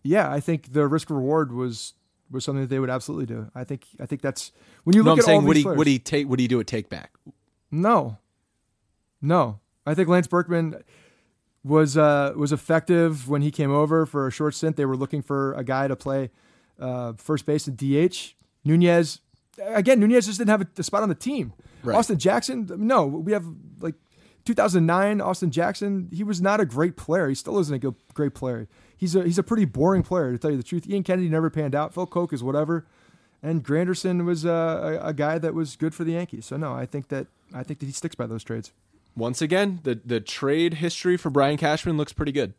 Yeah, 0.03 0.31
I 0.31 0.39
think 0.39 0.73
the 0.73 0.87
risk 0.87 1.09
reward 1.09 1.51
was 1.51 1.93
was 2.29 2.45
something 2.45 2.61
that 2.61 2.69
they 2.69 2.79
would 2.79 2.89
absolutely 2.89 3.25
do. 3.25 3.51
I 3.53 3.63
think 3.63 3.85
I 3.99 4.05
think 4.05 4.21
that's 4.21 4.51
when 4.83 4.95
you 4.95 5.03
no, 5.03 5.11
look 5.11 5.17
I'm 5.17 5.19
at 5.19 5.25
saying 5.25 5.41
all 5.41 5.47
would 5.47 5.55
these 5.55 5.61
he 5.61 5.65
players, 5.65 5.77
would 5.77 5.87
he 5.87 5.99
take 5.99 6.27
would 6.27 6.39
he 6.39 6.47
do 6.47 6.59
a 6.59 6.63
take 6.63 6.89
back? 6.89 7.11
No, 7.69 8.17
no. 9.21 9.59
I 9.85 9.93
think 9.93 10.09
Lance 10.09 10.27
Berkman 10.27 10.83
was 11.63 11.97
uh, 11.97 12.33
was 12.35 12.51
effective 12.51 13.29
when 13.29 13.41
he 13.41 13.51
came 13.51 13.71
over 13.71 14.05
for 14.05 14.27
a 14.27 14.31
short 14.31 14.55
stint. 14.55 14.75
They 14.75 14.85
were 14.85 14.97
looking 14.97 15.21
for 15.21 15.53
a 15.53 15.63
guy 15.63 15.87
to 15.87 15.95
play 15.95 16.31
uh, 16.79 17.13
first 17.13 17.45
base 17.45 17.67
and 17.67 17.77
DH. 17.77 18.33
Nunez 18.63 19.19
again. 19.59 19.99
Nunez 19.99 20.25
just 20.25 20.37
didn't 20.37 20.49
have 20.49 20.61
a, 20.61 20.67
a 20.77 20.83
spot 20.83 21.03
on 21.03 21.09
the 21.09 21.15
team. 21.15 21.53
Right. 21.83 21.97
Austin 21.97 22.17
Jackson. 22.17 22.69
No, 22.77 23.05
we 23.05 23.31
have 23.31 23.45
like 23.79 23.95
2009, 24.45 25.21
Austin 25.21 25.51
Jackson, 25.51 26.09
he 26.11 26.23
was 26.23 26.41
not 26.41 26.59
a 26.59 26.65
great 26.65 26.97
player. 26.97 27.29
He 27.29 27.35
still 27.35 27.59
isn't 27.59 27.83
a 27.83 27.93
great 28.13 28.33
player. 28.33 28.67
He's 28.95 29.15
a 29.15 29.23
he's 29.23 29.37
a 29.37 29.43
pretty 29.43 29.65
boring 29.65 30.03
player 30.03 30.31
to 30.31 30.37
tell 30.37 30.51
you 30.51 30.57
the 30.57 30.63
truth. 30.63 30.87
Ian 30.87 31.03
Kennedy 31.03 31.29
never 31.29 31.49
panned 31.49 31.75
out. 31.75 31.93
Phil 31.93 32.05
Coke 32.07 32.33
is 32.33 32.43
whatever, 32.43 32.85
and 33.41 33.63
Granderson 33.63 34.25
was 34.25 34.45
uh, 34.45 34.99
a, 35.01 35.07
a 35.09 35.13
guy 35.13 35.37
that 35.37 35.53
was 35.53 35.75
good 35.75 35.93
for 35.93 36.03
the 36.03 36.13
Yankees. 36.13 36.45
So 36.45 36.57
no, 36.57 36.73
I 36.73 36.85
think 36.85 37.09
that 37.09 37.27
I 37.53 37.63
think 37.63 37.79
that 37.79 37.87
he 37.87 37.91
sticks 37.91 38.15
by 38.15 38.27
those 38.27 38.43
trades. 38.43 38.71
Once 39.15 39.41
again, 39.41 39.79
the 39.83 39.99
the 40.03 40.19
trade 40.19 40.75
history 40.75 41.17
for 41.17 41.29
Brian 41.29 41.57
Cashman 41.57 41.97
looks 41.97 42.13
pretty 42.13 42.31
good. 42.31 42.53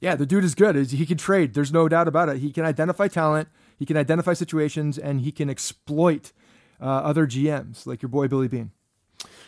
Yeah, 0.00 0.16
the 0.16 0.26
dude 0.26 0.42
is 0.42 0.56
good. 0.56 0.74
He 0.74 1.06
can 1.06 1.16
trade. 1.16 1.54
There's 1.54 1.72
no 1.72 1.88
doubt 1.88 2.08
about 2.08 2.28
it. 2.28 2.38
He 2.38 2.50
can 2.50 2.64
identify 2.64 3.06
talent. 3.06 3.48
He 3.78 3.86
can 3.86 3.96
identify 3.96 4.32
situations, 4.32 4.98
and 4.98 5.20
he 5.20 5.30
can 5.30 5.48
exploit 5.48 6.32
uh, 6.80 6.86
other 6.86 7.26
GMs 7.26 7.86
like 7.86 8.02
your 8.02 8.08
boy 8.08 8.26
Billy 8.26 8.48
Beane. 8.48 8.72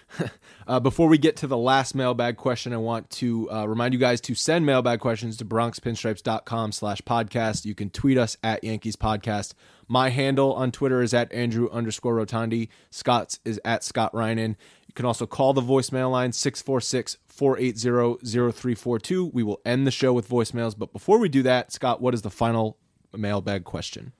uh, 0.66 0.80
before 0.80 1.08
we 1.08 1.18
get 1.18 1.36
to 1.36 1.46
the 1.46 1.56
last 1.56 1.94
mailbag 1.94 2.36
question, 2.36 2.72
I 2.72 2.78
want 2.78 3.10
to 3.10 3.50
uh, 3.50 3.66
remind 3.66 3.94
you 3.94 4.00
guys 4.00 4.20
to 4.22 4.34
send 4.34 4.66
mailbag 4.66 5.00
questions 5.00 5.36
to 5.38 5.44
bronxpinstripes.com 5.44 6.72
slash 6.72 7.00
podcast. 7.02 7.64
You 7.64 7.74
can 7.74 7.90
tweet 7.90 8.18
us 8.18 8.36
at 8.42 8.64
Yankees 8.64 8.96
Podcast. 8.96 9.54
My 9.88 10.10
handle 10.10 10.54
on 10.54 10.72
Twitter 10.72 11.02
is 11.02 11.12
at 11.12 11.32
Andrew 11.32 11.68
underscore 11.70 12.14
Rotondi. 12.16 12.68
Scott's 12.90 13.40
is 13.44 13.60
at 13.64 13.84
Scott 13.84 14.12
Reinen. 14.12 14.56
You 14.86 14.94
can 14.94 15.04
also 15.04 15.26
call 15.26 15.52
the 15.52 15.60
voicemail 15.60 16.10
line 16.10 16.32
646 16.32 17.18
480 17.26 18.18
0342. 18.22 19.26
We 19.26 19.42
will 19.42 19.60
end 19.64 19.86
the 19.86 19.90
show 19.90 20.12
with 20.12 20.28
voicemails. 20.28 20.78
But 20.78 20.92
before 20.92 21.18
we 21.18 21.28
do 21.28 21.42
that, 21.42 21.72
Scott, 21.72 22.00
what 22.00 22.14
is 22.14 22.22
the 22.22 22.30
final 22.30 22.78
mailbag 23.12 23.64
question? 23.64 24.12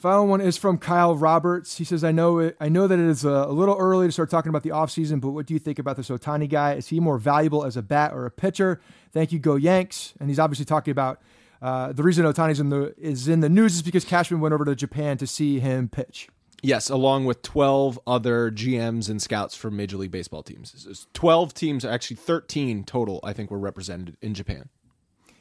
Final 0.00 0.28
one 0.28 0.40
is 0.40 0.56
from 0.56 0.78
Kyle 0.78 1.14
Roberts. 1.14 1.76
He 1.76 1.84
says, 1.84 2.02
"I 2.02 2.10
know 2.10 2.38
it, 2.38 2.56
I 2.58 2.70
know 2.70 2.86
that 2.86 2.98
it 2.98 3.04
is 3.04 3.22
a, 3.22 3.28
a, 3.28 3.52
little 3.52 3.76
early 3.76 4.08
to 4.08 4.12
start 4.12 4.30
talking 4.30 4.48
about 4.48 4.62
the 4.62 4.70
offseason, 4.70 5.20
but 5.20 5.30
what 5.30 5.44
do 5.44 5.52
you 5.52 5.60
think 5.60 5.78
about 5.78 5.98
this 5.98 6.08
Otani 6.08 6.48
guy? 6.48 6.72
Is 6.72 6.88
he 6.88 7.00
more 7.00 7.18
valuable 7.18 7.66
as 7.66 7.76
a 7.76 7.82
bat 7.82 8.14
or 8.14 8.24
a 8.24 8.30
pitcher? 8.30 8.80
Thank 9.12 9.30
you, 9.30 9.38
go 9.38 9.56
Yanks." 9.56 10.14
And 10.18 10.30
he's 10.30 10.38
obviously 10.38 10.64
talking 10.64 10.92
about 10.92 11.20
uh, 11.60 11.92
the 11.92 12.02
reason 12.02 12.24
Ohtani's 12.24 12.60
in 12.60 12.70
the 12.70 12.94
is 12.96 13.28
in 13.28 13.40
the 13.40 13.50
news 13.50 13.74
is 13.74 13.82
because 13.82 14.06
Cashman 14.06 14.40
went 14.40 14.54
over 14.54 14.64
to 14.64 14.74
Japan 14.74 15.18
to 15.18 15.26
see 15.26 15.60
him 15.60 15.90
pitch. 15.90 16.28
Yes, 16.62 16.88
along 16.88 17.26
with 17.26 17.42
12 17.42 18.00
other 18.06 18.50
GMs 18.50 19.10
and 19.10 19.20
scouts 19.20 19.54
from 19.54 19.76
Major 19.76 19.98
League 19.98 20.10
Baseball 20.10 20.42
teams. 20.42 21.06
12 21.12 21.52
teams, 21.52 21.84
actually 21.84 22.16
13 22.16 22.84
total, 22.84 23.20
I 23.22 23.34
think, 23.34 23.50
were 23.50 23.58
represented 23.58 24.16
in 24.22 24.32
Japan. 24.32 24.70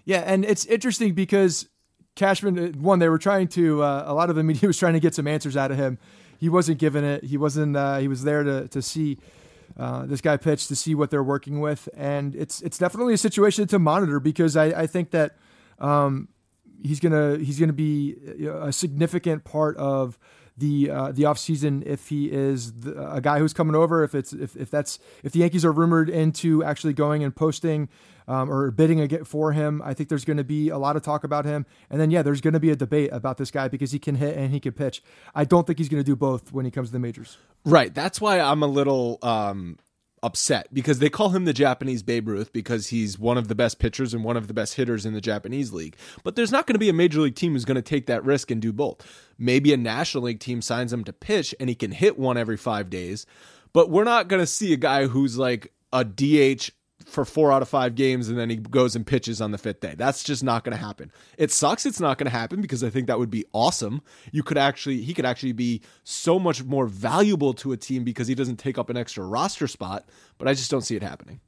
Yeah, 0.04 0.24
and 0.26 0.44
it's 0.44 0.66
interesting 0.66 1.14
because 1.14 1.68
Cashman, 2.20 2.60
uh, 2.60 2.68
one, 2.78 3.00
they 3.00 3.08
were 3.08 3.18
trying 3.18 3.48
to, 3.48 3.82
uh, 3.82 4.04
a 4.06 4.14
lot 4.14 4.30
of 4.30 4.36
the 4.36 4.44
media 4.44 4.68
was 4.68 4.78
trying 4.78 4.94
to 4.94 5.00
get 5.00 5.16
some 5.16 5.26
answers 5.26 5.56
out 5.56 5.72
of 5.72 5.78
him. 5.78 5.98
He 6.38 6.50
wasn't 6.50 6.78
given 6.78 7.04
it. 7.04 7.24
He 7.24 7.38
wasn't, 7.38 7.76
uh, 7.76 7.98
he 7.98 8.08
was 8.08 8.24
there 8.24 8.44
to, 8.44 8.68
to 8.68 8.82
see 8.82 9.18
uh, 9.78 10.06
this 10.06 10.20
guy 10.20 10.36
pitch, 10.38 10.68
to 10.68 10.76
see 10.76 10.94
what 10.94 11.12
they're 11.12 11.24
working 11.24 11.62
with. 11.62 11.88
And 11.96 12.36
it's, 12.36 12.62
it's 12.62 12.78
definitely 12.78 13.14
a 13.14 13.18
situation 13.18 13.68
to 13.68 13.80
monitor 13.80 14.20
because 14.20 14.58
I, 14.58 14.66
I 14.66 14.88
think 14.88 15.12
that 15.12 15.38
um, 15.80 16.28
he's 16.84 17.00
to, 17.00 17.38
he's 17.38 17.58
to 17.58 17.74
be 17.74 18.16
a 18.48 18.72
significant 18.72 19.46
part 19.46 19.78
of 19.78 20.20
the 20.58 20.90
uh, 20.90 21.12
the 21.14 21.24
offseason 21.24 21.86
if 21.86 22.10
he 22.10 22.30
is 22.30 22.74
the, 22.82 23.14
a 23.14 23.22
guy 23.22 23.40
who's 23.40 23.54
coming 23.54 23.76
over 23.76 24.04
if 24.04 24.14
it's 24.14 24.34
if, 24.34 24.58
if 24.58 24.70
that's 24.70 25.00
if 25.24 25.32
the 25.32 25.40
Yankees 25.40 25.64
are 25.64 25.72
rumored 25.72 26.10
into 26.10 26.62
actually 26.66 26.92
going 26.92 27.24
and 27.24 27.34
posting 27.34 27.88
um, 28.30 28.50
or 28.50 28.72
bidding 28.72 29.02
again 29.02 29.26
for 29.26 29.52
him 29.52 29.82
I 29.84 29.94
think 29.94 30.08
there's 30.08 30.24
going 30.24 30.38
to 30.38 30.44
be 30.46 30.70
a 30.70 30.78
lot 30.78 30.96
of 30.96 31.02
talk 31.02 31.26
about 31.26 31.44
him 31.44 31.66
and 31.90 32.00
then 32.00 32.12
yeah 32.12 32.22
there's 32.22 32.42
going 32.42 32.54
to 32.54 32.60
be 32.60 32.70
a 32.70 32.76
debate 32.76 33.10
about 33.12 33.38
this 33.38 33.52
guy 33.52 33.68
because 33.68 33.92
he 33.92 34.00
can 34.00 34.16
hit 34.16 34.38
and 34.38 34.52
he 34.54 34.60
can 34.60 34.72
pitch 34.72 35.04
I 35.36 35.44
don't 35.44 35.68
think 35.68 35.80
he's 35.80 35.90
going 35.90 36.02
to 36.02 36.06
do 36.06 36.16
both 36.16 36.54
when 36.54 36.64
he 36.64 36.72
comes 36.72 36.90
to 36.90 36.94
the 36.94 37.00
majors 37.00 37.38
right 37.66 37.94
that's 37.94 38.22
why 38.22 38.40
I'm 38.40 38.64
a 38.64 38.68
little 38.68 39.20
um, 39.22 39.78
upset 40.24 40.74
because 40.74 41.00
they 41.00 41.10
call 41.10 41.30
him 41.30 41.46
the 41.46 41.54
Japanese 41.54 42.04
Babe 42.04 42.28
Ruth 42.28 42.52
because 42.54 42.88
he's 42.88 43.18
one 43.18 43.38
of 43.38 43.48
the 43.48 43.56
best 43.56 43.80
pitchers 43.80 44.14
and 44.14 44.24
one 44.24 44.38
of 44.38 44.48
the 44.48 44.54
best 44.54 44.76
hitters 44.76 45.06
in 45.06 45.14
the 45.14 45.22
Japanese 45.22 45.74
league. 45.74 45.96
But 46.24 46.36
there's 46.36 46.52
not 46.52 46.68
going 46.68 46.76
to 46.76 46.80
be 46.80 46.90
a 46.90 46.94
major 46.94 47.22
league 47.22 47.36
team 47.36 47.54
who's 47.54 47.66
going 47.66 47.76
to 47.76 47.82
take 47.82 48.08
that 48.08 48.24
risk 48.24 48.52
and 48.52 48.62
do 48.62 48.74
both. 48.74 49.06
Maybe 49.38 49.74
a 49.74 49.78
national 49.78 50.26
league 50.26 50.40
team 50.40 50.62
signs 50.62 50.94
him 50.94 51.04
to 51.06 51.14
pitch 51.14 51.56
and 51.60 51.70
he 51.70 51.76
can 51.76 51.92
hit 51.92 52.20
one 52.20 52.38
every 52.38 52.58
five 52.58 52.90
days. 52.90 53.26
But 53.74 53.90
we're 53.90 54.04
not 54.04 54.28
going 54.28 54.42
to 54.42 54.48
see 54.48 54.74
a 54.74 54.78
guy 54.78 55.08
who's 55.08 55.38
like 55.38 55.74
a 55.94 56.04
DH 56.04 56.72
for 57.10 57.26
four 57.26 57.52
out 57.52 57.62
of 57.62 57.70
five 57.70 57.96
games 57.96 58.30
and 58.30 58.38
then 58.38 58.50
he 58.50 58.56
goes 58.56 58.96
and 58.96 59.06
pitches 59.06 59.42
on 59.42 59.52
the 59.52 59.58
fifth 59.58 59.80
day. 59.80 59.96
That's 59.98 60.24
just 60.24 60.44
not 60.44 60.64
going 60.64 60.78
to 60.78 60.84
happen. 60.84 61.12
It 61.38 61.52
sucks 61.52 61.86
it's 61.86 62.00
not 62.00 62.18
going 62.18 62.26
to 62.26 62.38
happen 62.38 62.62
because 62.62 62.84
I 62.84 62.90
think 62.90 63.08
that 63.08 63.20
would 63.20 63.32
be 63.32 63.46
awesome. 63.54 64.02
You 64.32 64.44
could 64.44 64.58
actually, 64.58 65.02
he 65.02 65.14
could 65.14 65.26
actually 65.26 65.54
be 65.54 65.82
so 66.04 66.40
much 66.40 66.64
more 66.64 66.86
valuable 66.88 67.54
to 67.56 67.72
a 67.72 67.78
team 67.78 68.04
because 68.04 68.28
he 68.28 68.36
doesn't 68.36 68.58
take 68.58 68.78
up 68.78 68.90
an 68.90 68.98
extra 68.98 69.26
roster 69.26 69.68
spot, 69.68 70.08
but 70.38 70.48
I 70.48 70.54
just 70.54 70.72
don't 70.72 70.82
see 70.82 70.96
it 70.96 71.04
happening. 71.04 71.42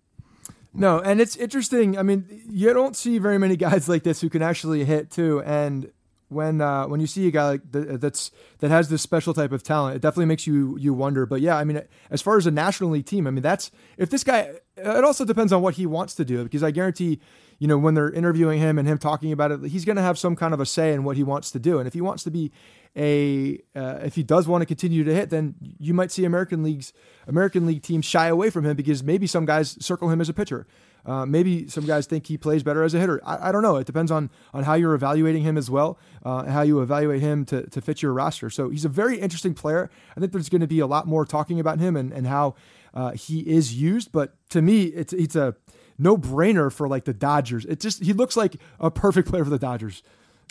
No, 0.73 0.99
and 0.99 1.19
it's 1.19 1.35
interesting. 1.35 1.97
I 1.97 2.03
mean, 2.03 2.25
you 2.49 2.73
don't 2.73 2.95
see 2.95 3.17
very 3.17 3.37
many 3.37 3.55
guys 3.57 3.89
like 3.89 4.03
this 4.03 4.21
who 4.21 4.29
can 4.29 4.41
actually 4.41 4.85
hit 4.85 5.11
too. 5.11 5.41
And 5.43 5.91
when 6.31 6.61
uh, 6.61 6.87
when 6.87 6.99
you 6.99 7.07
see 7.07 7.27
a 7.27 7.31
guy 7.31 7.49
like 7.49 7.61
that's 7.71 8.31
that 8.59 8.71
has 8.71 8.89
this 8.89 9.01
special 9.01 9.33
type 9.33 9.51
of 9.51 9.63
talent, 9.63 9.97
it 9.97 10.01
definitely 10.01 10.25
makes 10.25 10.47
you 10.47 10.77
you 10.79 10.93
wonder. 10.93 11.25
But 11.25 11.41
yeah, 11.41 11.57
I 11.57 11.63
mean, 11.63 11.81
as 12.09 12.21
far 12.21 12.37
as 12.37 12.47
a 12.47 12.51
national 12.51 12.91
league 12.91 13.05
team, 13.05 13.27
I 13.27 13.31
mean, 13.31 13.43
that's 13.43 13.71
if 13.97 14.09
this 14.09 14.23
guy. 14.23 14.53
It 14.77 15.03
also 15.03 15.25
depends 15.25 15.51
on 15.53 15.61
what 15.61 15.75
he 15.75 15.85
wants 15.85 16.15
to 16.15 16.25
do 16.25 16.43
because 16.43 16.63
I 16.63 16.71
guarantee, 16.71 17.19
you 17.59 17.67
know, 17.67 17.77
when 17.77 17.93
they're 17.93 18.11
interviewing 18.11 18.59
him 18.59 18.79
and 18.79 18.87
him 18.87 18.97
talking 18.97 19.31
about 19.31 19.51
it, 19.51 19.63
he's 19.65 19.85
going 19.85 19.97
to 19.97 20.01
have 20.01 20.17
some 20.17 20.35
kind 20.35 20.53
of 20.53 20.59
a 20.59 20.65
say 20.65 20.93
in 20.93 21.03
what 21.03 21.17
he 21.17 21.23
wants 21.23 21.51
to 21.51 21.59
do. 21.59 21.77
And 21.77 21.87
if 21.87 21.93
he 21.93 22.01
wants 22.01 22.23
to 22.23 22.31
be 22.31 22.51
a 22.95 23.59
uh, 23.75 23.99
if 24.03 24.15
he 24.15 24.23
does 24.23 24.47
want 24.47 24.61
to 24.61 24.65
continue 24.65 25.03
to 25.03 25.13
hit, 25.13 25.29
then 25.29 25.55
you 25.79 25.93
might 25.93 26.11
see 26.11 26.25
American 26.25 26.63
leagues 26.63 26.93
American 27.27 27.65
League 27.67 27.83
teams 27.83 28.05
shy 28.05 28.27
away 28.27 28.49
from 28.49 28.65
him 28.65 28.75
because 28.75 29.03
maybe 29.03 29.27
some 29.27 29.45
guys 29.45 29.77
circle 29.83 30.09
him 30.09 30.21
as 30.21 30.29
a 30.29 30.33
pitcher. 30.33 30.65
Uh, 31.05 31.25
maybe 31.25 31.67
some 31.67 31.85
guys 31.85 32.05
think 32.05 32.27
he 32.27 32.37
plays 32.37 32.63
better 32.63 32.83
as 32.83 32.93
a 32.93 32.99
hitter. 32.99 33.19
I, 33.25 33.49
I, 33.49 33.51
don't 33.51 33.63
know. 33.63 33.77
It 33.77 33.87
depends 33.87 34.11
on 34.11 34.29
on 34.53 34.63
how 34.63 34.75
you're 34.75 34.93
evaluating 34.93 35.43
him 35.43 35.57
as 35.57 35.69
well, 35.69 35.97
uh, 36.23 36.45
how 36.45 36.61
you 36.61 36.81
evaluate 36.81 37.21
him 37.21 37.45
to, 37.45 37.67
to 37.69 37.81
fit 37.81 38.01
your 38.01 38.13
roster. 38.13 38.49
So 38.49 38.69
he's 38.69 38.85
a 38.85 38.89
very 38.89 39.19
interesting 39.19 39.53
player. 39.53 39.89
I 40.15 40.19
think 40.19 40.31
there's 40.31 40.49
going 40.49 40.61
to 40.61 40.67
be 40.67 40.79
a 40.79 40.87
lot 40.87 41.07
more 41.07 41.25
talking 41.25 41.59
about 41.59 41.79
him 41.79 41.95
and, 41.95 42.11
and 42.11 42.27
how 42.27 42.55
uh, 42.93 43.11
he 43.11 43.39
is 43.39 43.73
used. 43.73 44.11
But 44.11 44.35
to 44.49 44.61
me, 44.61 44.83
it's 44.83 45.13
it's 45.13 45.35
a 45.35 45.55
no 45.97 46.17
brainer 46.17 46.71
for 46.71 46.87
like 46.87 47.05
the 47.05 47.13
Dodgers. 47.13 47.65
It 47.65 47.79
just 47.79 48.03
he 48.03 48.13
looks 48.13 48.35
like 48.35 48.57
a 48.79 48.91
perfect 48.91 49.27
player 49.27 49.43
for 49.43 49.49
the 49.49 49.59
Dodgers, 49.59 50.03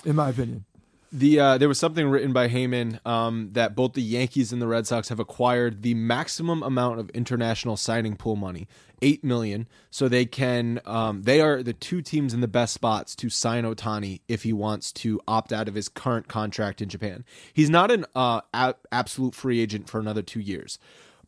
in 0.04 0.16
my 0.16 0.30
opinion. 0.30 0.64
The 1.12 1.40
uh, 1.40 1.58
there 1.58 1.66
was 1.66 1.78
something 1.80 2.08
written 2.08 2.32
by 2.32 2.48
Heyman 2.48 3.04
um, 3.04 3.50
that 3.54 3.74
both 3.74 3.94
the 3.94 4.02
Yankees 4.02 4.52
and 4.52 4.62
the 4.62 4.68
Red 4.68 4.86
Sox 4.86 5.08
have 5.08 5.18
acquired 5.18 5.82
the 5.82 5.94
maximum 5.94 6.62
amount 6.62 7.00
of 7.00 7.10
international 7.10 7.76
signing 7.76 8.14
pool 8.14 8.36
money, 8.36 8.68
eight 9.02 9.24
million. 9.24 9.66
So 9.90 10.08
they 10.08 10.24
can 10.24 10.80
um, 10.86 11.22
they 11.24 11.40
are 11.40 11.64
the 11.64 11.72
two 11.72 12.00
teams 12.00 12.32
in 12.32 12.40
the 12.42 12.46
best 12.46 12.72
spots 12.72 13.16
to 13.16 13.28
sign 13.28 13.64
Otani 13.64 14.20
if 14.28 14.44
he 14.44 14.52
wants 14.52 14.92
to 14.92 15.20
opt 15.26 15.52
out 15.52 15.66
of 15.66 15.74
his 15.74 15.88
current 15.88 16.28
contract 16.28 16.80
in 16.80 16.88
Japan. 16.88 17.24
He's 17.52 17.70
not 17.70 17.90
an 17.90 18.06
uh, 18.14 18.42
a- 18.54 18.76
absolute 18.92 19.34
free 19.34 19.60
agent 19.60 19.88
for 19.88 19.98
another 19.98 20.22
two 20.22 20.40
years, 20.40 20.78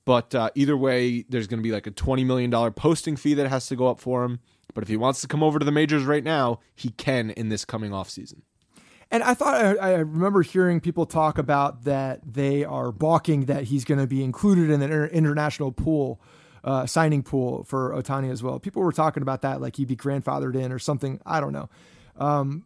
but 0.05 0.33
uh, 0.33 0.51
either 0.55 0.76
way, 0.76 1.24
there's 1.28 1.49
going 1.49 1.59
to 1.59 1.68
be 1.68 1.72
like 1.72 1.89
a 1.89 1.91
twenty 1.91 2.22
million 2.22 2.51
dollar 2.51 2.70
posting 2.70 3.16
fee 3.16 3.35
that 3.35 3.49
has 3.49 3.66
to 3.66 3.74
go 3.74 3.89
up 3.89 3.99
for 3.99 4.22
him. 4.22 4.39
But 4.74 4.85
if 4.85 4.89
he 4.89 4.97
wants 4.97 5.20
to 5.22 5.26
come 5.26 5.43
over 5.43 5.59
to 5.59 5.64
the 5.64 5.72
majors 5.72 6.05
right 6.05 6.22
now, 6.22 6.61
he 6.76 6.91
can 6.91 7.30
in 7.30 7.49
this 7.49 7.64
coming 7.64 7.93
off 7.93 8.09
season. 8.09 8.43
And 9.12 9.22
I 9.22 9.34
thought 9.34 9.54
I, 9.54 9.74
I, 9.74 9.92
remember 9.96 10.40
hearing 10.40 10.80
people 10.80 11.04
talk 11.04 11.36
about 11.36 11.84
that 11.84 12.20
they 12.24 12.64
are 12.64 12.90
balking 12.90 13.44
that 13.44 13.64
he's 13.64 13.84
going 13.84 14.00
to 14.00 14.06
be 14.06 14.24
included 14.24 14.70
in 14.70 14.80
the 14.80 14.86
inter- 14.86 15.06
international 15.06 15.70
pool, 15.70 16.18
uh, 16.64 16.86
signing 16.86 17.22
pool 17.22 17.62
for 17.64 17.90
Otani 17.90 18.32
as 18.32 18.42
well. 18.42 18.58
People 18.58 18.82
were 18.82 18.90
talking 18.90 19.22
about 19.22 19.42
that 19.42 19.60
like 19.60 19.76
he'd 19.76 19.86
be 19.86 19.96
grandfathered 19.96 20.56
in 20.56 20.72
or 20.72 20.78
something. 20.78 21.20
I 21.26 21.40
don't 21.40 21.52
know. 21.52 21.68
Um, 22.16 22.64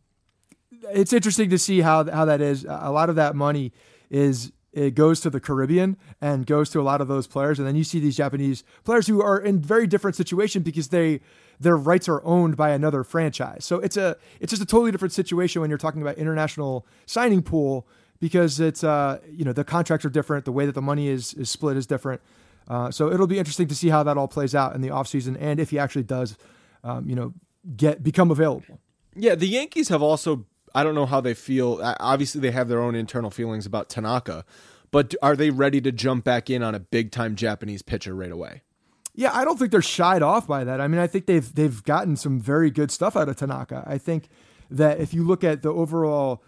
it's 0.92 1.12
interesting 1.12 1.50
to 1.50 1.58
see 1.58 1.80
how 1.80 2.08
how 2.08 2.24
that 2.26 2.40
is. 2.40 2.64
A 2.64 2.92
lot 2.92 3.10
of 3.10 3.16
that 3.16 3.34
money 3.34 3.72
is 4.08 4.52
it 4.72 4.94
goes 4.94 5.20
to 5.22 5.30
the 5.30 5.40
Caribbean 5.40 5.96
and 6.20 6.46
goes 6.46 6.70
to 6.70 6.80
a 6.80 6.82
lot 6.82 7.00
of 7.00 7.08
those 7.08 7.26
players, 7.26 7.58
and 7.58 7.66
then 7.66 7.74
you 7.74 7.82
see 7.82 7.98
these 7.98 8.16
Japanese 8.16 8.62
players 8.84 9.08
who 9.08 9.20
are 9.20 9.40
in 9.40 9.58
very 9.58 9.88
different 9.88 10.14
situation 10.16 10.62
because 10.62 10.88
they 10.88 11.20
their 11.60 11.76
rights 11.76 12.08
are 12.08 12.22
owned 12.24 12.56
by 12.56 12.70
another 12.70 13.04
franchise. 13.04 13.64
So 13.64 13.78
it's 13.78 13.96
a 13.96 14.16
it's 14.40 14.50
just 14.50 14.62
a 14.62 14.66
totally 14.66 14.90
different 14.90 15.12
situation 15.12 15.60
when 15.60 15.70
you're 15.70 15.78
talking 15.78 16.02
about 16.02 16.18
international 16.18 16.86
signing 17.06 17.42
pool 17.42 17.86
because 18.20 18.60
it's 18.60 18.84
uh 18.84 19.18
you 19.30 19.44
know 19.44 19.52
the 19.52 19.64
contracts 19.64 20.04
are 20.04 20.10
different, 20.10 20.44
the 20.44 20.52
way 20.52 20.66
that 20.66 20.74
the 20.74 20.82
money 20.82 21.08
is 21.08 21.34
is 21.34 21.50
split 21.50 21.76
is 21.76 21.86
different. 21.86 22.20
Uh, 22.68 22.90
so 22.90 23.12
it'll 23.12 23.28
be 23.28 23.38
interesting 23.38 23.68
to 23.68 23.76
see 23.76 23.88
how 23.88 24.02
that 24.02 24.18
all 24.18 24.26
plays 24.26 24.54
out 24.54 24.74
in 24.74 24.80
the 24.80 24.88
offseason 24.88 25.36
and 25.38 25.60
if 25.60 25.70
he 25.70 25.78
actually 25.78 26.02
does 26.02 26.36
um, 26.82 27.08
you 27.08 27.14
know 27.14 27.32
get 27.76 28.02
become 28.02 28.30
available. 28.30 28.80
Yeah, 29.14 29.34
the 29.34 29.46
Yankees 29.46 29.88
have 29.88 30.02
also 30.02 30.46
I 30.74 30.84
don't 30.84 30.94
know 30.94 31.06
how 31.06 31.20
they 31.20 31.34
feel. 31.34 31.80
Obviously 32.00 32.40
they 32.40 32.50
have 32.50 32.68
their 32.68 32.80
own 32.80 32.94
internal 32.94 33.30
feelings 33.30 33.64
about 33.64 33.88
Tanaka, 33.88 34.44
but 34.90 35.14
are 35.22 35.36
they 35.36 35.50
ready 35.50 35.80
to 35.80 35.92
jump 35.92 36.24
back 36.24 36.50
in 36.50 36.62
on 36.62 36.74
a 36.74 36.80
big 36.80 37.10
time 37.12 37.34
Japanese 37.34 37.82
pitcher 37.82 38.14
right 38.14 38.30
away? 38.30 38.62
Yeah, 39.16 39.30
I 39.32 39.46
don't 39.46 39.58
think 39.58 39.70
they're 39.70 39.82
shied 39.82 40.22
off 40.22 40.46
by 40.46 40.62
that. 40.64 40.78
I 40.78 40.88
mean, 40.88 41.00
I 41.00 41.06
think 41.06 41.24
they've 41.24 41.54
they've 41.54 41.82
gotten 41.82 42.16
some 42.16 42.38
very 42.38 42.70
good 42.70 42.90
stuff 42.90 43.16
out 43.16 43.28
of 43.28 43.36
Tanaka. 43.36 43.82
I 43.86 43.96
think 43.96 44.28
that 44.70 45.00
if 45.00 45.14
you 45.14 45.24
look 45.24 45.42
at 45.42 45.62
the 45.62 45.70
overall, 45.70 46.42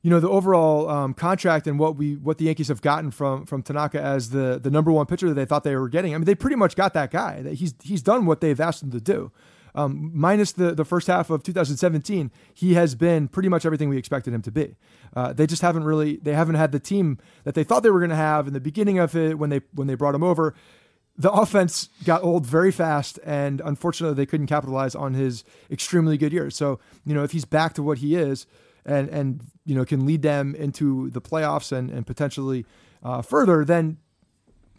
you 0.00 0.08
know, 0.08 0.20
the 0.20 0.28
overall 0.28 0.88
um, 0.88 1.14
contract 1.14 1.66
and 1.66 1.80
what 1.80 1.96
we 1.96 2.14
what 2.14 2.38
the 2.38 2.44
Yankees 2.44 2.68
have 2.68 2.80
gotten 2.80 3.10
from 3.10 3.44
from 3.44 3.62
Tanaka 3.62 4.00
as 4.00 4.30
the 4.30 4.60
the 4.62 4.70
number 4.70 4.92
one 4.92 5.04
pitcher 5.06 5.26
that 5.28 5.34
they 5.34 5.44
thought 5.44 5.64
they 5.64 5.74
were 5.74 5.88
getting, 5.88 6.14
I 6.14 6.18
mean, 6.18 6.26
they 6.26 6.36
pretty 6.36 6.56
much 6.56 6.76
got 6.76 6.94
that 6.94 7.10
guy. 7.10 7.42
That 7.42 7.54
He's 7.54 7.74
he's 7.82 8.02
done 8.02 8.24
what 8.24 8.40
they've 8.40 8.60
asked 8.60 8.84
him 8.84 8.92
to 8.92 9.00
do. 9.00 9.32
Um, 9.74 10.10
minus 10.12 10.50
the, 10.52 10.74
the 10.74 10.84
first 10.84 11.06
half 11.06 11.30
of 11.30 11.44
2017, 11.44 12.32
he 12.52 12.74
has 12.74 12.96
been 12.96 13.28
pretty 13.28 13.48
much 13.48 13.64
everything 13.64 13.88
we 13.88 13.98
expected 13.98 14.34
him 14.34 14.42
to 14.42 14.50
be. 14.50 14.74
Uh, 15.14 15.32
they 15.32 15.46
just 15.46 15.62
haven't 15.62 15.84
really 15.84 16.16
they 16.16 16.34
haven't 16.34 16.56
had 16.56 16.70
the 16.72 16.80
team 16.80 17.18
that 17.44 17.54
they 17.54 17.64
thought 17.64 17.82
they 17.82 17.90
were 17.90 18.00
going 18.00 18.10
to 18.10 18.16
have 18.16 18.46
in 18.46 18.52
the 18.52 18.60
beginning 18.60 18.98
of 19.00 19.16
it 19.16 19.38
when 19.38 19.50
they 19.50 19.60
when 19.74 19.88
they 19.88 19.94
brought 19.94 20.14
him 20.14 20.22
over 20.22 20.54
the 21.20 21.30
offense 21.30 21.90
got 22.04 22.24
old 22.24 22.46
very 22.46 22.72
fast, 22.72 23.18
and 23.24 23.60
unfortunately, 23.60 24.14
they 24.14 24.24
couldn't 24.24 24.46
capitalize 24.46 24.94
on 24.94 25.12
his 25.12 25.44
extremely 25.70 26.16
good 26.16 26.32
years. 26.32 26.56
So, 26.56 26.80
you 27.04 27.14
know, 27.14 27.22
if 27.22 27.32
he's 27.32 27.44
back 27.44 27.74
to 27.74 27.82
what 27.82 27.98
he 27.98 28.16
is, 28.16 28.46
and 28.86 29.08
and 29.10 29.40
you 29.66 29.74
know 29.74 29.84
can 29.84 30.06
lead 30.06 30.22
them 30.22 30.54
into 30.54 31.10
the 31.10 31.20
playoffs 31.20 31.72
and 31.72 31.90
and 31.90 32.06
potentially 32.06 32.64
uh, 33.02 33.20
further, 33.20 33.66
then 33.66 33.98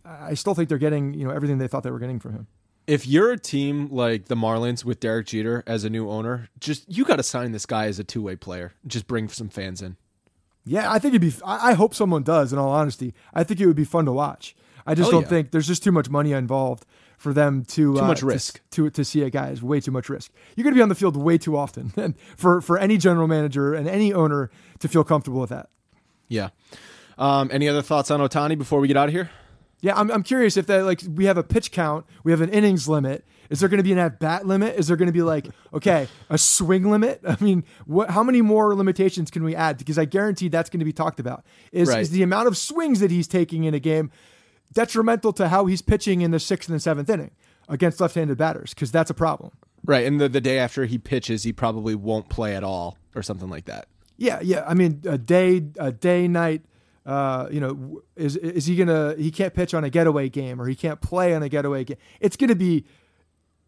I 0.03 0.33
still 0.33 0.55
think 0.55 0.67
they're 0.67 0.79
getting 0.79 1.13
you 1.13 1.25
know 1.25 1.31
everything 1.31 1.59
they 1.59 1.67
thought 1.67 1.83
they 1.83 1.91
were 1.91 1.99
getting 1.99 2.19
from 2.19 2.33
him. 2.33 2.47
If 2.87 3.05
you're 3.05 3.31
a 3.31 3.37
team 3.37 3.89
like 3.91 4.25
the 4.25 4.35
Marlins 4.35 4.83
with 4.83 4.99
Derek 4.99 5.27
Jeter 5.27 5.63
as 5.67 5.83
a 5.83 5.91
new 5.91 6.09
owner, 6.09 6.49
just 6.59 6.91
you 6.91 7.05
got 7.05 7.17
to 7.17 7.23
sign 7.23 7.51
this 7.51 7.67
guy 7.67 7.85
as 7.85 7.99
a 7.99 8.03
two 8.03 8.23
way 8.23 8.35
player. 8.35 8.73
Just 8.87 9.05
bring 9.05 9.29
some 9.29 9.49
fans 9.49 9.83
in. 9.83 9.95
Yeah, 10.65 10.91
I 10.91 10.97
think 10.97 11.13
it'd 11.13 11.21
be. 11.21 11.39
I 11.45 11.73
hope 11.73 11.93
someone 11.93 12.23
does. 12.23 12.51
In 12.51 12.57
all 12.57 12.71
honesty, 12.71 13.13
I 13.31 13.43
think 13.43 13.59
it 13.59 13.67
would 13.67 13.75
be 13.75 13.85
fun 13.85 14.05
to 14.05 14.11
watch. 14.11 14.55
I 14.85 14.95
just 14.95 15.09
oh, 15.09 15.11
don't 15.11 15.23
yeah. 15.23 15.27
think 15.29 15.51
there's 15.51 15.67
just 15.67 15.83
too 15.83 15.91
much 15.91 16.09
money 16.09 16.31
involved 16.31 16.85
for 17.17 17.33
them 17.33 17.63
to 17.65 17.93
too 17.93 17.99
uh, 17.99 18.07
much 18.07 18.23
risk 18.23 18.61
to, 18.71 18.85
to, 18.85 18.89
to 18.89 19.05
see 19.05 19.21
a 19.21 19.29
guy 19.29 19.49
is 19.49 19.61
way 19.61 19.79
too 19.79 19.91
much 19.91 20.09
risk. 20.09 20.31
You're 20.55 20.63
going 20.63 20.73
to 20.73 20.79
be 20.79 20.81
on 20.81 20.89
the 20.89 20.95
field 20.95 21.15
way 21.15 21.37
too 21.37 21.55
often, 21.55 21.93
and 21.97 22.15
for 22.35 22.61
for 22.61 22.77
any 22.77 22.97
general 22.97 23.27
manager 23.27 23.73
and 23.73 23.87
any 23.87 24.13
owner 24.13 24.49
to 24.79 24.87
feel 24.87 25.03
comfortable 25.03 25.39
with 25.39 25.51
that. 25.51 25.69
Yeah. 26.27 26.49
Um, 27.17 27.49
any 27.53 27.67
other 27.67 27.81
thoughts 27.81 28.09
on 28.09 28.19
Otani 28.19 28.57
before 28.57 28.79
we 28.79 28.87
get 28.87 28.97
out 28.97 29.09
of 29.09 29.13
here? 29.13 29.29
Yeah, 29.81 29.99
I'm, 29.99 30.11
I'm 30.11 30.23
curious 30.23 30.57
if 30.57 30.67
that 30.67 30.85
like 30.85 31.01
we 31.07 31.25
have 31.25 31.37
a 31.37 31.43
pitch 31.43 31.71
count, 31.71 32.05
we 32.23 32.31
have 32.31 32.41
an 32.41 32.49
innings 32.49 32.87
limit. 32.87 33.25
Is 33.49 33.59
there 33.59 33.67
going 33.67 33.79
to 33.79 33.83
be 33.83 33.91
an 33.91 33.97
at 33.97 34.19
bat 34.19 34.47
limit? 34.47 34.75
Is 34.75 34.87
there 34.87 34.95
going 34.95 35.07
to 35.07 35.13
be 35.13 35.21
like 35.21 35.47
okay 35.73 36.07
a 36.29 36.37
swing 36.37 36.89
limit? 36.89 37.21
I 37.27 37.37
mean, 37.39 37.63
what? 37.85 38.09
How 38.09 38.23
many 38.23 38.41
more 38.41 38.75
limitations 38.75 39.29
can 39.29 39.43
we 39.43 39.55
add? 39.55 39.77
Because 39.77 39.99
I 39.99 40.05
guarantee 40.05 40.47
that's 40.47 40.69
going 40.69 40.79
to 40.79 40.85
be 40.85 40.93
talked 40.93 41.19
about. 41.19 41.43
Is 41.71 41.89
right. 41.89 41.99
is 41.99 42.11
the 42.11 42.23
amount 42.23 42.47
of 42.47 42.57
swings 42.57 42.99
that 43.01 43.11
he's 43.11 43.27
taking 43.27 43.65
in 43.65 43.73
a 43.73 43.79
game 43.79 44.11
detrimental 44.73 45.33
to 45.33 45.47
how 45.49 45.65
he's 45.65 45.81
pitching 45.81 46.21
in 46.21 46.31
the 46.31 46.39
sixth 46.39 46.69
and 46.69 46.81
seventh 46.81 47.09
inning 47.09 47.31
against 47.67 47.99
left-handed 47.99 48.37
batters 48.37 48.73
because 48.73 48.91
that's 48.91 49.09
a 49.09 49.13
problem. 49.13 49.51
Right, 49.83 50.05
and 50.05 50.21
the 50.21 50.29
the 50.29 50.41
day 50.41 50.59
after 50.59 50.85
he 50.85 50.97
pitches, 50.97 51.43
he 51.43 51.53
probably 51.53 51.95
won't 51.95 52.29
play 52.29 52.55
at 52.55 52.63
all 52.63 52.97
or 53.15 53.23
something 53.23 53.49
like 53.49 53.65
that. 53.65 53.87
Yeah, 54.17 54.39
yeah. 54.43 54.63
I 54.67 54.75
mean, 54.75 55.01
a 55.05 55.17
day, 55.17 55.63
a 55.79 55.91
day, 55.91 56.27
night. 56.27 56.61
Uh, 57.03 57.47
you 57.51 57.59
know, 57.59 58.03
is 58.15 58.35
is 58.35 58.67
he 58.67 58.75
gonna? 58.75 59.15
He 59.17 59.31
can't 59.31 59.55
pitch 59.55 59.73
on 59.73 59.83
a 59.83 59.89
getaway 59.89 60.29
game, 60.29 60.61
or 60.61 60.67
he 60.67 60.75
can't 60.75 61.01
play 61.01 61.33
on 61.33 61.41
a 61.41 61.49
getaway 61.49 61.83
game. 61.83 61.97
It's 62.19 62.37
gonna 62.37 62.53
be, 62.53 62.85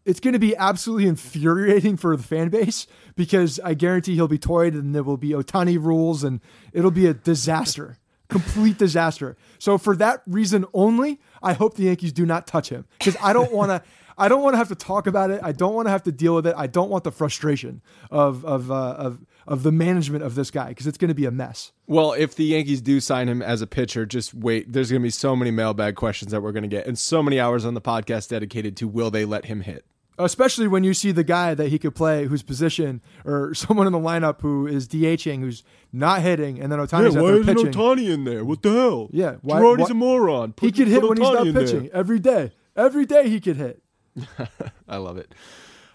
it's 0.04 0.20
gonna 0.20 0.38
be 0.38 0.54
absolutely 0.56 1.08
infuriating 1.08 1.96
for 1.96 2.16
the 2.16 2.22
fan 2.22 2.48
base 2.50 2.86
because 3.16 3.58
I 3.64 3.74
guarantee 3.74 4.14
he'll 4.14 4.28
be 4.28 4.38
toyed, 4.38 4.74
and 4.74 4.94
there 4.94 5.02
will 5.02 5.16
be 5.16 5.30
Otani 5.30 5.84
rules, 5.84 6.22
and 6.22 6.40
it'll 6.72 6.92
be 6.92 7.08
a 7.08 7.14
disaster 7.14 7.98
complete 8.34 8.78
disaster. 8.78 9.36
So 9.60 9.78
for 9.78 9.94
that 9.96 10.22
reason 10.26 10.64
only, 10.74 11.20
I 11.40 11.52
hope 11.52 11.76
the 11.76 11.84
Yankees 11.84 12.12
do 12.12 12.26
not 12.26 12.48
touch 12.48 12.68
him 12.68 12.84
because 12.98 13.16
I 13.22 13.32
don't 13.32 13.52
want 13.52 13.70
to. 13.70 13.82
I 14.16 14.28
don't 14.28 14.42
want 14.42 14.54
to 14.54 14.58
have 14.58 14.68
to 14.68 14.76
talk 14.76 15.08
about 15.08 15.32
it. 15.32 15.40
I 15.42 15.50
don't 15.50 15.74
want 15.74 15.86
to 15.86 15.90
have 15.90 16.04
to 16.04 16.12
deal 16.12 16.36
with 16.36 16.46
it. 16.46 16.54
I 16.56 16.68
don't 16.68 16.88
want 16.88 17.02
the 17.02 17.10
frustration 17.10 17.82
of 18.12 18.44
of 18.44 18.70
uh, 18.70 18.94
of 18.96 19.26
of 19.48 19.64
the 19.64 19.72
management 19.72 20.22
of 20.22 20.36
this 20.36 20.52
guy 20.52 20.68
because 20.68 20.86
it's 20.86 20.98
going 20.98 21.08
to 21.08 21.16
be 21.16 21.24
a 21.24 21.32
mess. 21.32 21.72
Well, 21.88 22.12
if 22.12 22.36
the 22.36 22.44
Yankees 22.44 22.80
do 22.80 23.00
sign 23.00 23.28
him 23.28 23.42
as 23.42 23.60
a 23.60 23.66
pitcher, 23.66 24.06
just 24.06 24.32
wait. 24.32 24.72
There's 24.72 24.88
going 24.88 25.02
to 25.02 25.04
be 25.04 25.10
so 25.10 25.34
many 25.34 25.50
mailbag 25.50 25.96
questions 25.96 26.30
that 26.30 26.42
we're 26.42 26.52
going 26.52 26.62
to 26.62 26.68
get, 26.68 26.86
and 26.86 26.96
so 26.96 27.24
many 27.24 27.40
hours 27.40 27.64
on 27.64 27.74
the 27.74 27.80
podcast 27.80 28.28
dedicated 28.28 28.76
to 28.76 28.86
will 28.86 29.10
they 29.10 29.24
let 29.24 29.46
him 29.46 29.62
hit 29.62 29.84
especially 30.18 30.68
when 30.68 30.84
you 30.84 30.94
see 30.94 31.12
the 31.12 31.24
guy 31.24 31.54
that 31.54 31.68
he 31.68 31.78
could 31.78 31.94
play 31.94 32.26
whose 32.26 32.42
position 32.42 33.00
or 33.24 33.54
someone 33.54 33.86
in 33.86 33.92
the 33.92 33.98
lineup 33.98 34.40
who 34.40 34.66
is 34.66 34.88
DHing 34.88 35.40
who's 35.40 35.62
not 35.92 36.22
hitting 36.22 36.60
and 36.60 36.70
then 36.70 36.78
Ohtani's 36.78 37.14
yeah, 37.14 37.20
why 37.20 37.30
isn't 37.30 37.46
pitching. 37.46 37.72
Ohtani 37.72 38.10
in 38.10 38.24
there? 38.24 38.44
What 38.44 38.62
the 38.62 38.72
hell? 38.72 39.08
Yeah, 39.12 39.36
why, 39.42 39.60
Girardi's 39.60 39.80
why, 39.80 39.90
a 39.90 39.94
moron. 39.94 40.52
Put, 40.52 40.66
he 40.66 40.72
could 40.72 40.88
hit 40.88 41.02
when 41.02 41.18
he's 41.18 41.30
not 41.30 41.44
pitching 41.44 41.84
there. 41.84 41.96
every 41.96 42.18
day. 42.18 42.52
Every 42.76 43.06
day 43.06 43.28
he 43.28 43.40
could 43.40 43.56
hit. 43.56 43.82
I 44.88 44.96
love 44.96 45.16
it. 45.16 45.34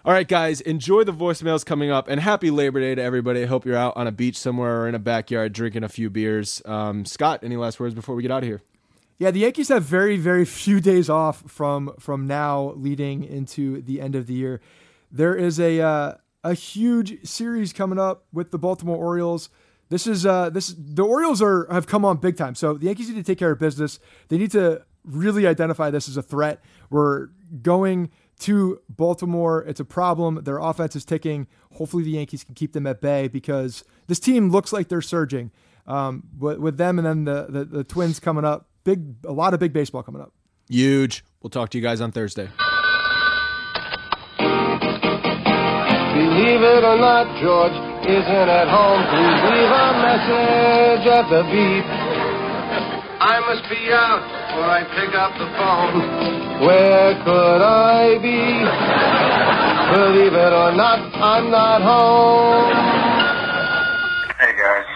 All 0.02 0.14
right, 0.14 0.26
guys, 0.26 0.62
enjoy 0.62 1.04
the 1.04 1.12
voicemails 1.12 1.64
coming 1.64 1.90
up, 1.90 2.08
and 2.08 2.18
happy 2.18 2.50
Labor 2.50 2.80
Day 2.80 2.94
to 2.94 3.02
everybody. 3.02 3.42
I 3.42 3.46
hope 3.46 3.66
you're 3.66 3.76
out 3.76 3.98
on 3.98 4.06
a 4.06 4.12
beach 4.12 4.36
somewhere 4.36 4.80
or 4.82 4.88
in 4.88 4.94
a 4.94 4.98
backyard 4.98 5.52
drinking 5.52 5.84
a 5.84 5.90
few 5.90 6.08
beers. 6.08 6.62
Um, 6.64 7.04
Scott, 7.04 7.40
any 7.42 7.56
last 7.56 7.78
words 7.78 7.94
before 7.94 8.14
we 8.14 8.22
get 8.22 8.30
out 8.30 8.42
of 8.42 8.48
here? 8.48 8.62
Yeah, 9.20 9.30
the 9.30 9.40
Yankees 9.40 9.68
have 9.68 9.84
very, 9.84 10.16
very 10.16 10.46
few 10.46 10.80
days 10.80 11.10
off 11.10 11.44
from 11.46 11.94
from 12.00 12.26
now 12.26 12.72
leading 12.76 13.22
into 13.22 13.82
the 13.82 14.00
end 14.00 14.16
of 14.16 14.26
the 14.26 14.32
year. 14.32 14.62
There 15.12 15.36
is 15.36 15.60
a 15.60 15.78
uh, 15.80 16.14
a 16.42 16.54
huge 16.54 17.26
series 17.28 17.74
coming 17.74 17.98
up 17.98 18.24
with 18.32 18.50
the 18.50 18.58
Baltimore 18.58 18.96
Orioles. 18.96 19.50
This 19.90 20.06
is 20.06 20.24
uh, 20.24 20.48
this 20.48 20.74
the 20.76 21.04
Orioles 21.04 21.42
are 21.42 21.68
have 21.70 21.86
come 21.86 22.02
on 22.02 22.16
big 22.16 22.38
time. 22.38 22.54
So 22.54 22.74
the 22.74 22.86
Yankees 22.86 23.10
need 23.10 23.16
to 23.16 23.22
take 23.22 23.38
care 23.38 23.50
of 23.50 23.58
business. 23.58 24.00
They 24.28 24.38
need 24.38 24.52
to 24.52 24.86
really 25.04 25.46
identify 25.46 25.90
this 25.90 26.08
as 26.08 26.16
a 26.16 26.22
threat. 26.22 26.64
We're 26.88 27.28
going 27.60 28.10
to 28.40 28.80
Baltimore. 28.88 29.62
It's 29.64 29.80
a 29.80 29.84
problem. 29.84 30.44
Their 30.44 30.58
offense 30.58 30.96
is 30.96 31.04
ticking. 31.04 31.46
Hopefully 31.74 32.04
the 32.04 32.12
Yankees 32.12 32.42
can 32.42 32.54
keep 32.54 32.72
them 32.72 32.86
at 32.86 33.02
bay 33.02 33.28
because 33.28 33.84
this 34.06 34.18
team 34.18 34.50
looks 34.50 34.72
like 34.72 34.88
they're 34.88 35.02
surging. 35.02 35.50
um, 35.86 36.24
with, 36.38 36.58
with 36.58 36.76
them, 36.78 36.98
and 36.98 37.06
then 37.06 37.24
the, 37.24 37.46
the 37.50 37.64
the 37.64 37.84
Twins 37.84 38.20
coming 38.20 38.46
up. 38.46 38.68
Big, 38.84 39.14
a 39.24 39.32
lot 39.32 39.54
of 39.54 39.60
big 39.60 39.72
baseball 39.72 40.02
coming 40.02 40.22
up. 40.22 40.32
Huge. 40.68 41.24
We'll 41.42 41.50
talk 41.50 41.70
to 41.70 41.78
you 41.78 41.82
guys 41.82 42.00
on 42.00 42.12
Thursday. 42.12 42.48
Believe 46.14 46.62
it 46.62 46.84
or 46.84 46.98
not, 46.98 47.26
George 47.40 47.72
isn't 48.04 48.48
at 48.48 48.68
home. 48.68 49.00
Please 49.08 49.40
leave 49.50 49.70
a 49.70 49.88
message 50.04 51.06
at 51.06 51.28
the 51.30 51.42
beep. 51.48 51.84
I 53.22 53.38
must 53.40 53.68
be 53.68 53.92
out 53.92 54.20
before 54.48 54.64
I 54.64 54.84
pick 54.96 55.14
up 55.14 55.32
the 55.36 55.46
phone. 55.56 56.64
Where 56.66 57.14
could 57.24 57.62
I 57.62 58.18
be? 58.18 58.64
Believe 59.94 60.32
it 60.32 60.52
or 60.52 60.72
not, 60.72 60.98
I'm 61.14 61.50
not 61.50 61.82
home. 61.82 62.72
Hey 64.40 64.52
guys. 64.56 64.88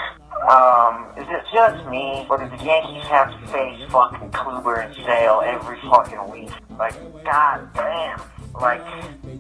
Um, 0.51 1.14
is 1.35 1.41
it 1.41 1.47
just 1.53 1.87
me, 1.89 2.27
do 2.29 2.37
the 2.37 2.65
Yankees 2.65 3.03
have 3.05 3.31
to 3.31 3.47
face 3.49 3.91
fucking 3.91 4.31
Kluber 4.31 4.85
and 4.85 4.95
Sale 4.95 5.43
every 5.45 5.81
fucking 5.81 6.31
week? 6.31 6.51
Like, 6.79 6.95
god 7.25 7.69
damn. 7.75 8.21
Like, 8.55 8.81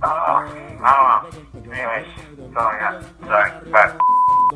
oh, 0.02 0.08
I 0.82 1.22
don't 1.22 1.64
know. 1.64 1.72
Anyways, 1.72 2.06
I 2.56 2.78
got. 2.80 3.04
Sorry, 3.22 3.70
bye. 3.70 3.98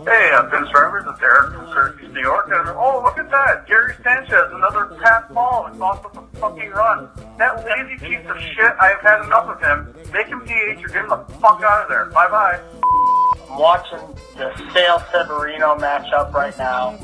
Hey, 0.04 0.30
uh, 0.32 0.48
Pinstripers, 0.50 1.12
it's 1.12 1.22
Eric 1.22 1.54
from 1.54 1.66
Syracuse, 1.68 2.12
New 2.12 2.20
York. 2.20 2.48
And, 2.50 2.70
oh, 2.70 3.02
look 3.04 3.18
at 3.18 3.30
that. 3.30 3.66
Gary 3.68 3.94
Sanchez, 4.02 4.50
another 4.52 4.96
pass 5.00 5.30
ball 5.32 5.66
and 5.66 5.78
lost 5.78 6.04
us 6.06 6.16
a 6.16 6.38
fucking 6.38 6.70
run. 6.70 7.08
That 7.38 7.64
lazy 7.64 7.98
piece 8.04 8.26
of 8.28 8.36
shit, 8.40 8.72
I 8.80 8.88
have 8.88 9.00
had 9.00 9.24
enough 9.26 9.46
of 9.46 9.60
him. 9.60 9.94
Make 10.12 10.26
him 10.26 10.40
DH 10.40 10.84
or 10.84 10.88
get 10.88 11.04
him 11.04 11.08
the 11.08 11.24
fuck 11.40 11.62
out 11.62 11.82
of 11.82 11.88
there. 11.88 12.06
Bye-bye. 12.06 12.58
I'm 13.50 13.58
watching 13.58 14.00
the 14.36 14.54
Sale 14.72 15.02
Severino 15.12 15.76
matchup 15.76 16.32
right 16.32 16.56
now. 16.58 16.98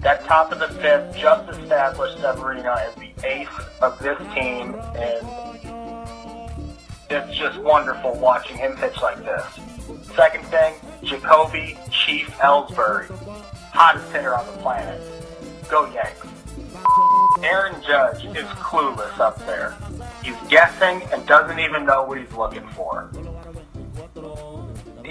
That 0.00 0.24
top 0.24 0.52
of 0.52 0.58
the 0.58 0.68
fifth 0.68 1.16
just 1.16 1.48
established 1.50 2.18
Severino 2.20 2.72
as 2.74 2.94
the 2.96 3.10
ace 3.26 3.48
of 3.80 3.98
this 4.00 4.18
team, 4.34 4.74
and 4.96 5.26
it's 7.10 7.38
just 7.38 7.58
wonderful 7.58 8.14
watching 8.18 8.58
him 8.58 8.76
pitch 8.76 9.00
like 9.00 9.18
this. 9.24 9.44
Second 10.14 10.44
thing, 10.46 10.74
Jacoby 11.02 11.78
Chief 11.90 12.28
Ellsbury, 12.38 13.08
hottest 13.72 14.10
hitter 14.12 14.34
on 14.36 14.46
the 14.46 14.52
planet. 14.62 15.00
Go 15.68 15.90
Yanks. 15.92 16.26
Aaron 17.42 17.82
Judge 17.82 18.24
is 18.26 18.44
clueless 18.60 19.18
up 19.18 19.38
there. 19.46 19.74
He's 20.22 20.36
guessing 20.48 21.02
and 21.12 21.26
doesn't 21.26 21.58
even 21.58 21.84
know 21.84 22.04
what 22.04 22.18
he's 22.18 22.32
looking 22.32 22.66
for. 22.68 23.10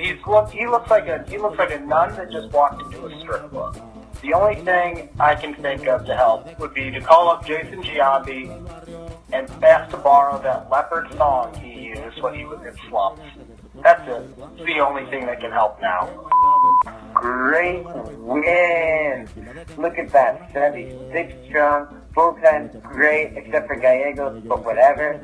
He's 0.04 0.18
look, 0.28 0.52
he 0.52 0.68
looks 0.68 0.90
like 0.90 1.08
a 1.08 1.24
he 1.30 1.38
looks 1.38 1.58
like 1.58 1.72
a 1.72 1.80
nun 1.80 2.14
that 2.18 2.30
just 2.30 2.52
walked 2.52 2.82
into 2.82 3.06
a 3.06 3.22
strip 3.22 3.50
club. 3.50 3.80
The 4.22 4.34
only 4.34 4.56
thing 4.56 5.08
I 5.18 5.34
can 5.34 5.54
think 5.56 5.88
of 5.88 6.06
to 6.08 6.16
help 6.16 6.60
would 6.60 6.74
be 6.74 6.92
to 6.92 7.00
call 7.00 7.30
up 7.30 7.46
Jason 7.46 7.82
Giambi 7.82 8.50
and 9.32 9.50
ask 9.64 9.92
to 9.92 9.98
borrow 9.98 10.42
that 10.42 10.70
leopard 10.70 11.10
song 11.14 11.54
he 11.56 11.86
used 11.96 12.22
when 12.22 12.34
he 12.34 12.44
was 12.44 12.60
in 12.66 12.76
slumps. 12.90 13.22
That's 13.82 14.06
it. 14.10 14.30
It's 14.58 14.66
the 14.66 14.80
only 14.80 15.10
thing 15.10 15.26
that 15.26 15.40
can 15.40 15.52
help 15.52 15.82
now. 15.82 16.10
Great 17.14 17.86
win! 18.18 19.30
Look 19.78 19.98
at 19.98 20.10
that, 20.10 20.52
76 20.52 21.34
strong, 21.48 22.02
bullpen, 22.14 22.82
great, 22.84 23.36
except 23.36 23.68
for 23.68 23.76
Gallegos, 23.76 24.44
but 24.46 24.64
whatever. 24.64 25.20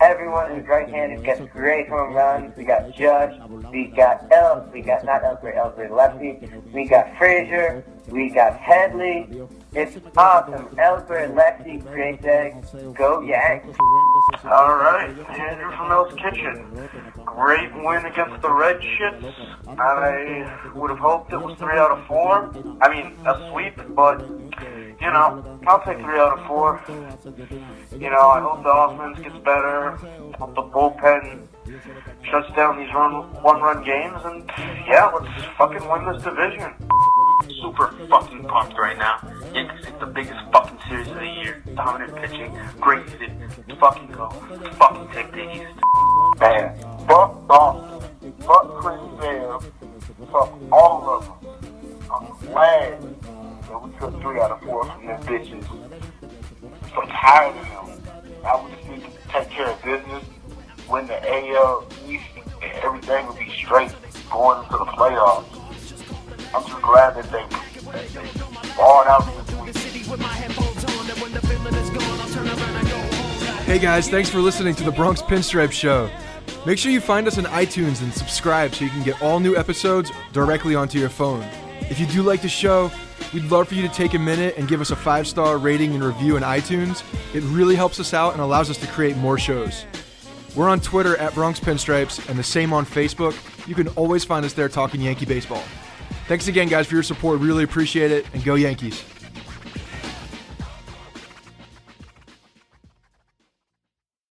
Everyone 0.00 0.54
who's 0.54 0.66
right-handed 0.66 1.24
gets 1.24 1.40
great 1.52 1.88
home 1.88 2.14
runs. 2.14 2.56
We 2.56 2.64
got 2.64 2.94
Judge, 2.94 3.38
we 3.72 3.86
got 3.86 4.30
El, 4.32 4.68
we 4.72 4.80
got 4.82 5.04
not 5.04 5.22
Ellsbury, 5.22 5.56
Ellsbury 5.56 5.90
lefty. 5.90 6.38
We 6.72 6.86
got 6.88 7.16
Frazier, 7.18 7.84
we 8.08 8.30
got 8.30 8.56
Headley. 8.56 9.28
It's 9.72 9.98
awesome. 10.16 10.66
Ellsbury 10.76 11.34
lefty, 11.34 11.78
great 11.78 12.22
day. 12.22 12.54
Go 12.94 13.20
Yanks! 13.22 13.76
All 14.44 14.76
right, 14.76 15.10
Andrew 15.28 15.70
from 15.76 15.88
Mel's 15.88 16.14
Kitchen. 16.14 16.88
Great 17.24 17.72
win 17.74 18.04
against 18.04 18.42
the 18.42 18.50
Red 18.50 18.80
Shits. 18.80 19.34
I 19.78 20.70
would 20.74 20.90
have 20.90 20.98
hoped 20.98 21.32
it 21.32 21.40
was 21.40 21.58
three 21.58 21.78
out 21.78 21.90
of 21.90 22.06
four. 22.06 22.52
I 22.80 22.88
mean, 22.88 23.16
a 23.26 23.50
sweep, 23.50 23.80
but 23.94 24.18
you 25.00 25.10
know, 25.10 25.60
I'll 25.66 25.82
take 25.84 25.98
three 25.98 26.18
out 26.18 26.38
of 26.38 26.46
four. 26.46 26.82
You 27.92 28.10
know, 28.10 28.28
I 28.28 28.40
hope 28.40 28.62
the 28.62 28.70
offense 28.70 29.18
gets 29.20 29.36
better. 29.44 29.92
I 29.92 30.36
Hope 30.38 30.54
the 30.54 30.62
bullpen 30.62 31.46
shuts 32.30 32.54
down 32.56 32.78
these 32.78 32.92
run 32.94 33.12
one-run 33.42 33.84
games, 33.84 34.20
and 34.24 34.50
yeah, 34.86 35.06
let's 35.06 35.44
fucking 35.56 35.88
win 35.88 36.12
this 36.12 36.22
division. 36.22 36.72
super 37.62 37.92
fucking 38.08 38.44
pumped 38.44 38.78
right 38.78 38.96
now. 38.98 39.18
Yankees 39.54 39.86
it's 39.88 39.98
the 40.00 40.06
biggest 40.06 40.40
fucking 40.52 40.78
series 40.88 41.08
of 41.08 41.14
the 41.14 41.26
year. 41.26 41.62
Dominant 41.74 42.16
pitching, 42.16 42.58
great 42.80 43.08
hitting. 43.08 43.48
Fucking 43.78 44.08
go. 44.12 44.28
Fucking 44.78 45.08
take 45.14 45.32
the 45.32 45.50
East. 45.52 45.74
Man, 46.38 46.78
fuck 47.06 47.46
Boston, 47.46 48.32
fuck 48.40 48.80
Chris 48.80 49.00
Sale, 49.20 49.62
fuck 50.32 50.52
all 50.72 51.10
of 51.10 51.42
them. 51.42 52.00
I'm 52.12 52.46
glad 52.46 53.39
that 53.70 53.80
we 53.80 53.90
took 53.98 54.20
three 54.20 54.40
out 54.40 54.50
of 54.50 54.60
four 54.62 54.84
from 54.84 55.06
them 55.06 55.22
bitches. 55.22 55.64
I'm 56.96 57.08
tired 57.08 57.56
of 57.56 57.64
them. 57.64 58.14
I 58.44 58.60
would 58.60 58.72
just 58.72 58.88
need 58.88 59.02
to 59.02 59.10
take 59.28 59.48
care 59.50 59.68
of 59.68 59.82
business, 59.82 60.24
win 60.88 61.06
the 61.06 61.16
AL 61.24 61.86
East, 62.08 62.24
and 62.60 62.72
everything 62.82 63.26
will 63.26 63.34
be 63.34 63.48
straight 63.50 63.94
going 64.28 64.64
into 64.64 64.76
the 64.76 64.86
playoffs. 64.86 65.44
I'm 66.52 66.66
just 66.66 66.82
glad 66.82 67.14
that 67.14 67.30
they, 67.30 67.44
they, 67.92 68.06
they 68.08 68.28
balled 68.76 69.06
out 69.06 69.24
this 69.46 69.54
week. 69.56 69.76
Hey 73.66 73.78
guys, 73.78 74.08
thanks 74.08 74.28
for 74.28 74.40
listening 74.40 74.74
to 74.74 74.82
the 74.82 74.90
Bronx 74.90 75.22
Pinstripe 75.22 75.70
Show. 75.70 76.10
Make 76.66 76.76
sure 76.76 76.90
you 76.90 77.00
find 77.00 77.28
us 77.28 77.38
on 77.38 77.44
iTunes 77.44 78.02
and 78.02 78.12
subscribe 78.12 78.74
so 78.74 78.84
you 78.84 78.90
can 78.90 79.04
get 79.04 79.22
all 79.22 79.38
new 79.38 79.56
episodes 79.56 80.10
directly 80.32 80.74
onto 80.74 80.98
your 80.98 81.08
phone. 81.08 81.44
If 81.82 82.00
you 82.00 82.06
do 82.06 82.22
like 82.22 82.42
the 82.42 82.48
show, 82.48 82.90
we'd 83.32 83.44
love 83.50 83.68
for 83.68 83.74
you 83.74 83.82
to 83.82 83.88
take 83.88 84.14
a 84.14 84.18
minute 84.18 84.54
and 84.56 84.68
give 84.68 84.80
us 84.80 84.90
a 84.90 84.96
five 84.96 85.26
star 85.26 85.58
rating 85.58 85.94
and 85.94 86.02
review 86.04 86.36
in 86.36 86.42
iTunes. 86.42 87.02
It 87.34 87.42
really 87.44 87.74
helps 87.74 88.00
us 88.00 88.14
out 88.14 88.32
and 88.32 88.42
allows 88.42 88.70
us 88.70 88.78
to 88.78 88.86
create 88.88 89.16
more 89.16 89.38
shows. 89.38 89.84
We're 90.56 90.68
on 90.68 90.80
Twitter 90.80 91.16
at 91.16 91.34
Bronx 91.34 91.60
Pinstripes 91.60 92.28
and 92.28 92.38
the 92.38 92.42
same 92.42 92.72
on 92.72 92.84
Facebook. 92.84 93.36
You 93.68 93.74
can 93.74 93.88
always 93.88 94.24
find 94.24 94.44
us 94.44 94.52
there 94.52 94.68
talking 94.68 95.00
Yankee 95.00 95.26
baseball. 95.26 95.62
Thanks 96.26 96.48
again, 96.48 96.68
guys, 96.68 96.86
for 96.86 96.94
your 96.94 97.02
support. 97.02 97.40
Really 97.40 97.64
appreciate 97.64 98.10
it, 98.10 98.26
and 98.32 98.44
go 98.44 98.54
Yankees. 98.54 99.04